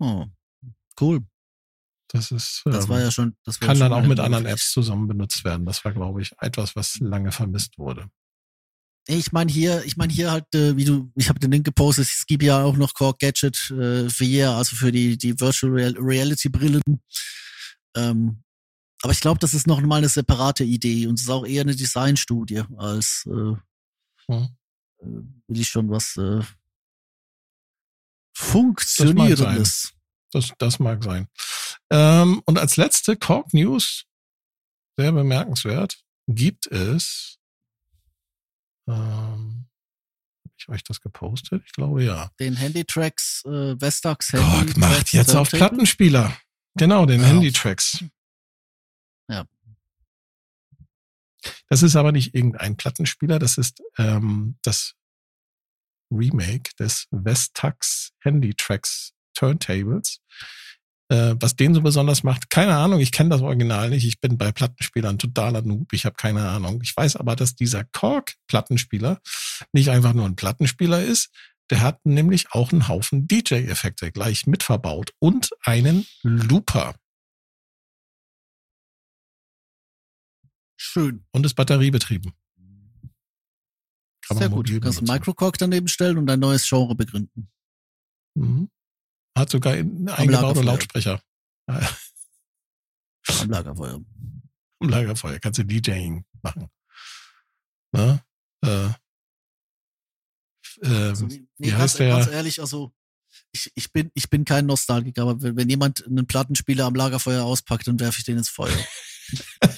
Oh, 0.00 0.26
cool. 1.00 1.20
Das 2.08 2.30
ist 2.30 2.62
Das 2.64 2.84
ähm, 2.84 2.90
war 2.90 3.00
ja 3.00 3.10
schon. 3.10 3.36
Das 3.44 3.60
war 3.60 3.68
kann 3.68 3.76
schon 3.76 3.90
dann 3.90 3.92
auch 3.92 4.06
mit 4.06 4.18
anderen. 4.20 4.46
Apps 4.46 4.72
zusammen 4.72 5.08
benutzt 5.08 5.44
werden. 5.44 5.66
Das 5.66 5.84
war, 5.84 5.92
glaube 5.92 6.22
ich, 6.22 6.32
etwas, 6.40 6.74
was 6.74 6.98
lange 7.00 7.32
vermisst 7.32 7.78
wurde. 7.78 8.08
Ich 9.06 9.32
meine 9.32 9.50
hier, 9.50 9.84
ich 9.84 9.96
meine 9.96 10.12
hier 10.12 10.30
halt, 10.30 10.54
äh, 10.54 10.76
wie 10.76 10.84
du, 10.84 11.10
ich 11.14 11.28
habe 11.28 11.38
den 11.38 11.50
Link 11.50 11.64
gepostet, 11.64 12.06
es 12.06 12.26
gibt 12.26 12.42
ja 12.42 12.62
auch 12.62 12.76
noch 12.76 12.92
Core 12.92 13.16
Gadget 13.18 13.70
äh, 13.70 14.08
für 14.10 14.24
hier, 14.24 14.50
also 14.50 14.76
für 14.76 14.92
die 14.92 15.16
die 15.16 15.38
Virtual 15.40 15.72
Real 15.72 15.94
Reality 15.98 16.50
Brillen. 16.50 16.82
Ähm, 17.96 18.42
aber 19.02 19.12
ich 19.12 19.20
glaube, 19.20 19.38
das 19.38 19.54
ist 19.54 19.66
noch 19.66 19.80
mal 19.80 19.96
eine 19.96 20.08
separate 20.08 20.64
Idee 20.64 21.06
und 21.06 21.14
es 21.14 21.22
ist 21.22 21.30
auch 21.30 21.46
eher 21.46 21.62
eine 21.62 21.74
Designstudie 21.74 22.64
als 22.76 23.26
äh, 23.26 23.56
Hm. 24.30 24.48
will 25.00 25.60
ich 25.60 25.68
schon 25.68 25.90
was 25.90 26.16
äh, 26.16 26.42
funktionierendes. 28.34 29.94
Das, 30.30 30.52
das 30.58 30.78
mag 30.78 31.02
sein. 31.02 31.28
Ähm, 31.90 32.42
und 32.44 32.58
als 32.58 32.76
letzte 32.76 33.16
Korg 33.16 33.52
News, 33.54 34.04
sehr 34.98 35.12
bemerkenswert, 35.12 35.98
gibt 36.26 36.66
es, 36.66 37.38
ähm, 38.88 39.66
hab 40.44 40.52
ich 40.58 40.68
euch 40.68 40.84
das 40.84 41.00
gepostet? 41.00 41.62
Ich 41.66 41.72
glaube 41.72 42.02
ja. 42.04 42.30
Den 42.40 42.56
Handytracks 42.56 43.44
äh, 43.46 43.80
Vestax 43.80 44.32
Handy 44.32 44.44
Korg 44.46 44.76
macht 44.76 44.94
Tracks 44.94 45.12
jetzt 45.12 45.34
auf. 45.34 45.50
Plattenspieler. 45.50 46.36
Genau, 46.76 47.06
den 47.06 47.20
Ja. 47.20 47.26
Handy-Tracks. 47.26 48.04
Ja. 49.28 49.46
Das 51.68 51.82
ist 51.82 51.96
aber 51.96 52.12
nicht 52.12 52.34
irgendein 52.34 52.76
Plattenspieler, 52.76 53.38
das 53.38 53.58
ist 53.58 53.82
ähm, 53.98 54.58
das 54.62 54.94
Remake 56.10 56.70
des 56.78 57.06
Vestax 57.10 58.12
Handy-Tracks 58.20 59.12
Turntables. 59.34 60.20
Äh, 61.10 61.36
was 61.40 61.56
den 61.56 61.74
so 61.74 61.80
besonders 61.80 62.22
macht, 62.22 62.50
keine 62.50 62.76
Ahnung, 62.76 63.00
ich 63.00 63.12
kenne 63.12 63.30
das 63.30 63.40
Original 63.40 63.88
nicht. 63.88 64.04
Ich 64.04 64.20
bin 64.20 64.36
bei 64.36 64.52
Plattenspielern 64.52 65.18
totaler 65.18 65.62
Noob, 65.62 65.92
ich 65.92 66.04
habe 66.04 66.16
keine 66.16 66.46
Ahnung. 66.46 66.80
Ich 66.82 66.94
weiß 66.94 67.16
aber, 67.16 67.34
dass 67.34 67.54
dieser 67.54 67.84
Korg-Plattenspieler 67.84 69.20
nicht 69.72 69.88
einfach 69.90 70.12
nur 70.12 70.26
ein 70.26 70.36
Plattenspieler 70.36 71.02
ist, 71.02 71.30
der 71.70 71.80
hat 71.80 72.04
nämlich 72.04 72.52
auch 72.52 72.72
einen 72.72 72.88
Haufen 72.88 73.26
DJ-Effekte 73.26 74.12
gleich 74.12 74.46
mit 74.46 74.62
verbaut 74.62 75.12
und 75.18 75.50
einen 75.62 76.06
Looper 76.22 76.94
Schön. 80.76 81.24
und 81.32 81.44
ist 81.44 81.54
batteriebetrieben. 81.54 82.32
Kann 84.26 84.36
man 84.36 84.38
Sehr 84.38 84.48
gut. 84.50 84.68
Du 84.68 84.80
kannst 84.80 84.98
einen. 84.98 85.08
Microcork 85.08 85.56
daneben 85.58 85.88
stellen 85.88 86.18
und 86.18 86.30
ein 86.30 86.40
neues 86.40 86.68
Genre 86.68 86.94
begründen. 86.94 87.50
Mhm. 88.34 88.70
Hat 89.38 89.50
sogar 89.50 89.76
in- 89.76 90.08
eingebaute. 90.08 90.62
Lautsprecher. 90.62 91.20
Am 91.66 91.80
Lagerfeuer. 93.50 94.00
Am 94.80 94.88
Lagerfeuer 94.88 95.38
kannst 95.38 95.58
du 95.58 95.64
DJing 95.64 96.24
machen. 96.42 96.68
Ne? 97.92 98.22
Äh, 98.64 98.84
ähm, 100.82 101.10
Also, 101.10 101.26
nee, 101.26 101.44
wie 101.58 101.70
ganz, 101.70 101.82
heißt 101.82 101.98
der? 102.00 102.08
ganz 102.10 102.28
ehrlich, 102.28 102.60
also 102.60 102.92
ich, 103.52 103.70
ich, 103.74 103.92
bin, 103.92 104.10
ich 104.14 104.30
bin 104.30 104.44
kein 104.44 104.66
Nostalgiker, 104.66 105.22
aber 105.22 105.40
wenn, 105.42 105.56
wenn 105.56 105.68
jemand 105.68 106.04
einen 106.06 106.26
Plattenspieler 106.26 106.84
am 106.86 106.94
Lagerfeuer 106.94 107.44
auspackt, 107.44 107.86
dann 107.86 108.00
werfe 108.00 108.18
ich 108.18 108.24
den 108.24 108.38
ins 108.38 108.48
Feuer. 108.48 108.76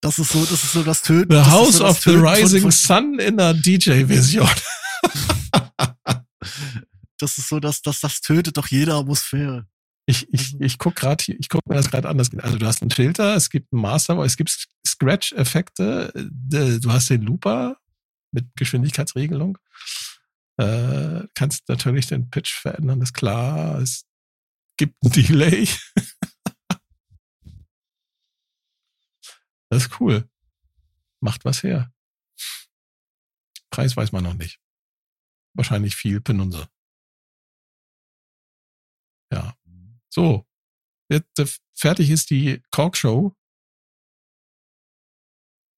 das 0.00 0.18
ist 0.18 0.32
so, 0.32 0.40
das 0.44 0.64
ist 0.64 0.72
so 0.72 0.82
das 0.82 1.02
Töten. 1.02 1.32
The 1.32 1.50
House 1.50 1.76
so 1.76 1.86
of 1.86 2.00
the 2.02 2.10
Rising 2.16 2.62
von, 2.62 2.70
Sun 2.72 3.18
in 3.18 3.36
der 3.36 3.54
DJ-Version. 3.54 4.48
Das 7.18 7.38
ist 7.38 7.48
so, 7.48 7.60
dass 7.60 7.82
das, 7.82 8.00
das 8.00 8.20
tötet 8.20 8.56
doch 8.56 8.68
jede 8.68 8.94
Atmosphäre. 8.94 9.66
Ich, 10.08 10.32
ich, 10.32 10.60
ich 10.60 10.78
guck 10.78 10.94
gerade 10.94 11.22
hier, 11.22 11.36
ich 11.40 11.48
guck 11.48 11.66
mir 11.66 11.74
das 11.74 11.90
gerade 11.90 12.08
an. 12.08 12.18
Also 12.18 12.58
du 12.58 12.66
hast 12.66 12.80
einen 12.80 12.92
Filter, 12.92 13.34
es 13.34 13.50
gibt 13.50 13.72
einen 13.72 13.82
Master, 13.82 14.16
es 14.18 14.36
gibt 14.36 14.68
Scratch-Effekte, 14.86 16.12
äh, 16.14 16.78
du 16.78 16.92
hast 16.92 17.10
den 17.10 17.22
Looper 17.22 17.78
mit 18.30 18.46
Geschwindigkeitsregelung. 18.56 19.58
Äh, 20.58 21.24
kannst 21.34 21.68
natürlich 21.68 22.06
den 22.06 22.30
Pitch 22.30 22.52
verändern, 22.54 23.02
ist 23.02 23.14
klar. 23.14 23.80
Es 23.80 24.06
gibt 24.76 24.94
ein 25.02 25.10
Delay. 25.10 25.68
das 29.70 29.84
ist 29.84 30.00
cool. 30.00 30.28
Macht 31.20 31.44
was 31.44 31.62
her. 31.62 31.92
Preis 33.70 33.96
weiß 33.96 34.12
man 34.12 34.22
noch 34.24 34.34
nicht. 34.34 34.60
Wahrscheinlich 35.54 35.96
viel 35.96 36.20
Penunse. 36.20 36.68
So. 40.16 40.46
Jetzt, 41.10 41.38
äh, 41.38 41.46
fertig 41.74 42.10
ist 42.10 42.30
die 42.30 42.62
Cork 42.70 42.96
Show. 42.96 43.34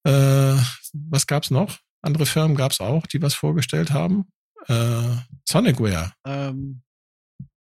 Äh, 0.07 0.57
was 0.93 1.27
gab's 1.27 1.51
noch? 1.51 1.81
Andere 2.03 2.25
Firmen 2.25 2.57
gab's 2.57 2.81
auch, 2.81 3.05
die 3.07 3.21
was 3.21 3.35
vorgestellt 3.35 3.91
haben. 3.91 4.31
Äh, 4.69 5.17
Sonicware. 5.45 6.13
Ähm, 6.25 6.83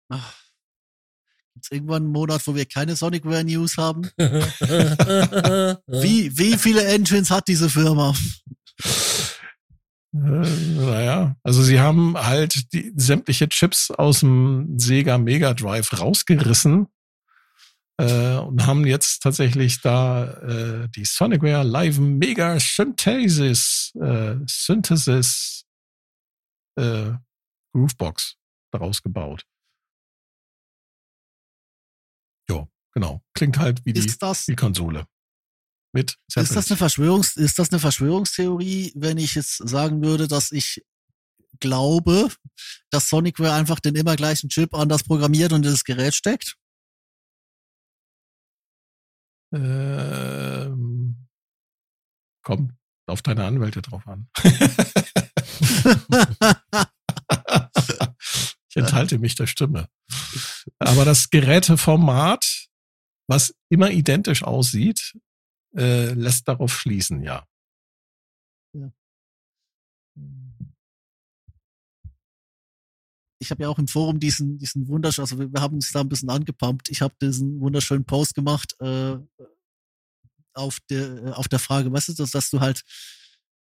Gibt 0.09 1.65
es 1.65 1.71
irgendwann 1.73 2.05
einen 2.05 2.13
Monat, 2.13 2.47
wo 2.47 2.55
wir 2.55 2.65
keine 2.65 2.95
Sonicware 2.95 3.43
News 3.43 3.77
haben? 3.77 4.03
Wie, 5.87 6.39
wie 6.39 6.57
viele 6.59 6.85
Engines 6.87 7.31
hat 7.31 7.49
diese 7.49 7.69
Firma? 7.69 8.15
Äh, 10.15 10.19
naja, 10.19 11.37
also 11.43 11.63
sie 11.63 11.81
haben 11.81 12.17
halt 12.19 12.73
die 12.73 12.93
sämtliche 12.97 13.49
Chips 13.49 13.91
aus 13.91 14.21
dem 14.21 14.79
Sega 14.79 15.17
Mega 15.19 15.55
Drive 15.55 15.99
rausgerissen 15.99 16.87
äh, 17.99 18.37
und 18.37 18.67
haben 18.67 18.87
jetzt 18.87 19.23
tatsächlich 19.23 19.81
da 19.81 20.25
äh, 20.25 20.89
die 20.91 21.05
Sonicware 21.05 21.63
Live 21.63 21.99
Mega 21.99 22.61
Synthesis 22.61 23.93
äh, 24.01 24.37
Synthesis 24.47 25.65
äh, 26.77 27.13
Groovebox 27.75 28.37
daraus 28.71 29.03
gebaut. 29.03 29.47
Ja, 32.51 32.67
genau. 32.93 33.23
Klingt 33.35 33.59
halt 33.59 33.85
wie 33.87 33.93
die, 33.93 34.01
Ist 34.01 34.23
das, 34.23 34.45
die 34.45 34.57
Konsole. 34.57 35.07
Mit 35.93 36.19
ist 36.35 36.57
das 36.57 36.71
eine 36.71 36.79
Verschwörungs, 36.79 37.37
ist 37.37 37.59
das 37.59 37.71
eine 37.71 37.79
Verschwörungstheorie, 37.79 38.93
wenn 38.95 39.19
ich 39.19 39.35
jetzt 39.35 39.57
sagen 39.69 40.03
würde, 40.03 40.27
dass 40.27 40.51
ich 40.51 40.83
glaube, 41.61 42.31
dass 42.91 43.11
Sonicware 43.11 43.53
einfach 43.53 43.79
den 43.79 43.95
immer 43.95 44.17
gleichen 44.17 44.49
Chip 44.49 44.75
anders 44.75 45.05
programmiert 45.05 45.53
und 45.53 45.67
in 45.67 45.71
das 45.71 45.85
Gerät 45.85 46.15
steckt? 46.15 46.57
Ähm, 49.55 51.29
kommt 52.43 52.73
auf 53.07 53.21
deine 53.21 53.45
Anwälte 53.45 53.83
drauf 53.83 54.07
an. 54.09 54.31
ich 58.69 58.77
enthalte 58.77 59.19
mich 59.19 59.35
der 59.35 59.47
Stimme. 59.47 59.89
Aber 60.79 61.05
das 61.05 61.29
Geräteformat, 61.29 62.69
was 63.29 63.55
immer 63.69 63.91
identisch 63.91 64.43
aussieht, 64.43 65.13
äh, 65.77 66.13
lässt 66.13 66.49
darauf 66.49 66.73
schließen, 66.73 67.23
ja. 67.23 67.47
Ich 73.41 73.51
habe 73.51 73.65
ja 73.65 73.69
auch 73.69 73.79
im 73.79 73.89
Forum 73.89 74.21
diesen, 74.21 74.59
diesen 74.59 74.87
wunderschönen, 74.87 75.25
also 75.25 75.39
wir, 75.39 75.53
wir 75.53 75.61
haben 75.61 75.75
uns 75.75 75.91
da 75.91 76.01
ein 76.01 76.09
bisschen 76.09 76.31
angepumpt. 76.31 76.91
Ich 76.91 77.03
habe 77.03 77.15
diesen 77.21 77.61
wunderschönen 77.61 78.05
Post 78.05 78.35
gemacht 78.35 78.77
äh, 78.81 79.17
auf 80.55 80.79
der 80.91 81.25
äh, 81.25 81.31
auf 81.33 81.49
der 81.49 81.59
Frage, 81.59 81.93
weißt 81.93 82.11
du, 82.11 82.13
dass, 82.15 82.31
dass 82.31 82.51
du 82.51 82.61
halt 82.61 82.83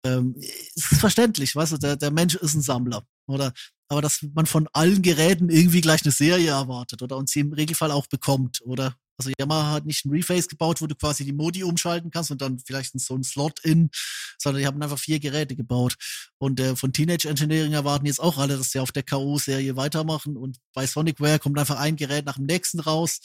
ähm, 0.06 0.36
es 0.38 0.92
ist 0.92 1.00
verständlich, 1.00 1.56
weißt 1.56 1.74
du, 1.74 1.78
der, 1.78 1.98
der 1.98 2.12
Mensch 2.12 2.36
ist 2.36 2.54
ein 2.54 2.62
Sammler, 2.62 3.06
oder? 3.28 3.52
Aber 3.90 4.02
dass 4.02 4.26
man 4.34 4.46
von 4.46 4.68
allen 4.74 5.02
Geräten 5.02 5.50
irgendwie 5.50 5.82
gleich 5.82 6.04
eine 6.04 6.12
Serie 6.12 6.52
erwartet 6.52 7.02
oder 7.02 7.18
und 7.18 7.30
sie 7.30 7.42
im 7.42 7.54
Regelfall 7.54 7.92
auch 7.92 8.08
bekommt, 8.08 8.62
oder? 8.62 8.96
Also 9.18 9.32
Yamaha 9.40 9.72
hat 9.72 9.86
nicht 9.86 10.06
ein 10.06 10.12
Reface 10.12 10.48
gebaut, 10.48 10.82
wo 10.82 10.88
du 10.88 10.96
quasi 10.96 11.26
die 11.26 11.34
Modi 11.34 11.64
umschalten 11.64 12.12
kannst 12.12 12.32
und 12.32 12.42
dann 12.42 12.60
vielleicht 12.60 13.00
so 13.00 13.16
einen 13.16 13.24
Slot 13.24 13.60
in, 13.62 13.90
sondern 14.38 14.62
die 14.62 14.68
haben 14.68 14.82
einfach 14.82 15.00
vier 15.00 15.20
Geräte 15.20 15.56
gebaut. 15.56 15.96
Und 16.38 16.60
äh, 16.60 16.76
von 16.76 16.94
Teenage 16.94 17.28
Engineering 17.28 17.74
erwarten 17.74 18.06
jetzt 18.06 18.20
auch 18.20 18.38
alle, 18.38 18.58
dass 18.58 18.72
sie 18.72 18.80
auf 18.80 18.92
der 18.92 19.04
K.O.-Serie 19.04 19.76
weitermachen. 19.76 20.38
Und 20.38 20.60
bei 20.74 20.86
Sonicware 20.86 21.40
kommt 21.40 21.58
einfach 21.58 21.80
ein 21.80 21.96
Gerät 21.96 22.26
nach 22.26 22.36
dem 22.36 22.46
nächsten 22.46 22.80
raus. 22.80 23.20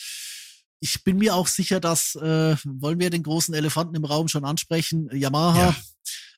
Ich 0.81 1.05
bin 1.05 1.19
mir 1.19 1.37
auch 1.37 1.47
sicher, 1.47 1.79
dass, 1.79 2.17
äh, 2.17 2.57
wollen 2.65 2.99
wir 2.99 3.11
den 3.11 3.23
großen 3.23 3.55
Elefanten 3.55 3.95
im 3.95 4.05
Raum 4.05 4.29
schon 4.29 4.45
ansprechen, 4.45 5.09
Yamaha. 5.13 5.59
Ja, 5.59 5.77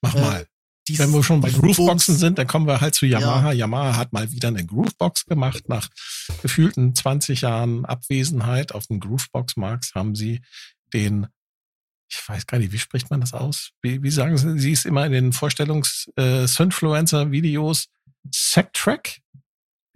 Mach 0.03 0.15
Äh, 0.15 0.45
mal. 0.89 0.95
die- 0.95 0.99
Wenn 0.99 1.13
wir 1.13 1.23
schon 1.25 1.41
bei 1.41 1.51
Grooveboxen 1.51 2.17
sind, 2.17 2.39
dann 2.39 2.47
kommen 2.47 2.67
wir 2.67 2.81
halt 2.81 2.95
zu 2.95 3.07
Yamaha. 3.07 3.53
Yamaha 3.53 3.97
hat 3.97 4.13
mal 4.13 4.31
wieder 4.33 4.49
eine 4.49 4.65
Groovebox 4.65 5.27
gemacht. 5.27 5.69
Nach 5.69 5.89
gefühlten 6.43 6.95
20 6.95 7.43
Jahren 7.43 7.85
Abwesenheit 7.85 8.73
auf 8.73 8.87
dem 8.89 9.01
Groovebox-Markt 9.01 9.95
haben 9.95 10.15
sie 10.15 10.43
den, 10.93 11.27
ich 12.11 12.29
weiß 12.29 12.47
gar 12.47 12.59
nicht, 12.59 12.73
wie 12.73 12.79
spricht 12.79 13.11
man 13.11 13.21
das 13.21 13.33
aus? 13.35 13.71
Wie, 13.83 14.03
wie 14.03 14.11
sagen 14.11 14.37
sie, 14.39 14.59
sie 14.59 14.73
ist 14.73 14.87
immer 14.87 15.05
in 15.07 15.13
den 15.13 15.33
Vorstellungs 15.33 16.11
äh, 16.17 16.47
Sec-Track? 18.31 19.21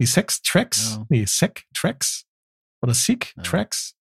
Die 0.01 0.05
Sex-Tracks? 0.05 0.91
Ja. 0.97 1.05
Nee, 1.09 1.25
Sec-Tracks? 1.25 2.25
Oder 2.81 2.93
Ja. 2.93 2.99
Seek-Tracks? 2.99 3.95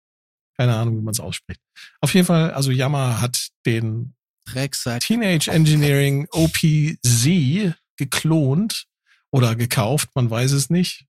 Keine 0.57 0.75
Ahnung, 0.77 0.99
wie 0.99 1.03
man 1.03 1.13
es 1.13 1.21
ausspricht. 1.21 1.61
Auf 2.01 2.15
jeden 2.15 2.27
Fall, 2.27 2.53
also 2.53 2.71
Yamaha 2.71 3.21
hat 3.21 3.49
den 3.67 4.15
Drecksack. 4.47 5.01
Teenage 5.01 5.51
Engineering 5.51 6.27
OPZ 6.31 7.75
geklont 7.97 8.87
oder 9.31 9.57
gekauft, 9.57 10.11
man 10.15 10.31
weiß 10.31 10.53
es 10.53 10.71
nicht. 10.71 11.07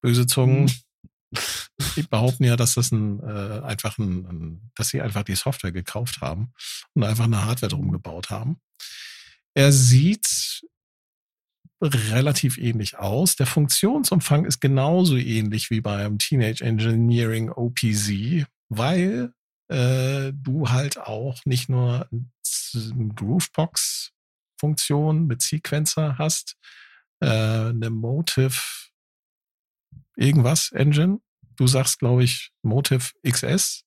Böse 0.00 0.26
Zungen 0.26 0.70
die 1.96 2.02
behaupten 2.02 2.44
ja, 2.44 2.56
dass 2.56 2.74
das 2.74 2.92
ein, 2.92 3.20
äh, 3.20 3.60
einfach 3.62 3.98
ein, 3.98 4.26
ein, 4.26 4.70
dass 4.74 4.88
sie 4.88 5.00
einfach 5.00 5.22
die 5.22 5.34
Software 5.34 5.72
gekauft 5.72 6.20
haben 6.20 6.52
und 6.94 7.04
einfach 7.04 7.24
eine 7.24 7.44
Hardware 7.44 7.70
drum 7.70 7.92
gebaut 7.92 8.30
haben. 8.30 8.60
Er 9.54 9.72
sieht 9.72 10.62
relativ 11.80 12.56
ähnlich 12.58 12.98
aus. 12.98 13.36
Der 13.36 13.46
Funktionsumfang 13.46 14.44
ist 14.44 14.60
genauso 14.60 15.16
ähnlich 15.16 15.70
wie 15.70 15.80
beim 15.80 16.18
Teenage 16.18 16.64
Engineering 16.64 17.50
OPZ, 17.50 18.46
weil 18.68 19.32
äh, 19.68 20.32
du 20.34 20.70
halt 20.70 20.98
auch 20.98 21.44
nicht 21.44 21.68
nur 21.68 22.08
eine 22.10 22.30
Groovebox-Funktion 23.14 25.26
mit 25.26 25.42
Sequencer 25.42 26.16
hast, 26.18 26.56
äh, 27.20 27.26
eine 27.26 27.90
Motive 27.90 28.58
irgendwas 30.16 30.72
Engine. 30.72 31.20
Du 31.56 31.66
sagst, 31.66 31.98
glaube 31.98 32.24
ich, 32.24 32.50
Motive 32.62 33.10
XS. 33.26 33.84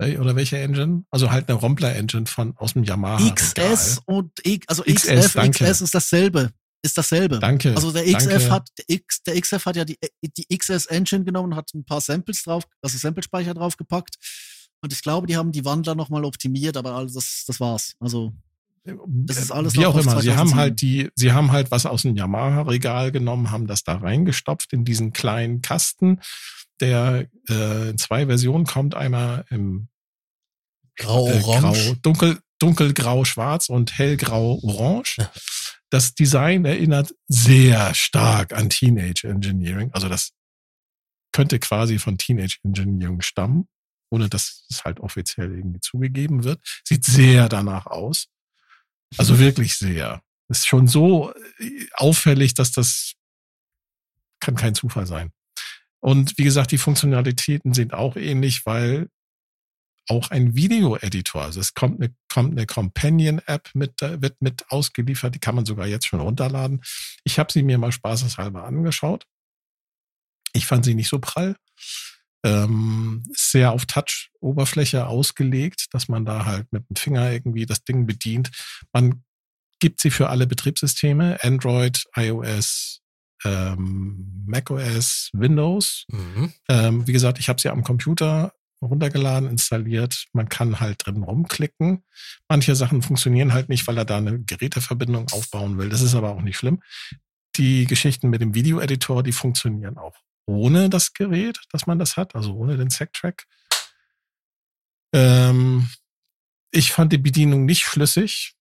Oder 0.00 0.34
welche 0.34 0.58
Engine? 0.58 1.04
Also 1.10 1.30
halt 1.30 1.48
eine 1.48 1.58
Rompler-Engine 1.58 2.26
von 2.26 2.56
aus 2.56 2.72
dem 2.72 2.82
Yamaha. 2.82 3.32
XS 3.34 4.00
und 4.06 4.32
X, 4.44 4.66
also 4.68 4.82
XS, 4.82 5.06
XF, 5.06 5.32
danke. 5.34 5.64
XS 5.64 5.80
ist 5.80 5.94
dasselbe. 5.94 6.52
Ist 6.84 6.98
dasselbe. 6.98 7.38
Danke. 7.38 7.74
Also 7.76 7.92
der 7.92 8.04
XF 8.04 8.28
danke. 8.28 8.50
hat, 8.50 8.68
der, 8.76 8.84
X, 8.88 9.22
der 9.22 9.40
XF 9.40 9.64
hat 9.64 9.76
ja 9.76 9.84
die, 9.84 9.98
die 10.20 10.58
XS 10.58 10.86
Engine 10.86 11.24
genommen 11.24 11.52
und 11.52 11.56
hat 11.56 11.72
ein 11.74 11.84
paar 11.84 12.00
Samples 12.00 12.42
drauf, 12.42 12.64
also 12.82 12.98
Samplespeicher 12.98 13.54
draufgepackt. 13.54 14.16
Und 14.80 14.92
ich 14.92 15.00
glaube, 15.00 15.28
die 15.28 15.36
haben 15.36 15.52
die 15.52 15.64
Wandler 15.64 15.94
nochmal 15.94 16.24
optimiert, 16.24 16.76
aber 16.76 16.94
alles, 16.94 17.14
das, 17.14 17.44
das 17.46 17.60
war's. 17.60 17.94
Also, 18.00 18.32
das 18.84 19.36
ist 19.36 19.52
alles 19.52 19.74
Wie 19.74 19.86
auch 19.86 19.94
immer. 19.94 20.20
Sie 20.20 20.32
haben 20.32 20.48
2007. 20.48 20.56
halt 20.56 20.82
die, 20.82 21.10
sie 21.14 21.32
haben 21.32 21.52
halt 21.52 21.70
was 21.70 21.86
aus 21.86 22.02
dem 22.02 22.16
Yamaha-Regal 22.16 23.12
genommen, 23.12 23.52
haben 23.52 23.68
das 23.68 23.84
da 23.84 23.94
reingestopft 23.94 24.72
in 24.72 24.84
diesen 24.84 25.12
kleinen 25.12 25.62
Kasten, 25.62 26.20
der 26.80 27.28
äh, 27.48 27.90
in 27.90 27.98
zwei 27.98 28.26
Versionen 28.26 28.66
kommt. 28.66 28.96
Einmal 28.96 29.44
im 29.50 29.86
äh, 30.96 31.02
grau, 31.04 31.26
Grau-Orange. 31.26 31.96
dunkel, 32.02 32.40
dunkelgrau-schwarz 32.58 33.68
und 33.68 33.96
hellgrau-orange. 33.96 35.18
Ja. 35.18 35.30
Das 35.92 36.14
Design 36.14 36.64
erinnert 36.64 37.14
sehr 37.28 37.92
stark 37.94 38.54
an 38.54 38.70
Teenage 38.70 39.28
Engineering. 39.28 39.90
Also 39.92 40.08
das 40.08 40.32
könnte 41.32 41.58
quasi 41.58 41.98
von 41.98 42.16
Teenage 42.16 42.56
Engineering 42.64 43.20
stammen, 43.20 43.68
ohne 44.10 44.30
dass 44.30 44.64
es 44.70 44.84
halt 44.84 45.00
offiziell 45.00 45.54
irgendwie 45.54 45.80
zugegeben 45.80 46.44
wird. 46.44 46.62
Sieht 46.82 47.04
sehr 47.04 47.50
danach 47.50 47.84
aus. 47.84 48.28
Also 49.18 49.38
wirklich 49.38 49.74
sehr. 49.74 50.22
Ist 50.48 50.66
schon 50.66 50.86
so 50.86 51.34
äh, 51.58 51.86
auffällig, 51.92 52.54
dass 52.54 52.72
das 52.72 53.12
kann 54.40 54.56
kein 54.56 54.74
Zufall 54.74 55.06
sein. 55.06 55.30
Und 56.00 56.38
wie 56.38 56.44
gesagt, 56.44 56.72
die 56.72 56.78
Funktionalitäten 56.78 57.74
sind 57.74 57.92
auch 57.92 58.16
ähnlich, 58.16 58.64
weil 58.64 59.10
auch 60.08 60.30
ein 60.30 60.56
Video-Editor, 60.56 61.42
also 61.42 61.60
es 61.60 61.74
kommt 61.74 62.00
eine, 62.00 62.14
kommt 62.28 62.52
eine 62.52 62.66
Companion-App 62.66 63.70
mit, 63.74 64.02
äh, 64.02 64.20
wird 64.20 64.40
mit 64.40 64.70
ausgeliefert, 64.70 65.34
die 65.34 65.38
kann 65.38 65.54
man 65.54 65.64
sogar 65.64 65.86
jetzt 65.86 66.06
schon 66.06 66.20
runterladen. 66.20 66.82
Ich 67.24 67.38
habe 67.38 67.52
sie 67.52 67.62
mir 67.62 67.78
mal 67.78 67.92
spaßeshalber 67.92 68.64
angeschaut. 68.64 69.26
Ich 70.52 70.66
fand 70.66 70.84
sie 70.84 70.94
nicht 70.94 71.08
so 71.08 71.18
prall. 71.18 71.56
Ähm, 72.44 73.22
sehr 73.32 73.70
auf 73.70 73.86
Touch-Oberfläche 73.86 75.06
ausgelegt, 75.06 75.86
dass 75.92 76.08
man 76.08 76.24
da 76.24 76.44
halt 76.44 76.72
mit 76.72 76.88
dem 76.90 76.96
Finger 76.96 77.30
irgendwie 77.30 77.66
das 77.66 77.84
Ding 77.84 78.06
bedient. 78.06 78.50
Man 78.92 79.22
gibt 79.78 80.00
sie 80.00 80.10
für 80.10 80.28
alle 80.28 80.48
Betriebssysteme, 80.48 81.38
Android, 81.42 82.04
iOS, 82.16 83.00
ähm, 83.44 84.44
macOS, 84.46 85.30
Windows. 85.32 86.04
Mhm. 86.08 86.52
Ähm, 86.68 87.06
wie 87.06 87.12
gesagt, 87.12 87.38
ich 87.38 87.48
habe 87.48 87.60
sie 87.60 87.68
am 87.68 87.84
Computer 87.84 88.52
runtergeladen, 88.82 89.48
installiert. 89.48 90.26
Man 90.32 90.48
kann 90.48 90.80
halt 90.80 91.06
drin 91.06 91.22
rumklicken. 91.22 92.04
Manche 92.48 92.74
Sachen 92.74 93.02
funktionieren 93.02 93.52
halt 93.52 93.68
nicht, 93.68 93.86
weil 93.86 93.98
er 93.98 94.04
da 94.04 94.18
eine 94.18 94.40
Geräteverbindung 94.40 95.28
aufbauen 95.32 95.78
will. 95.78 95.88
Das 95.88 96.02
ist 96.02 96.14
aber 96.14 96.30
auch 96.30 96.42
nicht 96.42 96.56
schlimm. 96.56 96.82
Die 97.56 97.86
Geschichten 97.86 98.30
mit 98.30 98.40
dem 98.40 98.54
Video-Editor, 98.54 99.22
die 99.22 99.32
funktionieren 99.32 99.98
auch 99.98 100.16
ohne 100.46 100.90
das 100.90 101.12
Gerät, 101.12 101.60
dass 101.70 101.86
man 101.86 101.98
das 101.98 102.16
hat, 102.16 102.34
also 102.34 102.54
ohne 102.54 102.76
den 102.76 102.90
Sec-Track. 102.90 103.46
Ähm, 105.14 105.88
ich 106.70 106.92
fand 106.92 107.12
die 107.12 107.18
Bedienung 107.18 107.64
nicht 107.64 107.84
schlüssig. 107.84 108.54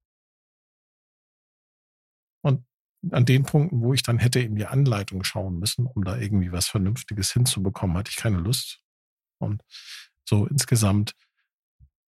Und 2.44 2.66
an 3.10 3.26
den 3.26 3.44
Punkten, 3.44 3.82
wo 3.82 3.94
ich 3.94 4.04
dann 4.04 4.20
hätte 4.20 4.40
in 4.40 4.56
die 4.56 4.66
Anleitung 4.66 5.24
schauen 5.24 5.58
müssen, 5.58 5.88
um 5.88 6.04
da 6.04 6.18
irgendwie 6.18 6.52
was 6.52 6.68
Vernünftiges 6.68 7.32
hinzubekommen, 7.32 7.98
hatte 7.98 8.12
ich 8.12 8.18
keine 8.18 8.38
Lust. 8.38 8.82
Und 9.40 9.64
so 10.32 10.46
insgesamt 10.46 11.14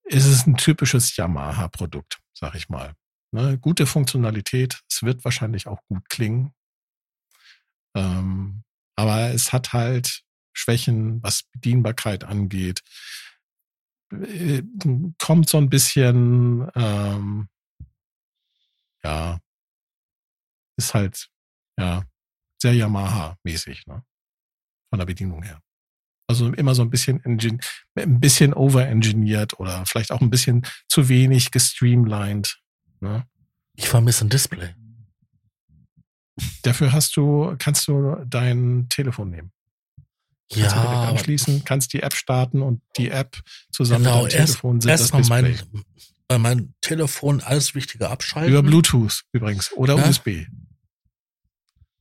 ist 0.06 0.26
es 0.26 0.48
ein 0.48 0.56
typisches 0.56 1.16
Yamaha-Produkt, 1.18 2.22
sag 2.34 2.56
ich 2.56 2.70
mal. 2.70 2.96
Ne? 3.32 3.58
Gute 3.60 3.86
Funktionalität. 3.86 4.82
Es 4.90 5.04
wird 5.04 5.26
wahrscheinlich 5.26 5.68
auch 5.68 5.82
gut 5.88 6.08
klingen. 6.10 6.54
Ähm, 7.96 8.64
aber 8.96 9.32
es 9.32 9.52
hat 9.52 9.74
halt 9.74 10.24
Schwächen, 10.54 11.22
was 11.22 11.44
Bedienbarkeit 11.52 12.24
angeht. 12.24 12.82
Äh, 14.12 14.64
kommt 15.20 15.50
so 15.50 15.58
ein 15.58 15.70
bisschen, 15.70 16.70
ähm, 16.76 17.50
ja, 19.04 19.40
ist 20.78 20.94
halt, 20.94 21.28
ja, 21.78 22.04
sehr 22.62 22.74
Yamaha-mäßig, 22.74 23.86
ne? 23.88 24.06
Von 24.90 25.00
der 25.00 25.06
Bedienung 25.06 25.44
her. 25.44 25.63
Also 26.42 26.54
immer 26.54 26.74
so 26.76 26.82
ein 26.82 26.90
bisschen, 26.90 27.22
ein 27.26 28.20
bisschen 28.20 28.54
overengineert 28.54 29.60
oder 29.60 29.84
vielleicht 29.86 30.12
auch 30.12 30.22
ein 30.22 30.30
bisschen 30.30 30.66
zu 30.88 31.10
wenig 31.10 31.52
gestreamlined. 31.52 32.60
Ne? 33.02 33.26
Ich 33.76 33.88
vermisse 33.90 34.26
ein 34.26 34.30
Display. 34.30 34.74
Dafür 36.64 36.92
hast 36.92 37.16
du, 37.16 37.56
kannst 37.60 37.88
du 37.88 38.16
dein 38.28 38.88
Telefon 38.90 39.30
nehmen. 39.30 39.52
Ja. 40.52 40.68
Kannst 40.68 40.76
direkt 40.76 41.10
anschließen, 41.10 41.64
kannst 41.64 41.94
die 41.94 42.02
App 42.02 42.14
starten 42.14 42.62
und 42.62 42.82
die 42.98 43.10
App 43.10 43.40
zusammen 43.72 44.04
genau, 44.06 44.24
mit 44.24 44.34
deinem 44.34 44.46
Telefon 44.46 44.82
sind 44.82 44.90
erst 44.92 45.14
das 45.14 45.18
Display. 45.18 45.42
mein, 45.42 45.84
bei 46.28 46.38
meinem 46.38 46.74
Telefon 46.82 47.42
alles 47.42 47.76
Wichtige 47.76 48.10
abschalten. 48.10 48.52
Über 48.52 48.64
Bluetooth 48.64 49.24
übrigens 49.32 49.72
oder 49.74 49.98
Ja. 49.98 50.10
USB. 50.10 50.48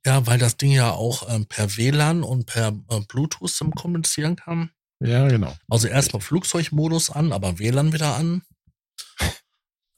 Ja, 0.05 0.27
weil 0.27 0.39
das 0.39 0.57
Ding 0.57 0.73
ja 0.73 0.91
auch 0.91 1.29
ähm, 1.33 1.47
per 1.47 1.77
WLAN 1.77 2.23
und 2.25 2.47
per 2.47 2.69
äh, 2.89 3.01
Bluetooth 3.07 3.51
zum 3.51 3.73
kommunizieren 3.73 4.37
kann. 4.37 4.71
Ja, 5.01 5.29
genau. 5.29 5.57
Also 5.69 5.89
erstmal 5.89 6.21
Flugzeugmodus 6.23 7.11
an, 7.11 7.33
aber 7.33 7.59
WLAN 7.59 7.93
wieder 7.93 8.17
an. 8.17 8.43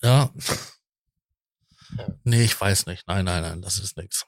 Ja. 0.03 0.31
Nee, 2.25 2.43
ich 2.45 2.61
weiß 2.61 2.87
nicht. 2.87 3.07
Nein, 3.07 3.25
nein, 3.25 3.43
nein, 3.43 3.63
das 3.63 3.79
ist 3.79 3.97
nix. 3.97 4.27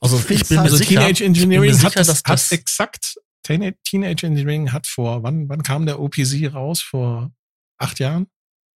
Also 0.00 0.18
Ich 0.28 0.46
bin 0.48 0.56
mir 0.58 0.62
Also 0.64 0.76
sicher, 0.76 1.00
Teenage 1.00 1.24
Engineering 1.24 1.70
mir 1.70 1.74
hat, 1.74 1.80
sicher, 1.92 2.00
das, 2.00 2.06
dass 2.08 2.18
hat 2.18 2.32
das 2.32 2.52
exakt, 2.52 3.16
Teena- 3.46 3.74
Teenage 3.84 4.26
Engineering 4.26 4.72
hat 4.72 4.86
vor, 4.86 5.22
wann, 5.22 5.48
wann 5.48 5.62
kam 5.62 5.86
der 5.86 6.00
OPC 6.00 6.52
raus? 6.52 6.82
Vor 6.82 7.30
acht 7.78 7.98
Jahren? 8.00 8.26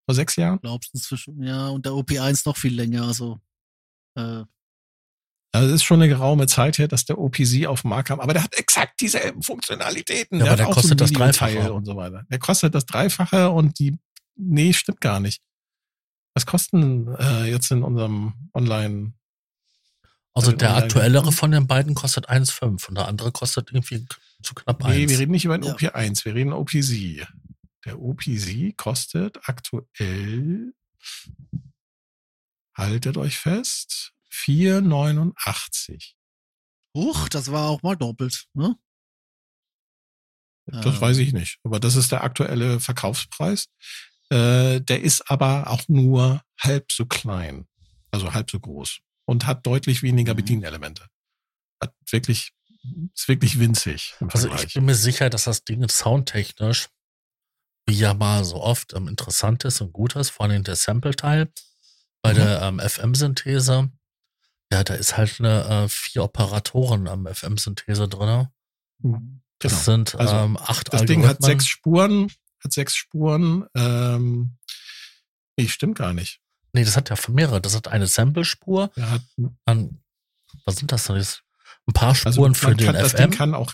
Vor 0.06 0.16
sechs 0.16 0.36
Jahren? 0.36 0.60
Glaubst 0.62 0.94
du 0.94 0.98
inzwischen, 0.98 1.42
ja, 1.42 1.70
und 1.70 1.86
der 1.86 1.94
OP1 1.94 2.44
noch 2.46 2.58
viel 2.58 2.76
länger, 2.76 3.04
also, 3.08 3.40
äh, 4.16 4.44
Also 5.58 5.70
es 5.70 5.82
ist 5.82 5.84
schon 5.84 6.02
eine 6.02 6.10
geraume 6.10 6.48
Zeit 6.48 6.78
her, 6.78 6.88
dass 6.88 7.06
der 7.06 7.18
OPC 7.18 7.66
auf 7.68 7.82
den 7.82 7.90
Markt 7.90 8.10
kam, 8.10 8.20
aber 8.20 8.34
der 8.34 8.44
hat 8.44 8.56
exakt 8.58 9.00
dieselben 9.02 9.42
Funktionalitäten. 9.44 10.38
Ja, 10.40 10.44
aber 10.46 10.52
hat 10.52 10.60
der 10.60 10.68
auch 10.70 10.74
kostet 10.74 10.94
ein 10.94 10.98
das 10.98 11.12
Dreifache. 11.12 11.74
und 11.74 11.86
so 11.86 11.96
weiter. 11.96 12.24
Der 12.30 12.40
kostet 12.40 12.76
das 12.76 12.86
Dreifache 12.86 13.50
und 13.50 13.80
die, 13.80 13.98
nee, 14.36 14.74
stimmt 14.74 15.02
gar 15.02 15.20
nicht. 15.20 15.42
Was 16.34 16.46
kosten 16.46 17.08
äh, 17.16 17.46
jetzt 17.50 17.72
in 17.72 17.82
unserem 17.84 18.34
Online? 18.54 19.14
Also 20.34 20.50
Also 20.50 20.52
der 20.52 20.70
online- 20.70 20.84
aktuellere 20.86 21.32
von 21.32 21.52
den 21.52 21.66
beiden 21.66 21.96
kostet 21.96 22.30
1,5 22.30 22.88
und 22.90 22.96
der 22.96 23.08
andere 23.08 23.32
kostet 23.32 23.70
irgendwie 23.72 24.06
zu 24.44 24.54
knapp 24.54 24.84
Nee, 24.84 25.04
1. 25.04 25.12
wir 25.12 25.20
reden 25.20 25.32
nicht 25.32 25.46
über 25.46 25.58
den 25.58 25.64
Ja. 25.66 25.74
OP1, 25.74 26.26
wir 26.26 26.36
reden 26.36 26.54
OPC. 26.54 27.26
Der 27.86 28.00
OPC 28.00 28.76
kostet 28.78 29.40
aktuell, 29.50 30.74
haltet 32.76 33.18
euch 33.18 33.38
fest, 33.40 34.14
4,89. 34.38 36.14
huch, 36.96 37.30
das 37.30 37.52
war 37.52 37.70
auch 37.70 37.82
mal 37.84 37.96
doppelt, 37.96 38.46
ne? 38.54 38.76
Das 40.66 40.96
Ähm. 40.96 41.02
weiß 41.02 41.18
ich 41.20 41.34
nicht. 41.34 41.60
Aber 41.64 41.80
das 41.80 41.96
ist 41.96 42.12
der 42.12 42.24
aktuelle 42.24 42.80
Verkaufspreis. 42.80 43.68
Äh, 44.30 44.82
der 44.82 45.02
ist 45.02 45.30
aber 45.32 45.70
auch 45.70 45.88
nur 45.88 46.42
halb 46.60 46.92
so 46.92 47.06
klein. 47.06 47.68
Also 48.12 48.34
halb 48.34 48.52
so 48.52 48.60
groß. 48.60 49.00
Und 49.26 49.46
hat 49.46 49.66
deutlich 49.66 50.04
weniger 50.04 50.34
Mhm. 50.34 50.38
Bedienelemente. 50.38 51.08
Hat 51.82 51.94
wirklich, 52.10 52.52
ist 53.16 53.28
wirklich 53.28 53.60
winzig 53.60 54.16
im 54.20 54.30
Also 54.30 54.48
Vergleich. 54.50 54.68
ich 54.68 54.74
bin 54.74 54.86
mir 54.86 54.96
sicher, 54.96 55.30
dass 55.30 55.46
das 55.46 55.64
Ding 55.64 55.88
soundtechnisch, 55.88 56.88
wie 57.86 57.94
ja 57.98 58.14
mal 58.14 58.44
so 58.44 58.58
oft, 58.62 58.94
ähm, 58.94 59.08
interessant 59.08 59.64
ist 59.64 59.80
und 59.82 59.94
gut 59.94 60.16
ist, 60.18 60.32
vor 60.32 60.46
allem 60.48 60.64
der 60.64 60.76
Sample-Teil 60.76 61.52
bei 62.22 62.34
Mhm. 62.34 62.38
der 62.38 62.62
ähm, 62.64 62.80
FM-Synthese. 62.82 63.92
Ja, 64.72 64.84
da 64.84 64.96
ist 64.96 65.16
halt 65.18 65.40
eine 65.40 65.64
äh, 65.86 65.90
vier 65.90 66.24
Operatoren 66.24 67.08
am 67.08 67.26
FM-Synthese 67.26 68.08
drin. 68.08 68.48
Das 69.60 69.72
Genau. 69.72 69.82
sind 69.82 70.16
Also, 70.16 70.36
ähm, 70.36 70.58
acht 70.58 70.94
Das 70.94 71.06
Ding 71.06 71.26
hat 71.26 71.42
sechs 71.42 71.68
Spuren, 71.68 72.32
hat 72.64 72.74
sechs 72.74 72.96
Spuren. 72.96 73.66
Ähm, 73.76 74.58
nee, 75.58 75.68
stimmt 75.68 75.98
gar 75.98 76.14
nicht. 76.14 76.42
Nee, 76.74 76.84
das 76.84 76.96
hat 76.96 77.10
ja 77.10 77.16
mehrere. 77.30 77.62
Das 77.62 77.76
hat 77.76 77.88
eine 77.88 78.08
Sample-Spur. 78.08 78.92
Hat, 79.00 79.22
Dann, 79.66 80.04
was 80.66 80.76
sind 80.76 80.92
das 80.92 81.08
denn 81.08 81.16
jetzt? 81.16 81.44
Ein 81.88 81.94
paar 81.94 82.10
also 82.10 82.32
Spuren 82.32 82.54
für 82.54 82.68
man 82.68 82.78
den 82.78 82.86
kann, 82.88 82.96
das 82.96 83.14
FM. 83.14 83.18
Ding 83.18 83.32
kann 83.32 83.54
auch, 83.56 83.74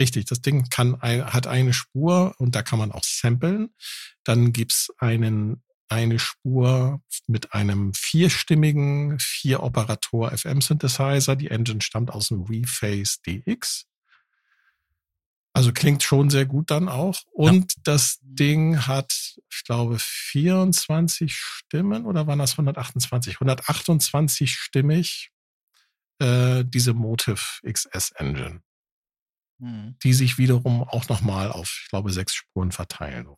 richtig, 0.00 0.26
das 0.26 0.40
Ding 0.42 0.68
kann 0.68 1.00
hat 1.00 1.46
eine 1.46 1.72
Spur 1.72 2.34
und 2.38 2.54
da 2.54 2.62
kann 2.62 2.78
man 2.78 2.92
auch 2.92 3.02
samplen. 3.02 3.74
Dann 4.22 4.52
gibt's 4.52 4.90
einen, 4.98 5.63
eine 5.88 6.18
Spur 6.18 7.00
mit 7.26 7.52
einem 7.52 7.92
vierstimmigen, 7.94 9.18
vier 9.18 9.62
Operator 9.62 10.30
FM 10.36 10.60
Synthesizer. 10.60 11.36
Die 11.36 11.50
Engine 11.50 11.80
stammt 11.80 12.10
aus 12.10 12.28
dem 12.28 12.42
Rephase 12.42 13.18
DX. 13.26 13.86
Also 15.52 15.72
klingt 15.72 16.02
schon 16.02 16.30
sehr 16.30 16.46
gut 16.46 16.70
dann 16.70 16.88
auch. 16.88 17.22
Und 17.32 17.74
das 17.84 18.18
Ding 18.22 18.86
hat, 18.86 19.36
ich 19.50 19.64
glaube, 19.64 19.98
24 20.00 21.32
Stimmen 21.32 22.06
oder 22.06 22.26
waren 22.26 22.40
das 22.40 22.52
128? 22.52 23.36
128 23.36 24.56
stimmig 24.56 25.30
äh, 26.18 26.64
diese 26.64 26.92
Motive 26.92 27.40
XS 27.62 28.10
Engine, 28.16 28.62
Hm. 29.60 29.96
die 30.02 30.12
sich 30.12 30.38
wiederum 30.38 30.82
auch 30.82 31.08
nochmal 31.08 31.52
auf, 31.52 31.80
ich 31.84 31.88
glaube, 31.88 32.12
sechs 32.12 32.34
Spuren 32.34 32.72
verteilen. 32.72 33.28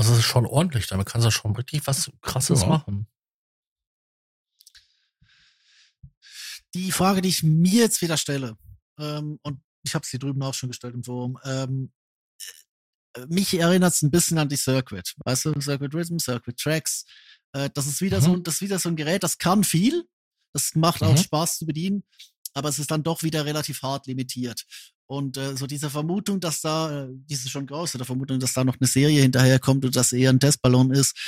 Also 0.00 0.12
das 0.12 0.20
ist 0.20 0.24
schon 0.24 0.46
ordentlich. 0.46 0.86
Damit 0.86 1.06
kannst 1.08 1.26
du 1.26 1.30
schon 1.30 1.54
richtig 1.54 1.86
was 1.86 2.10
krasses 2.22 2.62
Ja. 2.62 2.68
machen. 2.68 3.06
Die 6.74 6.90
Frage, 6.90 7.20
die 7.20 7.28
ich 7.28 7.42
mir 7.42 7.82
jetzt 7.82 8.00
wieder 8.00 8.16
stelle, 8.16 8.56
ähm, 8.98 9.38
und 9.42 9.60
ich 9.82 9.94
habe 9.94 10.06
sie 10.06 10.18
drüben 10.18 10.42
auch 10.42 10.54
schon 10.54 10.70
gestellt 10.70 10.94
im 10.94 11.04
Forum, 11.04 11.38
ähm, 11.44 11.92
äh, 13.14 13.26
mich 13.26 13.52
erinnert 13.52 13.92
es 13.92 14.00
ein 14.02 14.10
bisschen 14.10 14.38
an 14.38 14.48
die 14.48 14.56
Circuit. 14.56 15.14
Weißt 15.24 15.44
du, 15.44 15.60
Circuit 15.60 15.94
Rhythm, 15.94 16.18
Circuit 16.18 16.56
Tracks. 16.58 17.04
Äh, 17.52 17.68
das 17.74 17.86
ist 17.86 18.00
wieder 18.00 18.20
Mhm. 18.20 18.24
so, 18.24 18.36
das 18.36 18.54
ist 18.54 18.60
wieder 18.62 18.78
so 18.78 18.88
ein 18.88 18.96
Gerät, 18.96 19.22
das 19.22 19.36
kann 19.36 19.64
viel. 19.64 20.04
Das 20.54 20.74
macht 20.76 21.02
auch 21.02 21.12
Mhm. 21.12 21.18
Spaß 21.18 21.58
zu 21.58 21.66
bedienen, 21.66 22.04
aber 22.54 22.70
es 22.70 22.78
ist 22.78 22.90
dann 22.90 23.02
doch 23.02 23.22
wieder 23.22 23.44
relativ 23.44 23.82
hart 23.82 24.06
limitiert. 24.06 24.64
Und 25.10 25.36
äh, 25.38 25.56
so 25.56 25.66
diese 25.66 25.90
Vermutung, 25.90 26.38
dass 26.38 26.60
da, 26.60 27.06
äh, 27.06 27.08
diese 27.10 27.48
schon 27.48 27.66
der 27.66 28.04
Vermutung, 28.04 28.38
dass 28.38 28.52
da 28.52 28.62
noch 28.62 28.76
eine 28.78 28.86
Serie 28.86 29.22
hinterherkommt 29.22 29.84
und 29.84 29.96
dass 29.96 30.12
eher 30.12 30.30
ein 30.30 30.38
Testballon 30.38 30.92
ist, 30.92 31.18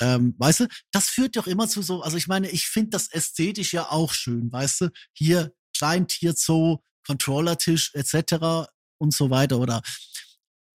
ähm, 0.00 0.36
weißt 0.38 0.60
du, 0.60 0.68
das 0.92 1.08
führt 1.08 1.34
doch 1.34 1.48
immer 1.48 1.66
zu 1.66 1.82
so, 1.82 2.02
also 2.02 2.16
ich 2.16 2.28
meine, 2.28 2.48
ich 2.50 2.68
finde 2.68 2.90
das 2.90 3.08
ästhetisch 3.08 3.72
ja 3.72 3.90
auch 3.90 4.12
schön, 4.12 4.52
weißt 4.52 4.82
du, 4.82 4.90
hier 5.12 5.52
Kleintierzoo, 5.76 6.84
Controllertisch 7.04 7.90
etc. 7.94 8.70
und 8.98 9.12
so 9.12 9.28
weiter, 9.28 9.58
oder? 9.58 9.82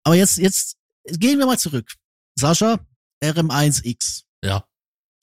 Aber 0.03 0.17
jetzt, 0.17 0.39
jetzt 0.39 0.77
gehen 1.07 1.39
wir 1.39 1.47
mal 1.47 1.59
zurück. 1.59 1.95
Sascha, 2.37 2.85
RM1X. 3.23 4.25
Ja. 4.43 4.65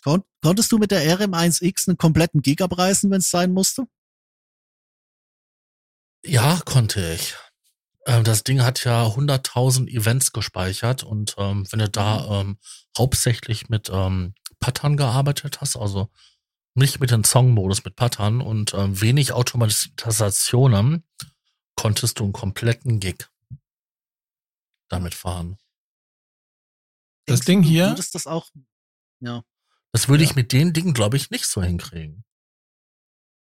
Kon 0.01 0.23
konntest 0.41 0.71
du 0.71 0.77
mit 0.77 0.91
der 0.91 1.03
RM1X 1.19 1.89
einen 1.89 1.97
kompletten 1.97 2.41
Gig 2.41 2.61
abreißen, 2.61 3.11
wenn 3.11 3.19
es 3.19 3.29
sein 3.29 3.51
musste? 3.51 3.85
Ja, 6.25 6.59
konnte 6.65 7.13
ich. 7.13 7.35
Ähm, 8.07 8.23
das 8.23 8.43
Ding 8.43 8.61
hat 8.61 8.83
ja 8.83 9.05
100.000 9.07 9.87
Events 9.89 10.31
gespeichert 10.31 11.03
und 11.03 11.35
ähm, 11.37 11.65
wenn 11.71 11.79
du 11.79 11.89
da 11.89 12.41
ähm, 12.41 12.59
hauptsächlich 12.97 13.69
mit 13.69 13.89
ähm, 13.91 14.33
Pattern 14.59 14.97
gearbeitet 14.97 15.61
hast, 15.61 15.75
also 15.75 16.09
nicht 16.75 16.99
mit 16.99 17.11
dem 17.11 17.23
Songmodus, 17.23 17.83
mit 17.85 17.95
Pattern 17.95 18.41
und 18.41 18.73
ähm, 18.73 18.99
wenig 19.01 19.31
Automatisationen, 19.33 21.03
konntest 21.75 22.19
du 22.19 22.23
einen 22.25 22.33
kompletten 22.33 22.99
Gig 22.99 23.27
damit 24.89 25.13
fahren. 25.15 25.57
Das 27.25 27.39
Denkst 27.41 27.45
Ding 27.47 27.61
du, 27.63 27.67
hier- 27.69 27.87
Würdest 27.89 28.13
das 28.15 28.27
auch, 28.27 28.49
ja. 29.19 29.43
Das 29.91 30.09
würde 30.09 30.23
Ja. 30.23 30.29
ich 30.29 30.35
mit 30.35 30.51
den 30.51 30.73
Dingen, 30.73 30.93
glaube 30.93 31.17
ich, 31.17 31.29
nicht 31.31 31.45
so 31.45 31.61
hinkriegen. 31.63 32.23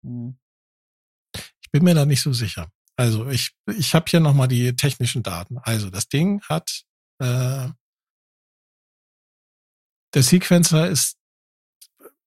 hm. 0.03 0.37
Ich 1.67 1.71
bin 1.71 1.83
mir 1.83 1.93
da 1.93 2.05
nicht 2.05 2.21
so 2.21 2.31
sicher. 2.31 2.71
Also 2.95 3.27
ich, 3.29 3.51
ich 3.67 3.93
habe 3.93 4.05
hier 4.07 4.21
nochmal 4.21 4.47
die 4.47 4.75
technischen 4.75 5.21
Daten. 5.21 5.57
Also 5.59 5.89
das 5.89 6.07
Ding 6.07 6.41
hat, 6.43 6.83
äh, 7.19 7.67
der 10.13 10.23
Sequencer 10.23 10.87
ist 10.89 11.17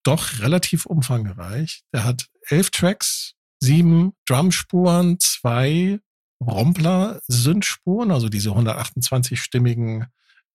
doch 0.03 0.39
relativ 0.39 0.85
umfangreich. 0.85 1.83
Der 1.93 2.03
hat 2.03 2.27
elf 2.47 2.69
Tracks, 2.69 3.33
sieben 3.59 4.13
Drumspuren, 4.25 5.19
zwei 5.19 5.99
Rompler 6.41 7.21
Synthspuren, 7.27 8.11
also 8.11 8.29
diese 8.29 8.51
128-stimmigen 8.51 10.07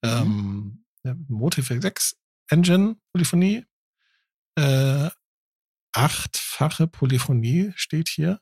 ähm, 0.03 0.85
der 1.03 1.17
Motive 1.29 1.81
6 1.81 2.17
Engine 2.49 2.97
Polyphonie. 3.13 3.65
Äh, 4.57 5.11
achtfache 5.93 6.87
Polyphonie 6.87 7.73
steht 7.77 8.09
hier. 8.09 8.41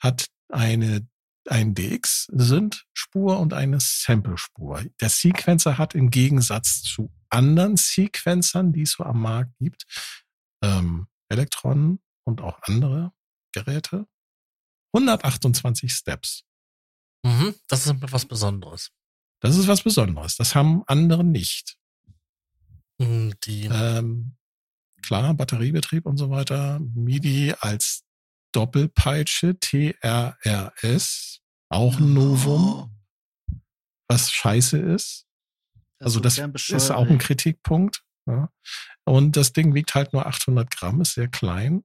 Hat 0.00 0.26
eine 0.48 1.06
ein 1.48 1.74
DX-Synth-Spur 1.74 3.38
und 3.38 3.54
eine 3.54 3.78
Sample-Spur. 3.80 4.84
Der 5.00 5.08
Sequencer 5.08 5.78
hat 5.78 5.94
im 5.94 6.10
Gegensatz 6.10 6.82
zu 6.82 7.10
anderen 7.28 7.76
Sequencern, 7.76 8.72
die 8.72 8.82
es 8.82 8.92
so 8.92 9.04
am 9.04 9.22
Markt 9.22 9.52
gibt, 9.58 9.86
ähm, 10.62 11.08
Elektronen 11.28 12.00
und 12.24 12.40
auch 12.40 12.60
andere 12.62 13.12
Geräte, 13.52 14.06
128 14.92 15.92
Steps. 15.92 16.44
Mhm, 17.24 17.54
das 17.68 17.86
ist 17.86 17.94
was 18.12 18.26
Besonderes. 18.26 18.90
Das 19.40 19.56
ist 19.56 19.68
was 19.68 19.82
Besonderes. 19.82 20.36
Das 20.36 20.54
haben 20.54 20.82
andere 20.86 21.24
nicht. 21.24 21.76
Mhm, 22.98 23.34
Die, 23.44 23.66
Ähm, 23.66 24.36
klar, 25.02 25.32
Batteriebetrieb 25.34 26.06
und 26.06 26.16
so 26.18 26.30
weiter. 26.30 26.80
MIDI 26.80 27.54
als 27.60 28.04
Doppelpeitsche, 28.52 29.58
TRRS, 29.58 31.40
auch 31.68 31.98
ein 31.98 32.14
Novum, 32.14 32.96
was 34.08 34.30
scheiße 34.32 34.78
ist. 34.78 35.26
Also 36.00 36.14
so 36.14 36.20
das 36.20 36.38
ist 36.38 36.90
auch 36.90 37.08
ein 37.08 37.18
Kritikpunkt. 37.18 38.02
Ja. 38.26 38.50
Und 39.04 39.36
das 39.36 39.52
Ding 39.52 39.74
wiegt 39.74 39.94
halt 39.94 40.12
nur 40.12 40.26
800 40.26 40.70
Gramm, 40.70 41.00
ist 41.00 41.14
sehr 41.14 41.28
klein. 41.28 41.84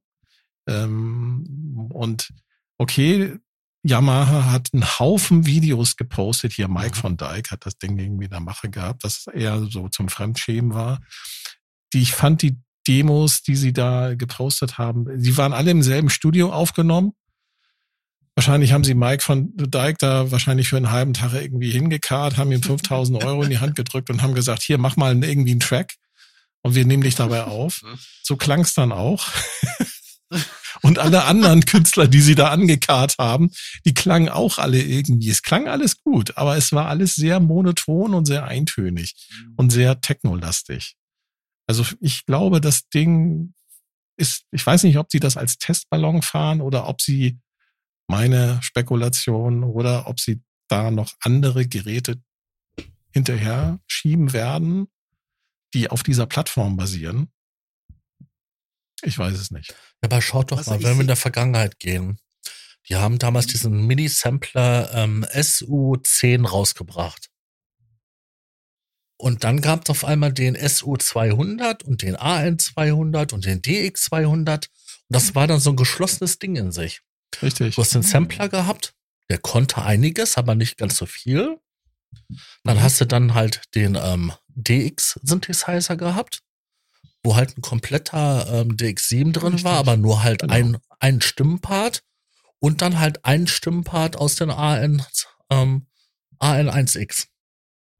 Ähm, 0.68 1.90
und 1.94 2.30
okay, 2.78 3.38
Yamaha 3.84 4.52
hat 4.52 4.70
einen 4.74 4.84
Haufen 5.00 5.46
Videos 5.46 5.96
gepostet. 5.96 6.54
Hier 6.54 6.68
Mike 6.68 6.96
Mhm. 6.98 7.02
von 7.02 7.18
Dyke 7.18 7.52
hat 7.52 7.66
das 7.66 7.78
Ding 7.78 7.98
irgendwie 8.00 8.26
in 8.26 8.32
der 8.32 8.40
Mache 8.40 8.70
gehabt, 8.70 9.04
das 9.04 9.28
eher 9.28 9.64
so 9.66 9.90
zum 9.90 10.10
Fremdschämen 10.10 10.74
war. 10.74 11.02
Die, 11.94 12.02
ich 12.02 12.14
fand 12.14 12.42
die 12.42 12.58
Demos, 12.88 13.42
die 13.42 13.56
sie 13.56 13.74
da 13.74 14.16
gepostet 14.16 14.78
haben, 14.78 15.06
die 15.22 15.38
waren 15.38 15.54
alle 15.54 15.72
im 15.72 15.84
selben 15.84 16.10
Studio 16.10 16.52
aufgenommen. 16.52 17.14
Wahrscheinlich 18.36 18.74
haben 18.74 18.84
sie 18.84 18.96
Mike 18.96 19.24
von 19.24 19.56
Dyke 19.56 19.96
da 19.98 20.30
wahrscheinlich 20.30 20.68
für 20.68 20.78
einen 20.78 20.92
halben 20.92 21.14
Tag 21.14 21.34
irgendwie 21.34 21.72
hingekarrt, 21.72 22.38
haben 22.38 22.52
ihm 22.52 22.62
5000 22.62 23.24
Euro 23.24 23.44
in 23.44 23.50
die 23.50 23.60
Hand 23.60 23.76
gedrückt 23.76 24.10
und 24.10 24.22
haben 24.22 24.36
gesagt, 24.36 24.62
hier, 24.62 24.78
mach 24.78 24.98
mal 24.98 25.16
irgendwie 25.24 25.52
einen 25.52 25.62
Track 25.62 25.96
und 26.62 26.76
wir 26.76 26.86
nehmen 26.86 27.04
dich 27.04 27.16
dabei 27.16 27.46
auf. 27.46 27.82
So 28.24 28.36
klang's 28.36 28.74
dann 28.74 28.92
auch. 28.92 29.28
und 30.82 31.00
alle 31.00 31.24
anderen 31.24 31.64
Künstler, 31.64 32.08
die 32.08 32.22
sie 32.22 32.36
da 32.36 32.50
angekarrt 32.50 33.16
haben, 33.20 33.52
die 33.86 33.94
klangen 33.94 34.30
auch 34.30 34.58
alle 34.58 34.82
irgendwie. 34.82 35.30
Es 35.30 35.42
klang 35.42 35.68
alles 35.70 36.02
gut, 36.02 36.38
aber 36.38 36.58
es 36.58 36.74
war 36.74 36.88
alles 36.88 37.16
sehr 37.16 37.40
monoton 37.40 38.14
und 38.14 38.26
sehr 38.26 38.46
eintönig 38.46 39.16
und 39.56 39.70
sehr 39.70 40.02
technolastig. 40.02 40.96
Also 41.68 41.84
ich 42.00 42.26
glaube, 42.26 42.62
das 42.62 42.90
Ding 42.90 43.54
ist, 44.18 44.46
ich 44.52 44.66
weiß 44.66 44.84
nicht, 44.84 44.98
ob 44.98 45.12
sie 45.12 45.20
das 45.20 45.38
als 45.38 45.58
Testballon 45.58 46.22
fahren 46.22 46.62
oder 46.62 46.88
ob 46.88 47.02
sie 47.02 47.40
meine 48.08 48.62
Spekulation 48.62 49.64
oder 49.64 50.08
ob 50.08 50.20
sie 50.20 50.42
da 50.68 50.92
noch 50.92 51.14
andere 51.22 51.68
Geräte 51.68 52.22
hinterher 53.12 53.80
schieben 53.88 54.34
werden, 54.34 54.88
die 55.74 55.90
auf 55.90 56.04
dieser 56.04 56.26
Plattform 56.26 56.78
basieren. 56.78 57.32
Ich 59.02 59.18
weiß 59.18 59.38
es 59.38 59.52
nicht. 59.52 59.76
aber 60.02 60.22
schaut 60.22 60.52
doch 60.52 60.58
Also 60.58 60.72
mal, 60.72 60.84
wenn 60.84 60.96
wir 60.96 61.02
in 61.02 61.08
der 61.08 61.16
Vergangenheit 61.16 61.80
gehen. 61.80 62.20
Die 62.88 62.96
haben 62.96 63.18
damals 63.18 63.48
diesen 63.48 63.88
Mini-Sampler 63.88 64.92
ähm, 64.94 65.26
SU10 65.26 66.48
rausgebracht. 66.48 67.30
Und 69.18 69.44
dann 69.44 69.62
gab 69.62 69.84
es 69.86 69.90
auf 69.90 70.04
einmal 70.04 70.34
den 70.34 70.58
SU200 70.58 71.84
und 71.84 72.02
den 72.02 72.18
AN200 72.18 73.34
und 73.34 73.46
den 73.46 73.62
DX200. 73.62 74.28
Und 74.28 74.70
das 75.10 75.36
war 75.36 75.48
dann 75.48 75.60
so 75.60 75.70
ein 75.72 75.76
geschlossenes 75.78 76.40
Ding 76.40 76.56
in 76.58 76.72
sich. 76.72 77.02
Richtig. 77.42 77.76
Du 77.76 77.82
hast 77.82 77.96
den 77.96 78.02
Sampler 78.04 78.50
gehabt, 78.50 78.94
der 79.30 79.38
konnte 79.38 79.82
einiges, 79.84 80.38
aber 80.38 80.56
nicht 80.56 80.78
ganz 80.78 80.98
so 80.98 81.06
viel. 81.06 81.58
Dann 82.64 82.82
hast 82.82 83.00
du 83.02 83.06
dann 83.06 83.34
halt 83.34 83.62
den 83.74 83.96
ähm, 83.96 84.32
DX-Synthesizer 84.56 85.96
gehabt, 85.98 86.42
wo 87.24 87.36
halt 87.36 87.58
ein 87.58 87.62
kompletter 87.62 88.48
ähm, 88.62 88.76
DX7 88.78 89.32
drin 89.34 89.54
Richtig. 89.54 89.64
war, 89.64 89.78
aber 89.78 89.98
nur 89.98 90.24
halt 90.24 90.40
Genau. 90.42 90.54
ein, 90.54 90.78
ein 91.00 91.22
Stimmenpart 91.22 92.04
und 92.60 92.82
dann 92.82 93.00
halt 93.00 93.26
ein 93.26 93.48
Stimmenpart 93.48 94.16
aus 94.18 94.36
den 94.36 94.50
AN, 94.50 95.04
ähm, 95.50 95.88
AN1X. 96.40 97.28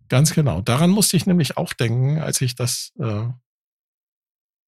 Ganz 0.10 0.34
genau. 0.34 0.62
Daran 0.62 0.90
musste 0.92 1.18
ich 1.18 1.26
nämlich 1.26 1.58
auch 1.58 1.74
denken, 1.74 2.20
als 2.20 2.42
ich 2.42 2.56
das 2.56 2.92
äh, 3.00 3.28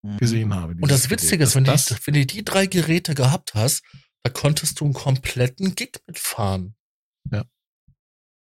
Mhm. 0.03 0.17
gesehen 0.17 0.53
habe. 0.53 0.73
Und 0.79 0.91
das 0.91 1.09
Witzige 1.09 1.37
Gerät. 1.39 1.47
ist, 1.49 1.55
wenn, 1.55 1.63
das, 1.63 1.85
du, 1.87 1.95
wenn 2.05 2.13
du 2.13 2.25
die 2.25 2.45
drei 2.45 2.67
Geräte 2.67 3.15
gehabt 3.15 3.55
hast, 3.55 3.83
da 4.23 4.31
konntest 4.31 4.79
du 4.79 4.85
einen 4.85 4.93
kompletten 4.93 5.73
Gig 5.75 5.93
mitfahren. 6.05 6.75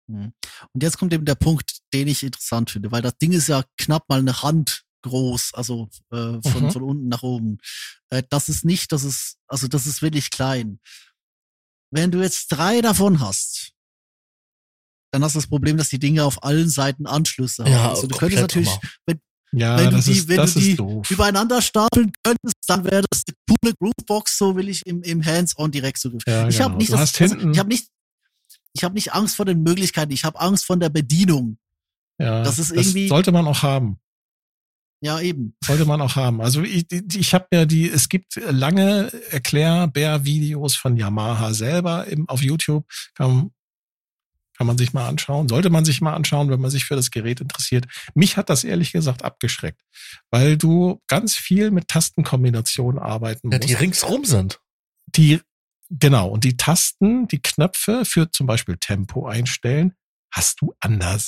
Mhm. 0.09 0.33
Und 0.73 0.83
jetzt 0.83 0.99
kommt 0.99 1.13
eben 1.13 1.25
der 1.25 1.35
Punkt, 1.37 1.81
den 1.93 2.09
ich 2.09 2.23
interessant 2.23 2.71
finde, 2.71 2.91
weil 2.91 3.03
das 3.03 3.17
Ding 3.19 3.33
ist 3.33 3.49
ja 3.49 3.65
knapp 3.79 4.09
mal 4.09 4.19
eine 4.19 4.43
Hand 4.43 4.83
groß, 5.03 5.55
also 5.55 5.89
äh, 6.13 6.41
von, 6.43 6.65
Mhm. 6.65 6.71
von 6.73 6.83
unten 6.83 7.09
nach 7.09 7.23
oben. 7.23 7.59
Äh, 8.11 8.23
das 8.29 8.49
ist 8.49 8.65
nicht, 8.65 8.93
das 8.93 9.05
ist, 9.05 9.39
also 9.47 9.69
das 9.69 9.87
ist 9.87 10.03
wirklich 10.03 10.31
klein. 10.31 10.81
Wenn 11.93 12.11
du 12.11 12.21
jetzt 12.21 12.49
drei 12.49 12.81
davon 12.81 13.21
hast, 13.21 13.73
dann 15.13 15.23
hast 15.25 15.35
du 15.35 15.39
das 15.39 15.47
Problem, 15.49 15.77
dass 15.77 15.89
die 15.89 15.99
Dinge 15.99 16.25
auf 16.25 16.43
allen 16.45 16.69
Seiten 16.69 17.07
Anschlüsse 17.07 17.65
haben. 17.65 17.73
Ja, 17.73 17.91
also 17.91 18.07
du 18.07 18.17
könntest 18.17 18.41
natürlich 18.43 18.69
Hammer. 18.69 19.19
ja, 19.53 19.79
wenn 19.79 19.91
du 19.91 19.97
das 19.97 20.05
die- 20.05 20.13
ist, 20.13 20.29
wenn 20.29 20.37
du 20.37 20.43
das 20.43 20.55
die 20.55 20.77
doof. 20.77 21.11
übereinander 21.11 21.61
stapeln 21.63 22.13
könntest, 22.23 22.55
dann 22.69 22.85
wäre 22.85 23.03
das 23.11 23.23
eine 23.27 23.37
coole 23.61 23.75
Groovebox, 23.81 24.39
so 24.39 24.55
will 24.57 24.69
ich 24.69 24.87
im, 24.87 25.03
im 25.03 25.25
Hands-on 25.25 25.71
direkt 25.71 25.99
Zugriff. 25.99 26.23
Ja, 26.27 26.47
ich 26.49 26.57
genau. 26.57 26.69
habe 26.71 26.79
nicht, 26.79 26.93
das, 26.93 27.21
also, 27.21 27.37
ich 27.51 27.59
habe 27.59 27.69
nicht, 27.69 27.89
ich 28.73 28.85
habe 28.85 28.95
nicht 28.95 29.13
Angst 29.13 29.35
vor 29.37 29.45
den 29.47 29.63
Möglichkeiten, 29.63 30.13
ich 30.13 30.25
habe 30.25 30.39
Angst 30.41 30.65
vor 30.65 30.77
der 30.77 30.91
Bedienung. 30.91 31.59
ja, 32.21 32.43
das 32.45 32.59
ist 32.59 32.71
irgendwie- 32.71 33.09
sollte 33.09 33.33
man 33.33 33.47
auch 33.47 33.63
haben. 33.63 33.99
Ja, 35.03 35.19
eben. 35.19 35.57
Sollte 35.65 35.87
man 35.87 36.01
auch 36.03 36.15
haben. 36.15 36.43
Also 36.43 36.63
ich, 36.63 36.85
ich 36.93 37.33
habe 37.33 37.47
mir 37.51 37.65
die, 37.65 37.89
es 37.89 38.11
gibt 38.11 38.37
lange 38.37 39.11
Erklärbär-Videos 39.31 40.77
von 40.77 40.95
Yamaha 40.97 41.55
selber 41.55 42.07
im, 42.07 42.29
auf 42.29 42.43
YouTube. 42.43 42.85
Kann, 43.15 43.51
kann 44.61 44.67
man 44.67 44.77
sich 44.77 44.93
mal 44.93 45.09
anschauen. 45.09 45.49
Sollte 45.49 45.71
man 45.71 45.87
sich 45.87 46.03
mal 46.03 46.13
anschauen, 46.13 46.51
wenn 46.51 46.61
man 46.61 46.71
sich 46.71 46.85
für 46.85 46.95
das 46.95 47.11
Gerät 47.11 47.41
interessiert. 47.41 47.87
Mich 48.13 48.37
hat 48.37 48.51
das 48.51 48.63
ehrlich 48.63 48.93
gesagt 48.93 49.25
abgeschreckt, 49.25 49.81
weil 50.31 50.59
du 50.59 51.01
ganz 51.07 51.35
viel 51.35 51.71
mit 51.71 51.89
Tastenkombinationen 51.89 53.01
arbeiten 53.01 53.51
Ja, 53.51 53.57
musst. 53.57 53.71
die 53.71 53.73
ringsrum 53.73 54.27
sind. 54.27 54.61
die, 55.07 55.41
genau, 55.89 56.29
und 56.29 56.45
die 56.45 56.59
Tasten, 56.59 57.27
die 57.27 57.41
Knöpfe 57.41 58.05
für 58.05 58.31
zum 58.33 58.47
Beispiel 58.47 58.77
Tempo 58.77 59.27
einstellen, 59.27 59.95
hast 60.31 60.61
du 60.61 60.75
an 60.81 61.01
der, 61.01 61.19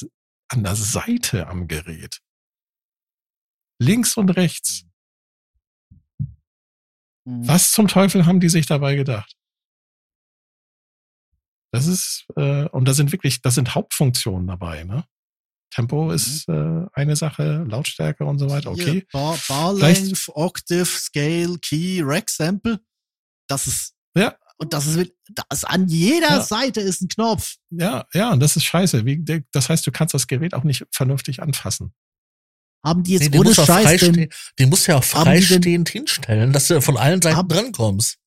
an 0.48 0.62
der 0.62 0.76
Seite 0.76 1.46
am 1.46 1.68
Gerät. 1.68 2.20
Links 3.80 4.18
und 4.18 4.28
rechts. 4.28 4.84
Mhm. 7.24 7.48
Was 7.48 7.72
zum 7.72 7.88
Teufel 7.88 8.26
haben 8.26 8.40
die 8.40 8.50
sich 8.50 8.66
dabei 8.66 8.94
gedacht? 8.94 9.34
Das 11.72 11.86
ist, 11.86 12.26
äh, 12.36 12.66
und 12.68 12.86
da 12.86 12.94
sind 12.94 13.12
wirklich, 13.12 13.40
das 13.42 13.54
sind 13.54 13.74
Hauptfunktionen 13.74 14.46
dabei, 14.46 14.84
ne? 14.84 15.04
Tempo 15.74 16.10
ist 16.12 16.46
äh, 16.50 16.84
eine 16.92 17.16
Sache, 17.16 17.64
Lautstärke 17.66 18.26
und 18.26 18.38
so 18.38 18.50
weiter, 18.50 18.74
Hier, 18.74 18.88
okay. 18.88 19.06
Bar, 19.10 19.38
Bar 19.48 19.74
Vielleicht- 19.74 20.02
Length, 20.04 20.28
Octave, 20.34 20.84
Scale, 20.84 21.58
Key, 21.62 22.02
Rack 22.04 22.28
Sample. 22.28 22.78
Das 23.48 23.66
ist, 23.66 23.94
Ja. 24.14 24.36
und 24.58 24.74
das 24.74 24.86
ist, 24.86 25.12
das 25.48 25.64
an 25.64 25.88
jeder 25.88 26.28
Ja. 26.28 26.40
Seite 26.42 26.80
ist 26.82 27.00
ein 27.00 27.08
Knopf. 27.08 27.56
Ja, 27.70 28.04
ja, 28.12 28.32
und 28.32 28.40
das 28.40 28.54
ist 28.56 28.64
scheiße. 28.64 29.06
Wie, 29.06 29.16
der- 29.24 29.44
das 29.52 29.70
heißt, 29.70 29.86
du 29.86 29.92
kannst 29.92 30.12
das 30.12 30.26
Gerät 30.26 30.52
auch 30.52 30.64
nicht 30.64 30.84
vernünftig 30.90 31.40
anfassen. 31.42 31.94
Haben 32.84 33.02
die 33.04 33.12
jetzt 33.12 33.22
Nee, 33.22 33.28
die 33.30 33.38
ohne 33.38 33.48
muss, 33.48 33.58
auch 33.60 33.66
Scheiß 33.66 33.84
freistehen, 33.84 34.12
denn, 34.14 34.28
die 34.58 34.66
muss 34.66 34.86
ja 34.86 34.96
auch 34.96 35.14
Haben 35.14 35.30
die 35.32 35.38
denn- 35.40 35.48
freistehend 35.48 35.88
hinstellen, 35.88 36.52
dass 36.52 36.68
du 36.68 36.82
von 36.82 36.98
allen 36.98 37.22
Seiten 37.22 37.36
Haben- 37.36 37.48
drankommst. 37.48 38.18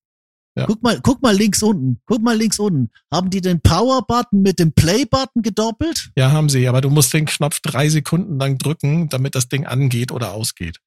Ja. 0.57 0.65
guck 0.67 0.81
mal, 0.81 1.01
guck 1.01 1.21
mal 1.21 1.35
links 1.35 1.61
unten, 1.61 1.99
guck 2.05 2.21
mal 2.21 2.37
links 2.37 2.59
unten. 2.59 2.89
Haben 3.11 3.29
die 3.29 3.41
den 3.41 3.59
Power-Button 3.61 4.41
mit 4.41 4.57
dem 4.59 4.71
Play-Button 4.71 5.41
gedoppelt? 5.41 6.11
Ja, 6.15 6.31
haben 6.31 6.47
sie, 6.47 6.67
aber 6.69 6.79
du 6.79 6.89
musst 6.89 7.13
den 7.13 7.25
Knopf 7.25 7.59
drei 7.59 7.89
Sekunden 7.89 8.39
lang 8.39 8.57
drücken, 8.57 9.09
damit 9.09 9.35
das 9.35 9.49
Ding 9.49 9.65
angeht 9.65 10.11
oder 10.13 10.31
ausgeht. 10.31 10.79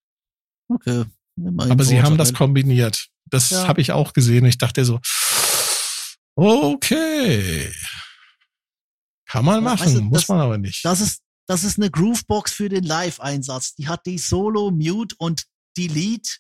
Okay. 0.69 1.05
Aber 1.59 1.85
sie 1.85 2.03
haben 2.03 2.17
das 2.17 2.33
kombiniert. 2.33 3.09
Das 3.27 3.51
Ja. 3.51 3.69
habe 3.69 3.81
ich 3.83 3.93
auch 3.93 4.15
gesehen. 4.15 4.47
Ich 4.47 4.57
dachte 4.57 4.85
so, 4.87 5.01
okay. 6.35 7.71
Kann 9.27 9.45
man 9.45 9.63
machen, 9.63 9.85
weißt 9.87 9.97
du, 9.97 10.01
muss 10.03 10.21
das- 10.23 10.29
man 10.29 10.41
aber 10.41 10.57
nicht. 10.59 10.85
Das 10.85 11.01
ist, 11.01 11.21
das 11.47 11.65
ist 11.65 11.79
eine 11.79 11.91
Groovebox 11.91 12.53
für 12.53 12.69
den 12.71 12.85
Live-Einsatz. 12.85 13.75
Die 13.75 13.87
hat 13.89 14.07
die 14.07 14.19
Solo, 14.19 14.71
Mute 14.71 15.15
und 15.19 15.45
Delete 15.77 16.31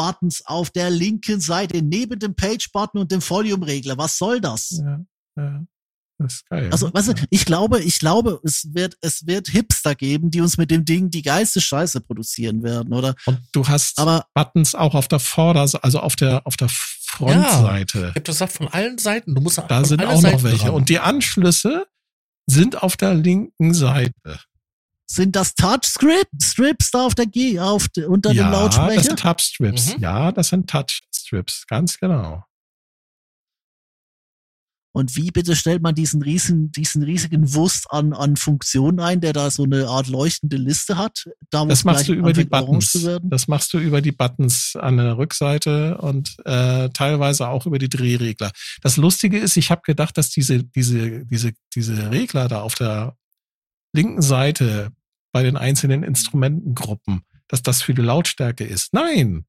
Buttons 0.00 0.42
auf 0.46 0.70
der 0.70 0.88
linken 0.88 1.40
Seite 1.40 1.82
neben 1.82 2.18
dem 2.18 2.34
Page-Button 2.34 3.02
und 3.02 3.12
dem 3.12 3.20
Volume-Regler. 3.20 3.98
Was 3.98 4.16
soll 4.16 4.40
das? 4.40 4.80
ja, 4.82 5.00
ja. 5.36 5.66
Das 6.18 6.34
ist 6.34 6.46
geil. 6.50 6.68
Also, 6.70 6.86
ne? 6.86 6.94
weißt 6.94 7.08
du, 7.08 7.14
ich 7.30 7.44
glaube, 7.46 7.80
ich 7.80 7.98
glaube, 7.98 8.40
es 8.44 8.74
wird, 8.74 8.96
es 9.00 9.26
wird 9.26 9.48
Hipster 9.48 9.94
geben, 9.94 10.30
die 10.30 10.40
uns 10.40 10.58
mit 10.58 10.70
dem 10.70 10.84
Ding 10.84 11.10
die 11.10 11.22
geilste 11.22 11.60
Scheiße 11.60 12.00
produzieren 12.02 12.62
werden, 12.62 12.92
oder? 12.92 13.14
Und 13.24 13.40
du 13.52 13.66
hast 13.66 13.98
Aber 13.98 14.26
Buttons 14.34 14.74
auch 14.74 14.94
auf 14.94 15.08
der 15.08 15.18
Vorderseite, 15.18 15.82
also 15.82 16.00
auf 16.00 16.16
der, 16.16 16.46
auf 16.46 16.56
der 16.56 16.68
Frontseite. 16.68 18.08
Ich 18.10 18.16
hab 18.16 18.24
das 18.24 18.36
gesagt, 18.36 18.52
von 18.52 18.68
allen 18.68 18.98
Seiten. 18.98 19.34
Du 19.34 19.40
musst 19.40 19.62
Da 19.68 19.84
sind 19.84 20.04
auch 20.04 20.12
noch 20.12 20.20
Seiten 20.20 20.42
welche. 20.42 20.64
ran. 20.66 20.74
Und 20.74 20.88
die 20.88 20.98
Anschlüsse 20.98 21.86
sind 22.46 22.82
auf 22.82 22.96
der 22.96 23.14
linken 23.14 23.72
Seite. 23.72 24.40
Sind 25.10 25.34
das 25.34 25.54
Touchstrips 25.54 26.90
da 26.92 27.06
auf 27.06 27.14
der 27.14 27.26
G, 27.26 27.58
auf, 27.58 27.88
unter 28.06 28.30
dem 28.30 28.36
ja, 28.36 28.50
das 28.50 28.76
Lautsprecher? 28.76 29.02
sind 29.02 29.18
Touchstrips. 29.18 29.96
Mhm. 29.96 30.02
Ja, 30.02 30.32
das 30.32 30.48
sind 30.48 30.70
Touchstrips, 30.70 31.66
ganz 31.66 31.98
genau. 31.98 32.44
Und 34.92 35.14
wie 35.14 35.30
bitte 35.30 35.54
stellt 35.54 35.82
man 35.82 35.94
diesen 35.94 36.20
riesen, 36.20 36.72
diesen 36.72 37.04
riesigen 37.04 37.54
Wurst 37.54 37.86
an, 37.90 38.12
an 38.12 38.36
Funktionen 38.36 38.98
ein, 38.98 39.20
der 39.20 39.32
da 39.32 39.48
so 39.50 39.62
eine 39.62 39.86
Art 39.88 40.08
leuchtende 40.08 40.56
Liste 40.56 40.96
hat? 40.96 41.26
Da 41.50 41.64
Das 41.64 41.84
machst 41.84 42.08
du 42.08 42.12
über 42.12 42.32
die 42.32 42.44
Buttons. 42.44 42.90
zu 42.92 43.04
werden? 43.04 43.30
Das 43.30 43.46
machst 43.46 43.72
du 43.72 43.78
über 43.78 44.00
die 44.00 44.10
Buttons 44.10 44.74
an 44.74 44.96
der 44.96 45.16
Rückseite 45.16 45.98
und 45.98 46.36
äh, 46.44 46.88
teilweise 46.90 47.48
auch 47.48 47.66
über 47.66 47.78
die 47.78 47.88
Drehregler. 47.88 48.50
Das 48.82 48.96
Lustige 48.96 49.38
ist, 49.38 49.56
ich 49.56 49.70
habe 49.70 49.82
gedacht, 49.84 50.18
dass 50.18 50.30
diese, 50.30 50.64
diese, 50.64 51.24
diese, 51.24 51.52
diese 51.72 52.10
Regler 52.10 52.48
da 52.48 52.62
auf 52.62 52.74
der 52.74 53.16
linken 53.92 54.22
Seite 54.22 54.90
bei 55.32 55.42
den 55.42 55.56
einzelnen 55.56 56.02
Instrumentengruppen, 56.02 57.22
dass 57.48 57.62
das 57.62 57.82
für 57.82 57.94
die 57.94 58.02
Lautstärke 58.02 58.64
ist. 58.64 58.92
Nein! 58.92 59.46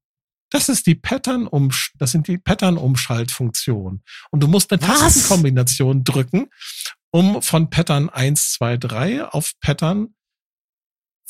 Das 0.50 0.68
ist 0.68 0.86
die 0.86 0.94
Pattern 0.94 1.46
um, 1.46 1.70
das 1.94 2.12
sind 2.12 2.28
die 2.28 2.36
Pattern-Umschaltfunktionen. 2.36 4.02
Und 4.30 4.40
du 4.42 4.48
musst 4.48 4.70
eine 4.70 4.82
Was? 4.82 5.00
Tastenkombination 5.00 6.04
drücken, 6.04 6.50
um 7.10 7.40
von 7.40 7.70
Pattern 7.70 8.10
1, 8.10 8.52
2, 8.52 8.76
3 8.76 9.24
auf 9.24 9.52
Pattern 9.60 10.14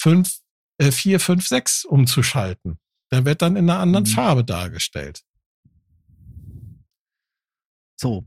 5, 0.00 0.38
äh, 0.78 0.90
4, 0.90 1.20
5, 1.20 1.46
6 1.46 1.84
umzuschalten. 1.84 2.80
Der 3.12 3.24
wird 3.24 3.42
dann 3.42 3.54
in 3.54 3.70
einer 3.70 3.78
anderen 3.78 4.06
Mhm. 4.06 4.08
Farbe 4.10 4.44
dargestellt. 4.44 5.22
So. 7.96 8.26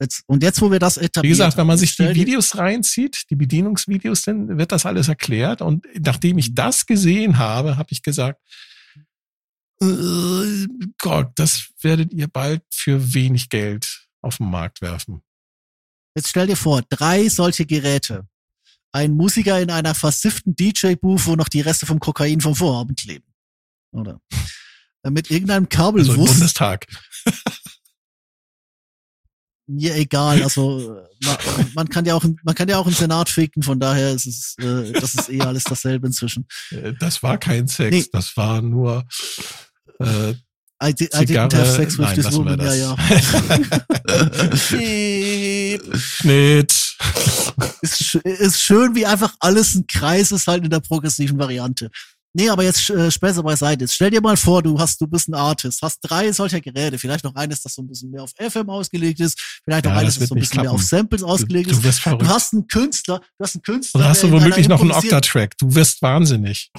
Jetzt, 0.00 0.22
und 0.26 0.42
jetzt, 0.44 0.60
wo 0.60 0.70
wir 0.70 0.78
das 0.78 0.96
etabliert 0.96 1.24
Wie 1.24 1.28
gesagt, 1.36 1.56
wenn 1.56 1.66
man 1.66 1.76
sich 1.76 1.96
die 1.96 2.14
Videos 2.14 2.56
reinzieht, 2.56 3.24
die 3.30 3.34
Bedienungsvideos, 3.34 4.22
dann 4.22 4.56
wird 4.56 4.70
das 4.70 4.86
alles 4.86 5.08
erklärt. 5.08 5.60
Und 5.60 5.86
nachdem 6.00 6.34
Mhm. 6.34 6.38
ich 6.38 6.54
das 6.54 6.86
gesehen 6.86 7.38
habe, 7.38 7.76
habe 7.76 7.88
ich 7.90 8.02
gesagt, 8.02 8.40
äh, 9.82 10.66
Gott, 10.98 11.32
das 11.36 11.68
werdet 11.80 12.12
ihr 12.12 12.28
bald 12.28 12.62
für 12.70 13.14
wenig 13.14 13.48
Geld 13.48 14.06
auf 14.20 14.36
den 14.38 14.50
Markt 14.50 14.82
werfen. 14.82 15.22
Jetzt 16.16 16.28
stell 16.28 16.46
dir 16.46 16.56
vor, 16.56 16.82
drei 16.88 17.28
solche 17.28 17.66
Geräte. 17.66 18.26
Ein 18.92 19.12
Musiker 19.12 19.60
in 19.60 19.70
einer 19.70 19.94
versifften 19.94 20.56
DJ-Booth, 20.56 21.26
wo 21.26 21.36
noch 21.36 21.48
die 21.48 21.60
Reste 21.60 21.86
vom 21.86 22.00
Kokain 22.00 22.40
vom 22.40 22.54
Vorabend 22.54 22.98
kleben. 23.00 23.26
Oder? 23.92 24.20
Mit 25.08 25.30
irgendeinem 25.30 25.64
Also 25.70 25.76
Kabelwurst. 25.76 26.16
Bundestag. 26.34 26.86
Mir 29.70 29.94
egal, 29.96 30.42
also 30.42 30.96
man, 31.24 31.36
man 31.74 31.88
kann 31.88 32.04
ja 32.06 32.14
auch 32.14 32.24
man 32.42 32.54
kann 32.54 32.68
ja 32.68 32.78
auch 32.78 32.86
im 32.86 32.94
Senat 32.94 33.28
ficken, 33.28 33.62
von 33.62 33.78
daher 33.78 34.12
ist 34.12 34.26
es 34.26 34.54
äh, 34.58 34.92
das 34.92 35.14
ist 35.14 35.28
eh 35.28 35.42
alles 35.42 35.64
dasselbe 35.64 36.06
inzwischen. 36.06 36.46
Äh, 36.70 36.94
Das 36.98 37.22
war 37.22 37.36
kein 37.38 37.68
Sex, 37.68 37.94
Nee. 37.94 38.06
das 38.12 38.36
war 38.36 38.62
nur 38.62 39.04
äh, 40.00 40.32
I, 40.82 40.94
did, 40.94 41.12
I 41.12 41.24
didn't 41.26 41.52
have 41.54 41.66
sex 41.74 41.98
with 41.98 42.06
Nein, 42.06 42.14
this 42.16 42.32
woman, 42.32 42.60
ja, 42.60 42.72
ja. 42.72 42.96
Schnitt. 45.98 46.72
ist, 47.82 48.14
ist 48.14 48.60
schön, 48.60 48.94
wie 48.94 49.04
einfach 49.06 49.34
alles 49.40 49.74
ein 49.74 49.86
Kreis 49.86 50.30
ist, 50.32 50.46
halt 50.46 50.64
in 50.64 50.70
der 50.70 50.80
progressiven 50.80 51.38
Variante. 51.38 51.90
Nee, 52.38 52.50
aber 52.50 52.62
jetzt 52.62 52.88
äh, 52.90 53.10
Späße 53.10 53.42
beiseite. 53.42 53.82
Jetzt 53.82 53.94
stell 53.94 54.10
dir 54.10 54.20
mal 54.20 54.36
vor, 54.36 54.62
du 54.62 54.78
hast, 54.78 55.00
du 55.00 55.08
bist 55.08 55.28
ein 55.28 55.34
Artist, 55.34 55.82
hast 55.82 55.98
drei 56.02 56.30
solcher 56.30 56.60
Geräte, 56.60 56.96
vielleicht 56.96 57.24
noch 57.24 57.34
eines, 57.34 57.62
das 57.62 57.74
so 57.74 57.82
ein 57.82 57.88
bisschen 57.88 58.12
mehr 58.12 58.22
auf 58.22 58.30
FM 58.38 58.70
ausgelegt 58.70 59.18
ist, 59.18 59.40
vielleicht 59.64 59.86
noch 59.86 59.92
Ja, 59.92 59.98
eines, 59.98 60.20
das 60.20 60.28
so 60.28 60.36
ein 60.36 60.38
bisschen 60.40 60.60
mehr 60.60 60.70
auf 60.70 60.76
klappen. 60.78 60.88
Samples 60.88 61.22
ausgelegt 61.24 61.66
Du, 61.66 61.72
ist. 61.72 61.78
du 61.80 61.84
wirst 61.84 62.06
Du 62.06 62.28
hast 62.28 62.52
einen 62.52 62.68
Künstler, 62.68 63.18
du 63.38 63.42
hast 63.44 63.56
einen 63.56 63.62
Künstler. 63.62 64.00
Und 64.00 64.06
hast 64.06 64.22
du 64.22 64.30
womöglich 64.30 64.68
noch 64.68 64.80
einen 64.80 64.92
Octatrack. 64.92 65.58
Du 65.58 65.74
wirst 65.74 66.00
wahnsinnig. 66.00 66.70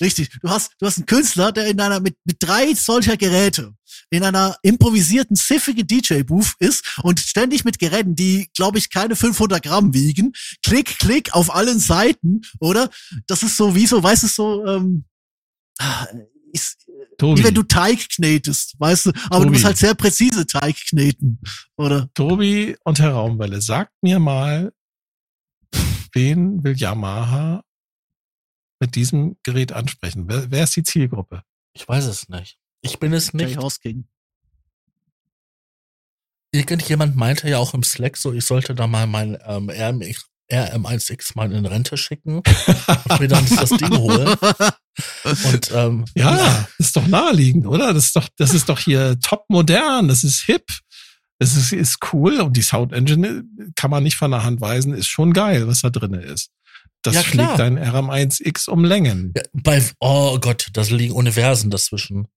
Richtig. 0.00 0.30
Du 0.40 0.48
hast, 0.48 0.72
du 0.78 0.86
hast 0.86 0.98
einen 0.98 1.06
Künstler, 1.06 1.52
der 1.52 1.66
in 1.66 1.80
einer, 1.80 2.00
mit, 2.00 2.16
mit 2.24 2.36
drei 2.40 2.74
solcher 2.74 3.16
Geräte 3.16 3.74
in 4.10 4.24
einer 4.24 4.56
improvisierten, 4.62 5.36
siffige 5.36 5.84
DJ-Booth 5.84 6.54
ist 6.58 6.98
und 7.02 7.20
ständig 7.20 7.64
mit 7.64 7.78
Geräten, 7.78 8.14
die, 8.14 8.50
glaube 8.54 8.78
ich, 8.78 8.90
keine 8.90 9.16
500 9.16 9.62
Gramm 9.62 9.94
wiegen, 9.94 10.32
klick, 10.62 10.98
klick 10.98 11.34
auf 11.34 11.54
allen 11.54 11.78
Seiten, 11.78 12.42
oder? 12.60 12.90
Das 13.26 13.42
ist 13.42 13.56
so 13.56 13.74
wie 13.74 13.86
so, 13.86 14.02
weißt 14.02 14.22
du, 14.22 14.26
so, 14.28 14.66
ähm, 14.66 15.04
ah, 15.78 16.06
ist, 16.52 16.86
Tobi, 17.18 17.40
wie 17.40 17.44
wenn 17.44 17.54
du 17.54 17.62
Teig 17.62 18.08
knetest, 18.08 18.76
weißt 18.78 19.06
du, 19.06 19.10
aber 19.10 19.40
du 19.40 19.44
Tobi. 19.44 19.50
musst 19.50 19.64
halt 19.64 19.76
sehr 19.76 19.94
präzise 19.94 20.46
Teig 20.46 20.76
kneten, 20.88 21.40
oder? 21.76 22.08
Tobi 22.14 22.76
und 22.84 22.98
Herr 22.98 23.12
Raumwelle, 23.12 23.60
sagt 23.60 23.92
mir 24.02 24.18
mal, 24.18 24.72
wen 26.12 26.62
will 26.64 26.76
Yamaha 26.76 27.62
mit 28.80 28.94
diesem 28.94 29.36
Gerät 29.42 29.72
ansprechen? 29.72 30.24
Wer, 30.28 30.50
wer 30.50 30.64
ist 30.64 30.76
die 30.76 30.82
Zielgruppe? 30.82 31.42
Ich 31.72 31.86
weiß 31.86 32.06
es 32.06 32.28
nicht. 32.28 32.58
Ich 32.80 32.98
bin 32.98 33.12
es 33.12 33.34
nicht. 33.34 33.56
Horse 33.56 33.80
King. 33.80 34.06
Irgendjemand 36.50 37.16
meinte 37.16 37.48
ja 37.48 37.58
auch 37.58 37.74
im 37.74 37.82
Slack 37.82 38.16
so, 38.16 38.32
ich 38.32 38.44
sollte 38.44 38.74
da 38.74 38.86
mal 38.86 39.06
mein 39.06 39.36
ähm, 39.44 39.68
RMX, 39.68 40.26
RM1X 40.50 41.32
mal 41.34 41.52
in 41.52 41.66
Rente 41.66 41.98
schicken 41.98 42.36
und 42.38 43.20
mir 43.20 43.28
dann 43.28 43.46
das 43.54 43.70
Ding 43.70 43.96
holen. 43.96 44.34
Und 45.44 45.70
ähm, 45.72 46.04
Ja, 46.16 46.66
ist 46.78 46.96
doch 46.96 47.06
naheliegend, 47.06 47.68
oder? 47.68 47.94
Das 47.94 48.06
ist 48.06 48.16
doch, 48.16 48.28
das 48.36 48.52
ist 48.52 48.68
doch 48.68 48.80
hier 48.80 49.20
top 49.20 49.44
modern, 49.48 50.08
das 50.08 50.24
ist 50.24 50.40
hip. 50.40 50.64
Das 51.38 51.54
ist, 51.54 51.72
ist 51.72 51.98
cool 52.12 52.40
und 52.40 52.56
die 52.56 52.62
Sound 52.62 52.92
Engine 52.92 53.44
kann 53.76 53.92
man 53.92 54.02
nicht 54.02 54.16
von 54.16 54.32
der 54.32 54.42
Hand 54.42 54.60
weisen, 54.60 54.92
ist 54.92 55.06
schon 55.06 55.32
geil, 55.32 55.68
was 55.68 55.82
da 55.82 55.90
drinne 55.90 56.20
ist. 56.20 56.50
Das 57.02 57.14
Ja, 57.14 57.22
klar. 57.22 57.56
schlägt 57.56 57.58
dein 57.60 57.78
RM1X 57.78 58.68
um 58.68 58.84
Längen. 58.84 59.32
ja, 59.36 59.42
bei, 59.52 59.82
oh 60.00 60.38
Gott, 60.40 60.68
da 60.72 60.82
liegen 60.82 61.14
Universen 61.14 61.70
dazwischen. 61.70 62.28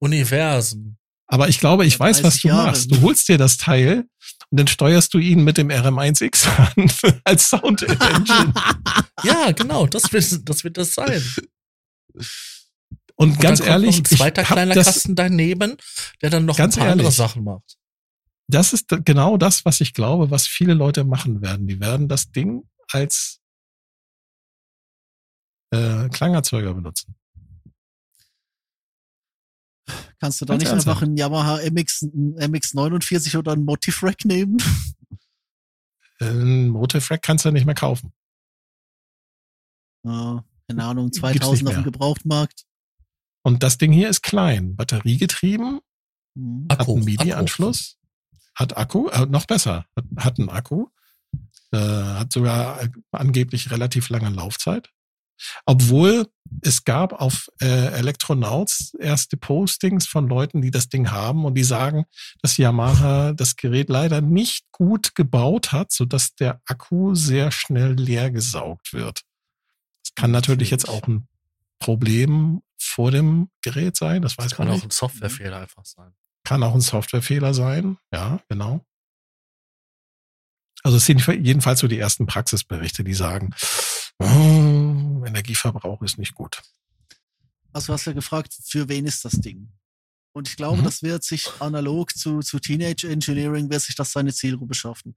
Universen. 0.00 0.98
Aber 1.26 1.48
ich 1.48 1.58
glaube, 1.60 1.86
ich 1.86 1.98
weiß, 1.98 2.18
was 2.18 2.34
30 2.34 2.42
du 2.42 2.48
Jahre. 2.48 2.66
machst. 2.66 2.90
Du 2.92 3.00
holst 3.00 3.28
dir 3.28 3.38
das 3.38 3.56
Teil 3.56 4.06
und 4.50 4.60
dann 4.60 4.66
steuerst 4.66 5.14
du 5.14 5.18
ihn 5.18 5.44
mit 5.44 5.56
dem 5.56 5.68
RM1X 5.70 6.46
an 6.76 7.20
als 7.24 7.48
Sound 7.48 7.82
Engine. 7.82 8.52
Ja, 9.24 9.52
genau, 9.52 9.86
das 9.86 10.12
wird 10.12 10.48
das, 10.48 10.64
wird 10.64 10.76
das 10.76 10.94
sein. 10.94 11.22
Und 12.12 12.26
Und 13.16 13.40
ganz 13.40 13.60
dann 13.60 13.68
kommt 13.68 13.84
ehrlich, 13.84 13.96
noch 13.96 14.10
ein 14.10 14.16
zweiter 14.16 14.42
kleiner 14.42 14.74
das, 14.74 14.86
Kasten 14.86 15.14
daneben, 15.14 15.76
der 16.20 16.30
dann 16.30 16.44
noch 16.44 16.56
Ganz 16.56 16.76
ein 16.76 16.80
paar 16.80 16.90
andere 16.90 17.06
ehrlich. 17.06 17.16
Sachen 17.16 17.44
macht. 17.44 17.76
das 18.48 18.72
ist 18.72 18.86
genau 19.04 19.36
das, 19.36 19.64
was 19.64 19.80
ich 19.80 19.94
glaube, 19.94 20.30
was 20.30 20.46
viele 20.48 20.74
Leute 20.74 21.04
machen 21.04 21.40
werden. 21.40 21.66
Die 21.68 21.78
werden 21.80 22.08
das 22.08 22.32
Ding 22.32 22.64
als 22.90 23.38
äh, 25.72 26.08
Klangerzeuger 26.08 26.74
benutzen. 26.74 27.14
Kannst 30.20 30.40
du 30.40 30.44
da 30.44 30.54
Ganz 30.54 30.62
nicht 30.62 30.70
ernsthaft. 30.70 30.96
einfach 30.96 31.02
einen 31.02 31.16
Yamaha 31.16 31.58
MX, 31.68 32.02
einen 32.04 32.36
MX49 32.54 33.36
oder 33.38 33.52
einen 33.52 33.64
Motiv-Rack 33.64 34.24
nehmen? 34.24 34.58
Ein 36.20 36.68
Motiv-Rack 36.68 37.20
kannst 37.22 37.44
du 37.44 37.50
nicht 37.50 37.66
mehr 37.66 37.74
kaufen. 37.74 38.12
Ja, 40.04 40.44
keine 40.68 40.84
Ahnung, 40.84 41.06
Gibt's 41.06 41.18
2000 41.18 41.62
nicht 41.62 41.68
auf 41.68 41.74
dem. 41.74 41.84
Gebrauchtmarkt. 41.84 42.64
Und 43.42 43.64
das 43.64 43.76
Ding 43.78 43.90
hier 43.90 44.08
ist 44.08 44.22
klein, 44.22 44.76
batteriegetrieben, 44.76 45.80
Hm. 46.36 46.66
hat 46.70 46.80
Akku, 46.80 46.94
einen 46.94 47.04
MIDI-Anschluss, 47.04 47.98
hat 48.54 48.76
Akku, 48.76 49.08
äh, 49.08 49.26
noch 49.26 49.46
besser, 49.46 49.86
hat, 49.96 50.04
hat 50.16 50.38
einen 50.38 50.48
Akku, 50.48 50.86
äh, 51.72 51.76
hat 51.78 52.32
sogar 52.32 52.80
äh, 52.82 52.88
angeblich 53.10 53.72
relativ 53.72 54.08
lange 54.08 54.30
Laufzeit. 54.30 54.90
Obwohl 55.66 56.26
es 56.60 56.84
gab 56.84 57.14
auf 57.14 57.48
äh, 57.60 57.66
Elektronauts 57.92 58.94
erste 58.98 59.36
Postings 59.36 60.06
von 60.06 60.28
Leuten, 60.28 60.60
die 60.60 60.70
das 60.70 60.88
Ding 60.88 61.10
haben 61.10 61.44
und 61.44 61.54
die 61.54 61.64
sagen, 61.64 62.04
dass 62.42 62.56
Yamaha 62.56 63.32
das 63.32 63.56
Gerät 63.56 63.88
leider 63.88 64.20
nicht 64.20 64.64
gut 64.70 65.14
gebaut 65.14 65.72
hat, 65.72 65.92
sodass 65.92 66.34
der 66.34 66.60
Akku 66.66 67.14
sehr 67.14 67.50
schnell 67.50 67.94
leer 67.94 68.30
gesaugt 68.30 68.92
wird. 68.92 69.22
Das 70.04 70.14
kann 70.14 70.30
natürlich 70.30 70.70
jetzt 70.70 70.88
auch 70.88 71.06
ein 71.06 71.26
Problem 71.78 72.62
vor 72.78 73.10
dem 73.10 73.48
Gerät 73.62 73.96
sein, 73.96 74.22
das 74.22 74.36
weiß 74.38 74.48
Das 74.48 74.56
kann 74.56 74.66
man 74.66 74.74
auch 74.74 74.76
nicht. 74.78 74.86
ein 74.86 74.90
Softwarefehler 74.90 75.60
einfach 75.60 75.84
sein. 75.84 76.12
Kann 76.44 76.62
auch 76.62 76.74
ein 76.74 76.80
Softwarefehler 76.80 77.54
sein, 77.54 77.98
ja, 78.12 78.40
genau. 78.48 78.84
Also 80.82 80.96
es 80.96 81.06
sind 81.06 81.24
jedenfalls 81.26 81.80
so 81.80 81.88
die 81.88 81.98
ersten 81.98 82.26
Praxisberichte, 82.26 83.04
die 83.04 83.14
sagen, 83.14 83.54
oh, 84.18 84.91
Energieverbrauch 85.26 86.02
ist 86.02 86.18
nicht 86.18 86.34
gut. 86.34 86.60
Also 87.72 87.88
du 87.88 87.92
hast 87.94 88.04
ja 88.04 88.12
gefragt, 88.12 88.54
für 88.64 88.88
wen 88.88 89.06
ist 89.06 89.24
das 89.24 89.32
Ding? 89.32 89.72
Und 90.34 90.48
ich 90.48 90.56
glaube, 90.56 90.78
Mhm. 90.80 90.84
das 90.84 91.02
wird 91.02 91.24
sich 91.24 91.48
analog 91.60 92.14
zu, 92.16 92.40
zu 92.40 92.58
Teenage 92.58 93.08
Engineering, 93.08 93.70
wird 93.70 93.82
sich 93.82 93.94
das 93.94 94.12
seine 94.12 94.32
Zielgruppe 94.32 94.74
schaffen. 94.74 95.14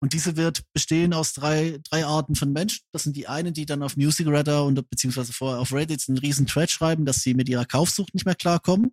Und 0.00 0.12
diese 0.12 0.36
wird 0.36 0.62
bestehen 0.72 1.12
aus 1.12 1.32
drei, 1.32 1.80
drei 1.90 2.06
Arten 2.06 2.34
von 2.36 2.52
Menschen. 2.52 2.84
Das 2.92 3.02
sind 3.02 3.16
die 3.16 3.26
einen, 3.26 3.52
die 3.52 3.66
dann 3.66 3.82
auf 3.82 3.96
Music 3.96 4.26
Radar 4.28 4.64
und 4.64 4.88
beziehungsweise 4.88 5.32
vorher 5.32 5.58
auf 5.60 5.72
Reddit 5.72 6.04
einen 6.08 6.18
riesen 6.18 6.46
Thread 6.46 6.70
schreiben, 6.70 7.04
dass 7.04 7.22
sie 7.22 7.34
mit 7.34 7.48
ihrer 7.48 7.64
Kaufsucht 7.66 8.14
nicht 8.14 8.24
mehr 8.24 8.36
klarkommen. 8.36 8.92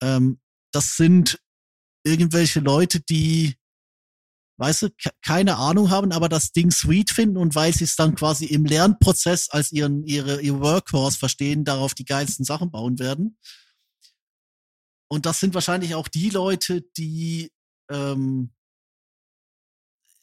Ähm, 0.00 0.40
das 0.72 0.96
sind 0.96 1.38
irgendwelche 2.04 2.60
Leute, 2.60 3.00
die, 3.00 3.56
weißt 4.58 4.82
du, 4.82 4.88
keine 5.22 5.56
Ahnung 5.56 5.90
haben, 5.90 6.12
aber 6.12 6.28
das 6.28 6.52
Ding 6.52 6.70
sweet 6.70 7.10
finden 7.10 7.36
und 7.36 7.54
weil 7.54 7.74
sie 7.74 7.84
es 7.84 7.96
dann 7.96 8.14
quasi 8.14 8.46
im 8.46 8.64
Lernprozess 8.64 9.50
als 9.50 9.72
ihren, 9.72 10.04
ihre, 10.04 10.40
ihr 10.40 10.60
Workhorse 10.60 11.18
verstehen, 11.18 11.64
darauf 11.64 11.94
die 11.94 12.04
geilsten 12.04 12.44
Sachen 12.44 12.70
bauen 12.70 12.98
werden. 12.98 13.38
Und 15.08 15.26
das 15.26 15.40
sind 15.40 15.54
wahrscheinlich 15.54 15.94
auch 15.94 16.08
die 16.08 16.30
Leute, 16.30 16.82
die 16.96 17.52
ähm, 17.90 18.50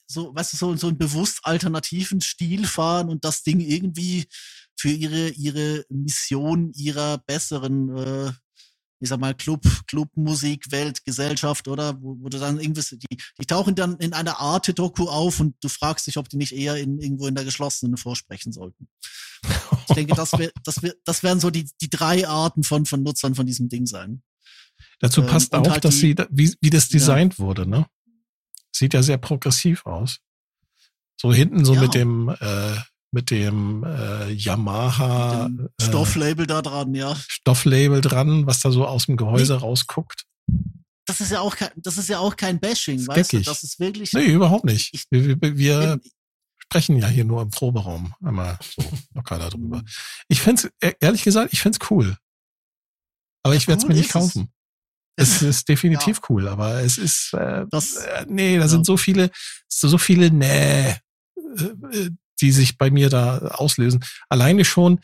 so, 0.07 0.33
weißt 0.35 0.53
du, 0.53 0.57
so, 0.57 0.75
so 0.75 0.87
einen 0.87 0.97
bewusst 0.97 1.39
alternativen 1.43 2.21
Stil 2.21 2.67
fahren 2.67 3.09
und 3.09 3.23
das 3.23 3.43
Ding 3.43 3.59
irgendwie 3.59 4.27
für 4.77 4.89
ihre, 4.89 5.29
ihre 5.29 5.85
Mission 5.89 6.71
ihrer 6.73 7.19
besseren, 7.19 7.95
äh, 7.97 8.31
ich 8.99 9.09
sag 9.09 9.19
mal, 9.19 9.33
Club, 9.33 9.63
Clubmusik, 9.87 10.71
Welt, 10.71 11.03
Gesellschaft, 11.03 11.67
oder? 11.67 12.01
Wo, 12.01 12.17
wo 12.19 12.29
du 12.29 12.39
dann 12.39 12.59
irgendwas, 12.59 12.89
die, 12.89 13.17
die 13.39 13.45
tauchen 13.45 13.75
dann 13.75 13.97
in 13.97 14.13
einer 14.13 14.39
Art 14.39 14.77
Doku 14.77 15.09
auf 15.09 15.39
und 15.39 15.55
du 15.61 15.67
fragst 15.67 16.07
dich, 16.07 16.17
ob 16.17 16.29
die 16.29 16.37
nicht 16.37 16.53
eher 16.53 16.77
in, 16.77 16.99
irgendwo 16.99 17.27
in 17.27 17.35
der 17.35 17.43
geschlossenen 17.43 17.97
vorsprechen 17.97 18.53
sollten. 18.53 18.87
Ich 19.89 19.95
denke, 19.95 20.15
das, 20.15 20.31
wär, 20.33 20.51
das, 20.63 20.81
wär, 20.81 20.93
das 21.03 21.23
werden 21.23 21.39
so 21.39 21.49
die, 21.49 21.69
die 21.81 21.89
drei 21.89 22.27
Arten 22.27 22.63
von, 22.63 22.85
von 22.85 23.03
Nutzern 23.03 23.35
von 23.35 23.45
diesem 23.45 23.67
Ding 23.67 23.85
sein. 23.85 24.23
Dazu 24.99 25.21
ähm, 25.21 25.27
passt 25.27 25.53
auch, 25.53 25.69
halt 25.69 25.83
dass 25.83 25.95
die, 25.95 26.15
sie, 26.17 26.25
wie, 26.29 26.55
wie 26.61 26.69
das 26.69 26.87
designt 26.87 27.33
ja. 27.33 27.39
wurde, 27.39 27.67
ne? 27.67 27.85
Sieht 28.71 28.93
ja 28.93 29.03
sehr 29.03 29.17
progressiv 29.17 29.85
aus. 29.85 30.19
So 31.19 31.33
hinten 31.33 31.63
so 31.65 31.75
ja. 31.75 31.81
mit 31.81 31.93
dem 31.93 32.29
äh, 32.29 32.75
mit 33.13 33.29
dem 33.29 33.83
äh, 33.83 34.31
Yamaha 34.31 35.47
mit 35.47 35.59
dem 35.59 35.65
äh, 35.65 35.83
Stofflabel 35.83 36.47
da 36.47 36.61
dran, 36.61 36.93
ja. 36.95 37.15
Stofflabel 37.27 38.01
dran, 38.01 38.47
was 38.47 38.59
da 38.59 38.71
so 38.71 38.85
aus 38.85 39.05
dem 39.05 39.17
Gehäuse 39.17 39.53
nee. 39.53 39.59
rausguckt. 39.59 40.25
Das 41.05 41.21
ist 41.21 41.31
ja 41.31 41.41
auch 41.41 41.55
kein, 41.55 41.69
das 41.75 41.97
ist 41.97 42.09
ja 42.09 42.19
auch 42.19 42.35
kein 42.35 42.59
Bashing, 42.59 42.97
das 42.97 43.07
weißt 43.07 43.33
du? 43.33 43.41
Das 43.41 43.63
ist 43.63 43.79
wirklich. 43.79 44.13
Nee, 44.13 44.25
überhaupt 44.25 44.65
nicht. 44.65 44.93
Ich, 44.93 45.05
wir, 45.09 45.39
wir, 45.41 45.57
wir 45.57 45.99
sprechen 46.57 46.97
ja 46.97 47.07
hier 47.07 47.25
nur 47.25 47.41
im 47.41 47.51
Proberaum 47.51 48.13
einmal 48.23 48.57
so 48.61 48.83
locker 49.13 49.37
darüber. 49.37 49.77
Mhm. 49.77 49.87
Ich 50.27 50.41
find's, 50.41 50.69
e-, 50.81 50.93
ehrlich 50.99 51.23
gesagt, 51.23 51.53
ich 51.53 51.61
find's 51.61 51.79
cool. 51.89 52.17
Aber 53.43 53.53
ja, 53.53 53.57
ich 53.57 53.67
werde 53.67 53.79
es 53.79 53.83
cool 53.83 53.89
mir 53.89 53.95
nicht 53.95 54.11
kaufen. 54.11 54.49
Es 55.15 55.41
ist 55.43 55.69
definitiv 55.69 56.17
ja. 56.17 56.23
cool, 56.29 56.47
aber 56.47 56.81
es 56.81 56.97
ist, 56.97 57.33
äh, 57.33 57.65
das, 57.69 57.97
äh, 57.97 58.25
nee, 58.27 58.55
da 58.55 58.63
ja. 58.63 58.67
sind 58.67 58.85
so 58.85 58.97
viele, 58.97 59.29
so 59.67 59.97
viele, 59.97 60.31
nee, 60.31 60.89
äh, 60.89 60.97
äh, 61.91 62.09
die 62.43 62.51
sich 62.51 62.77
bei 62.77 62.91
mir 62.91 63.09
da 63.09 63.37
auslösen. 63.37 64.03
Alleine 64.27 64.65
schon, 64.65 64.99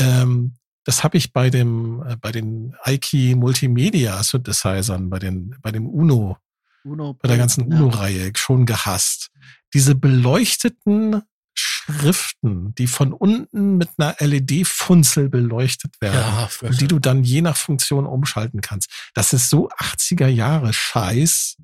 ähm, 0.00 0.54
das 0.84 1.02
habe 1.02 1.18
ich 1.18 1.32
bei 1.32 1.50
dem, 1.50 2.04
äh, 2.06 2.16
bei 2.16 2.30
den 2.30 2.76
Aiki 2.82 3.34
Multimedia 3.34 4.22
Synthesizern, 4.22 5.10
bei 5.10 5.18
den, 5.18 5.56
bei 5.60 5.72
dem 5.72 5.88
Uno, 5.88 6.38
Uno 6.84 7.14
bei 7.14 7.28
der 7.28 7.36
ganzen 7.36 7.64
Uno-Reihe 7.64 8.30
schon 8.36 8.64
gehasst. 8.64 9.30
Diese 9.74 9.96
beleuchteten 9.96 11.22
Schriften, 11.52 12.76
die 12.76 12.86
von 12.86 13.12
unten 13.12 13.76
mit 13.76 13.88
einer 13.98 14.14
LED-Funzel 14.20 15.28
beleuchtet 15.28 16.00
werden 16.00 16.14
ja, 16.14 16.48
und 16.68 16.80
die 16.80 16.86
du 16.86 17.00
dann 17.00 17.24
je 17.24 17.42
nach 17.42 17.56
Funktion 17.56 18.06
umschalten 18.06 18.60
kannst. 18.60 18.88
Das 19.14 19.32
ist 19.32 19.50
so 19.50 19.68
80er 19.70 20.28
Jahre 20.28 20.72
Scheiß. 20.72 21.56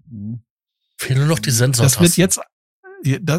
Fehlen 0.99 1.28
noch 1.28 1.39
die 1.39 1.53
Sensortasten. 1.53 2.03
Das 2.03 2.16
wird 2.16 2.16
jetzt, 2.16 2.41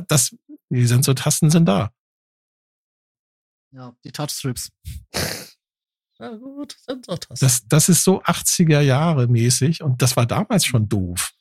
das, 0.07 0.35
die 0.75 0.87
Sensortasten 0.87 1.49
sind 1.49 1.65
da. 1.65 1.91
Ja, 3.71 3.95
die 4.03 4.11
Touchstrips. 4.11 4.71
Ja 6.17 6.29
gut, 6.29 6.77
Sensortasten. 6.79 7.45
Das, 7.45 7.67
das 7.67 7.89
ist 7.89 8.05
so 8.05 8.23
80er 8.23 8.79
Jahre 8.79 9.27
mäßig 9.27 9.83
und 9.83 10.01
das 10.01 10.15
war 10.15 10.25
damals 10.25 10.65
schon 10.65 10.87
doof. 10.87 11.33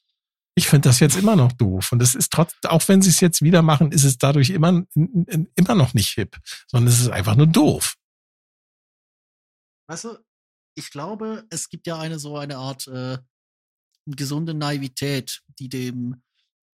Ich 0.56 0.68
finde 0.68 0.88
das 0.88 0.98
jetzt 0.98 1.16
immer 1.16 1.36
noch 1.36 1.52
doof. 1.52 1.92
Und 1.92 2.02
es 2.02 2.14
ist 2.14 2.32
trotz, 2.32 2.54
auch 2.64 2.86
wenn 2.88 3.00
sie 3.00 3.10
es 3.10 3.20
jetzt 3.20 3.42
wieder 3.42 3.62
machen, 3.62 3.92
ist 3.92 4.02
es 4.02 4.18
dadurch 4.18 4.50
immer, 4.50 4.84
immer 4.94 5.74
noch 5.76 5.94
nicht 5.94 6.10
hip, 6.14 6.40
sondern 6.66 6.92
es 6.92 7.00
ist 7.00 7.10
einfach 7.10 7.36
nur 7.36 7.46
doof. 7.46 7.96
Weißt 9.88 10.04
du, 10.04 10.18
ich 10.76 10.90
glaube, 10.90 11.46
es 11.50 11.68
gibt 11.68 11.86
ja 11.86 11.98
eine 11.98 12.18
so 12.18 12.36
eine 12.36 12.56
Art 12.56 12.88
äh, 12.88 13.18
gesunde 14.06 14.54
Naivität, 14.54 15.42
die 15.58 15.68
dem 15.68 16.22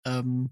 ähm, 0.05 0.51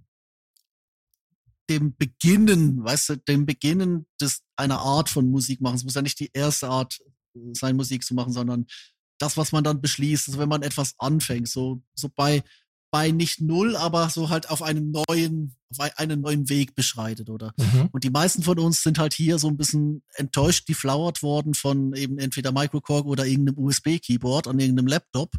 dem 1.69 1.95
Beginnen, 1.95 2.83
weißt 2.83 3.09
du, 3.09 3.15
dem 3.17 3.45
Beginnen 3.45 4.07
des 4.21 4.43
einer 4.55 4.79
Art 4.79 5.09
von 5.09 5.29
Musik 5.29 5.61
machen. 5.61 5.75
Es 5.75 5.83
muss 5.83 5.95
ja 5.95 6.01
nicht 6.01 6.19
die 6.19 6.31
erste 6.33 6.69
Art 6.69 6.99
sein, 7.53 7.75
Musik 7.75 8.03
zu 8.03 8.13
machen, 8.13 8.33
sondern 8.33 8.65
das, 9.19 9.37
was 9.37 9.51
man 9.51 9.63
dann 9.63 9.81
beschließt, 9.81 10.27
also 10.27 10.39
wenn 10.39 10.49
man 10.49 10.61
etwas 10.61 10.93
anfängt, 10.97 11.47
so 11.47 11.81
so 11.95 12.09
bei 12.13 12.43
bei 12.95 13.11
nicht 13.11 13.41
null, 13.41 13.75
aber 13.75 14.09
so 14.09 14.29
halt 14.29 14.49
auf 14.49 14.61
einem 14.61 14.93
neuen, 15.09 15.57
auf 15.69 15.91
einen 15.97 16.21
neuen 16.21 16.47
Weg 16.47 16.75
beschreitet, 16.75 17.29
oder? 17.29 17.51
Mhm. 17.57 17.89
Und 17.91 18.05
die 18.05 18.09
meisten 18.09 18.41
von 18.41 18.57
uns 18.57 18.83
sind 18.83 18.99
halt 18.99 19.13
hier 19.13 19.37
so 19.37 19.49
ein 19.49 19.57
bisschen 19.57 20.01
enttäuscht 20.13 20.65
geflauert 20.65 21.21
worden 21.21 21.55
von 21.55 21.93
eben 21.93 22.19
entweder 22.19 22.53
Microcorg 22.53 23.05
oder 23.05 23.25
irgendeinem 23.25 23.57
USB-Keyboard 23.57 24.47
an 24.47 24.59
irgendeinem 24.59 24.87
Laptop. 24.87 25.35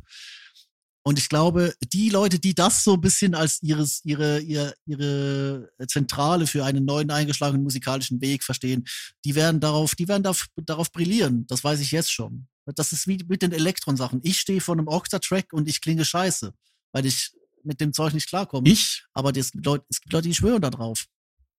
Und 1.07 1.20
ich 1.20 1.28
glaube, 1.28 1.73
die 1.93 2.09
Leute, 2.09 2.41
die 2.41 2.53
das 2.53 2.83
so 2.83 2.95
ein 2.95 3.01
bisschen 3.01 3.37
als 3.37 3.62
ihres, 3.62 4.05
ihre, 4.05 4.41
ihre, 4.41 4.74
ihre 4.87 5.70
Zentrale 5.87 6.49
für 6.49 6.65
einen 6.65 6.85
neuen 6.85 7.12
eingeschlagenen 7.12 7.62
musikalischen 7.62 8.20
Weg 8.20 8.43
verstehen, 8.43 8.85
die 9.24 9.37
werden 9.37 9.61
darauf, 9.61 9.95
die 9.95 10.09
werden 10.09 10.24
darauf, 10.24 10.47
darauf 10.57 10.91
brillieren. 10.91 11.47
Das 11.47 11.62
weiß 11.62 11.78
ich 11.78 11.93
jetzt 11.93 12.11
schon. 12.11 12.49
Das 12.74 12.91
ist 12.93 13.07
wie 13.07 13.24
mit 13.28 13.43
den 13.43 13.53
Elektron-Sachen. 13.53 14.19
Ich 14.24 14.41
stehe 14.41 14.61
vor 14.61 14.74
einem 14.74 14.89
Octa-Track 14.89 15.53
und 15.53 15.69
ich 15.69 15.81
klinge 15.81 16.05
scheiße, 16.05 16.53
weil 16.91 17.07
ich 17.07 17.31
mit 17.62 17.81
dem 17.81 17.93
Zeug 17.93 18.12
nicht 18.12 18.28
klarkommen. 18.28 18.66
Ich? 18.66 19.05
Aber 19.12 19.31
es 19.37 19.53
gibt, 19.53 19.65
Leute, 19.65 19.85
es 19.89 20.01
gibt 20.01 20.12
Leute, 20.12 20.27
die 20.27 20.35
schwören 20.35 20.62
da 20.62 20.70
drauf. 20.70 21.07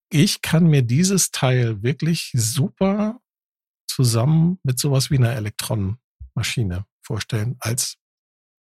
Ich 0.09 0.41
kann 0.41 0.65
mir 0.65 0.81
dieses 0.81 1.31
Teil 1.31 1.81
wirklich 1.83 2.33
super 2.33 3.21
zusammen 3.89 4.59
mit 4.63 4.77
sowas 4.77 5.09
wie 5.09 5.17
einer 5.17 5.31
Elektronenmaschine 5.37 6.85
vorstellen, 7.01 7.55
als 7.61 7.97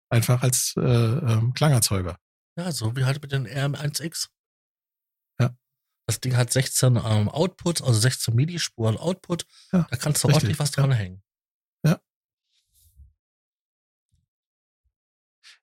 einfach 0.08 0.42
als 0.42 0.74
äh, 0.76 0.80
ähm, 0.80 1.52
Klangerzeuger. 1.54 2.18
Ja, 2.56 2.72
so 2.72 2.96
wie 2.96 3.04
halt 3.04 3.20
mit 3.22 3.32
den 3.32 3.46
RM1X. 3.46 4.28
Ja. 5.38 5.56
Das 6.06 6.20
Ding 6.20 6.36
hat 6.36 6.52
16 6.52 6.96
ähm, 6.96 7.28
Outputs, 7.28 7.82
also 7.82 7.98
16 7.98 8.34
MIDI-Spuren 8.34 8.96
Output. 8.96 9.46
Ja, 9.72 9.86
da 9.90 9.96
kannst 9.96 10.22
du 10.24 10.28
richtig, 10.28 10.42
ordentlich 10.42 10.58
was 10.58 10.70
dran 10.70 10.90
ja. 10.90 10.96
hängen. 10.96 11.22
Ja. 11.84 12.00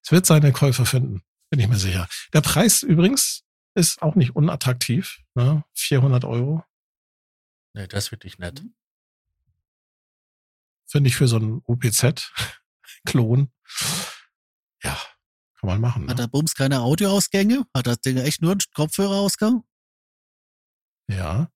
Es 0.04 0.12
wird 0.12 0.26
seine 0.26 0.52
Käufer 0.52 0.86
finden. 0.86 1.24
Bin 1.50 1.60
ich 1.60 1.68
mir 1.68 1.78
sicher. 1.78 2.08
Der 2.34 2.42
Preis 2.42 2.84
übrigens 2.84 3.44
ist 3.76 4.02
auch 4.02 4.16
nicht 4.16 4.36
unattraktiv. 4.36 5.20
Ne? 5.36 5.64
400 5.74 6.26
Euro. 6.26 6.64
Nee, 7.74 7.88
das 7.88 8.06
ist 8.06 8.12
wirklich 8.12 8.38
nett. 8.38 8.62
Mhm. 8.62 8.76
Finde 10.88 11.10
ich 11.10 11.16
für 11.16 11.28
so 11.28 11.38
einen 11.38 11.62
OPZ-Klon. 11.66 13.52
Kann 15.64 15.70
man 15.70 15.82
machen. 15.82 16.10
Hat 16.10 16.18
ne? 16.18 16.24
der 16.24 16.28
Bums 16.28 16.56
keine 16.56 16.82
Audioausgänge? 16.82 17.66
Hat 17.74 17.88
das 17.88 18.02
Ding 18.02 18.18
echt 18.18 18.42
nur 18.42 18.52
einen 18.52 18.60
Kopfhörerausgang? 18.74 19.64
Ja. 21.10 21.50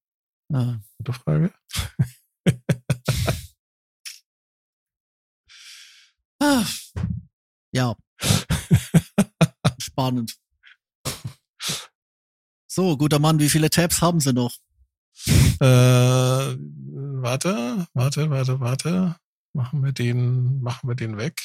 Ah. 0.53 0.77
Gute 0.97 1.11
Frage. 1.11 1.53
ah. 6.39 6.63
Ja. 7.73 7.95
spannend. 9.77 10.37
So, 12.65 12.95
guter 12.95 13.19
Mann, 13.19 13.39
wie 13.39 13.49
viele 13.49 13.69
Tabs 13.69 14.01
haben 14.01 14.21
Sie 14.21 14.31
noch? 14.31 14.55
Äh, 15.27 16.55
warte, 17.19 17.87
warte, 17.93 18.29
warte, 18.29 18.59
warte. 18.61 19.17
Machen 19.51 19.83
wir 19.83 19.91
den, 19.91 20.61
machen 20.61 20.87
wir 20.87 20.95
den 20.95 21.17
weg. 21.17 21.41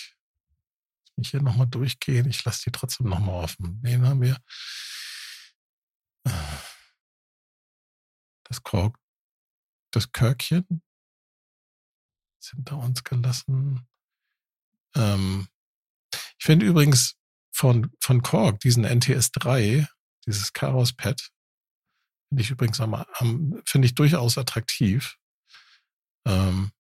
Ich 1.16 1.30
hier 1.30 1.42
nochmal 1.42 1.66
durchgehen. 1.66 2.28
Ich 2.28 2.44
lasse 2.44 2.64
die 2.64 2.72
trotzdem 2.72 3.08
nochmal 3.08 3.44
offen. 3.44 3.80
Den 3.82 4.06
haben 4.06 4.22
wir. 4.22 4.36
Das 8.44 8.62
Kork, 8.62 8.98
das 9.92 10.12
Körkchen 10.12 10.82
ist 12.40 12.50
hinter 12.50 12.78
uns 12.78 13.04
gelassen. 13.04 13.86
Ähm, 14.94 15.48
ich 16.38 16.44
finde 16.44 16.66
übrigens, 16.66 17.16
von, 17.52 17.92
von 18.00 18.22
Korg, 18.22 18.60
diesen 18.60 18.84
NTS3, 18.84 19.86
dieses 20.26 20.52
Chaos 20.52 20.92
Pad, 20.92 21.30
finde 22.28 22.42
ich 22.42 22.50
übrigens 22.50 22.80
am, 22.80 22.94
am 22.94 23.62
finde 23.66 23.86
ich 23.86 23.94
durchaus 23.94 24.38
attraktiv. 24.38 25.16
Ähm, 26.26 26.72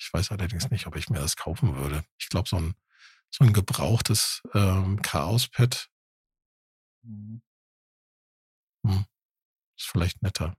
ich 0.00 0.12
weiß 0.12 0.30
allerdings 0.30 0.70
nicht, 0.70 0.86
ob 0.86 0.96
ich 0.96 1.08
mir 1.08 1.20
das 1.20 1.36
kaufen 1.36 1.76
würde. 1.76 2.04
Ich 2.18 2.28
glaube, 2.28 2.48
so 2.48 2.56
ein, 2.56 2.74
so 3.30 3.44
ein 3.44 3.52
gebrauchtes 3.52 4.42
ähm, 4.54 5.00
Chaos 5.02 5.48
Pad, 5.48 5.88
mhm. 7.02 7.42
Hm. 8.86 9.04
Ist 9.76 9.86
vielleicht 9.86 10.22
netter. 10.22 10.56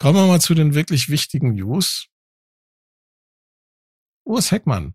Kommen 0.00 0.16
wir 0.16 0.26
mal 0.26 0.40
zu 0.40 0.54
den 0.54 0.74
wirklich 0.74 1.08
wichtigen 1.08 1.54
News. 1.54 2.08
Urs 4.24 4.50
Heckmann. 4.50 4.94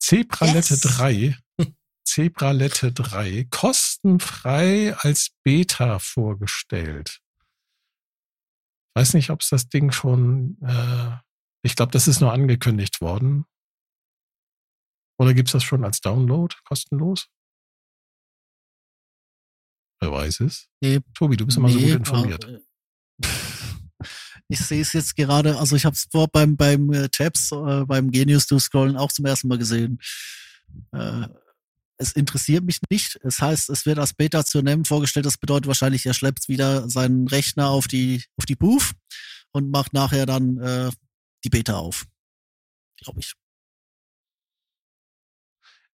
Zebralette 0.00 0.74
Yes. 0.74 0.80
3. 0.80 1.38
Zebralette 2.04 2.92
3. 2.92 3.46
Kostenfrei 3.50 4.94
als 4.96 5.30
Beta 5.44 5.98
vorgestellt. 5.98 7.20
Weiß 8.96 9.14
nicht, 9.14 9.30
ob 9.30 9.42
es 9.42 9.50
das 9.50 9.68
Ding 9.68 9.92
schon, 9.92 10.58
äh, 10.62 11.18
ich 11.62 11.76
glaube, 11.76 11.92
das 11.92 12.08
ist 12.08 12.20
nur 12.20 12.32
angekündigt 12.32 13.00
worden. 13.00 13.44
Oder 15.18 15.34
gibt's 15.34 15.52
das 15.52 15.62
schon 15.62 15.84
als 15.84 16.00
Download 16.00 16.54
kostenlos? 16.64 17.28
Wer 20.00 20.12
weiß 20.12 20.40
es? 20.40 20.68
Nee, 20.80 21.00
Tobi, 21.14 21.36
du 21.36 21.44
bist 21.44 21.58
immer 21.58 21.68
so 21.68 21.78
Nee, 21.78 21.90
gut 21.92 21.98
informiert. 21.98 22.44
aber, 22.44 22.54
äh, 22.54 22.60
Ich 24.48 24.58
sehe 24.60 24.80
es 24.80 24.92
jetzt 24.94 25.14
gerade, 25.14 25.58
also 25.58 25.76
ich 25.76 25.84
habe 25.84 25.94
es 25.94 26.08
vor 26.10 26.26
beim 26.26 26.56
beim 26.56 26.92
äh, 26.92 27.08
Tabs, 27.08 27.52
äh, 27.52 27.84
beim 27.84 28.10
Genius 28.10 28.46
to 28.46 28.58
Scrollen 28.58 28.96
auch 28.96 29.12
zum 29.12 29.24
ersten 29.26 29.46
Mal 29.46 29.58
gesehen. 29.58 30.00
Äh, 30.92 31.28
es 31.98 32.12
interessiert 32.12 32.64
mich 32.64 32.80
nicht. 32.90 33.20
Es 33.22 33.40
heißt, 33.40 33.68
es 33.70 33.84
wird 33.86 33.98
als 33.98 34.14
Beta 34.14 34.44
zu 34.44 34.62
NEM 34.62 34.86
vorgestellt. 34.86 35.26
Das 35.26 35.36
bedeutet 35.36 35.66
wahrscheinlich, 35.68 36.04
er 36.06 36.14
schleppt 36.14 36.48
wieder 36.48 36.88
seinen 36.88 37.28
Rechner 37.28 37.68
auf 37.68 37.86
die 37.86 38.24
auf 38.38 38.46
die 38.46 38.56
Booth 38.56 38.92
und 39.52 39.70
macht 39.70 39.92
nachher 39.92 40.26
dann 40.26 40.58
äh, 40.58 40.90
die 41.44 41.50
Beta 41.50 41.76
auf. 41.76 42.06
Glaube 43.02 43.20
ich. 43.20 43.34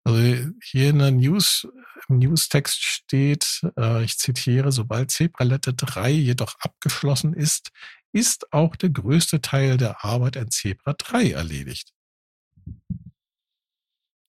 Also 0.06 0.52
hier 0.62 0.90
in 0.90 0.98
der 0.98 1.10
News, 1.12 1.66
im 2.08 2.18
Newstext 2.18 2.82
steht, 2.82 3.62
äh, 3.78 4.04
ich 4.04 4.18
zitiere, 4.18 4.70
sobald 4.70 5.10
Zebralette 5.10 5.72
3 5.72 6.10
jedoch 6.10 6.56
abgeschlossen 6.60 7.32
ist, 7.32 7.70
ist 8.12 8.52
auch 8.52 8.76
der 8.76 8.90
größte 8.90 9.40
Teil 9.40 9.78
der 9.78 10.04
Arbeit 10.04 10.36
an 10.36 10.50
Zebra 10.50 10.92
3 10.92 11.32
erledigt. 11.32 11.92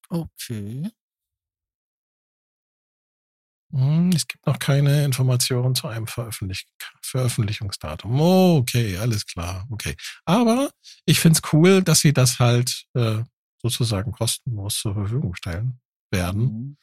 Okay. 0.10 0.90
Hm, 3.72 4.12
Es 4.16 4.28
gibt 4.28 4.46
noch 4.46 4.60
keine 4.60 5.04
Informationen 5.06 5.76
zu 5.76 5.88
einem 5.88 6.08
Veröffentlich 6.08 6.66
Veröffentlichungsdatum. 7.02 8.20
Okay, 8.20 8.98
alles 8.98 9.26
klar. 9.26 9.66
Okay. 9.70 9.96
Aber 10.26 10.72
ich 11.06 11.20
find's 11.20 11.42
cool, 11.54 11.82
dass 11.84 12.00
sie 12.00 12.14
das 12.14 12.40
halt 12.40 12.86
äh, 12.94 13.24
sozusagen 13.62 14.12
kostenlos 14.12 14.80
zur 14.80 14.94
Verfügung 14.94 15.36
stellen 15.36 15.80
werden. 16.12 16.42
Mhm. 16.44 16.78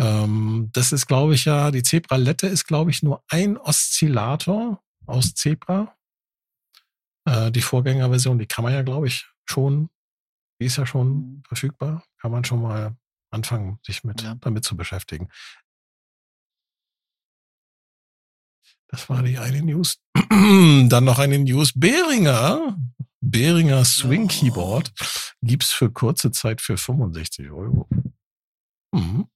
Ähm, 0.00 0.70
das 0.72 0.92
ist, 0.92 1.06
glaube 1.06 1.34
ich, 1.34 1.44
ja, 1.46 1.70
die 1.70 1.82
Zebralette 1.82 2.46
ist, 2.46 2.66
glaube 2.66 2.90
ich, 2.90 3.02
nur 3.02 3.22
ein 3.28 3.56
Oszillator 3.56 4.82
aus 5.06 5.34
Zebra. 5.34 5.94
Äh, 7.26 7.50
die 7.50 7.62
Vorgängerversion, 7.62 8.38
die 8.38 8.46
kann 8.46 8.62
man 8.64 8.72
ja, 8.74 8.82
glaube 8.82 9.08
ich, 9.08 9.26
schon, 9.46 9.90
die 10.60 10.66
ist 10.66 10.76
ja 10.76 10.86
schon 10.86 11.08
Mhm. 11.08 11.42
verfügbar. 11.48 12.04
Kann 12.20 12.30
man 12.30 12.44
schon 12.44 12.62
mal 12.62 12.96
anfangen, 13.30 13.78
sich 13.84 14.04
mit 14.04 14.22
Ja. 14.22 14.36
damit 14.36 14.64
zu 14.64 14.76
beschäftigen. 14.76 15.28
Das 18.88 19.08
war 19.08 19.22
die 19.22 19.38
eine 19.38 19.62
News. 19.62 19.98
Dann 20.30 21.04
noch 21.04 21.18
eine 21.18 21.38
News. 21.38 21.72
Behringer. 21.74 22.76
Behringer 23.20 23.84
Swing. 23.84 24.28
Keyboard 24.28 24.92
gibt's 25.42 25.72
für 25.72 25.90
kurze 25.90 26.30
Zeit 26.30 26.60
für 26.60 26.76
65 26.76 27.50
Euro. 27.50 27.88
Mhm. 28.92 29.28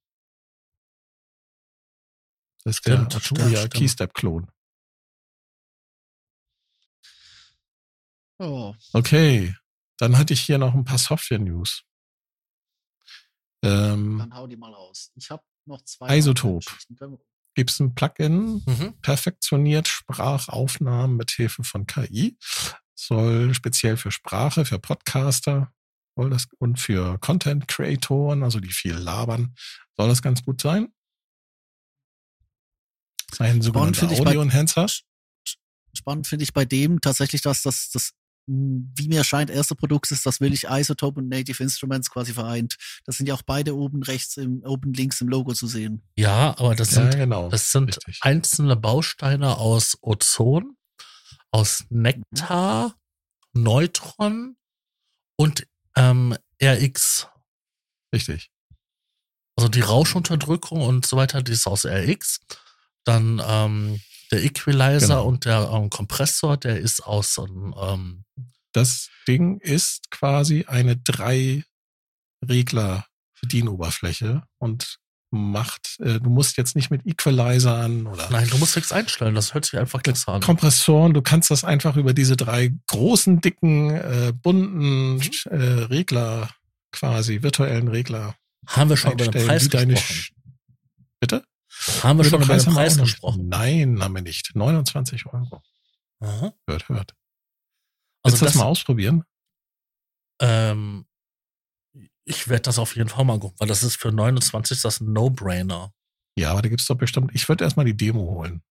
Das 2.64 2.76
ist 2.76 2.78
Stimmt, 2.78 3.12
der 3.12 3.16
Arturia. 3.20 3.68
Keystep-Klon. 3.68 4.50
Oh. 8.38 8.74
Okay, 8.92 9.54
dann 9.98 10.16
hatte 10.18 10.34
ich 10.34 10.42
hier 10.42 10.58
noch 10.58 10.74
ein 10.74 10.84
paar 10.84 10.98
Software-News. 10.98 11.84
Ähm, 13.64 14.18
Dann 14.18 14.34
hau 14.34 14.46
die 14.48 14.56
mal 14.56 14.74
aus. 14.74 15.12
Ich 15.14 15.30
habe 15.30 15.44
noch 15.64 15.82
zwei. 15.82 16.18
Isotop. 16.18 16.64
Wir- 17.54 17.64
gibt's 17.64 17.80
ein 17.80 17.94
Plugin, 17.94 18.62
Mhm. 18.66 18.94
perfektioniert 19.02 19.88
Sprachaufnahmen 19.88 21.16
mit 21.16 21.30
Hilfe 21.32 21.64
von 21.64 21.86
KI. 21.86 22.36
Soll 22.94 23.52
speziell 23.54 23.96
für 23.96 24.10
Sprache, 24.10 24.64
für 24.64 24.78
Podcaster 24.78 25.72
soll 26.16 26.30
das, 26.30 26.46
und 26.58 26.78
für 26.80 27.18
Content-Creatoren, 27.18 28.42
also 28.42 28.60
die 28.60 28.72
viel 28.72 28.94
labern, 28.94 29.54
soll 29.96 30.08
das 30.08 30.22
ganz 30.22 30.42
gut 30.44 30.60
sein. 30.60 30.92
Ein 33.38 33.62
sogenannter 33.62 34.06
bei- 34.08 34.18
Audio-Enhancer. 34.20 34.86
Spannend 35.94 36.26
finde 36.26 36.42
ich 36.44 36.52
bei 36.52 36.64
dem 36.64 37.00
tatsächlich, 37.00 37.42
dass 37.42 37.62
das, 37.62 37.90
das, 37.90 38.12
wie 38.46 39.08
mir 39.08 39.24
scheint, 39.24 39.50
erste 39.50 39.74
Produkt 39.74 40.10
ist, 40.10 40.26
das 40.26 40.40
will 40.40 40.52
ich 40.52 40.64
Isotope 40.64 41.20
und 41.20 41.28
Native 41.28 41.62
Instruments 41.62 42.10
quasi 42.10 42.32
vereint. 42.32 42.76
Das 43.04 43.16
sind 43.16 43.28
ja 43.28 43.34
auch 43.34 43.42
beide 43.42 43.76
oben 43.76 44.02
rechts 44.02 44.36
im, 44.36 44.62
oben 44.64 44.92
links 44.92 45.20
im 45.20 45.28
Logo 45.28 45.52
zu 45.54 45.66
sehen. 45.66 46.02
Ja, 46.16 46.50
aber 46.58 46.74
das 46.74 46.90
Ja, 46.92 47.02
sind, 47.02 47.16
genau. 47.16 47.48
das 47.48 47.70
sind 47.70 47.88
Richtig. 47.88 48.18
einzelne 48.22 48.76
Bausteine 48.76 49.58
aus 49.58 49.96
Ozon, 50.00 50.76
aus 51.50 51.84
Nektar, 51.90 52.96
Neutron 53.52 54.56
und 55.36 55.66
ähm, 55.96 56.36
RX. 56.62 57.28
Richtig. 58.14 58.50
Also 59.56 59.68
die 59.68 59.80
Rauschunterdrückung 59.80 60.80
und 60.80 61.06
so 61.06 61.16
weiter, 61.16 61.42
die 61.42 61.52
ist 61.52 61.66
aus 61.66 61.84
RX. 61.84 62.40
Dann 63.04 63.42
ähm, 63.44 64.00
der 64.32 64.42
Equalizer 64.42 65.06
Genau. 65.06 65.26
und 65.26 65.44
der 65.44 65.70
ähm, 65.72 65.90
Kompressor, 65.90 66.56
der 66.56 66.78
ist 66.78 67.04
aus 67.04 67.38
ähm, 67.38 67.74
ähm, 67.80 68.24
Das 68.72 69.10
Ding 69.28 69.58
ist 69.58 70.10
quasi 70.10 70.64
eine 70.66 70.96
drei 70.96 71.64
Regler 72.48 73.06
Bedienoberfläche 73.40 74.42
und 74.58 74.98
macht, 75.30 75.98
äh, 76.00 76.20
du 76.20 76.30
musst 76.30 76.56
jetzt 76.56 76.76
nicht 76.76 76.90
mit 76.90 77.06
Equalizern 77.06 78.06
oder 78.06 78.28
Nein, 78.30 78.48
du 78.48 78.58
musst 78.58 78.76
nichts 78.76 78.92
einstellen, 78.92 79.34
das 79.34 79.54
hört 79.54 79.64
sich 79.64 79.78
einfach 79.78 80.02
klasse 80.02 80.28
an. 80.28 80.42
Kompressoren, 80.42 81.14
du 81.14 81.22
kannst 81.22 81.50
das 81.50 81.64
einfach 81.64 81.96
über 81.96 82.12
diese 82.12 82.36
drei 82.36 82.72
großen, 82.86 83.40
dicken, 83.40 83.90
äh, 83.90 84.32
bunten 84.34 85.20
äh, 85.46 85.56
Regler 85.56 86.50
quasi, 86.92 87.42
virtuellen 87.42 87.88
Regler 87.88 88.34
Haben 88.66 88.90
wir 88.90 88.96
schon 88.96 89.12
über 89.12 89.26
den 89.26 89.46
Preis 89.46 89.68
gesprochen? 89.68 90.24
Bitte? 91.18 91.44
Haben 92.02 92.18
wir 92.18 92.26
Über 92.26 92.38
schon 92.38 92.42
über 92.42 92.56
den 92.56 92.74
Preis 92.74 92.96
gesprochen? 92.96 93.48
Nein, 93.48 94.02
haben 94.02 94.14
wir 94.14 94.22
nicht. 94.22 94.54
29 94.54 95.26
Euro. 95.26 95.62
Aha. 96.20 96.52
Hört, 96.68 96.88
hört. 96.88 97.14
Also 98.22 98.34
Willst 98.34 98.42
du 98.42 98.44
das 98.44 98.52
das, 98.54 98.62
mal 98.62 98.66
ausprobieren? 98.66 99.24
ähm, 100.40 101.06
ich 102.24 102.48
werde 102.48 102.62
das 102.62 102.78
auf 102.78 102.94
jeden 102.96 103.08
Fall 103.08 103.24
mal 103.24 103.38
gucken, 103.40 103.58
weil 103.58 103.68
das 103.68 103.82
ist 103.82 103.96
für 103.96 104.12
29 104.12 104.80
das 104.80 105.00
ein 105.00 105.12
No-Brainer. 105.12 105.92
Ja, 106.38 106.52
aber 106.52 106.62
da 106.62 106.68
gibt's 106.68 106.86
doch 106.86 106.96
bestimmt, 106.96 107.32
ich 107.34 107.48
würde 107.48 107.64
erstmal 107.64 107.84
die 107.84 107.96
Demo 107.96 108.20
holen. 108.20 108.62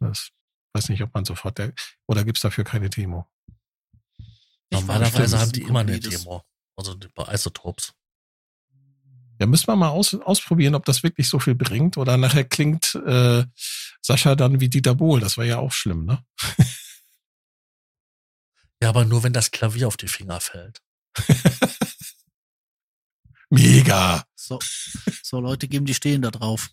Das 0.00 0.30
weiß 0.74 0.88
nicht, 0.88 1.02
ob 1.02 1.14
man 1.14 1.24
sofort, 1.24 1.58
der, 1.58 1.72
oder 2.08 2.24
gibt's 2.24 2.40
dafür 2.42 2.64
keine 2.64 2.90
Demo? 2.90 3.26
Normalerweise 4.72 5.38
haben 5.38 5.52
die 5.52 5.62
immer 5.62 5.80
eine 5.80 6.00
Demo. 6.00 6.42
Also 6.76 6.96
bei 7.14 7.32
Isotopes. 7.32 7.94
Ja, 9.38 9.46
müssen 9.46 9.66
wir 9.66 9.76
mal 9.76 9.88
aus, 9.88 10.14
ausprobieren, 10.14 10.74
ob 10.74 10.84
das 10.84 11.02
wirklich 11.02 11.28
so 11.28 11.38
viel 11.38 11.54
bringt 11.54 11.98
oder 11.98 12.16
nachher 12.16 12.44
klingt 12.44 12.94
äh, 12.94 13.44
Sascha 14.00 14.34
dann 14.34 14.60
wie 14.60 14.68
Dieter 14.68 14.94
Bohl. 14.94 15.20
Das 15.20 15.36
war 15.36 15.44
ja 15.44 15.58
auch 15.58 15.72
schlimm, 15.72 16.04
ne? 16.04 16.24
Ja, 18.82 18.90
aber 18.90 19.06
nur 19.06 19.22
wenn 19.22 19.32
das 19.32 19.50
Klavier 19.50 19.88
auf 19.88 19.96
die 19.96 20.06
Finger 20.06 20.38
fällt. 20.38 20.82
Mega. 23.50 24.26
So, 24.34 24.58
so 25.22 25.40
Leute 25.40 25.66
geben, 25.66 25.86
die 25.86 25.94
stehen 25.94 26.22
da 26.22 26.30
drauf. 26.30 26.68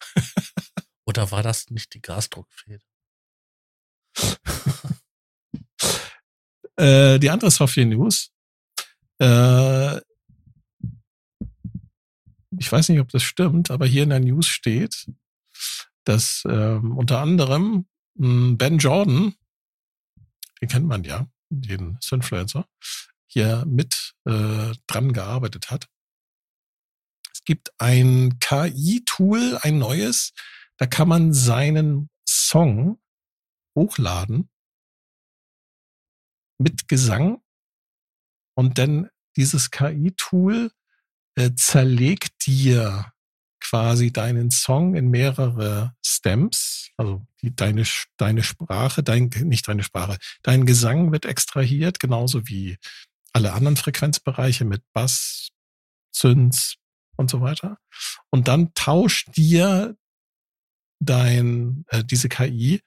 Oder 1.04 1.30
war 1.30 1.42
das 1.42 1.68
nicht 1.68 1.92
die 1.94 2.00
Gasdruckfeder? 2.00 2.84
Äh, 6.76 7.18
die 7.18 7.28
andere 7.28 7.50
Software 7.50 7.84
News. 7.84 8.30
Äh, 9.18 10.00
ich 12.62 12.70
weiß 12.70 12.90
nicht, 12.90 13.00
ob 13.00 13.08
das 13.08 13.24
stimmt, 13.24 13.72
aber 13.72 13.86
hier 13.86 14.04
in 14.04 14.10
der 14.10 14.20
News 14.20 14.46
steht, 14.46 15.10
dass 16.04 16.44
ähm, 16.48 16.96
unter 16.96 17.18
anderem 17.18 17.88
mh, 18.14 18.54
Ben 18.56 18.78
Jordan, 18.78 19.34
den 20.60 20.68
kennt 20.68 20.86
man 20.86 21.02
ja, 21.02 21.26
den 21.50 21.98
Synfluencer, 22.00 22.68
hier 23.26 23.64
mit 23.66 24.14
äh, 24.26 24.72
dran 24.86 25.12
gearbeitet 25.12 25.72
hat. 25.72 25.88
Es 27.34 27.42
gibt 27.44 27.72
ein 27.78 28.38
KI-Tool, 28.38 29.58
ein 29.62 29.78
neues, 29.78 30.32
da 30.76 30.86
kann 30.86 31.08
man 31.08 31.32
seinen 31.32 32.10
Song 32.28 33.00
hochladen 33.74 34.50
mit 36.58 36.86
Gesang 36.86 37.42
und 38.54 38.78
dann 38.78 39.10
dieses 39.36 39.72
KI-Tool 39.72 40.70
äh, 41.36 41.50
zerlegt 41.54 42.46
dir 42.46 43.12
quasi 43.60 44.12
deinen 44.12 44.50
Song 44.50 44.94
in 44.94 45.08
mehrere 45.08 45.94
Stems, 46.04 46.90
also 46.96 47.26
die, 47.40 47.54
deine, 47.54 47.84
deine 48.16 48.42
Sprache, 48.42 49.02
dein, 49.02 49.30
nicht 49.44 49.68
deine 49.68 49.82
Sprache, 49.82 50.18
dein 50.42 50.66
Gesang 50.66 51.12
wird 51.12 51.24
extrahiert, 51.24 52.00
genauso 52.00 52.46
wie 52.48 52.76
alle 53.32 53.52
anderen 53.52 53.76
Frequenzbereiche 53.76 54.64
mit 54.64 54.82
Bass, 54.92 55.48
Synths 56.14 56.76
und 57.16 57.30
so 57.30 57.40
weiter. 57.40 57.78
Und 58.30 58.48
dann 58.48 58.74
tauscht 58.74 59.36
dir 59.36 59.96
dein, 61.00 61.84
äh, 61.88 62.04
diese 62.04 62.28
KI 62.28 62.82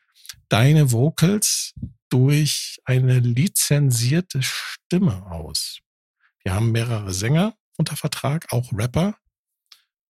deine 0.49 0.91
Vocals 0.91 1.73
durch 2.09 2.79
eine 2.85 3.19
lizenzierte 3.19 4.41
Stimme 4.43 5.25
aus. 5.25 5.79
Wir 6.43 6.53
haben 6.53 6.71
mehrere 6.71 7.13
Sänger 7.13 7.55
unter 7.77 7.95
Vertrag, 7.95 8.51
auch 8.51 8.71
Rapper. 8.73 9.17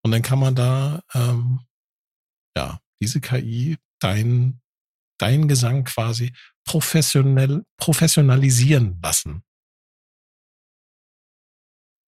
Und 0.04 0.12
dann 0.12 0.22
kann 0.22 0.40
man 0.40 0.56
da, 0.56 1.04
ähm, 1.14 1.66
ja, 2.56 2.80
diese 3.02 3.22
KI 3.22 3.78
dein, 4.00 4.62
dein 5.18 5.48
Gesang 5.48 5.84
quasi 5.84 6.34
professionell, 6.64 7.64
professionalisieren 7.78 9.00
lassen. 9.02 9.44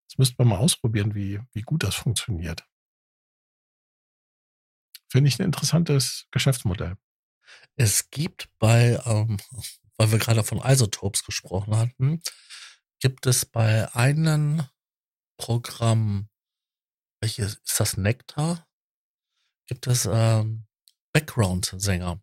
Das 0.10 0.18
müsste 0.18 0.36
man 0.40 0.50
mal 0.50 0.58
ausprobieren, 0.58 1.16
wie, 1.16 1.40
wie 1.54 1.62
gut 1.62 1.84
das 1.84 1.96
funktioniert. 1.96 2.66
Finde 5.10 5.30
ich 5.30 5.40
ein 5.40 5.46
interessantes 5.46 6.28
Geschäftsmodell. 6.32 6.98
Es 7.76 8.10
gibt 8.10 8.50
bei, 8.60 9.02
ähm, 9.06 9.38
weil 9.98 10.12
wir 10.12 10.20
gerade 10.20 10.44
von 10.44 10.60
Isotopes 10.60 11.24
gesprochen 11.24 11.76
hatten, 11.76 12.22
gibt 13.00 13.26
es 13.26 13.46
bei 13.46 13.94
einem 13.96 14.64
Programm, 15.38 16.30
welches 17.22 17.56
ist 17.56 17.80
das 17.80 17.98
Nektar? 17.98 18.68
Gibt 19.68 19.88
es 19.88 20.08
ähm, 20.12 20.68
Background-Sänger. 21.14 22.22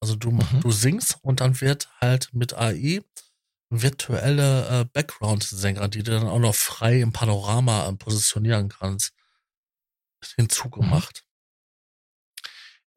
Also 0.00 0.16
du, 0.16 0.32
mhm. 0.32 0.60
du 0.60 0.70
singst 0.70 1.18
und 1.22 1.40
dann 1.40 1.60
wird 1.60 1.88
halt 2.00 2.30
mit 2.32 2.54
AI 2.54 3.02
virtuelle 3.70 4.80
äh, 4.80 4.84
Background-Sänger, 4.84 5.88
die 5.88 6.02
du 6.02 6.10
dann 6.10 6.26
auch 6.26 6.38
noch 6.38 6.54
frei 6.54 7.00
im 7.00 7.12
Panorama 7.12 7.88
äh, 7.88 7.92
positionieren 7.94 8.68
kannst, 8.68 9.14
hinzugemacht. 10.36 11.24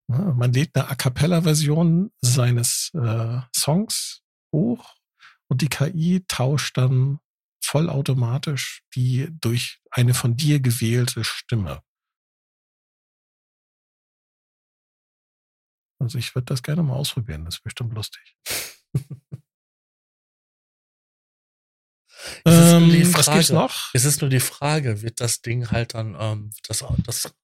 man 0.09 0.53
lädt 0.53 0.77
eine 0.77 0.89
A 0.89 0.95
cappella-Version 0.95 2.13
seines 2.21 2.91
äh, 2.95 3.41
Songs 3.55 4.23
hoch 4.53 4.95
und 5.49 5.63
die 5.63 5.69
KI 5.69 6.25
tauscht 6.29 6.77
dann 6.77 7.19
vollautomatisch 7.63 8.83
die 8.95 9.29
durch 9.41 9.81
eine 9.91 10.15
von 10.15 10.37
dir 10.37 10.61
gewählte 10.61 11.25
Stimme. 11.25 11.83
Also 15.99 16.19
ich 16.19 16.35
würde 16.35 16.47
das 16.47 16.63
gerne 16.63 16.83
mal 16.83 16.95
ausprobieren, 16.95 17.45
das 17.45 17.57
ist 17.57 17.63
bestimmt 17.63 17.95
lustig. 17.95 18.37
ähm, 22.45 22.91
Frage, 22.91 23.15
was 23.15 23.27
gibt's 23.27 23.51
noch? 23.51 23.91
Es 23.95 24.05
ist 24.05 24.21
nur 24.21 24.31
die 24.31 24.41
Frage, 24.41 25.03
wird 25.03 25.21
das 25.21 25.41
Ding 25.41 25.71
halt 25.71 25.95
dann, 25.95 26.17
ähm, 26.19 26.51
das, 26.69 26.85
das, 27.05 27.35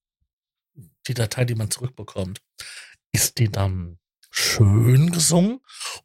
die 1.08 1.14
Datei, 1.14 1.44
die 1.44 1.54
man 1.54 1.70
zurückbekommt, 1.70 2.40
ist 3.12 3.38
die 3.38 3.50
dann 3.50 3.98
schön 4.30 5.12
gesungen 5.12 5.60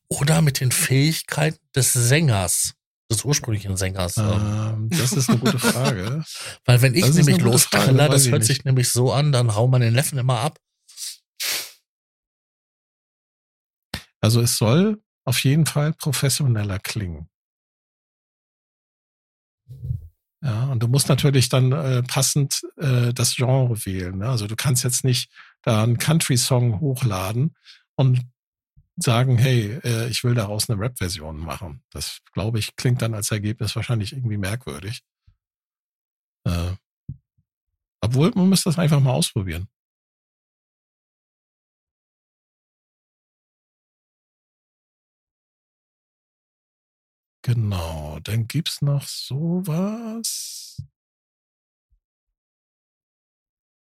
oder 0.10 0.42
mit 0.42 0.60
den 0.60 0.72
Fähigkeiten 0.72 1.60
des 1.76 1.94
Sängers? 1.94 2.74
des 3.10 3.24
ursprünglichen 3.24 3.78
Sängers. 3.78 4.18
Ähm, 4.18 4.26
ähm 4.26 4.90
das 4.90 5.14
ist 5.14 5.30
eine 5.30 5.40
gute 5.40 5.60
Frage. 5.60 6.24
Weil 6.66 6.82
wenn 6.82 6.94
ich 6.94 7.06
nämlich 7.14 7.40
lostrille, 7.40 8.10
das 8.10 8.28
hört 8.28 8.44
sich 8.44 8.66
nämlich 8.66 8.92
so 8.92 9.14
an, 9.14 9.32
dann 9.32 9.56
hau 9.56 9.68
man 9.68 9.82
den 9.82 9.94
Neffen 9.94 10.18
immer 10.18 10.40
ab. 10.40 10.60
Also 14.20 14.42
es 14.42 14.58
soll 14.58 15.02
auf 15.26 15.44
jeden 15.44 15.66
Fall 15.66 15.94
professioneller 15.94 16.80
klingen. 16.80 17.30
Ja, 20.48 20.64
und 20.68 20.82
du 20.82 20.88
musst 20.88 21.10
natürlich 21.10 21.50
dann 21.50 21.74
äh, 21.74 22.04
passend 22.04 22.62
äh, 22.78 23.14
das 23.14 23.36
Genre 23.36 23.86
wählen. 23.86 24.20
Ne? 24.20 24.30
Also 24.30 24.48
du 24.48 24.56
kannst 24.56 24.86
jetzt 24.86 25.04
nicht 25.04 25.30
da 25.62 25.84
einen 25.84 25.98
Country-Song 25.98 26.80
hochladen 26.80 27.54
und 27.96 28.22
sagen, 28.96 29.38
hey, 29.38 29.78
äh, 29.84 30.08
ich 30.08 30.24
will 30.24 30.36
daraus 30.36 30.70
eine 30.70 30.80
Rap-Version 30.80 31.38
machen. 31.38 31.84
Das, 31.92 32.20
glaube 32.32 32.60
ich, 32.60 32.78
klingt 32.78 33.02
dann 33.02 33.14
als 33.14 33.30
Ergebnis 33.30 33.76
wahrscheinlich 33.76 34.14
irgendwie 34.14 34.38
merkwürdig. 34.38 35.02
Äh, 36.46 36.76
obwohl, 38.00 38.32
man 38.34 38.48
müsste 38.48 38.70
das 38.70 38.80
einfach 38.80 39.02
mal 39.02 39.12
ausprobieren. 39.12 39.68
Genau, 47.48 48.20
dann 48.24 48.46
gibt's 48.50 48.82
noch 48.82 49.08
sowas. 49.08 50.84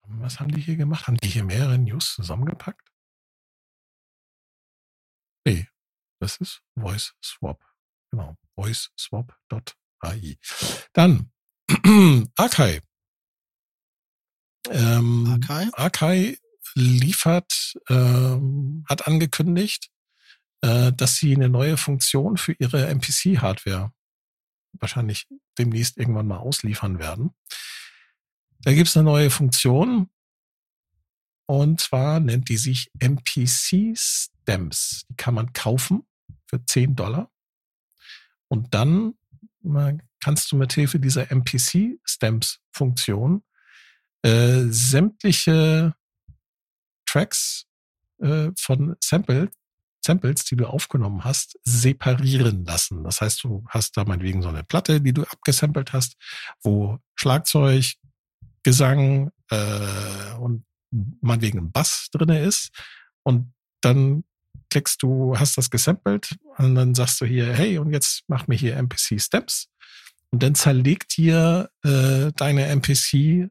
Was 0.07 0.39
haben 0.39 0.53
die 0.53 0.61
hier 0.61 0.77
gemacht? 0.77 1.07
Haben 1.07 1.17
die 1.17 1.29
hier 1.29 1.45
mehrere 1.45 1.79
News 1.79 2.15
zusammengepackt? 2.15 2.93
Nee, 5.47 5.67
das 6.21 6.37
ist 6.37 6.63
Voice 6.79 7.15
Swap. 7.25 7.65
Genau, 8.11 8.37
voiceswap.ai. 8.55 10.37
Dann 10.93 11.33
Akai. 12.37 12.83
Ähm, 14.69 15.41
Akai? 15.43 15.71
Akai 15.73 16.39
liefert, 16.75 17.79
ähm, 17.89 18.85
hat 18.91 19.07
angekündigt, 19.07 19.91
äh, 20.65 20.95
dass 20.95 21.17
sie 21.17 21.35
eine 21.35 21.51
neue 21.51 21.77
Funktion 21.77 22.39
für 22.39 22.53
ihre 22.53 22.87
MPC-Hardware 22.87 23.93
wahrscheinlich 24.73 25.29
demnächst 25.59 25.99
irgendwann 25.99 26.27
mal 26.27 26.39
ausliefern 26.39 26.99
werden. 26.99 27.35
Da 28.61 28.73
gibt 28.73 28.89
es 28.89 28.97
eine 28.97 29.05
neue 29.05 29.29
Funktion 29.29 30.09
und 31.45 31.81
zwar 31.81 32.19
nennt 32.19 32.49
die 32.49 32.57
sich 32.57 32.91
MPC 32.99 33.95
Stamps. 33.95 35.05
Die 35.11 35.17
kann 35.17 35.35
man 35.35 35.53
kaufen 35.53 36.07
für 36.47 36.65
10 36.65 36.97
Dollar 36.97 37.31
und 38.49 38.73
dann 38.73 39.15
kannst 40.21 40.51
du 40.51 40.57
mit 40.57 40.73
Hilfe 40.73 40.99
dieser 40.99 41.31
MPC 41.31 42.01
Stamps 42.05 42.61
Funktion 42.73 43.45
äh, 44.23 44.63
sämtliche 44.69 45.95
Tracks 47.05 47.67
äh, 48.21 48.51
von 48.57 48.97
Sample 49.01 49.51
Samples, 50.05 50.45
die 50.45 50.57
du 50.57 50.67
aufgenommen 50.67 51.25
hast, 51.25 51.59
separieren 51.65 52.65
lassen. 52.65 53.03
Das 53.05 53.21
heißt, 53.21 53.43
du 53.45 53.65
hast 53.69 53.97
da 53.97 54.05
meinetwegen 54.05 54.43
so 54.43 54.49
eine 54.49 54.63
Platte, 54.63 55.01
die 55.01 55.13
du 55.13 55.23
abgesampelt 55.23 55.93
hast, 55.93 56.17
wo 56.63 56.99
Schlagzeug, 57.15 57.95
Gesang 58.63 59.31
äh, 59.51 60.35
und 60.39 60.65
meinetwegen 61.21 61.59
ein 61.59 61.73
Bass 61.73 62.09
drinne 62.13 62.41
ist. 62.41 62.71
Und 63.23 63.53
dann 63.81 64.25
klickst 64.71 65.03
du, 65.03 65.39
hast 65.39 65.59
das 65.59 65.71
gesampelt 65.71 66.37
und 66.57 66.75
dann 66.75 66.95
sagst 66.95 67.21
du 67.21 67.27
hier, 67.27 67.53
hey, 67.53 67.79
und 67.79 67.93
jetzt 67.93 68.25
mach 68.29 68.47
mir 68.47 68.57
hier 68.57 68.77
MPC 68.77 69.21
Steps. 69.21 69.69
Und 70.31 70.43
dann 70.43 70.55
zerlegt 70.55 71.17
dir 71.17 71.71
äh, 71.85 72.33
deine 72.35 72.67
MPC 72.67 73.51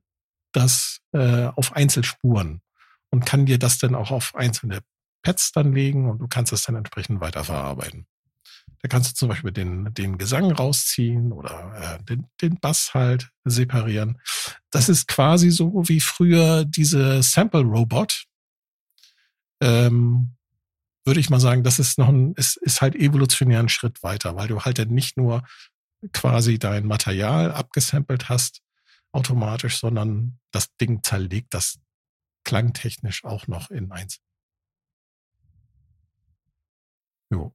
das 0.51 0.99
äh, 1.13 1.45
auf 1.45 1.73
Einzelspuren 1.73 2.61
und 3.09 3.25
kann 3.25 3.45
dir 3.45 3.57
das 3.57 3.77
dann 3.77 3.95
auch 3.95 4.11
auf 4.11 4.35
einzelne 4.35 4.81
Pads 5.23 5.51
dann 5.51 5.73
legen 5.73 6.09
und 6.09 6.19
du 6.19 6.27
kannst 6.27 6.53
es 6.53 6.63
dann 6.63 6.75
entsprechend 6.75 7.21
weiterverarbeiten. 7.21 8.05
Da 8.81 8.89
kannst 8.89 9.11
du 9.11 9.15
zum 9.15 9.29
Beispiel 9.29 9.51
den, 9.51 9.93
den 9.93 10.17
Gesang 10.17 10.51
rausziehen 10.51 11.31
oder 11.31 11.99
äh, 11.99 12.03
den, 12.03 12.27
den 12.41 12.59
Bass 12.59 12.93
halt 12.93 13.31
separieren. 13.45 14.19
Das 14.71 14.89
ist 14.89 15.07
quasi 15.07 15.51
so 15.51 15.83
wie 15.87 16.01
früher 16.01 16.65
diese 16.65 17.23
Sample 17.23 17.61
Robot. 17.61 18.25
Ähm, 19.61 20.35
würde 21.05 21.19
ich 21.19 21.29
mal 21.29 21.39
sagen, 21.39 21.63
das 21.63 21.79
ist 21.79 21.97
noch 21.97 22.09
ein, 22.09 22.33
ist, 22.33 22.57
ist 22.57 22.81
halt 22.81 22.95
evolutionär 22.95 23.59
ein 23.59 23.69
Schritt 23.69 24.03
weiter, 24.03 24.35
weil 24.35 24.49
du 24.49 24.61
halt 24.61 24.79
dann 24.79 24.89
nicht 24.89 25.17
nur 25.17 25.43
quasi 26.11 26.59
dein 26.59 26.85
Material 26.85 27.51
abgesampelt 27.51 28.27
hast 28.29 28.61
automatisch, 29.13 29.77
sondern 29.77 30.39
das 30.51 30.75
Ding 30.75 31.03
zerlegt 31.03 31.53
das 31.53 31.79
klangtechnisch 32.43 33.23
auch 33.23 33.47
noch 33.47 33.69
in 33.69 33.91
eins. 33.91 34.19
Jo. 37.33 37.51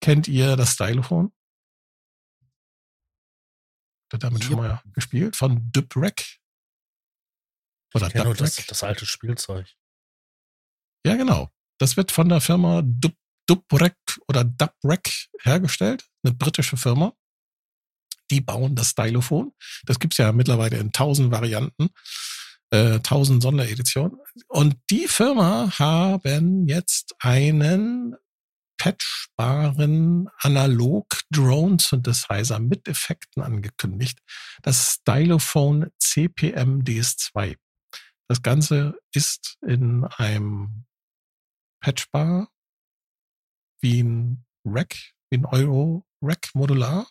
Kennt 0.00 0.28
ihr 0.28 0.56
das 0.56 0.74
Stylophon? 0.74 1.32
Ihr 4.12 4.18
damit 4.18 4.42
ja. 4.42 4.48
schon 4.48 4.56
mal 4.56 4.82
gespielt? 4.92 5.34
Von 5.34 5.72
Dubrek? 5.72 6.40
Oder 7.94 8.08
Ja, 8.14 8.24
nur 8.24 8.34
das, 8.34 8.54
das 8.54 8.82
alte 8.84 9.04
Spielzeug. 9.04 9.66
Ja, 11.04 11.16
genau. 11.16 11.50
Das 11.78 11.96
wird 11.96 12.12
von 12.12 12.28
der 12.28 12.40
Firma 12.40 12.82
Dub 12.84 13.16
Dubrek 13.48 13.96
oder 14.28 14.44
Dubrek 14.44 15.28
hergestellt, 15.40 16.08
eine 16.22 16.32
britische 16.32 16.76
Firma. 16.76 17.12
Die 18.30 18.40
bauen 18.40 18.76
das 18.76 18.90
Stylophon. 18.90 19.52
Das 19.82 19.98
gibt's 19.98 20.18
ja 20.18 20.30
mittlerweile 20.30 20.78
in 20.78 20.92
tausend 20.92 21.32
Varianten, 21.32 21.90
äh, 22.72 22.98
tausend 23.00 23.42
Sondereditionen. 23.42 24.18
Und 24.48 24.76
die 24.90 25.06
Firma 25.06 25.78
haben 25.78 26.66
jetzt 26.66 27.14
einen 27.18 28.16
patchbaren 28.78 30.30
Analog-Drone-Synthesizer 30.38 32.58
mit 32.58 32.88
Effekten 32.88 33.42
angekündigt. 33.42 34.20
Das 34.62 34.94
Stylophone 34.94 35.90
CPM 35.98 36.82
DS2. 36.82 37.58
Das 38.26 38.40
Ganze 38.42 38.94
ist 39.12 39.58
in 39.60 40.04
einem 40.04 40.86
patchbar 41.80 42.48
wie 43.80 44.02
ein 44.02 44.46
Rack, 44.64 44.96
wie 45.28 45.36
ein 45.36 45.44
Euro 45.44 46.06
Rack 46.22 46.48
Modular, 46.54 47.06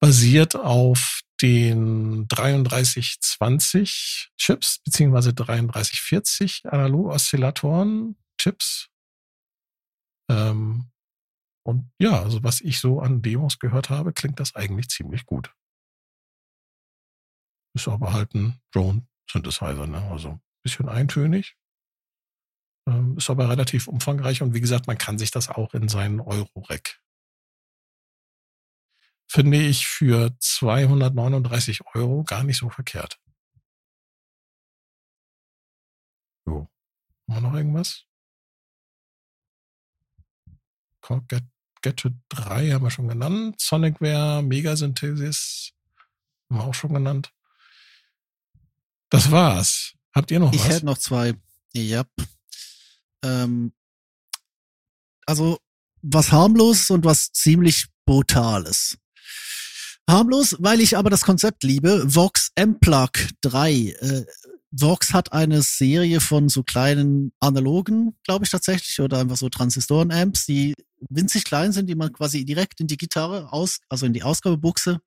basiert 0.00 0.56
auf 0.56 1.20
den 1.44 2.26
3320 2.28 4.32
Chips 4.38 4.78
beziehungsweise 4.82 5.34
3340 5.34 6.62
Analog-Oszillatoren 6.64 8.16
Chips. 8.40 8.88
Ähm, 10.30 10.90
und 11.66 11.90
ja, 11.98 12.22
also 12.22 12.42
was 12.42 12.62
ich 12.62 12.80
so 12.80 13.00
an 13.00 13.20
Demos 13.20 13.58
gehört 13.58 13.90
habe, 13.90 14.14
klingt 14.14 14.40
das 14.40 14.54
eigentlich 14.54 14.88
ziemlich 14.88 15.26
gut. 15.26 15.54
Ist 17.76 17.88
aber 17.88 18.14
halt 18.14 18.34
ein 18.34 18.58
Drone-Synthesizer, 18.72 19.86
ne? 19.86 20.00
Also 20.10 20.30
ein 20.30 20.40
bisschen 20.62 20.88
eintönig. 20.88 21.58
Ähm, 22.88 23.18
ist 23.18 23.28
aber 23.28 23.50
relativ 23.50 23.86
umfangreich 23.86 24.40
und 24.40 24.54
wie 24.54 24.62
gesagt, 24.62 24.86
man 24.86 24.96
kann 24.96 25.18
sich 25.18 25.30
das 25.30 25.50
auch 25.50 25.74
in 25.74 25.90
seinen 25.90 26.20
Euro-Rack. 26.20 27.03
Finde 29.28 29.60
ich 29.60 29.86
für 29.86 30.36
239 30.38 31.80
Euro 31.94 32.22
gar 32.24 32.44
nicht 32.44 32.58
so 32.58 32.70
verkehrt. 32.70 33.18
So. 36.46 36.68
Haben 37.28 37.34
wir 37.34 37.40
noch 37.40 37.54
irgendwas? 37.54 38.04
Get 41.28 41.44
Gadget 41.82 42.14
3 42.30 42.70
haben 42.70 42.84
wir 42.84 42.90
schon 42.90 43.08
genannt. 43.08 43.60
Sonicware, 43.60 44.42
Megasynthesis 44.42 45.72
haben 46.48 46.58
wir 46.58 46.64
auch 46.64 46.74
schon 46.74 46.94
genannt. 46.94 47.30
Das 49.10 49.30
war's. 49.30 49.92
Habt 50.14 50.30
ihr 50.30 50.40
noch 50.40 50.52
Ich 50.52 50.60
was? 50.60 50.68
hätte 50.68 50.86
noch 50.86 50.96
zwei. 50.96 51.34
Ja. 51.74 52.04
Ähm, 53.22 53.74
also 55.26 55.58
was 56.00 56.32
harmlos 56.32 56.88
und 56.90 57.04
was 57.04 57.32
ziemlich 57.32 57.86
brutales. 58.06 58.96
Harmlos, 60.08 60.56
weil 60.58 60.80
ich 60.80 60.96
aber 60.96 61.10
das 61.10 61.22
Konzept 61.22 61.62
liebe. 61.62 62.02
Vox 62.06 62.50
M-Plug 62.54 63.10
3. 63.40 63.72
Äh, 63.72 64.24
Vox 64.70 65.14
hat 65.14 65.32
eine 65.32 65.62
Serie 65.62 66.20
von 66.20 66.48
so 66.48 66.64
kleinen 66.64 67.32
analogen, 67.38 68.16
glaube 68.24 68.44
ich 68.44 68.50
tatsächlich, 68.50 69.00
oder 69.00 69.20
einfach 69.20 69.36
so 69.36 69.48
Transistoren-Amps, 69.48 70.46
die 70.46 70.74
winzig 71.08 71.44
klein 71.44 71.72
sind, 71.72 71.88
die 71.88 71.94
man 71.94 72.12
quasi 72.12 72.44
direkt 72.44 72.80
in 72.80 72.88
die 72.88 72.96
Gitarre 72.96 73.52
aus, 73.52 73.78
also 73.88 74.04
in 74.04 74.12
die 74.12 74.24
Ausgabebuchse 74.24 75.00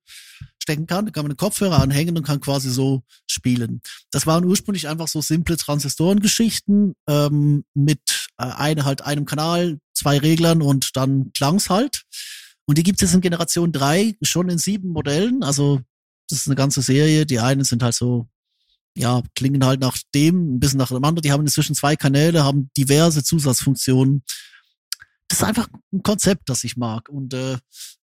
stecken 0.62 0.86
kann. 0.86 1.06
Da 1.06 1.12
kann 1.12 1.24
man 1.24 1.32
einen 1.32 1.36
Kopfhörer 1.36 1.80
anhängen 1.80 2.16
und 2.16 2.24
kann 2.24 2.40
quasi 2.40 2.70
so 2.70 3.02
spielen. 3.30 3.82
Das 4.10 4.26
waren 4.26 4.44
ursprünglich 4.44 4.88
einfach 4.88 5.08
so 5.08 5.20
simple 5.20 5.56
Transistorengeschichten 5.56 6.94
ähm, 7.06 7.64
mit 7.74 8.28
äh, 8.38 8.44
eine 8.44 8.84
halt 8.84 9.02
einem 9.02 9.26
Kanal, 9.26 9.78
zwei 9.92 10.18
Reglern 10.18 10.62
und 10.62 10.96
dann 10.96 11.30
Klangs 11.34 11.68
halt. 11.68 12.04
Und 12.68 12.76
die 12.76 12.82
gibt 12.82 12.98
es 13.00 13.08
jetzt 13.08 13.14
in 13.14 13.22
Generation 13.22 13.72
3 13.72 14.18
schon 14.20 14.50
in 14.50 14.58
sieben 14.58 14.90
Modellen. 14.90 15.42
Also 15.42 15.80
das 16.28 16.40
ist 16.40 16.48
eine 16.48 16.54
ganze 16.54 16.82
Serie. 16.82 17.24
Die 17.24 17.40
einen 17.40 17.64
sind 17.64 17.82
halt 17.82 17.94
so, 17.94 18.28
ja, 18.94 19.22
klingen 19.34 19.64
halt 19.64 19.80
nach 19.80 19.96
dem, 20.14 20.56
ein 20.56 20.60
bisschen 20.60 20.78
nach 20.78 20.88
dem 20.88 21.02
anderen. 21.02 21.22
Die 21.22 21.32
haben 21.32 21.40
inzwischen 21.40 21.74
zwei 21.74 21.96
Kanäle, 21.96 22.44
haben 22.44 22.70
diverse 22.76 23.24
Zusatzfunktionen. 23.24 24.22
Das 25.28 25.38
ist 25.38 25.44
einfach 25.44 25.66
ein 25.94 26.02
Konzept, 26.02 26.50
das 26.50 26.62
ich 26.62 26.76
mag. 26.76 27.08
Und 27.08 27.32
äh, 27.32 27.56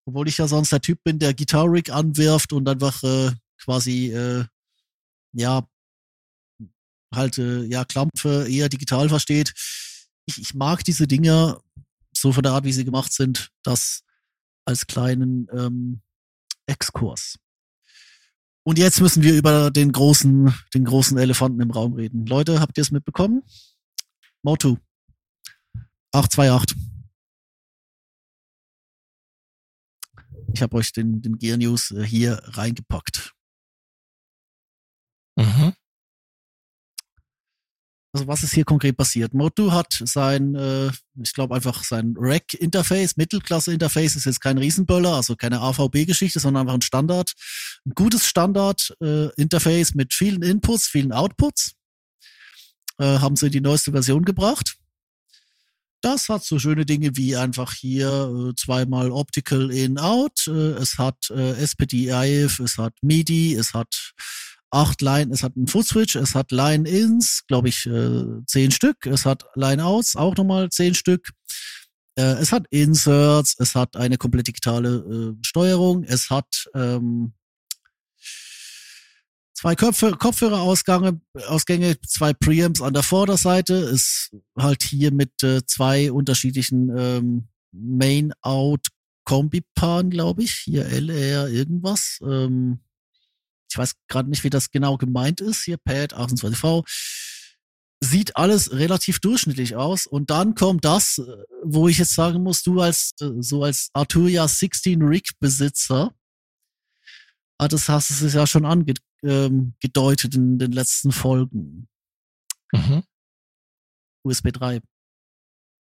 obwohl 0.04 0.26
ich 0.26 0.38
ja 0.38 0.48
sonst 0.48 0.72
der 0.72 0.80
Typ 0.80 0.98
bin, 1.04 1.20
der 1.20 1.32
Guitar 1.32 1.70
Rig 1.70 1.90
anwirft 1.90 2.52
und 2.52 2.68
einfach 2.68 3.00
äh, 3.04 3.30
quasi 3.62 4.10
äh, 4.10 4.46
ja 5.32 5.64
halt 7.14 7.38
äh, 7.38 7.62
ja 7.66 7.84
Klampfe 7.84 8.48
eher 8.48 8.68
digital 8.68 9.08
versteht. 9.08 9.54
Ich, 10.26 10.40
ich 10.40 10.54
mag 10.54 10.82
diese 10.82 11.06
Dinger 11.06 11.60
so 12.12 12.32
von 12.32 12.42
der 12.42 12.50
Art, 12.50 12.64
wie 12.64 12.72
sie 12.72 12.84
gemacht 12.84 13.12
sind, 13.12 13.50
das 13.62 14.02
als 14.66 14.86
kleinen 14.86 15.48
ähm, 15.52 16.02
Exkurs. 16.66 17.38
Und 18.64 18.78
jetzt 18.78 19.00
müssen 19.00 19.22
wir 19.22 19.36
über 19.36 19.70
den 19.70 19.92
großen, 19.92 20.52
den 20.74 20.84
großen 20.84 21.16
Elefanten 21.18 21.60
im 21.60 21.70
Raum 21.70 21.94
reden. 21.94 22.26
Leute, 22.26 22.60
habt 22.60 22.76
ihr 22.76 22.82
es 22.82 22.90
mitbekommen? 22.90 23.42
Motu 24.42 24.76
828. 26.12 26.76
Ich 30.52 30.62
habe 30.62 30.76
euch 30.76 30.92
den, 30.92 31.22
den 31.22 31.38
Gear 31.38 31.58
News 31.58 31.90
äh, 31.90 32.02
hier 32.02 32.40
reingepackt. 32.44 33.34
Mhm. 35.36 35.74
Also 38.16 38.28
was 38.28 38.42
ist 38.42 38.54
hier 38.54 38.64
konkret 38.64 38.96
passiert? 38.96 39.34
Motu 39.34 39.72
hat 39.72 39.92
sein, 39.92 40.54
äh, 40.54 40.90
ich 41.22 41.34
glaube 41.34 41.54
einfach 41.54 41.84
sein 41.84 42.14
Rack-Interface, 42.16 43.18
Mittelklasse-Interface 43.18 44.16
ist 44.16 44.24
jetzt 44.24 44.40
kein 44.40 44.56
Riesenböller, 44.56 45.12
also 45.12 45.36
keine 45.36 45.60
AVB-Geschichte, 45.60 46.40
sondern 46.40 46.62
einfach 46.62 46.72
ein 46.72 46.80
Standard, 46.80 47.34
ein 47.84 47.92
gutes 47.94 48.24
Standard-Interface 48.24 49.96
mit 49.96 50.14
vielen 50.14 50.40
Inputs, 50.42 50.86
vielen 50.86 51.12
Outputs. 51.12 51.74
Äh, 52.96 53.18
haben 53.18 53.36
sie 53.36 53.46
in 53.46 53.52
die 53.52 53.60
neueste 53.60 53.92
Version 53.92 54.24
gebracht. 54.24 54.78
Das 56.00 56.30
hat 56.30 56.42
so 56.42 56.58
schöne 56.58 56.86
Dinge 56.86 57.18
wie 57.18 57.36
einfach 57.36 57.74
hier 57.74 58.08
äh, 58.08 58.54
zweimal 58.54 59.10
Optical 59.10 59.70
In-Out, 59.70 60.46
äh, 60.46 60.70
es 60.80 60.96
hat 60.96 61.28
äh, 61.28 61.52
SPD-IF, 61.58 62.60
es 62.60 62.78
hat 62.78 62.94
MIDI, 63.02 63.56
es 63.56 63.74
hat 63.74 64.14
acht 64.76 65.00
Line, 65.00 65.32
es 65.32 65.42
hat 65.42 65.56
einen 65.56 65.66
Footswitch, 65.66 66.16
es 66.16 66.34
hat 66.34 66.52
Line-Ins, 66.52 67.46
glaube 67.46 67.68
ich, 67.68 67.86
äh, 67.86 68.24
zehn 68.46 68.70
Stück, 68.70 69.06
es 69.06 69.24
hat 69.24 69.44
Line-Outs, 69.54 70.16
auch 70.16 70.36
nochmal 70.36 70.68
zehn 70.68 70.94
Stück. 70.94 71.30
Äh, 72.16 72.34
es 72.40 72.52
hat 72.52 72.66
Inserts, 72.70 73.56
es 73.58 73.74
hat 73.74 73.96
eine 73.96 74.18
komplett 74.18 74.48
digitale 74.48 74.96
äh, 74.96 75.36
Steuerung, 75.42 76.04
es 76.04 76.28
hat 76.30 76.68
ähm, 76.74 77.32
zwei 79.54 79.74
Köpfe, 79.74 80.12
Kopfhörerausgänge, 80.12 81.20
Ausgänge, 81.48 81.96
zwei 82.02 82.34
Preamps 82.34 82.82
an 82.82 82.92
der 82.92 83.02
Vorderseite, 83.02 83.74
ist 83.74 84.36
halt 84.58 84.82
hier 84.82 85.12
mit 85.12 85.42
äh, 85.42 85.64
zwei 85.64 86.12
unterschiedlichen 86.12 86.92
ähm, 86.96 87.48
Main-Out 87.72 88.88
Kombipaaren, 89.24 90.10
glaube 90.10 90.44
ich. 90.44 90.52
Hier 90.64 90.86
LR 90.86 91.48
irgendwas. 91.48 92.20
Ähm, 92.22 92.80
ich 93.70 93.78
weiß 93.78 93.94
gerade 94.08 94.28
nicht, 94.28 94.44
wie 94.44 94.50
das 94.50 94.70
genau 94.70 94.96
gemeint 94.96 95.40
ist. 95.40 95.64
Hier 95.64 95.78
Pad 95.78 96.14
28V. 96.14 96.84
Sieht 98.00 98.36
alles 98.36 98.72
relativ 98.72 99.20
durchschnittlich 99.20 99.74
aus. 99.76 100.06
Und 100.06 100.30
dann 100.30 100.54
kommt 100.54 100.84
das, 100.84 101.18
äh, 101.18 101.36
wo 101.62 101.88
ich 101.88 101.98
jetzt 101.98 102.14
sagen 102.14 102.42
muss, 102.42 102.62
du 102.62 102.80
als 102.80 103.12
äh, 103.20 103.30
so 103.40 103.64
als 103.64 103.90
Arturia 103.94 104.46
16 104.46 105.02
Rig 105.02 105.30
Besitzer, 105.40 106.14
ah, 107.58 107.68
das 107.68 107.88
hast 107.88 108.10
du 108.10 108.26
es 108.26 108.34
ja 108.34 108.46
schon 108.46 108.66
angedeutet 108.66 109.14
ähm, 109.22 109.72
in 110.32 110.58
den 110.58 110.72
letzten 110.72 111.12
Folgen. 111.12 111.88
Mhm. 112.72 113.02
USB 114.24 114.52
3. 114.52 114.80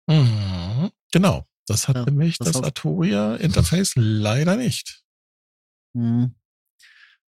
Mhm. 0.07 0.91
Genau. 1.11 1.47
Das 1.65 1.87
hat 1.87 1.95
Ja, 1.95 2.05
nämlich 2.05 2.37
das 2.37 2.51
das, 2.51 2.63
Arturia 2.63 3.35
Interface 3.35 3.93
leider 3.95 4.57
nicht. 4.57 5.03
Hm. 5.95 6.35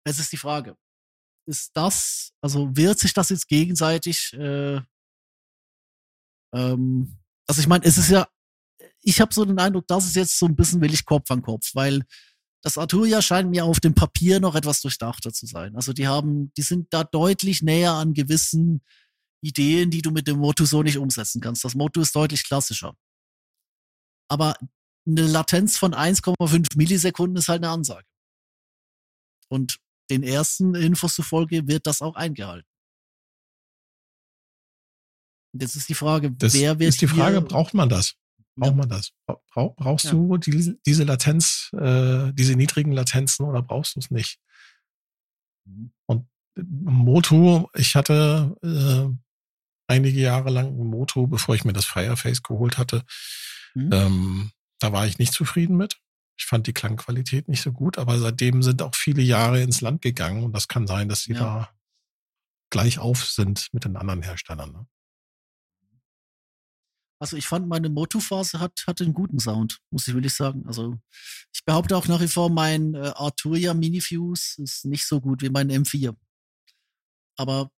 Es 0.05 0.19
ist 0.19 0.31
die 0.31 0.37
Frage. 0.37 0.77
Ist 1.47 1.71
das, 1.75 2.31
also 2.41 2.75
wird 2.75 2.99
sich 2.99 3.13
das 3.13 3.29
jetzt 3.29 3.47
gegenseitig, 3.47 4.33
äh, 4.33 4.81
ähm, 6.53 7.17
also 7.47 7.61
ich 7.61 7.67
meine, 7.67 7.85
es 7.85 7.97
ist 7.97 8.09
ja, 8.09 8.27
ich 9.01 9.21
habe 9.21 9.33
so 9.33 9.45
den 9.45 9.59
Eindruck, 9.59 9.87
das 9.87 10.05
ist 10.05 10.15
jetzt 10.15 10.39
so 10.39 10.47
ein 10.47 10.55
bisschen 10.55 10.81
will 10.81 10.93
ich 10.93 11.05
Kopf 11.05 11.29
an 11.29 11.41
Kopf, 11.41 11.71
weil 11.73 12.03
das 12.63 12.79
Arturia 12.79 13.21
scheint 13.21 13.51
mir 13.51 13.65
auf 13.65 13.79
dem 13.79 13.93
Papier 13.93 14.39
noch 14.39 14.55
etwas 14.55 14.81
durchdachter 14.81 15.31
zu 15.31 15.45
sein. 15.45 15.75
Also 15.75 15.93
die 15.93 16.07
haben, 16.07 16.51
die 16.57 16.63
sind 16.63 16.91
da 16.91 17.03
deutlich 17.03 17.61
näher 17.61 17.93
an 17.93 18.15
gewissen 18.15 18.81
Ideen, 19.41 19.91
die 19.91 20.01
du 20.01 20.09
mit 20.09 20.27
dem 20.27 20.39
Motu 20.39 20.65
so 20.65 20.81
nicht 20.81 20.97
umsetzen 20.97 21.41
kannst. 21.41 21.63
Das 21.63 21.75
Motu 21.75 22.01
ist 22.01 22.15
deutlich 22.15 22.43
klassischer. 22.43 22.95
Aber 24.27 24.55
eine 25.05 25.27
Latenz 25.27 25.77
von 25.77 25.93
1,5 25.93 26.75
Millisekunden 26.75 27.37
ist 27.37 27.49
halt 27.49 27.63
eine 27.63 27.71
Ansage. 27.71 28.07
Und 29.47 29.79
den 30.09 30.23
ersten 30.23 30.75
Infos 30.75 31.15
zufolge 31.15 31.67
wird 31.67 31.87
das 31.87 32.01
auch 32.01 32.15
eingehalten. 32.15 32.67
Jetzt 35.53 35.75
ist 35.75 35.89
die 35.89 35.95
Frage, 35.95 36.31
das 36.31 36.53
wer 36.53 36.79
wird. 36.79 36.89
Ist 36.89 37.01
die 37.01 37.07
Frage, 37.07 37.41
braucht 37.41 37.73
man 37.73 37.89
das? 37.89 38.15
Braucht 38.55 38.71
ja. 38.71 38.75
man 38.75 38.89
das? 38.89 39.11
Bra 39.25 39.67
brauchst 39.75 40.05
ja. 40.05 40.11
du 40.11 40.37
die, 40.37 40.77
diese 40.85 41.03
Latenz, 41.03 41.69
äh, 41.73 42.31
diese 42.33 42.55
niedrigen 42.55 42.91
Latenzen 42.91 43.45
oder 43.45 43.61
brauchst 43.61 43.95
du 43.95 43.99
es 43.99 44.11
nicht? 44.11 44.39
Mhm. 45.65 45.91
Und 46.05 46.27
äh, 46.57 46.61
Moto, 46.63 47.69
ich 47.73 47.95
hatte 47.95 48.55
äh, 48.63 49.09
einige 49.87 50.19
Jahre 50.19 50.49
lang 50.49 50.67
ein 50.67 50.87
Moto, 50.87 51.27
bevor 51.27 51.55
ich 51.55 51.65
mir 51.65 51.73
das 51.73 51.85
Fireface 51.85 52.43
geholt 52.43 52.77
hatte. 52.77 53.03
Mhm. 53.75 53.89
Ähm, 53.91 54.51
da 54.79 54.91
war 54.91 55.07
ich 55.07 55.19
nicht 55.19 55.33
zufrieden 55.33 55.77
mit. 55.77 55.99
Ich 56.37 56.45
fand 56.45 56.67
die 56.67 56.73
Klangqualität 56.73 57.47
nicht 57.47 57.61
so 57.61 57.71
gut, 57.71 57.97
aber 57.97 58.19
seitdem 58.19 58.61
sind 58.61 58.81
auch 58.81 58.95
viele 58.95 59.21
Jahre 59.21 59.61
ins 59.61 59.81
Land 59.81 60.01
gegangen 60.01 60.43
und 60.43 60.53
das 60.53 60.67
kann 60.67 60.85
sein, 60.87 61.07
dass 61.07 61.23
sie 61.23 61.33
Ja. 61.33 61.39
da 61.39 61.75
gleich 62.69 62.99
auf 62.99 63.23
sind 63.25 63.69
mit 63.71 63.85
den 63.85 63.95
anderen 63.95 64.21
Herstellern. 64.21 64.71
Ne? 64.71 64.87
Also 67.21 67.37
ich 67.37 67.47
fand 67.47 67.67
meine 67.67 67.89
Moto-Phase 67.89 68.59
hat, 68.59 68.83
hatte 68.87 69.05
einen 69.05 69.13
guten 69.13 69.39
Sound, 69.39 69.79
muss 69.89 70.07
ich 70.07 70.13
wirklich 70.13 70.33
sagen. 70.33 70.67
Also 70.67 70.99
ich 71.53 71.63
behaupte 71.63 71.95
auch 71.95 72.07
nach 72.07 72.19
wie 72.19 72.27
vor, 72.27 72.49
mein 72.49 72.93
äh, 72.93 73.13
Arturia 73.15 73.73
Minifuse 73.73 74.61
ist 74.61 74.85
nicht 74.85 75.05
so 75.07 75.21
gut 75.21 75.41
wie 75.41 75.49
mein 75.49 75.71
M4. 75.71 76.15
Aber 77.37 77.71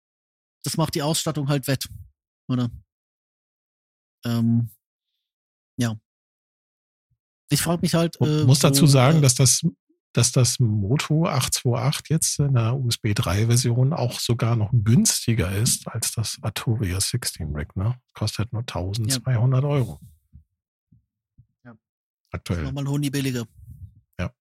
das 0.63 0.77
macht 0.77 0.95
die 0.95 1.03
Ausstattung 1.03 1.47
halt 1.49 1.67
wett, 1.67 1.88
oder? 2.47 2.69
Ähm. 4.25 4.71
Ich 7.49 7.61
frage 7.61 7.82
mich 7.82 7.94
halt. 7.94 8.18
Ich 8.19 8.28
Äh, 8.28 8.44
muss 8.44 8.60
dazu 8.60 8.84
wo, 8.84 8.88
sagen, 8.88 9.19
äh, 9.19 9.22
dass 9.22 9.36
das, 9.36 9.61
dass 10.14 10.32
das 10.32 10.60
Moto 10.60 11.28
828 11.28 12.10
jetzt 12.10 12.40
in 12.40 12.53
der 12.56 12.76
USB 12.76 13.14
3 13.14 13.48
Version 13.48 13.94
auch 13.94 14.19
sogar 14.19 14.56
noch 14.56 14.72
günstiger 14.74 15.56
ist 15.56 15.88
als 15.88 16.11
das 16.11 16.38
Arturia 16.41 16.99
16 16.99 17.56
Rig, 17.56 17.76
ne? 17.76 17.99
Kostet 18.14 18.52
nur 18.52 18.61
1200 18.64 19.64
Euro. 19.64 19.99
Ja. 21.64 21.76
Aktuell. 22.32 22.64
Nochmal 22.64 22.84
ein 22.84 22.90
Honig 22.90 23.11
billiger. 23.11 23.45
Ja. 24.19 24.32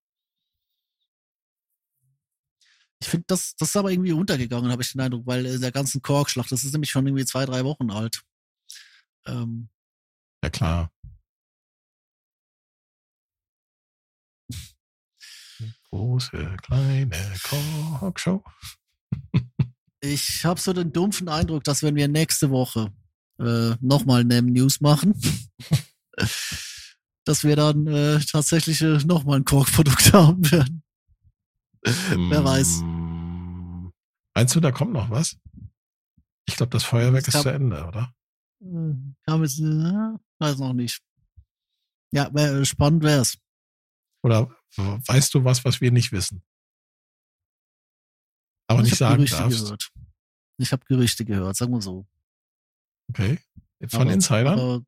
Ich 3.00 3.08
finde, 3.08 3.24
das, 3.28 3.54
das 3.56 3.68
ist 3.68 3.76
aber 3.76 3.90
irgendwie 3.92 4.12
untergegangen, 4.12 4.72
habe 4.72 4.82
ich 4.82 4.92
den 4.92 5.00
Eindruck, 5.02 5.26
weil 5.26 5.46
in 5.46 5.60
der 5.60 5.72
ganzen 5.72 6.00
Korkschlacht, 6.02 6.50
das 6.50 6.64
ist 6.64 6.72
nämlich 6.72 6.90
schon 6.90 7.06
irgendwie 7.06 7.26
zwei, 7.26 7.44
drei 7.44 7.64
Wochen 7.64 7.90
alt. 7.90 8.22
Ähm, 9.26 9.68
Ja 10.42 10.50
klar. 10.50 10.90
Große, 15.96 16.56
kleine 16.62 17.10
Talkshow. 17.98 18.44
ich 20.02 20.44
habe 20.44 20.60
so 20.60 20.74
den 20.74 20.92
dumpfen 20.92 21.30
Eindruck, 21.30 21.64
dass 21.64 21.82
wenn 21.82 21.94
wir 21.94 22.06
nächste 22.06 22.50
Woche 22.50 22.92
äh, 23.38 23.74
nochmal 23.80 24.20
eine 24.20 24.42
News 24.42 24.82
machen, 24.82 25.18
dass 27.24 27.44
wir 27.44 27.56
dann 27.56 27.86
äh, 27.86 28.18
tatsächlich 28.20 28.82
äh, 28.82 28.98
nochmal 29.06 29.38
ein 29.38 29.46
Korkprodukt 29.46 30.12
haben 30.12 30.50
werden. 30.50 30.82
Wer 31.82 32.44
weiß. 32.44 32.82
Mm, 32.82 33.88
Meinst 34.34 34.54
du, 34.54 34.60
da 34.60 34.72
kommt 34.72 34.92
noch 34.92 35.08
was? 35.08 35.38
Ich 36.46 36.56
glaube, 36.56 36.70
das 36.70 36.84
Feuerwerk 36.84 37.26
Es 37.26 37.34
ist 37.34 37.40
zu 37.42 37.48
Ende, 37.48 37.86
oder? 37.86 38.12
Äh, 38.60 38.94
Kam 39.26 39.42
jetzt, 39.42 39.60
äh, 39.60 40.18
weiß 40.40 40.58
noch 40.58 40.74
nicht. 40.74 41.00
Ja, 42.12 42.28
wär, 42.34 42.66
spannend 42.66 43.02
wär's. 43.02 43.38
Oder 44.22 44.54
weißt 44.76 45.32
du 45.34 45.44
was, 45.44 45.64
was 45.64 45.80
wir 45.80 45.90
nicht 45.92 46.12
wissen? 46.12 46.42
Aber 48.68 48.80
ich 48.80 48.84
nicht 48.84 48.92
hab 48.92 48.98
sagen 48.98 49.16
Gerüchte 49.18 49.36
darfst. 49.38 49.60
gehört. 49.62 49.90
Ich 50.58 50.72
habe 50.72 50.84
Gerüchte 50.86 51.24
gehört, 51.24 51.56
sagen 51.56 51.72
wir 51.72 51.82
so. 51.82 52.06
Okay. 53.10 53.38
Von 53.88 54.02
Aber- 54.02 54.12
Insidern? 54.12 54.58
Aber, 54.58 54.82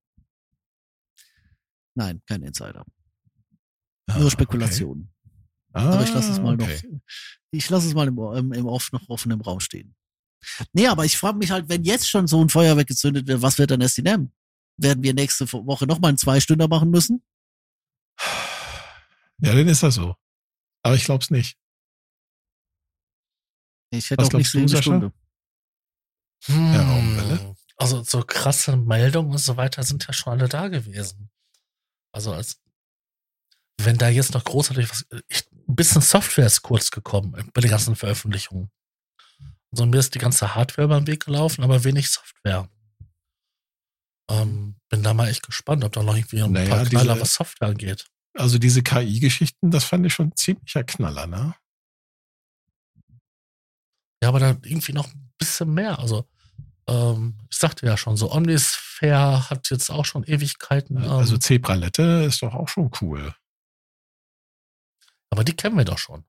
nein, 1.94 2.22
kein 2.26 2.42
Insider. 2.42 2.84
Ah, 4.10 4.18
Nur 4.18 4.30
Spekulationen. 4.30 5.12
Okay. 5.22 5.84
Ah, 5.84 5.92
Aber 5.92 6.02
ich 6.04 6.12
lasse 6.12 6.32
es 6.32 6.40
mal 6.40 6.54
okay. 6.54 6.80
noch. 6.90 7.00
Ich 7.50 7.68
lasse 7.70 7.86
es 7.86 7.94
mal 7.94 8.08
im, 8.08 8.18
im, 8.18 8.52
im 8.52 8.66
off, 8.66 8.90
noch 8.92 9.08
offen 9.08 9.30
im 9.30 9.40
Raum 9.40 9.60
stehen. 9.60 9.94
Nee, 10.72 10.86
aber 10.86 11.04
ich 11.04 11.16
frage 11.18 11.36
mich 11.38 11.50
halt, 11.50 11.68
wenn 11.68 11.84
jetzt 11.84 12.08
schon 12.08 12.26
so 12.26 12.42
ein 12.42 12.48
Feuerwerk 12.48 12.86
gezündet 12.88 13.26
wird, 13.26 13.42
was 13.42 13.58
wird 13.58 13.70
dann 13.70 13.80
SDM? 13.80 14.32
Werden 14.76 15.02
wir 15.02 15.12
nächste 15.14 15.50
Woche 15.52 15.86
nochmal 15.86 16.10
einen 16.10 16.18
Zwei-Stünder 16.18 16.68
machen 16.68 16.90
müssen? 16.90 17.22
Ja, 19.40 19.54
dann 19.54 19.68
ist 19.68 19.82
das 19.82 19.94
so. 19.94 20.16
Aber 20.82 20.94
ich 20.94 21.04
glaube 21.04 21.22
es 21.22 21.30
nicht. 21.30 21.56
Ich 23.90 24.10
hätte 24.10 24.22
Was 24.22 24.28
auch 24.28 24.38
nicht 24.38 24.50
glaubst 24.50 24.52
so 24.52 24.58
du, 24.58 24.60
eine 24.60 24.68
Sascha? 24.68 24.82
Stunde. 24.82 25.12
Ja, 26.76 26.82
Raumwelle. 26.88 27.40
Hm, 27.40 27.56
Also 27.76 28.02
so 28.02 28.22
krasse 28.22 28.76
Meldungen 28.76 29.32
und 29.32 29.38
so 29.38 29.56
weiter 29.56 29.82
sind 29.82 30.06
ja 30.06 30.12
schon 30.12 30.32
alle 30.34 30.48
da 30.48 30.68
gewesen. 30.68 31.30
Also 32.12 32.32
als 32.32 32.60
wenn 33.80 33.96
da 33.96 34.08
jetzt 34.08 34.34
noch 34.34 34.44
großartig 34.44 34.90
was, 34.90 35.06
ich, 35.28 35.48
ein 35.52 35.76
bisschen 35.76 36.02
Software 36.02 36.46
ist 36.46 36.62
kurz 36.62 36.90
gekommen 36.90 37.50
bei 37.54 37.60
den 37.60 37.70
ganzen 37.70 37.94
Veröffentlichungen. 37.96 38.70
So 39.70 39.86
mir 39.86 39.98
ist 39.98 40.14
die 40.14 40.18
ganze 40.18 40.54
Hardware 40.54 40.86
über 40.86 40.98
den 41.00 41.06
Weg 41.06 41.24
gelaufen, 41.24 41.62
aber 41.62 41.84
wenig 41.84 42.10
Software. 42.10 42.68
Ähm, 44.30 44.76
bin 44.88 45.02
da 45.02 45.14
mal 45.14 45.28
echt 45.28 45.44
gespannt, 45.46 45.84
ob 45.84 45.92
da 45.92 46.02
noch 46.02 46.16
irgendwie 46.16 46.42
ein 46.42 46.52
Naja, 46.52 46.74
paar 46.76 46.84
Knaller, 46.86 47.20
was 47.20 47.34
Software 47.34 47.68
angeht. 47.68 48.06
Also 48.38 48.58
diese 48.58 48.82
KI-Geschichten, 48.82 49.70
das 49.70 49.84
fand 49.84 50.06
ich 50.06 50.14
schon 50.14 50.34
ziemlicher 50.36 50.84
Knaller, 50.84 51.26
ne? 51.26 51.54
Ja, 54.22 54.28
aber 54.28 54.38
da 54.40 54.50
irgendwie 54.62 54.92
noch 54.92 55.12
ein 55.12 55.32
bisschen 55.38 55.72
mehr. 55.74 55.98
Also, 55.98 56.28
ähm, 56.88 57.38
ich 57.50 57.56
sagte 57.58 57.86
ja 57.86 57.96
schon, 57.96 58.16
so 58.16 58.30
Omnisphere 58.32 59.48
hat 59.50 59.70
jetzt 59.70 59.90
auch 59.90 60.04
schon 60.04 60.24
Ewigkeiten. 60.24 60.96
Ähm, 60.98 61.10
Also 61.10 61.36
Zebralette 61.38 62.24
ist 62.26 62.42
doch 62.42 62.54
auch 62.54 62.68
schon 62.68 62.90
cool. 63.00 63.34
aber 65.30 65.44
die 65.44 65.54
kennen 65.54 65.76
wir 65.76 65.84
doch 65.84 65.98
schon. 65.98 66.24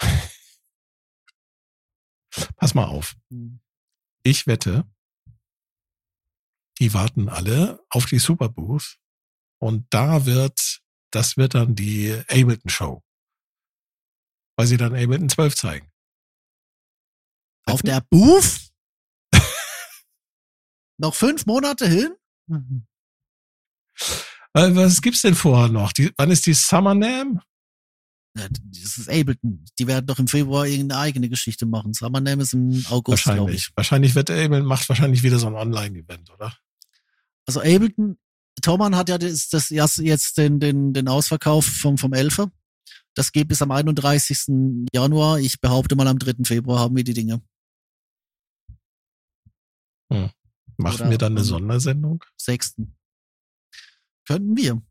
Pass 2.56 2.74
mal 2.74 2.84
auf. 2.86 3.16
Ich 4.22 4.46
wette, 4.46 4.84
die 6.78 6.92
warten 6.94 7.28
alle 7.28 7.82
auf 7.90 8.06
die 8.06 8.18
Superbooth 8.18 8.98
und 9.58 9.86
da 9.90 10.26
wird, 10.26 10.82
das 11.10 11.36
wird 11.36 11.54
dann 11.54 11.74
die 11.74 12.12
Ableton 12.28 12.70
Show. 12.70 13.02
Weil 14.56 14.66
sie 14.66 14.76
dann 14.76 14.94
Ableton 14.94 15.28
12 15.28 15.54
zeigen. 15.56 15.90
Auf 17.66 17.82
der 17.82 18.02
Booth? 18.10 18.70
noch 20.98 21.14
fünf 21.14 21.46
Monate 21.46 21.86
hin? 21.86 22.14
Äh, 24.54 24.74
Was 24.74 25.00
gibt's 25.02 25.22
denn 25.22 25.34
vorher 25.34 25.68
noch? 25.68 25.92
Die, 25.92 26.12
wann 26.16 26.30
ist 26.30 26.46
die 26.46 26.54
Summer 26.54 26.94
Nam? 26.94 27.40
Ja, 28.36 28.46
das 28.48 28.98
ist 28.98 29.08
Ableton. 29.08 29.64
Die 29.78 29.86
werden 29.86 30.06
doch 30.06 30.18
im 30.18 30.28
Februar 30.28 30.66
irgendeine 30.66 31.00
eigene 31.00 31.28
Geschichte 31.28 31.66
machen. 31.66 31.92
Summer 31.94 32.20
Name 32.20 32.42
ist 32.42 32.52
im 32.54 32.84
August, 32.88 33.24
glaube 33.24 33.40
Wahrscheinlich. 33.40 33.68
ich. 33.68 33.76
Wahrscheinlich 33.76 34.14
wird 34.14 34.30
Ableton, 34.30 34.64
macht 34.66 34.88
wahrscheinlich 34.88 35.22
wieder 35.22 35.38
so 35.38 35.46
ein 35.48 35.54
Online-Event, 35.54 36.30
oder? 36.30 36.56
Also 37.46 37.60
Ableton, 37.60 38.18
Thomann 38.62 38.96
hat 38.96 39.08
ja 39.08 39.18
das, 39.18 39.48
das 39.48 39.70
jetzt 39.70 40.38
den, 40.38 40.60
den, 40.60 40.92
den 40.92 41.08
Ausverkauf 41.08 41.64
vom, 41.64 41.98
vom 41.98 42.12
Elfer. 42.12 42.50
Das 43.14 43.32
geht 43.32 43.48
bis 43.48 43.62
am 43.62 43.70
31. 43.70 44.86
Januar. 44.92 45.38
Ich 45.38 45.60
behaupte 45.60 45.96
mal, 45.96 46.06
am 46.06 46.18
3. 46.18 46.44
Februar 46.44 46.80
haben 46.80 46.96
wir 46.96 47.04
die 47.04 47.14
Dinge. 47.14 47.42
Machen 50.10 51.02
Oder 51.02 51.10
wir 51.10 51.18
dann 51.18 51.32
eine 51.32 51.44
Sondersendung? 51.44 52.24
6. 52.38 52.76
Könnten 54.26 54.56
wir. 54.56 54.82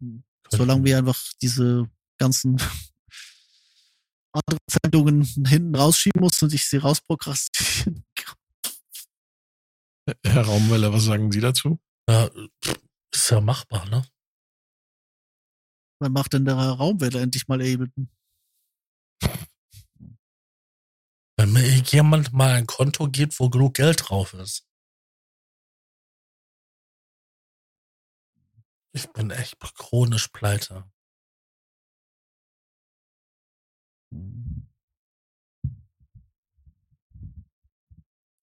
Solange 0.49 0.85
wir 0.85 0.97
einfach 0.97 1.19
diese 1.41 1.89
ganzen 2.17 2.57
anderen 4.33 4.59
Sendungen 4.69 5.23
hinten 5.45 5.75
rausschieben 5.75 6.21
muss 6.21 6.41
und 6.41 6.53
ich 6.53 6.65
sie 6.65 6.77
rausprokrastinieren 6.77 8.03
kann. 8.15 8.35
Herr 10.25 10.43
Raumwelle, 10.43 10.91
was 10.91 11.03
sagen 11.03 11.31
Sie 11.31 11.39
dazu? 11.39 11.79
Ja, 12.09 12.29
pff, 13.13 13.21
ist 13.21 13.29
ja 13.31 13.41
machbar, 13.41 13.85
ne? 13.89 14.03
Wann 16.01 16.13
macht 16.13 16.33
denn 16.33 16.45
der 16.45 16.55
Raumwelle 16.55 17.21
endlich 17.21 17.47
mal 17.47 17.61
Ableton? 17.61 18.09
Wenn 21.37 21.53
mir 21.53 21.65
jemand 21.67 22.33
mal 22.33 22.51
ein 22.51 22.67
Konto 22.67 23.09
gibt, 23.09 23.39
wo 23.39 23.49
genug 23.49 23.75
Geld 23.75 24.09
drauf 24.09 24.33
ist. 24.33 24.65
Ich 28.91 29.11
bin 29.13 29.31
echt 29.31 29.57
chronisch 29.75 30.27
pleite. 30.29 30.89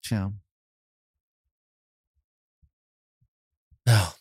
Tja. 0.02 0.32
Ja, 3.86 4.15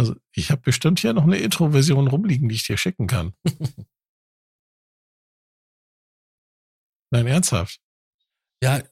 Also 0.00 0.16
ich 0.32 0.50
habe 0.50 0.62
bestimmt 0.62 0.98
hier 1.00 1.12
noch 1.12 1.24
eine 1.24 1.36
Intro-Version 1.36 2.08
rumliegen, 2.08 2.48
die 2.48 2.54
ich 2.54 2.62
dir 2.66 2.78
schicken 2.78 3.06
kann. 3.06 3.34
Nein, 7.12 7.26
ernsthaft. 7.26 7.82
ja, 8.62 8.82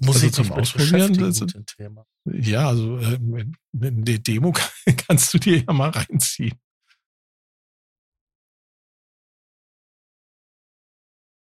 Muss 0.00 0.16
Also 0.16 0.26
ich 0.26 0.32
zum 0.32 0.52
Ausprobieren, 0.52 0.92
beschäftigen 1.12 1.26
das- 1.26 1.40
mit 1.40 1.54
dem 1.54 1.66
Thema. 1.66 2.06
Ja, 2.30 2.68
also 2.68 2.98
äh, 2.98 3.18
eine 3.80 4.20
Demo 4.20 4.52
kannst 5.08 5.32
du 5.34 5.38
dir 5.38 5.58
ja 5.64 5.72
mal 5.72 5.90
reinziehen. 5.90 6.56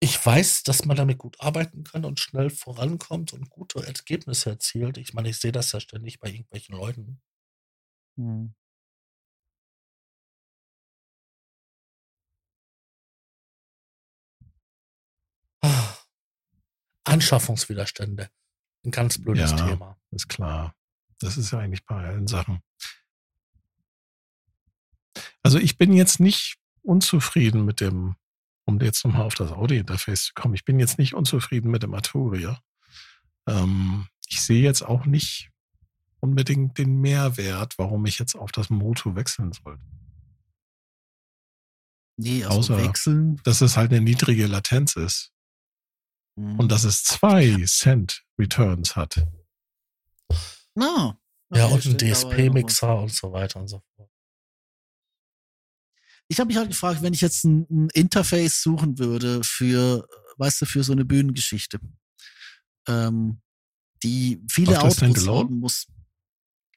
Ich 0.02 0.26
weiß, 0.26 0.64
dass 0.64 0.86
man 0.86 0.96
damit 0.96 1.18
gut 1.18 1.42
arbeiten 1.42 1.84
kann 1.84 2.06
und 2.06 2.20
schnell 2.22 2.50
vorankommt 2.50 3.34
und 3.34 3.50
gute 3.50 3.86
Ergebnisse 3.86 4.52
erzielt. 4.52 4.98
Ich 4.98 5.14
meine, 5.14 5.30
ich 5.30 5.38
sehe 5.38 5.52
das 5.52 5.72
ja 5.74 5.80
ständig 5.82 6.20
bei 6.20 6.30
irgendwelchen 6.30 6.76
Leuten. 6.76 7.22
Hm. 8.18 8.54
Anschaffungswiderstände. 17.20 18.30
Ein 18.86 18.92
ganz 18.92 19.18
blödes 19.22 19.52
Ja. 19.52 19.68
Thema. 19.68 19.98
Ist 20.12 20.30
klar. 20.30 20.74
Das 21.20 21.38
ist 21.38 21.52
ja 21.52 21.60
eigentlich 21.60 21.86
bei 21.86 21.96
allen 21.96 22.28
Sachen. 22.28 22.62
Also 25.44 25.58
ich 25.60 25.78
bin 25.78 25.94
jetzt 25.94 26.20
nicht 26.20 26.58
unzufrieden 26.82 27.66
mit 27.66 27.82
dem, 27.82 28.16
um 28.66 28.80
jetzt 28.80 29.04
nochmal 29.06 29.24
auf 29.24 29.36
das 29.36 29.52
Audio-Interface 29.52 30.26
zu 30.26 30.34
kommen, 30.34 30.54
ich 30.54 30.64
bin 30.66 30.80
jetzt 30.80 30.98
nicht 30.98 31.14
unzufrieden 31.14 31.72
mit 31.72 31.84
dem 31.84 31.94
Arturia. 31.94 32.62
Ähm, 33.48 34.08
ich 34.28 34.42
sehe 34.42 34.62
jetzt 34.62 34.82
auch 34.82 35.06
nicht 35.06 35.50
unbedingt 36.22 36.78
den 36.78 37.00
Mehrwert, 37.02 37.78
warum 37.78 38.06
ich 38.06 38.20
jetzt 38.20 38.36
auf 38.36 38.52
das 38.52 38.70
Moto 38.70 39.16
wechseln 39.16 39.52
sollte. 39.54 39.82
Nee, 42.18 42.44
also 42.46 42.74
Außer- 42.74 42.84
wechseln. 42.84 43.38
Dass 43.44 43.62
es 43.62 43.76
halt 43.78 43.92
eine 43.92 44.02
niedrige 44.02 44.48
Latenz 44.48 44.96
ist 44.96 45.32
Hm. 46.38 46.60
und 46.60 46.72
dass 46.72 46.84
es 46.84 47.04
zwei 47.04 47.64
Cent 47.66 48.24
Returns 48.40 48.96
hat. 48.96 49.26
Na. 50.76 51.20
Ja, 51.54 51.66
okay, 51.66 51.74
und 51.74 51.86
ein 52.04 52.08
ja. 52.08 52.14
DSP-Mixer 52.14 53.00
und 53.02 53.12
so 53.12 53.32
weiter 53.32 53.60
und 53.60 53.68
so 53.68 53.82
fort. 53.96 54.12
Ich 56.28 56.40
habe 56.40 56.48
mich 56.48 56.58
halt 56.58 56.70
gefragt, 56.70 57.02
wenn 57.02 57.14
ich 57.14 57.22
jetzt 57.22 57.44
ein, 57.44 57.66
ein 57.72 57.90
Interface 57.90 58.62
suchen 58.62 59.00
würde 59.00 59.44
für, 59.44 60.08
weißt 60.38 60.62
du, 60.62 60.66
für 60.68 60.84
so 60.84 60.92
eine 60.92 61.06
Bühnengeschichte, 61.06 61.80
ähm, 62.88 63.42
die 64.04 64.40
viele 64.50 64.74
Läuft 64.76 65.02
Outputs 65.02 65.28
haben 65.28 65.60
muss. 65.60 65.88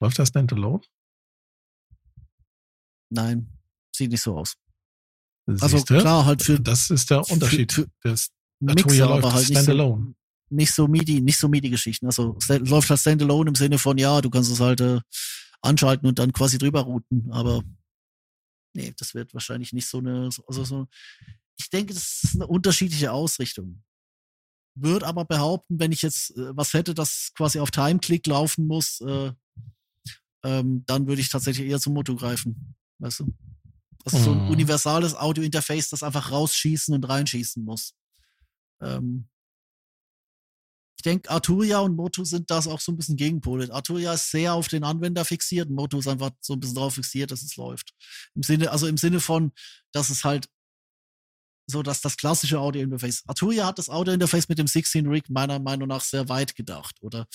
Läuft 0.01 0.19
das 0.19 0.29
Standalone? 0.29 0.81
Nein, 3.11 3.59
sieht 3.95 4.11
nicht 4.11 4.23
so 4.23 4.39
aus. 4.39 4.55
Also 5.47 5.77
Siehste? 5.77 5.99
klar, 5.99 6.24
halt 6.24 6.43
für 6.43 6.59
Das 6.59 6.89
ist 6.89 7.11
der 7.11 7.29
Unterschied. 7.31 7.73
für- 7.73 7.91
das 8.01 8.31
Mixer, 8.66 9.06
läuft 9.06 9.24
aber 9.24 9.34
halt 9.34 9.48
nicht 9.48 9.62
so, 9.64 10.14
nicht 10.51 10.72
so 10.72 10.89
MIDI, 10.89 11.20
nicht 11.20 11.39
so 11.39 11.48
MIDI-Geschichten. 11.48 12.06
Also 12.06 12.36
läuft 12.48 12.90
halt 12.90 13.01
Standalone 13.01 13.48
im 13.48 13.55
Sinne 13.55 13.78
von, 13.78 13.98
ja, 13.98 14.20
du 14.20 14.30
kannst 14.30 14.51
es 14.51 14.60
halt 14.60 14.80
äh, 14.80 15.01
anschalten 15.62 16.09
und 16.09 16.18
dann 16.18 16.32
quasi 16.32 16.59
drüber 16.59 16.80
routen, 16.80 17.30
aber 17.32 17.62
nee, 18.74 18.93
das 18.97 19.14
wird 19.14 19.32
wahrscheinlich 19.34 19.72
nicht 19.72 19.86
so 19.86 19.98
eine, 19.98 20.28
also 20.47 20.64
so, 20.64 20.86
ich 21.59 21.70
denke, 21.70 21.94
das 21.94 22.20
ist 22.24 22.34
eine 22.34 22.47
unterschiedliche 22.47 23.12
Ausrichtung. 23.12 23.82
Würde 24.74 25.06
aber 25.06 25.24
behaupten, 25.26 25.78
wenn 25.78 25.93
ich 25.93 26.02
jetzt 26.02 26.30
äh, 26.36 26.56
was 26.56 26.72
hätte, 26.72 26.94
das 26.94 27.32
quasi 27.34 27.60
auf 27.60 27.70
Time-Click 27.70 28.26
laufen 28.26 28.66
muss, 28.66 29.01
äh, 29.02 29.32
ähm, 30.44 30.82
dann 30.86 31.06
würde 31.06 31.20
ich 31.20 31.28
tatsächlich 31.28 31.68
eher 31.68 31.78
zum 31.78 31.93
Motto 31.94 32.16
greifen. 32.16 32.74
Weißt 32.98 33.20
du? 33.20 33.34
Das 34.05 34.14
ist 34.14 34.24
so 34.24 34.32
ein 34.32 34.39
Mhm. 34.44 34.51
universales 34.51 35.14
Audio-Interface, 35.14 35.90
das 35.90 36.02
einfach 36.02 36.30
rausschießen 36.32 36.94
und 36.94 37.05
reinschießen 37.05 37.62
muss. 37.64 37.94
Ähm, 38.82 39.28
ich 41.02 41.02
denke, 41.02 41.30
Arturia 41.30 41.80
und 41.80 41.96
Moto 41.96 42.22
sind 42.22 42.48
das 42.48 42.68
auch 42.68 42.78
so 42.78 42.92
ein 42.92 42.96
bisschen 42.96 43.16
Gegenpole. 43.16 43.72
Arturia 43.72 44.12
ist 44.12 44.30
sehr 44.30 44.54
auf 44.54 44.68
den 44.68 44.84
Anwender 44.84 45.24
fixiert, 45.24 45.68
Moto 45.68 45.98
ist 45.98 46.06
einfach 46.06 46.30
so 46.40 46.52
ein 46.52 46.60
bisschen 46.60 46.76
drauf 46.76 46.94
fixiert, 46.94 47.32
dass 47.32 47.42
es 47.42 47.56
läuft. 47.56 47.92
Im 48.36 48.44
Sinne, 48.44 48.70
also 48.70 48.86
im 48.86 48.96
Sinne 48.96 49.18
von, 49.18 49.50
dass 49.90 50.10
es 50.10 50.22
halt 50.22 50.48
so, 51.66 51.82
dass 51.82 52.02
das 52.02 52.16
klassische 52.16 52.60
Audio-Interface. 52.60 53.24
Arturia 53.26 53.66
hat 53.66 53.78
das 53.78 53.88
Audio-Interface 53.88 54.48
mit 54.48 54.59
dem 54.59 54.66
16-Rig 54.66 55.28
meiner 55.28 55.59
Meinung 55.59 55.88
nach 55.88 56.02
sehr 56.02 56.28
weit 56.28 56.54
gedacht, 56.54 56.94
oder? 57.00 57.26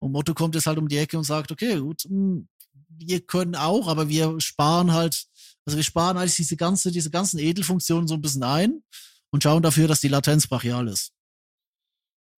Und 0.00 0.10
Moto 0.10 0.34
kommt 0.34 0.56
jetzt 0.56 0.66
halt 0.66 0.78
um 0.78 0.88
die 0.88 0.98
Ecke 0.98 1.16
und 1.16 1.24
sagt, 1.24 1.52
okay, 1.52 1.78
gut, 1.78 2.04
mh, 2.08 2.42
wir 2.88 3.20
können 3.20 3.54
auch, 3.54 3.86
aber 3.86 4.08
wir 4.08 4.40
sparen 4.40 4.92
halt, 4.92 5.26
also 5.64 5.76
wir 5.76 5.84
sparen 5.84 6.16
eigentlich 6.16 6.34
diese 6.34 6.56
ganze, 6.56 6.90
diese 6.90 7.10
ganzen 7.10 7.38
Edelfunktionen 7.38 8.08
so 8.08 8.14
ein 8.14 8.20
bisschen 8.20 8.42
ein 8.42 8.82
und 9.32 9.42
schauen 9.42 9.62
dafür, 9.62 9.88
dass 9.88 10.00
die 10.00 10.08
Latenz 10.08 10.46
brachial 10.46 10.88
ist. 10.88 11.12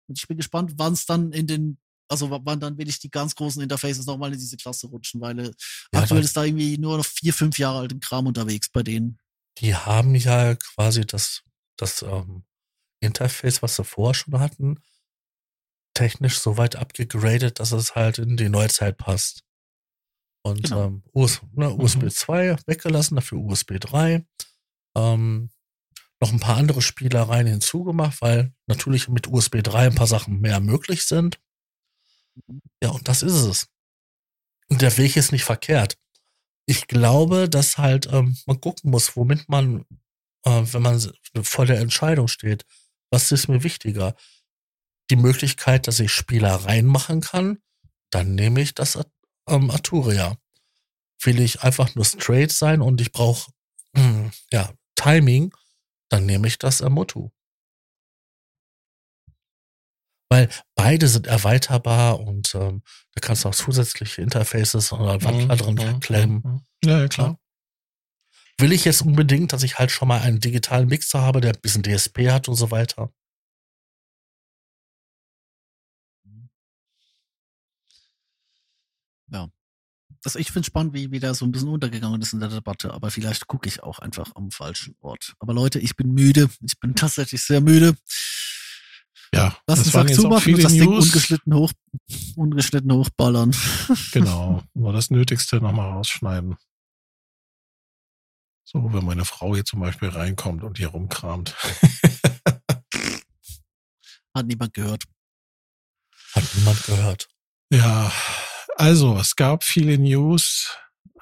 Und 0.08 0.18
ich 0.18 0.28
bin 0.28 0.36
gespannt, 0.36 0.74
wann 0.76 0.92
es 0.92 1.06
dann 1.06 1.32
in 1.32 1.46
den, 1.46 1.78
also 2.08 2.30
wann 2.30 2.60
dann 2.60 2.76
will 2.76 2.88
ich 2.88 2.98
die 3.00 3.10
ganz 3.10 3.34
großen 3.34 3.62
Interfaces 3.62 4.06
nochmal 4.06 4.32
in 4.32 4.38
diese 4.38 4.56
Klasse 4.56 4.86
rutschen, 4.88 5.20
weil 5.20 5.38
äh, 5.38 5.52
Ja, 5.92 6.00
aktuell 6.00 6.22
ist 6.22 6.36
da 6.36 6.44
irgendwie 6.44 6.76
nur 6.78 6.98
noch 6.98 7.06
vier, 7.06 7.32
fünf 7.32 7.58
Jahre 7.58 7.78
alten 7.80 8.00
Kram 8.00 8.26
unterwegs 8.26 8.68
bei 8.70 8.82
denen. 8.82 9.18
Die 9.58 9.74
haben 9.74 10.14
ja 10.14 10.54
quasi 10.54 11.06
das, 11.06 11.42
das 11.76 12.02
ähm, 12.02 12.44
Interface, 13.00 13.62
was 13.62 13.76
sie 13.76 13.84
vorher 13.84 14.14
schon 14.14 14.38
hatten, 14.38 14.82
technisch 15.94 16.38
so 16.38 16.56
weit 16.56 16.76
abgegradet, 16.76 17.60
dass 17.60 17.72
es 17.72 17.94
halt 17.94 18.18
in 18.18 18.36
die 18.36 18.48
Neuzeit 18.48 18.96
passt. 18.98 19.44
Und 20.44 20.64
Genau. 20.64 20.86
ähm, 20.86 21.02
US, 21.14 21.40
ne, 21.52 21.70
USB 21.72 22.10
2 22.10 22.56
weggelassen, 22.66 23.14
dafür 23.14 23.38
USB 23.38 23.78
3. 23.78 24.26
Ähm, 24.96 25.50
noch 26.22 26.32
ein 26.32 26.40
paar 26.40 26.56
andere 26.56 26.82
Spielereien 26.82 27.48
hinzugemacht, 27.48 28.22
weil 28.22 28.54
natürlich 28.68 29.08
mit 29.08 29.26
USB 29.26 29.56
3 29.60 29.88
ein 29.88 29.94
paar 29.96 30.06
Sachen 30.06 30.40
mehr 30.40 30.60
möglich 30.60 31.04
sind. 31.04 31.40
Ja, 32.80 32.90
und 32.90 33.08
das 33.08 33.24
ist 33.24 33.34
es. 33.34 33.66
Und 34.68 34.82
der 34.82 34.96
Weg 34.98 35.16
ist 35.16 35.32
nicht 35.32 35.42
verkehrt. 35.44 35.98
Ich 36.64 36.86
glaube, 36.86 37.48
dass 37.48 37.76
halt 37.76 38.06
ähm, 38.06 38.36
man 38.46 38.60
gucken 38.60 38.92
muss, 38.92 39.16
womit 39.16 39.48
man, 39.48 39.84
äh, 40.44 40.62
wenn 40.72 40.82
man 40.82 41.12
vor 41.42 41.66
der 41.66 41.80
Entscheidung 41.80 42.28
steht, 42.28 42.64
was 43.10 43.32
ist 43.32 43.48
mir 43.48 43.64
wichtiger? 43.64 44.14
Die 45.10 45.16
Möglichkeit, 45.16 45.88
dass 45.88 45.98
ich 45.98 46.12
Spielereien 46.12 46.86
machen 46.86 47.20
kann, 47.20 47.58
dann 48.10 48.36
nehme 48.36 48.60
ich 48.60 48.74
das 48.74 48.96
At- 48.96 49.10
ähm, 49.48 49.72
Arturia. 49.72 50.38
Will 51.24 51.40
ich 51.40 51.62
einfach 51.62 51.96
nur 51.96 52.04
straight 52.04 52.52
sein 52.52 52.80
und 52.80 53.00
ich 53.00 53.10
brauche 53.10 53.50
ja, 54.52 54.72
Timing, 54.94 55.52
dann 56.12 56.26
nehme 56.26 56.46
ich 56.46 56.58
das 56.58 56.82
Motu. 56.82 57.30
Weil 60.30 60.48
beide 60.74 61.08
sind 61.08 61.26
erweiterbar 61.26 62.20
und 62.20 62.54
ähm, 62.54 62.82
da 63.14 63.20
kannst 63.20 63.44
du 63.44 63.48
auch 63.48 63.54
zusätzliche 63.54 64.22
Interfaces 64.22 64.92
oder 64.92 65.22
Wandler 65.22 65.56
drin 65.56 65.74
Mhm, 65.74 66.00
klemmen. 66.00 66.42
mhm. 66.44 66.66
Ja, 66.84 67.00
ja, 67.00 67.08
klar. 67.08 67.38
Will 68.58 68.72
ich 68.72 68.84
jetzt 68.84 69.02
unbedingt, 69.02 69.52
dass 69.52 69.62
ich 69.62 69.78
halt 69.78 69.90
schon 69.90 70.08
mal 70.08 70.20
einen 70.20 70.40
digitalen 70.40 70.88
Mixer 70.88 71.20
habe, 71.20 71.40
der 71.40 71.52
ein 71.54 71.60
bisschen 71.60 71.82
DSP 71.82 72.30
hat 72.30 72.48
und 72.48 72.54
so 72.54 72.70
weiter? 72.70 73.12
Also 80.24 80.38
ich 80.38 80.52
finde 80.52 80.66
spannend, 80.66 80.94
wie 80.94 81.10
wieder 81.10 81.34
so 81.34 81.44
ein 81.44 81.50
bisschen 81.52 81.68
untergegangen 81.68 82.22
ist 82.22 82.32
in 82.32 82.40
der 82.40 82.48
Debatte, 82.48 82.92
aber 82.94 83.10
vielleicht 83.10 83.48
gucke 83.48 83.68
ich 83.68 83.82
auch 83.82 83.98
einfach 83.98 84.30
am 84.36 84.50
falschen 84.52 84.94
Ort. 85.00 85.34
Aber 85.40 85.52
Leute, 85.52 85.80
ich 85.80 85.96
bin 85.96 86.12
müde. 86.12 86.48
Ich 86.60 86.78
bin 86.78 86.94
tatsächlich 86.94 87.42
sehr 87.42 87.60
müde. 87.60 87.96
Ja, 89.34 89.56
Lass 89.66 89.82
das 89.82 89.94
uns 89.94 89.96
auch 89.96 90.06
zumachen 90.14 90.54
und 90.54 90.62
das 90.62 90.72
Ding 90.72 90.84
News. 90.90 91.06
ungeschnitten 91.06 91.54
hoch, 91.54 91.72
ungeschnitten 92.36 92.92
hochballern. 92.92 93.56
Genau, 94.12 94.62
nur 94.74 94.92
das 94.92 95.10
Nötigste 95.10 95.56
nochmal 95.56 95.90
rausschneiden. 95.90 96.56
So, 98.64 98.92
wenn 98.92 99.04
meine 99.04 99.24
Frau 99.24 99.54
hier 99.54 99.64
zum 99.64 99.80
Beispiel 99.80 100.08
reinkommt 100.10 100.62
und 100.62 100.78
hier 100.78 100.88
rumkramt. 100.88 101.54
Hat 104.34 104.46
niemand 104.46 104.72
gehört. 104.74 105.04
Hat 106.34 106.44
niemand 106.54 106.82
gehört. 106.84 107.28
ja, 107.70 108.12
also, 108.76 109.16
es 109.18 109.36
gab 109.36 109.64
viele 109.64 109.98
News. 109.98 110.76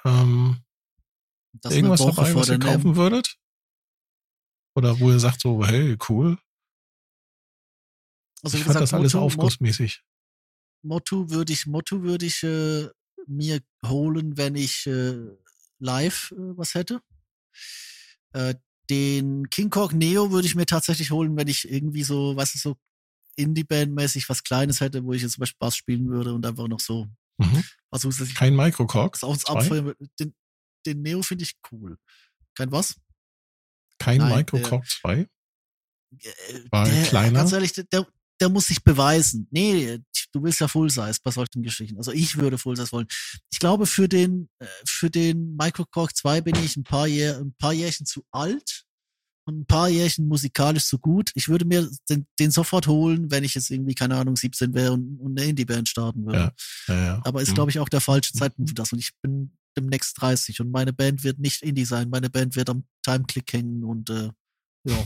Ähm, 0.05 0.63
Das 1.61 1.73
irgendwas 1.73 2.01
dabei, 2.01 2.33
was 2.35 2.49
ihr 2.49 2.59
kaufen 2.59 2.95
würdet? 2.95 3.37
Oder 4.75 4.99
wo 4.99 5.11
ihr 5.11 5.19
sagt 5.19 5.41
so, 5.41 5.65
hey, 5.65 5.97
cool. 6.09 6.37
Also 8.43 8.57
ich 8.57 8.63
fand 8.63 8.75
gesagt, 8.77 8.81
das 8.83 8.93
alles 8.93 9.13
Motto, 9.13 9.25
aufgussmäßig. 9.25 10.01
Motto 10.81 11.29
würde 11.29 11.53
ich, 11.53 11.67
Motto 11.67 12.01
würde 12.01 12.25
ich 12.25 12.41
äh, 12.43 12.87
mir 13.27 13.59
holen, 13.85 14.37
wenn 14.37 14.55
ich 14.55 14.87
äh, 14.87 15.15
live 15.79 16.31
äh, 16.31 16.57
was 16.57 16.73
hätte. 16.73 17.01
Äh, 18.33 18.55
den 18.89 19.49
King 19.49 19.69
Kong 19.69 19.97
Neo 19.97 20.31
würde 20.31 20.47
ich 20.47 20.55
mir 20.55 20.65
tatsächlich 20.65 21.11
holen, 21.11 21.37
wenn 21.37 21.47
ich 21.47 21.69
irgendwie 21.69 22.03
so, 22.03 22.35
weißt 22.35 22.55
du, 22.55 22.59
so 22.59 22.77
Indie-Band-mäßig 23.35 24.27
was 24.27 24.43
Kleines 24.43 24.81
hätte, 24.81 25.03
wo 25.03 25.13
ich 25.13 25.21
jetzt 25.21 25.33
zum 25.33 25.41
Beispiel 25.41 25.59
Bass 25.59 25.75
spielen 25.75 26.09
würde 26.09 26.33
und 26.33 26.45
einfach 26.45 26.67
noch 26.67 26.79
so 26.79 27.07
Mhm. 27.45 27.63
was 27.89 28.01
zusätzlich 28.01 28.35
Kein 28.35 28.55
Microcox. 28.55 29.21
Den, 30.19 30.33
den 30.85 31.01
Neo 31.01 31.21
finde 31.21 31.43
ich 31.43 31.53
cool. 31.71 31.97
Kein 32.55 32.71
was? 32.71 32.95
Kein 33.99 34.17
Nein, 34.17 34.37
Microcox 34.37 34.99
2. 35.01 35.19
Äh, 35.19 35.27
War 36.71 36.85
der, 36.85 37.03
kleiner? 37.03 37.39
Ganz 37.39 37.51
ehrlich, 37.51 37.73
der, 37.73 38.07
der, 38.39 38.49
muss 38.49 38.67
sich 38.67 38.83
beweisen. 38.83 39.47
Nee, 39.51 39.99
du 40.31 40.43
willst 40.43 40.59
ja 40.59 40.67
Full 40.67 40.89
Size 40.89 41.19
bei 41.23 41.31
solchen 41.31 41.61
Geschichten. 41.61 41.97
Also 41.97 42.11
ich 42.11 42.37
würde 42.37 42.57
Full 42.57 42.75
Size 42.75 42.91
wollen. 42.91 43.07
Ich 43.51 43.59
glaube, 43.59 43.85
für 43.85 44.09
den, 44.09 44.49
äh, 44.59 44.65
für 44.87 45.09
den 45.09 45.55
Microcork 45.55 46.15
2 46.15 46.41
bin 46.41 46.55
ich 46.63 46.75
ein 46.75 46.83
paar, 46.83 47.07
Jahr, 47.07 47.37
ein 47.37 47.53
paar 47.57 47.73
Jährchen 47.73 48.05
zu 48.05 48.23
alt 48.31 48.85
ein 49.47 49.65
paar 49.65 49.89
Jährchen 49.89 50.27
musikalisch 50.27 50.83
so 50.83 50.97
gut. 50.97 51.31
Ich 51.35 51.49
würde 51.49 51.65
mir 51.65 51.89
den, 52.09 52.27
den 52.39 52.51
sofort 52.51 52.87
holen, 52.87 53.31
wenn 53.31 53.43
ich 53.43 53.55
jetzt 53.55 53.71
irgendwie, 53.71 53.95
keine 53.95 54.15
Ahnung, 54.15 54.35
17 54.35 54.73
wäre 54.73 54.93
und, 54.93 55.19
und 55.19 55.39
eine 55.39 55.49
Indie-Band 55.49 55.89
starten 55.89 56.25
würde. 56.25 56.53
Ja, 56.87 56.93
ja, 56.93 57.05
ja. 57.05 57.21
Aber 57.23 57.41
ist, 57.41 57.49
mhm. 57.49 57.55
glaube 57.55 57.71
ich, 57.71 57.79
auch 57.79 57.89
der 57.89 58.01
falsche 58.01 58.33
Zeitpunkt 58.33 58.69
für 58.69 58.75
das. 58.75 58.93
Und 58.93 58.99
ich 58.99 59.11
bin 59.21 59.51
demnächst 59.75 60.21
30 60.21 60.61
und 60.61 60.71
meine 60.71 60.93
Band 60.93 61.23
wird 61.23 61.39
nicht 61.39 61.61
Indie 61.63 61.85
sein. 61.85 62.09
Meine 62.09 62.29
Band 62.29 62.55
wird 62.55 62.69
am 62.69 62.83
Timeclick 63.03 63.51
hängen 63.53 63.83
und 63.83 64.09
äh, 64.09 64.29
ja. 64.85 65.03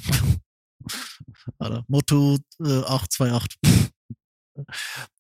Motto 1.87 2.37
äh, 2.59 2.83
828. 2.83 3.59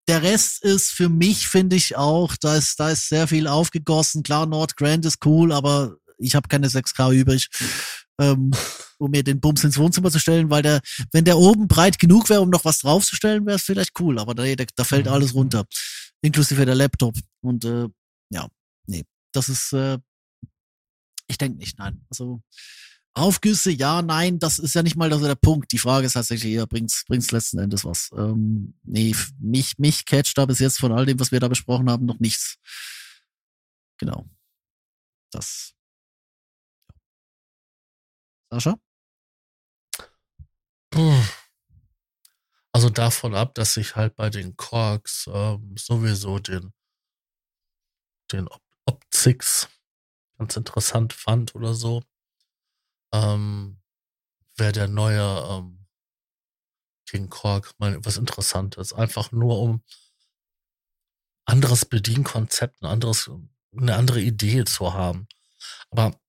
Der 0.07 0.21
Rest 0.21 0.63
ist 0.63 0.91
für 0.91 1.09
mich, 1.09 1.47
finde 1.47 1.75
ich 1.75 1.97
auch, 1.97 2.35
da 2.37 2.55
ist, 2.55 2.79
da 2.79 2.89
ist 2.89 3.09
sehr 3.09 3.27
viel 3.27 3.47
aufgegossen. 3.47 4.23
Klar, 4.23 4.45
Nord 4.45 4.77
Grand 4.77 5.05
ist 5.05 5.25
cool, 5.25 5.51
aber 5.51 5.97
ich 6.17 6.35
habe 6.35 6.47
keine 6.47 6.67
6K 6.67 7.13
übrig, 7.13 7.49
ähm, 8.19 8.51
um 8.97 9.11
mir 9.11 9.23
den 9.23 9.39
Bums 9.39 9.63
ins 9.63 9.77
Wohnzimmer 9.77 10.11
zu 10.11 10.19
stellen, 10.19 10.49
weil 10.49 10.61
der, 10.61 10.81
wenn 11.11 11.25
der 11.25 11.37
oben 11.37 11.67
breit 11.67 11.99
genug 11.99 12.29
wäre, 12.29 12.41
um 12.41 12.49
noch 12.49 12.65
was 12.65 12.79
draufzustellen, 12.79 13.45
wäre 13.45 13.57
es 13.57 13.63
vielleicht 13.63 13.99
cool, 13.99 14.19
aber 14.19 14.33
da, 14.35 14.43
da 14.75 14.83
fällt 14.83 15.07
alles 15.07 15.33
runter. 15.33 15.65
Inklusive 16.21 16.65
der 16.65 16.75
Laptop. 16.75 17.15
Und 17.41 17.65
äh, 17.65 17.87
ja, 18.29 18.47
nee, 18.87 19.03
das 19.31 19.49
ist, 19.49 19.73
äh, 19.73 19.97
ich 21.27 21.37
denke 21.37 21.57
nicht, 21.57 21.77
nein. 21.77 22.05
Also 22.09 22.41
Aufgüsse, 23.17 23.71
ja, 23.71 24.01
nein, 24.01 24.39
das 24.39 24.59
ist 24.59 24.75
ja 24.75 24.83
nicht 24.83 24.97
mal 24.97 25.09
der 25.09 25.35
Punkt. 25.35 25.71
Die 25.71 25.77
Frage 25.77 26.05
ist 26.05 26.13
tatsächlich 26.13 26.53
eher, 26.53 26.67
bringt's, 26.67 27.05
bringt's 27.07 27.31
letzten 27.31 27.59
Endes 27.59 27.85
was? 27.85 28.09
Ähm, 28.17 28.73
nee, 28.83 29.15
mich, 29.39 29.77
mich 29.77 30.05
catcht 30.05 30.37
da 30.37 30.45
bis 30.45 30.59
jetzt 30.59 30.79
von 30.79 30.91
all 30.91 31.05
dem, 31.05 31.17
was 31.19 31.31
wir 31.31 31.39
da 31.39 31.47
besprochen 31.47 31.89
haben, 31.89 32.05
noch 32.05 32.19
nichts. 32.19 32.57
Genau. 33.97 34.29
Das. 35.31 35.73
Sascha? 38.51 38.79
Also 42.71 42.89
davon 42.89 43.35
ab, 43.35 43.53
dass 43.55 43.77
ich 43.77 43.95
halt 43.95 44.15
bei 44.15 44.29
den 44.29 44.55
Korks 44.55 45.29
ähm, 45.31 45.75
sowieso 45.77 46.39
den, 46.39 46.73
den 48.31 48.47
Optics 48.85 49.69
ganz 50.37 50.55
interessant 50.57 51.13
fand 51.13 51.55
oder 51.55 51.73
so 51.73 52.03
ähm, 53.13 53.81
wäre 54.57 54.71
der 54.71 54.87
neue 54.87 55.21
ähm, 55.21 55.85
King 57.07 57.29
Kork 57.29 57.73
mal 57.77 58.03
was 58.03 58.17
Interessantes. 58.17 58.93
Einfach 58.93 59.31
nur 59.31 59.59
um 59.59 59.83
anderes 61.45 61.85
Bedienkonzept, 61.85 62.81
ein 62.81 62.87
anderes, 62.87 63.29
eine 63.77 63.95
andere 63.95 64.21
Idee 64.21 64.65
zu 64.65 64.93
haben. 64.93 65.27
Aber 65.91 66.19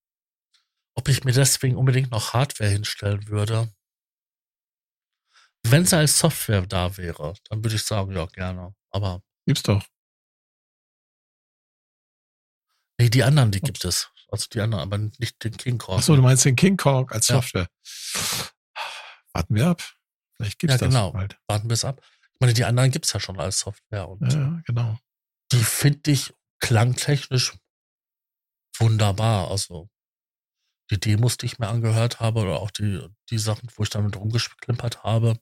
ob 0.97 1.09
ich 1.09 1.25
mir 1.25 1.33
deswegen 1.33 1.77
unbedingt 1.77 2.11
noch 2.11 2.33
Hardware 2.33 2.71
hinstellen 2.71 3.29
würde, 3.29 3.71
wenn 5.71 5.83
es 5.83 5.93
als 5.93 6.19
Software 6.19 6.67
da 6.67 6.97
wäre, 6.97 7.35
dann 7.49 7.65
würde 7.65 7.77
ich 7.77 7.83
sagen, 7.83 8.13
ja, 8.13 8.27
gerne. 8.27 8.75
Aber. 8.91 9.23
Gibt's 9.47 9.63
doch. 9.63 9.85
Nee, 12.99 13.11
die 13.11 13.23
anderen, 13.23 13.51
die 13.51 13.61
gibt 13.61 13.85
es. 13.85 14.11
Also 14.29 14.47
die 14.53 14.61
anderen, 14.61 14.83
aber 14.83 14.99
nicht 15.19 15.43
den 15.45 15.57
King 15.57 15.79
Kong. 15.79 15.99
Achso, 15.99 16.17
du 16.17 16.23
meinst 16.23 16.45
den 16.45 16.57
King 16.57 16.77
Kong 16.77 17.11
als 17.11 17.27
Software. 17.27 17.69
Warten 19.33 19.55
wir 19.55 19.69
ab. 19.69 19.83
Vielleicht 20.37 20.59
gibt's 20.59 20.81
ja, 20.81 20.87
genau. 20.87 21.07
das 21.07 21.13
bald. 21.13 21.39
Warten 21.47 21.69
wir 21.69 21.75
es 21.75 21.85
ab. 21.85 22.01
Ich 22.35 22.41
meine, 22.41 22.55
die 22.55 22.65
anderen 22.65 22.91
gibt's 22.91 23.13
ja 23.13 23.21
schon 23.21 23.39
als 23.39 23.61
Software. 23.61 24.09
Und 24.09 24.33
ja, 24.33 24.61
genau. 24.67 24.99
Die 25.53 25.63
finde 25.63 26.11
ich 26.11 26.35
klangtechnisch 26.61 27.55
wunderbar. 28.79 29.51
Also 29.51 29.89
die 30.91 31.01
Demos, 31.01 31.37
die 31.37 31.47
ich 31.47 31.59
mir 31.59 31.69
angehört 31.69 32.21
habe, 32.21 32.41
oder 32.41 32.61
auch 32.61 32.71
die, 32.71 33.07
die 33.31 33.39
Sachen, 33.39 33.69
wo 33.77 33.83
ich 33.83 33.91
damit 33.91 34.17
rumgeklimpert 34.17 35.03
habe, 35.05 35.39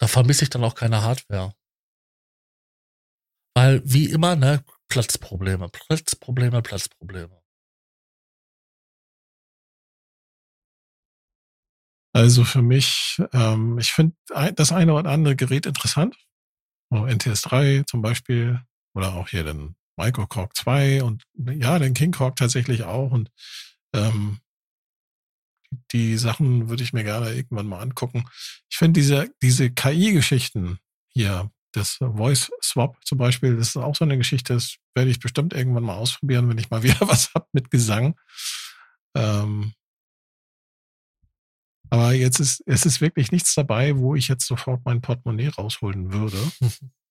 da 0.00 0.06
vermisse 0.08 0.44
ich 0.44 0.50
dann 0.50 0.64
auch 0.64 0.74
keine 0.74 1.02
Hardware. 1.02 1.54
Weil, 3.56 3.82
wie 3.84 4.10
immer, 4.10 4.36
ne, 4.36 4.64
Platzprobleme, 4.88 5.68
Platzprobleme, 5.68 6.62
Platzprobleme. 6.62 7.40
Also 12.16 12.44
für 12.44 12.62
mich, 12.62 13.20
ähm, 13.32 13.78
ich 13.78 13.92
finde 13.92 14.14
das 14.54 14.70
eine 14.70 14.94
oder 14.94 15.10
andere 15.10 15.34
Gerät 15.34 15.66
interessant. 15.66 16.16
NTS 16.92 17.42
3 17.42 17.82
zum 17.88 18.02
Beispiel 18.02 18.60
oder 18.94 19.14
auch 19.14 19.28
hier 19.28 19.42
den 19.42 19.74
Microcork 19.96 20.56
2 20.56 21.02
und 21.02 21.24
ja, 21.34 21.78
den 21.78 21.94
King 21.94 22.12
Korg 22.12 22.36
tatsächlich 22.36 22.84
auch. 22.84 23.10
Und 23.10 23.30
ähm, 23.94 24.38
die 25.92 26.16
Sachen 26.16 26.68
würde 26.68 26.82
ich 26.82 26.92
mir 26.92 27.04
gerne 27.04 27.32
irgendwann 27.34 27.66
mal 27.66 27.80
angucken. 27.80 28.24
Ich 28.70 28.76
finde 28.76 29.00
diese, 29.00 29.30
diese 29.42 29.70
KI-Geschichten 29.70 30.78
hier, 31.08 31.50
das 31.72 31.98
Voice 31.98 32.50
Swap 32.62 32.96
zum 33.04 33.18
Beispiel, 33.18 33.56
das 33.56 33.68
ist 33.68 33.76
auch 33.76 33.96
so 33.96 34.04
eine 34.04 34.16
Geschichte, 34.16 34.54
das 34.54 34.76
werde 34.94 35.10
ich 35.10 35.18
bestimmt 35.18 35.52
irgendwann 35.52 35.82
mal 35.82 35.96
ausprobieren, 35.96 36.48
wenn 36.48 36.58
ich 36.58 36.70
mal 36.70 36.82
wieder 36.84 37.00
was 37.00 37.32
hab 37.34 37.48
mit 37.52 37.70
Gesang. 37.70 38.18
Ähm, 39.16 39.72
aber 41.90 42.12
jetzt 42.12 42.40
ist, 42.40 42.62
es 42.66 42.86
ist 42.86 43.00
wirklich 43.00 43.30
nichts 43.30 43.54
dabei, 43.54 43.96
wo 43.96 44.14
ich 44.14 44.28
jetzt 44.28 44.46
sofort 44.46 44.84
mein 44.84 45.00
Portemonnaie 45.00 45.48
rausholen 45.48 46.12
würde. 46.12 46.38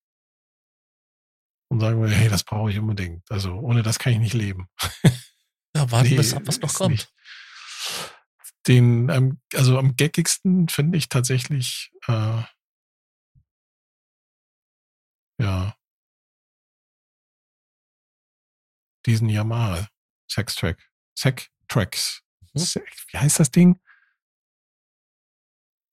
und 1.74 1.80
sagen 1.80 2.00
würde, 2.00 2.14
hey, 2.14 2.30
das 2.30 2.44
brauche 2.44 2.72
ich 2.72 2.80
unbedingt. 2.80 3.30
Also 3.30 3.54
ohne 3.56 3.84
das 3.84 4.00
kann 4.00 4.14
ich 4.14 4.20
nicht 4.20 4.34
leben. 4.34 4.68
Ja, 5.76 5.90
warten 5.90 6.10
nee, 6.10 6.18
bis 6.18 6.36
ab, 6.36 6.44
was 6.46 6.62
noch 6.62 6.72
kommt. 6.72 6.92
Nicht. 6.92 7.12
Den, 8.68 9.10
ähm, 9.10 9.42
also 9.56 9.80
am 9.80 9.96
geckigsten 9.96 10.70
finde 10.70 11.00
ich 11.00 11.10
tatsächlich 11.10 11.92
äh, 12.08 12.44
ja, 15.40 15.76
diesen 19.06 19.30
Yamaha 19.30 19.88
Sex-Track, 20.30 20.90
Sec-Tracks. 21.18 22.22
Hm? 22.56 22.84
Wie 23.12 23.18
heißt 23.18 23.40
das 23.40 23.52
Ding? 23.52 23.82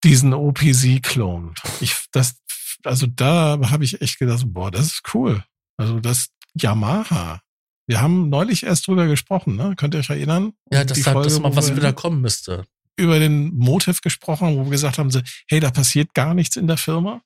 Diesen 0.04 0.32
OPZ-Clone. 0.32 1.54
Ich, 1.80 2.06
das, 2.12 2.40
also 2.84 3.06
da 3.06 3.58
habe 3.70 3.84
ich 3.84 4.00
echt 4.00 4.18
gedacht, 4.18 4.44
boah, 4.46 4.70
das 4.70 4.86
ist 4.86 5.14
cool. 5.14 5.44
Also 5.80 5.98
das 5.98 6.28
Yamaha. 6.54 7.40
Wir 7.86 8.02
haben 8.02 8.28
neulich 8.28 8.64
erst 8.64 8.86
drüber 8.86 9.06
gesprochen, 9.06 9.56
ne? 9.56 9.74
Könnt 9.76 9.94
ihr 9.94 10.00
euch 10.00 10.10
erinnern? 10.10 10.52
Ja, 10.70 10.84
das 10.84 11.06
hat 11.06 11.24
das 11.24 11.40
mal 11.40 11.56
was 11.56 11.74
wieder 11.74 11.92
kommen 11.92 12.20
müsste. 12.20 12.66
Über 12.96 13.18
den 13.18 13.56
Motiv 13.56 14.02
gesprochen, 14.02 14.58
wo 14.58 14.64
wir 14.64 14.70
gesagt 14.70 14.98
haben, 14.98 15.10
hey, 15.48 15.58
da 15.58 15.70
passiert 15.70 16.12
gar 16.12 16.34
nichts 16.34 16.56
in 16.56 16.66
der 16.66 16.76
Firma. 16.76 17.22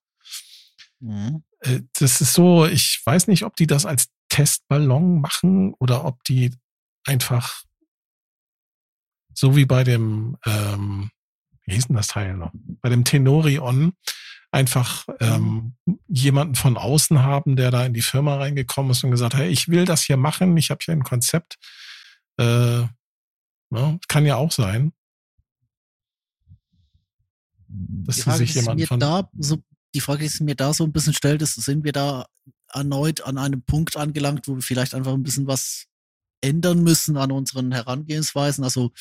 Mhm. 1.00 1.42
Äh, 1.60 1.80
das 1.98 2.20
ist 2.20 2.32
so, 2.32 2.64
ich 2.64 3.02
weiß 3.04 3.26
nicht, 3.26 3.42
ob 3.42 3.56
die 3.56 3.66
das 3.66 3.86
als 3.86 4.06
Testballon 4.28 5.20
machen 5.20 5.74
oder 5.80 6.04
ob 6.04 6.22
die 6.24 6.54
einfach 7.04 7.64
so 9.34 9.56
wie 9.56 9.66
bei 9.66 9.82
dem, 9.82 10.36
ähm, 10.46 11.10
wie 11.66 11.74
hieß 11.74 11.88
denn 11.88 11.96
das 11.96 12.06
Teil 12.06 12.36
noch? 12.36 12.52
Bei 12.80 12.88
dem 12.88 13.04
Tenorion 13.04 13.94
einfach 14.54 15.06
ähm, 15.18 15.74
jemanden 16.06 16.54
von 16.54 16.76
außen 16.76 17.22
haben, 17.22 17.56
der 17.56 17.72
da 17.72 17.84
in 17.84 17.92
die 17.92 18.02
Firma 18.02 18.36
reingekommen 18.36 18.92
ist 18.92 19.02
und 19.02 19.10
gesagt, 19.10 19.34
hey, 19.34 19.48
ich 19.48 19.68
will 19.68 19.84
das 19.84 20.02
hier 20.02 20.16
machen, 20.16 20.56
ich 20.56 20.70
habe 20.70 20.78
hier 20.82 20.94
ein 20.94 21.02
Konzept. 21.02 21.58
Äh, 22.38 22.84
ne, 23.70 23.98
kann 24.06 24.24
ja 24.24 24.36
auch 24.36 24.52
sein. 24.52 24.92
Dass 27.66 28.16
die 28.16 28.22
Frage, 28.22 28.38
sich 28.38 28.54
jemand 28.54 28.86
von 28.86 29.00
da 29.00 29.28
so 29.36 29.58
die 29.92 30.00
Frage, 30.00 30.22
die 30.22 30.28
sich 30.28 30.40
mir 30.40 30.54
da 30.54 30.72
so 30.72 30.84
ein 30.84 30.92
bisschen 30.92 31.14
stellt, 31.14 31.42
ist, 31.42 31.54
sind 31.54 31.82
wir 31.82 31.92
da 31.92 32.26
erneut 32.72 33.22
an 33.22 33.38
einem 33.38 33.62
Punkt 33.62 33.96
angelangt, 33.96 34.46
wo 34.46 34.54
wir 34.54 34.62
vielleicht 34.62 34.94
einfach 34.94 35.12
ein 35.12 35.24
bisschen 35.24 35.48
was 35.48 35.86
ändern 36.40 36.84
müssen 36.84 37.16
an 37.16 37.32
unseren 37.32 37.72
Herangehensweisen, 37.72 38.62
also 38.62 38.92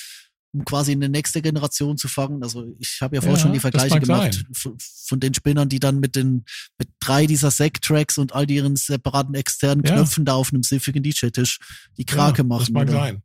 um 0.53 0.63
quasi 0.65 0.93
in 0.93 1.01
die 1.01 1.09
nächste 1.09 1.41
Generation 1.41 1.97
zu 1.97 2.07
fangen. 2.07 2.43
Also 2.43 2.65
ich 2.79 2.99
habe 3.01 3.15
ja 3.15 3.21
vorher 3.21 3.37
ja, 3.37 3.43
schon 3.43 3.53
die 3.53 3.59
Vergleiche 3.59 3.99
gemacht 3.99 4.45
von, 4.53 4.77
von, 4.79 5.19
den 5.19 5.33
Spinnern, 5.33 5.67
die 5.67 5.79
dann 5.79 5.99
mit 5.99 6.15
den 6.15 6.45
mit 6.77 6.89
drei 6.99 7.25
dieser 7.25 7.51
Sec-Tracks 7.51 8.17
und 8.17 8.33
all 8.33 8.49
ihren 8.49 8.75
separaten 8.75 9.35
externen 9.35 9.83
ja. 9.83 9.93
Knöpfen 9.93 10.25
da 10.25 10.33
auf 10.33 10.53
einem 10.53 10.63
siffigen 10.63 11.03
DJ-Tisch 11.03 11.59
die 11.97 12.05
Krake 12.05 12.39
ja, 12.39 12.43
machen. 12.43 12.59
Das 12.61 12.69
mag 12.69 12.83
oder? 12.83 12.93
sein. 12.93 13.23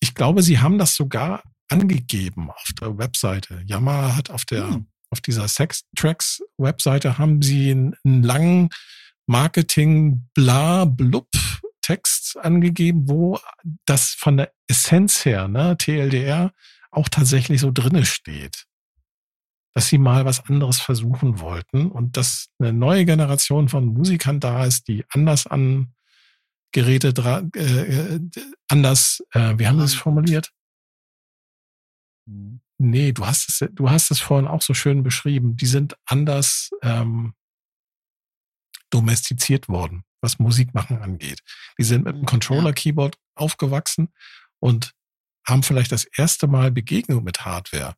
Ich 0.00 0.14
glaube, 0.14 0.42
sie 0.42 0.58
haben 0.58 0.78
das 0.78 0.94
sogar 0.94 1.42
angegeben 1.68 2.50
auf 2.50 2.70
der 2.80 2.96
Webseite. 2.96 3.62
Yamaha 3.66 4.16
hat 4.16 4.30
auf 4.30 4.44
der 4.44 4.68
hm 4.68 4.86
auf 5.10 5.20
dieser 5.20 5.48
Sex 5.48 5.84
Tracks 5.96 6.42
Webseite 6.56 7.18
haben 7.18 7.42
sie 7.42 7.70
einen, 7.70 7.94
einen 8.04 8.22
langen 8.22 8.68
Marketing 9.26 10.26
bla 10.34 10.84
blub 10.84 11.28
Text 11.88 12.36
angegeben, 12.36 13.08
wo 13.08 13.38
das 13.86 14.10
von 14.10 14.36
der 14.36 14.52
Essenz 14.66 15.24
her, 15.24 15.48
ne, 15.48 15.74
TLDR, 15.78 16.52
auch 16.90 17.08
tatsächlich 17.08 17.62
so 17.62 17.70
drinne 17.72 18.04
steht. 18.04 18.66
dass 19.74 19.88
sie 19.88 19.98
mal 19.98 20.24
was 20.24 20.44
anderes 20.48 20.80
versuchen 20.80 21.40
wollten 21.40 21.90
und 21.90 22.16
dass 22.16 22.48
eine 22.58 22.72
neue 22.72 23.04
Generation 23.04 23.68
von 23.68 23.86
Musikern 23.86 24.40
da 24.40 24.64
ist, 24.64 24.88
die 24.88 25.04
anders 25.10 25.46
an 25.46 25.94
Geräte 26.72 27.14
äh, 27.54 28.16
äh 28.16 28.20
anders, 28.68 29.22
äh, 29.30 29.54
wie 29.56 29.66
haben 29.66 29.78
sie 29.78 29.84
es 29.84 29.94
formuliert? 29.94 30.50
Mhm. 32.26 32.60
Nee, 32.78 33.12
du 33.12 33.24
hast 33.24 33.48
es, 33.48 33.68
du 33.72 33.88
hast 33.88 34.10
es 34.10 34.20
vorhin 34.20 34.48
auch 34.48 34.62
so 34.62 34.74
schön 34.74 35.02
beschrieben. 35.02 35.56
Die 35.56 35.66
sind 35.66 35.96
anders 36.06 36.70
ähm, 36.82 37.34
domestiziert 38.90 39.68
worden, 39.68 40.04
was 40.20 40.38
Musikmachen 40.38 40.98
angeht. 41.02 41.40
Die 41.78 41.84
sind 41.84 42.04
mit 42.04 42.14
einem 42.14 42.26
Controller-Keyboard 42.26 43.16
aufgewachsen 43.34 44.12
und 44.58 44.94
haben 45.46 45.62
vielleicht 45.62 45.92
das 45.92 46.04
erste 46.04 46.46
Mal 46.46 46.70
Begegnung 46.70 47.24
mit 47.24 47.44
Hardware 47.44 47.94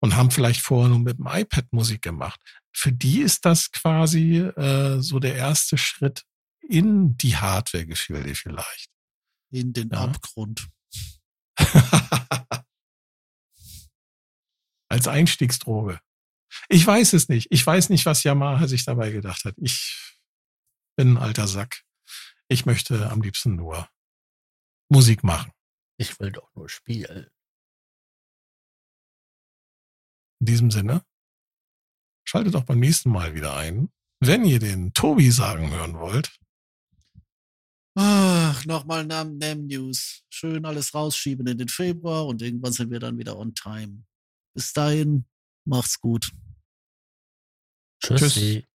und 0.00 0.16
haben 0.16 0.30
vielleicht 0.30 0.60
vorher 0.60 0.88
nur 0.88 0.98
mit 0.98 1.18
dem 1.18 1.26
iPad 1.26 1.72
Musik 1.72 2.02
gemacht. 2.02 2.40
Für 2.72 2.92
die 2.92 3.20
ist 3.20 3.44
das 3.44 3.70
quasi 3.70 4.38
äh, 4.38 5.00
so 5.00 5.18
der 5.18 5.34
erste 5.36 5.76
Schritt 5.78 6.24
in 6.60 7.16
die 7.16 7.36
Hardware-Gefilde 7.36 8.34
vielleicht. 8.34 8.90
In 9.50 9.72
den 9.72 9.90
Ja. 9.90 9.98
Abgrund. 10.04 10.68
Als 14.88 15.06
Einstiegsdroge. 15.06 16.00
Ich 16.68 16.84
weiß 16.86 17.12
es 17.12 17.28
nicht. 17.28 17.48
Ich 17.50 17.64
weiß 17.64 17.90
nicht, 17.90 18.06
was 18.06 18.24
Yamaha 18.24 18.66
sich 18.66 18.84
dabei 18.84 19.10
gedacht 19.10 19.44
hat. 19.44 19.54
Ich 19.58 20.09
bin 21.00 21.14
ein 21.14 21.16
alter 21.16 21.48
Sack. 21.48 21.82
Ich 22.48 22.66
möchte 22.66 23.10
am 23.10 23.22
liebsten 23.22 23.56
nur 23.56 23.88
Musik 24.90 25.24
machen. 25.24 25.50
Ich 25.96 26.20
will 26.20 26.30
doch 26.30 26.54
nur 26.54 26.68
spielen. 26.68 27.30
In 30.40 30.46
diesem 30.46 30.70
Sinne, 30.70 31.02
schaltet 32.28 32.54
auch 32.54 32.64
beim 32.64 32.80
nächsten 32.80 33.08
Mal 33.08 33.34
wieder 33.34 33.56
ein. 33.56 33.90
Wenn 34.18 34.44
ihr 34.44 34.58
den 34.58 34.92
Tobi 34.92 35.30
sagen 35.30 35.70
hören 35.70 35.98
wollt, 35.98 36.38
Ach, 37.94 38.66
nochmal 38.66 39.06
Nam 39.06 39.38
Nam 39.38 39.68
News. 39.68 40.22
Schön 40.28 40.66
alles 40.66 40.92
rausschieben 40.92 41.46
in 41.46 41.56
den 41.56 41.68
Februar 41.68 42.26
und 42.26 42.42
irgendwann 42.42 42.74
sind 42.74 42.90
wir 42.90 43.00
dann 43.00 43.16
wieder 43.16 43.38
on 43.38 43.54
time. 43.54 44.04
Bis 44.54 44.74
dahin, 44.74 45.24
macht's 45.64 45.98
gut. 45.98 46.30
Tschüssi. 48.02 48.66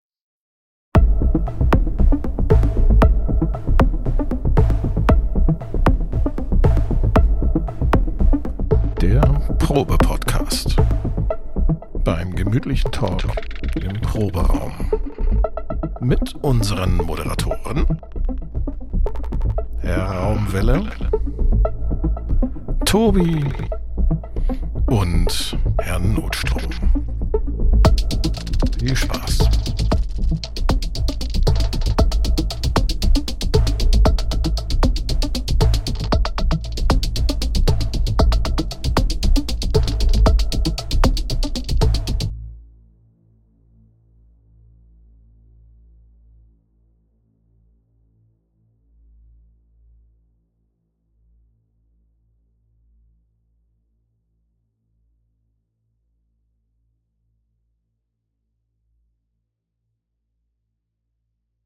Der 9.08 9.22
Probe-Podcast. 9.60 10.76
Beim 12.04 12.36
gemütlichen 12.36 12.92
Talk 12.92 13.22
im 13.76 14.02
Proberaum. 14.02 14.74
Mit 16.00 16.34
unseren 16.42 16.98
Moderatoren 16.98 17.86
Herr 19.78 20.06
Raumwelle, 20.06 20.88
Tobi 22.86 23.46
und 24.88 25.58
Herrn 25.82 26.16
Notstrom. 26.16 26.72
Viel 28.80 28.96
Spaß. 28.96 29.25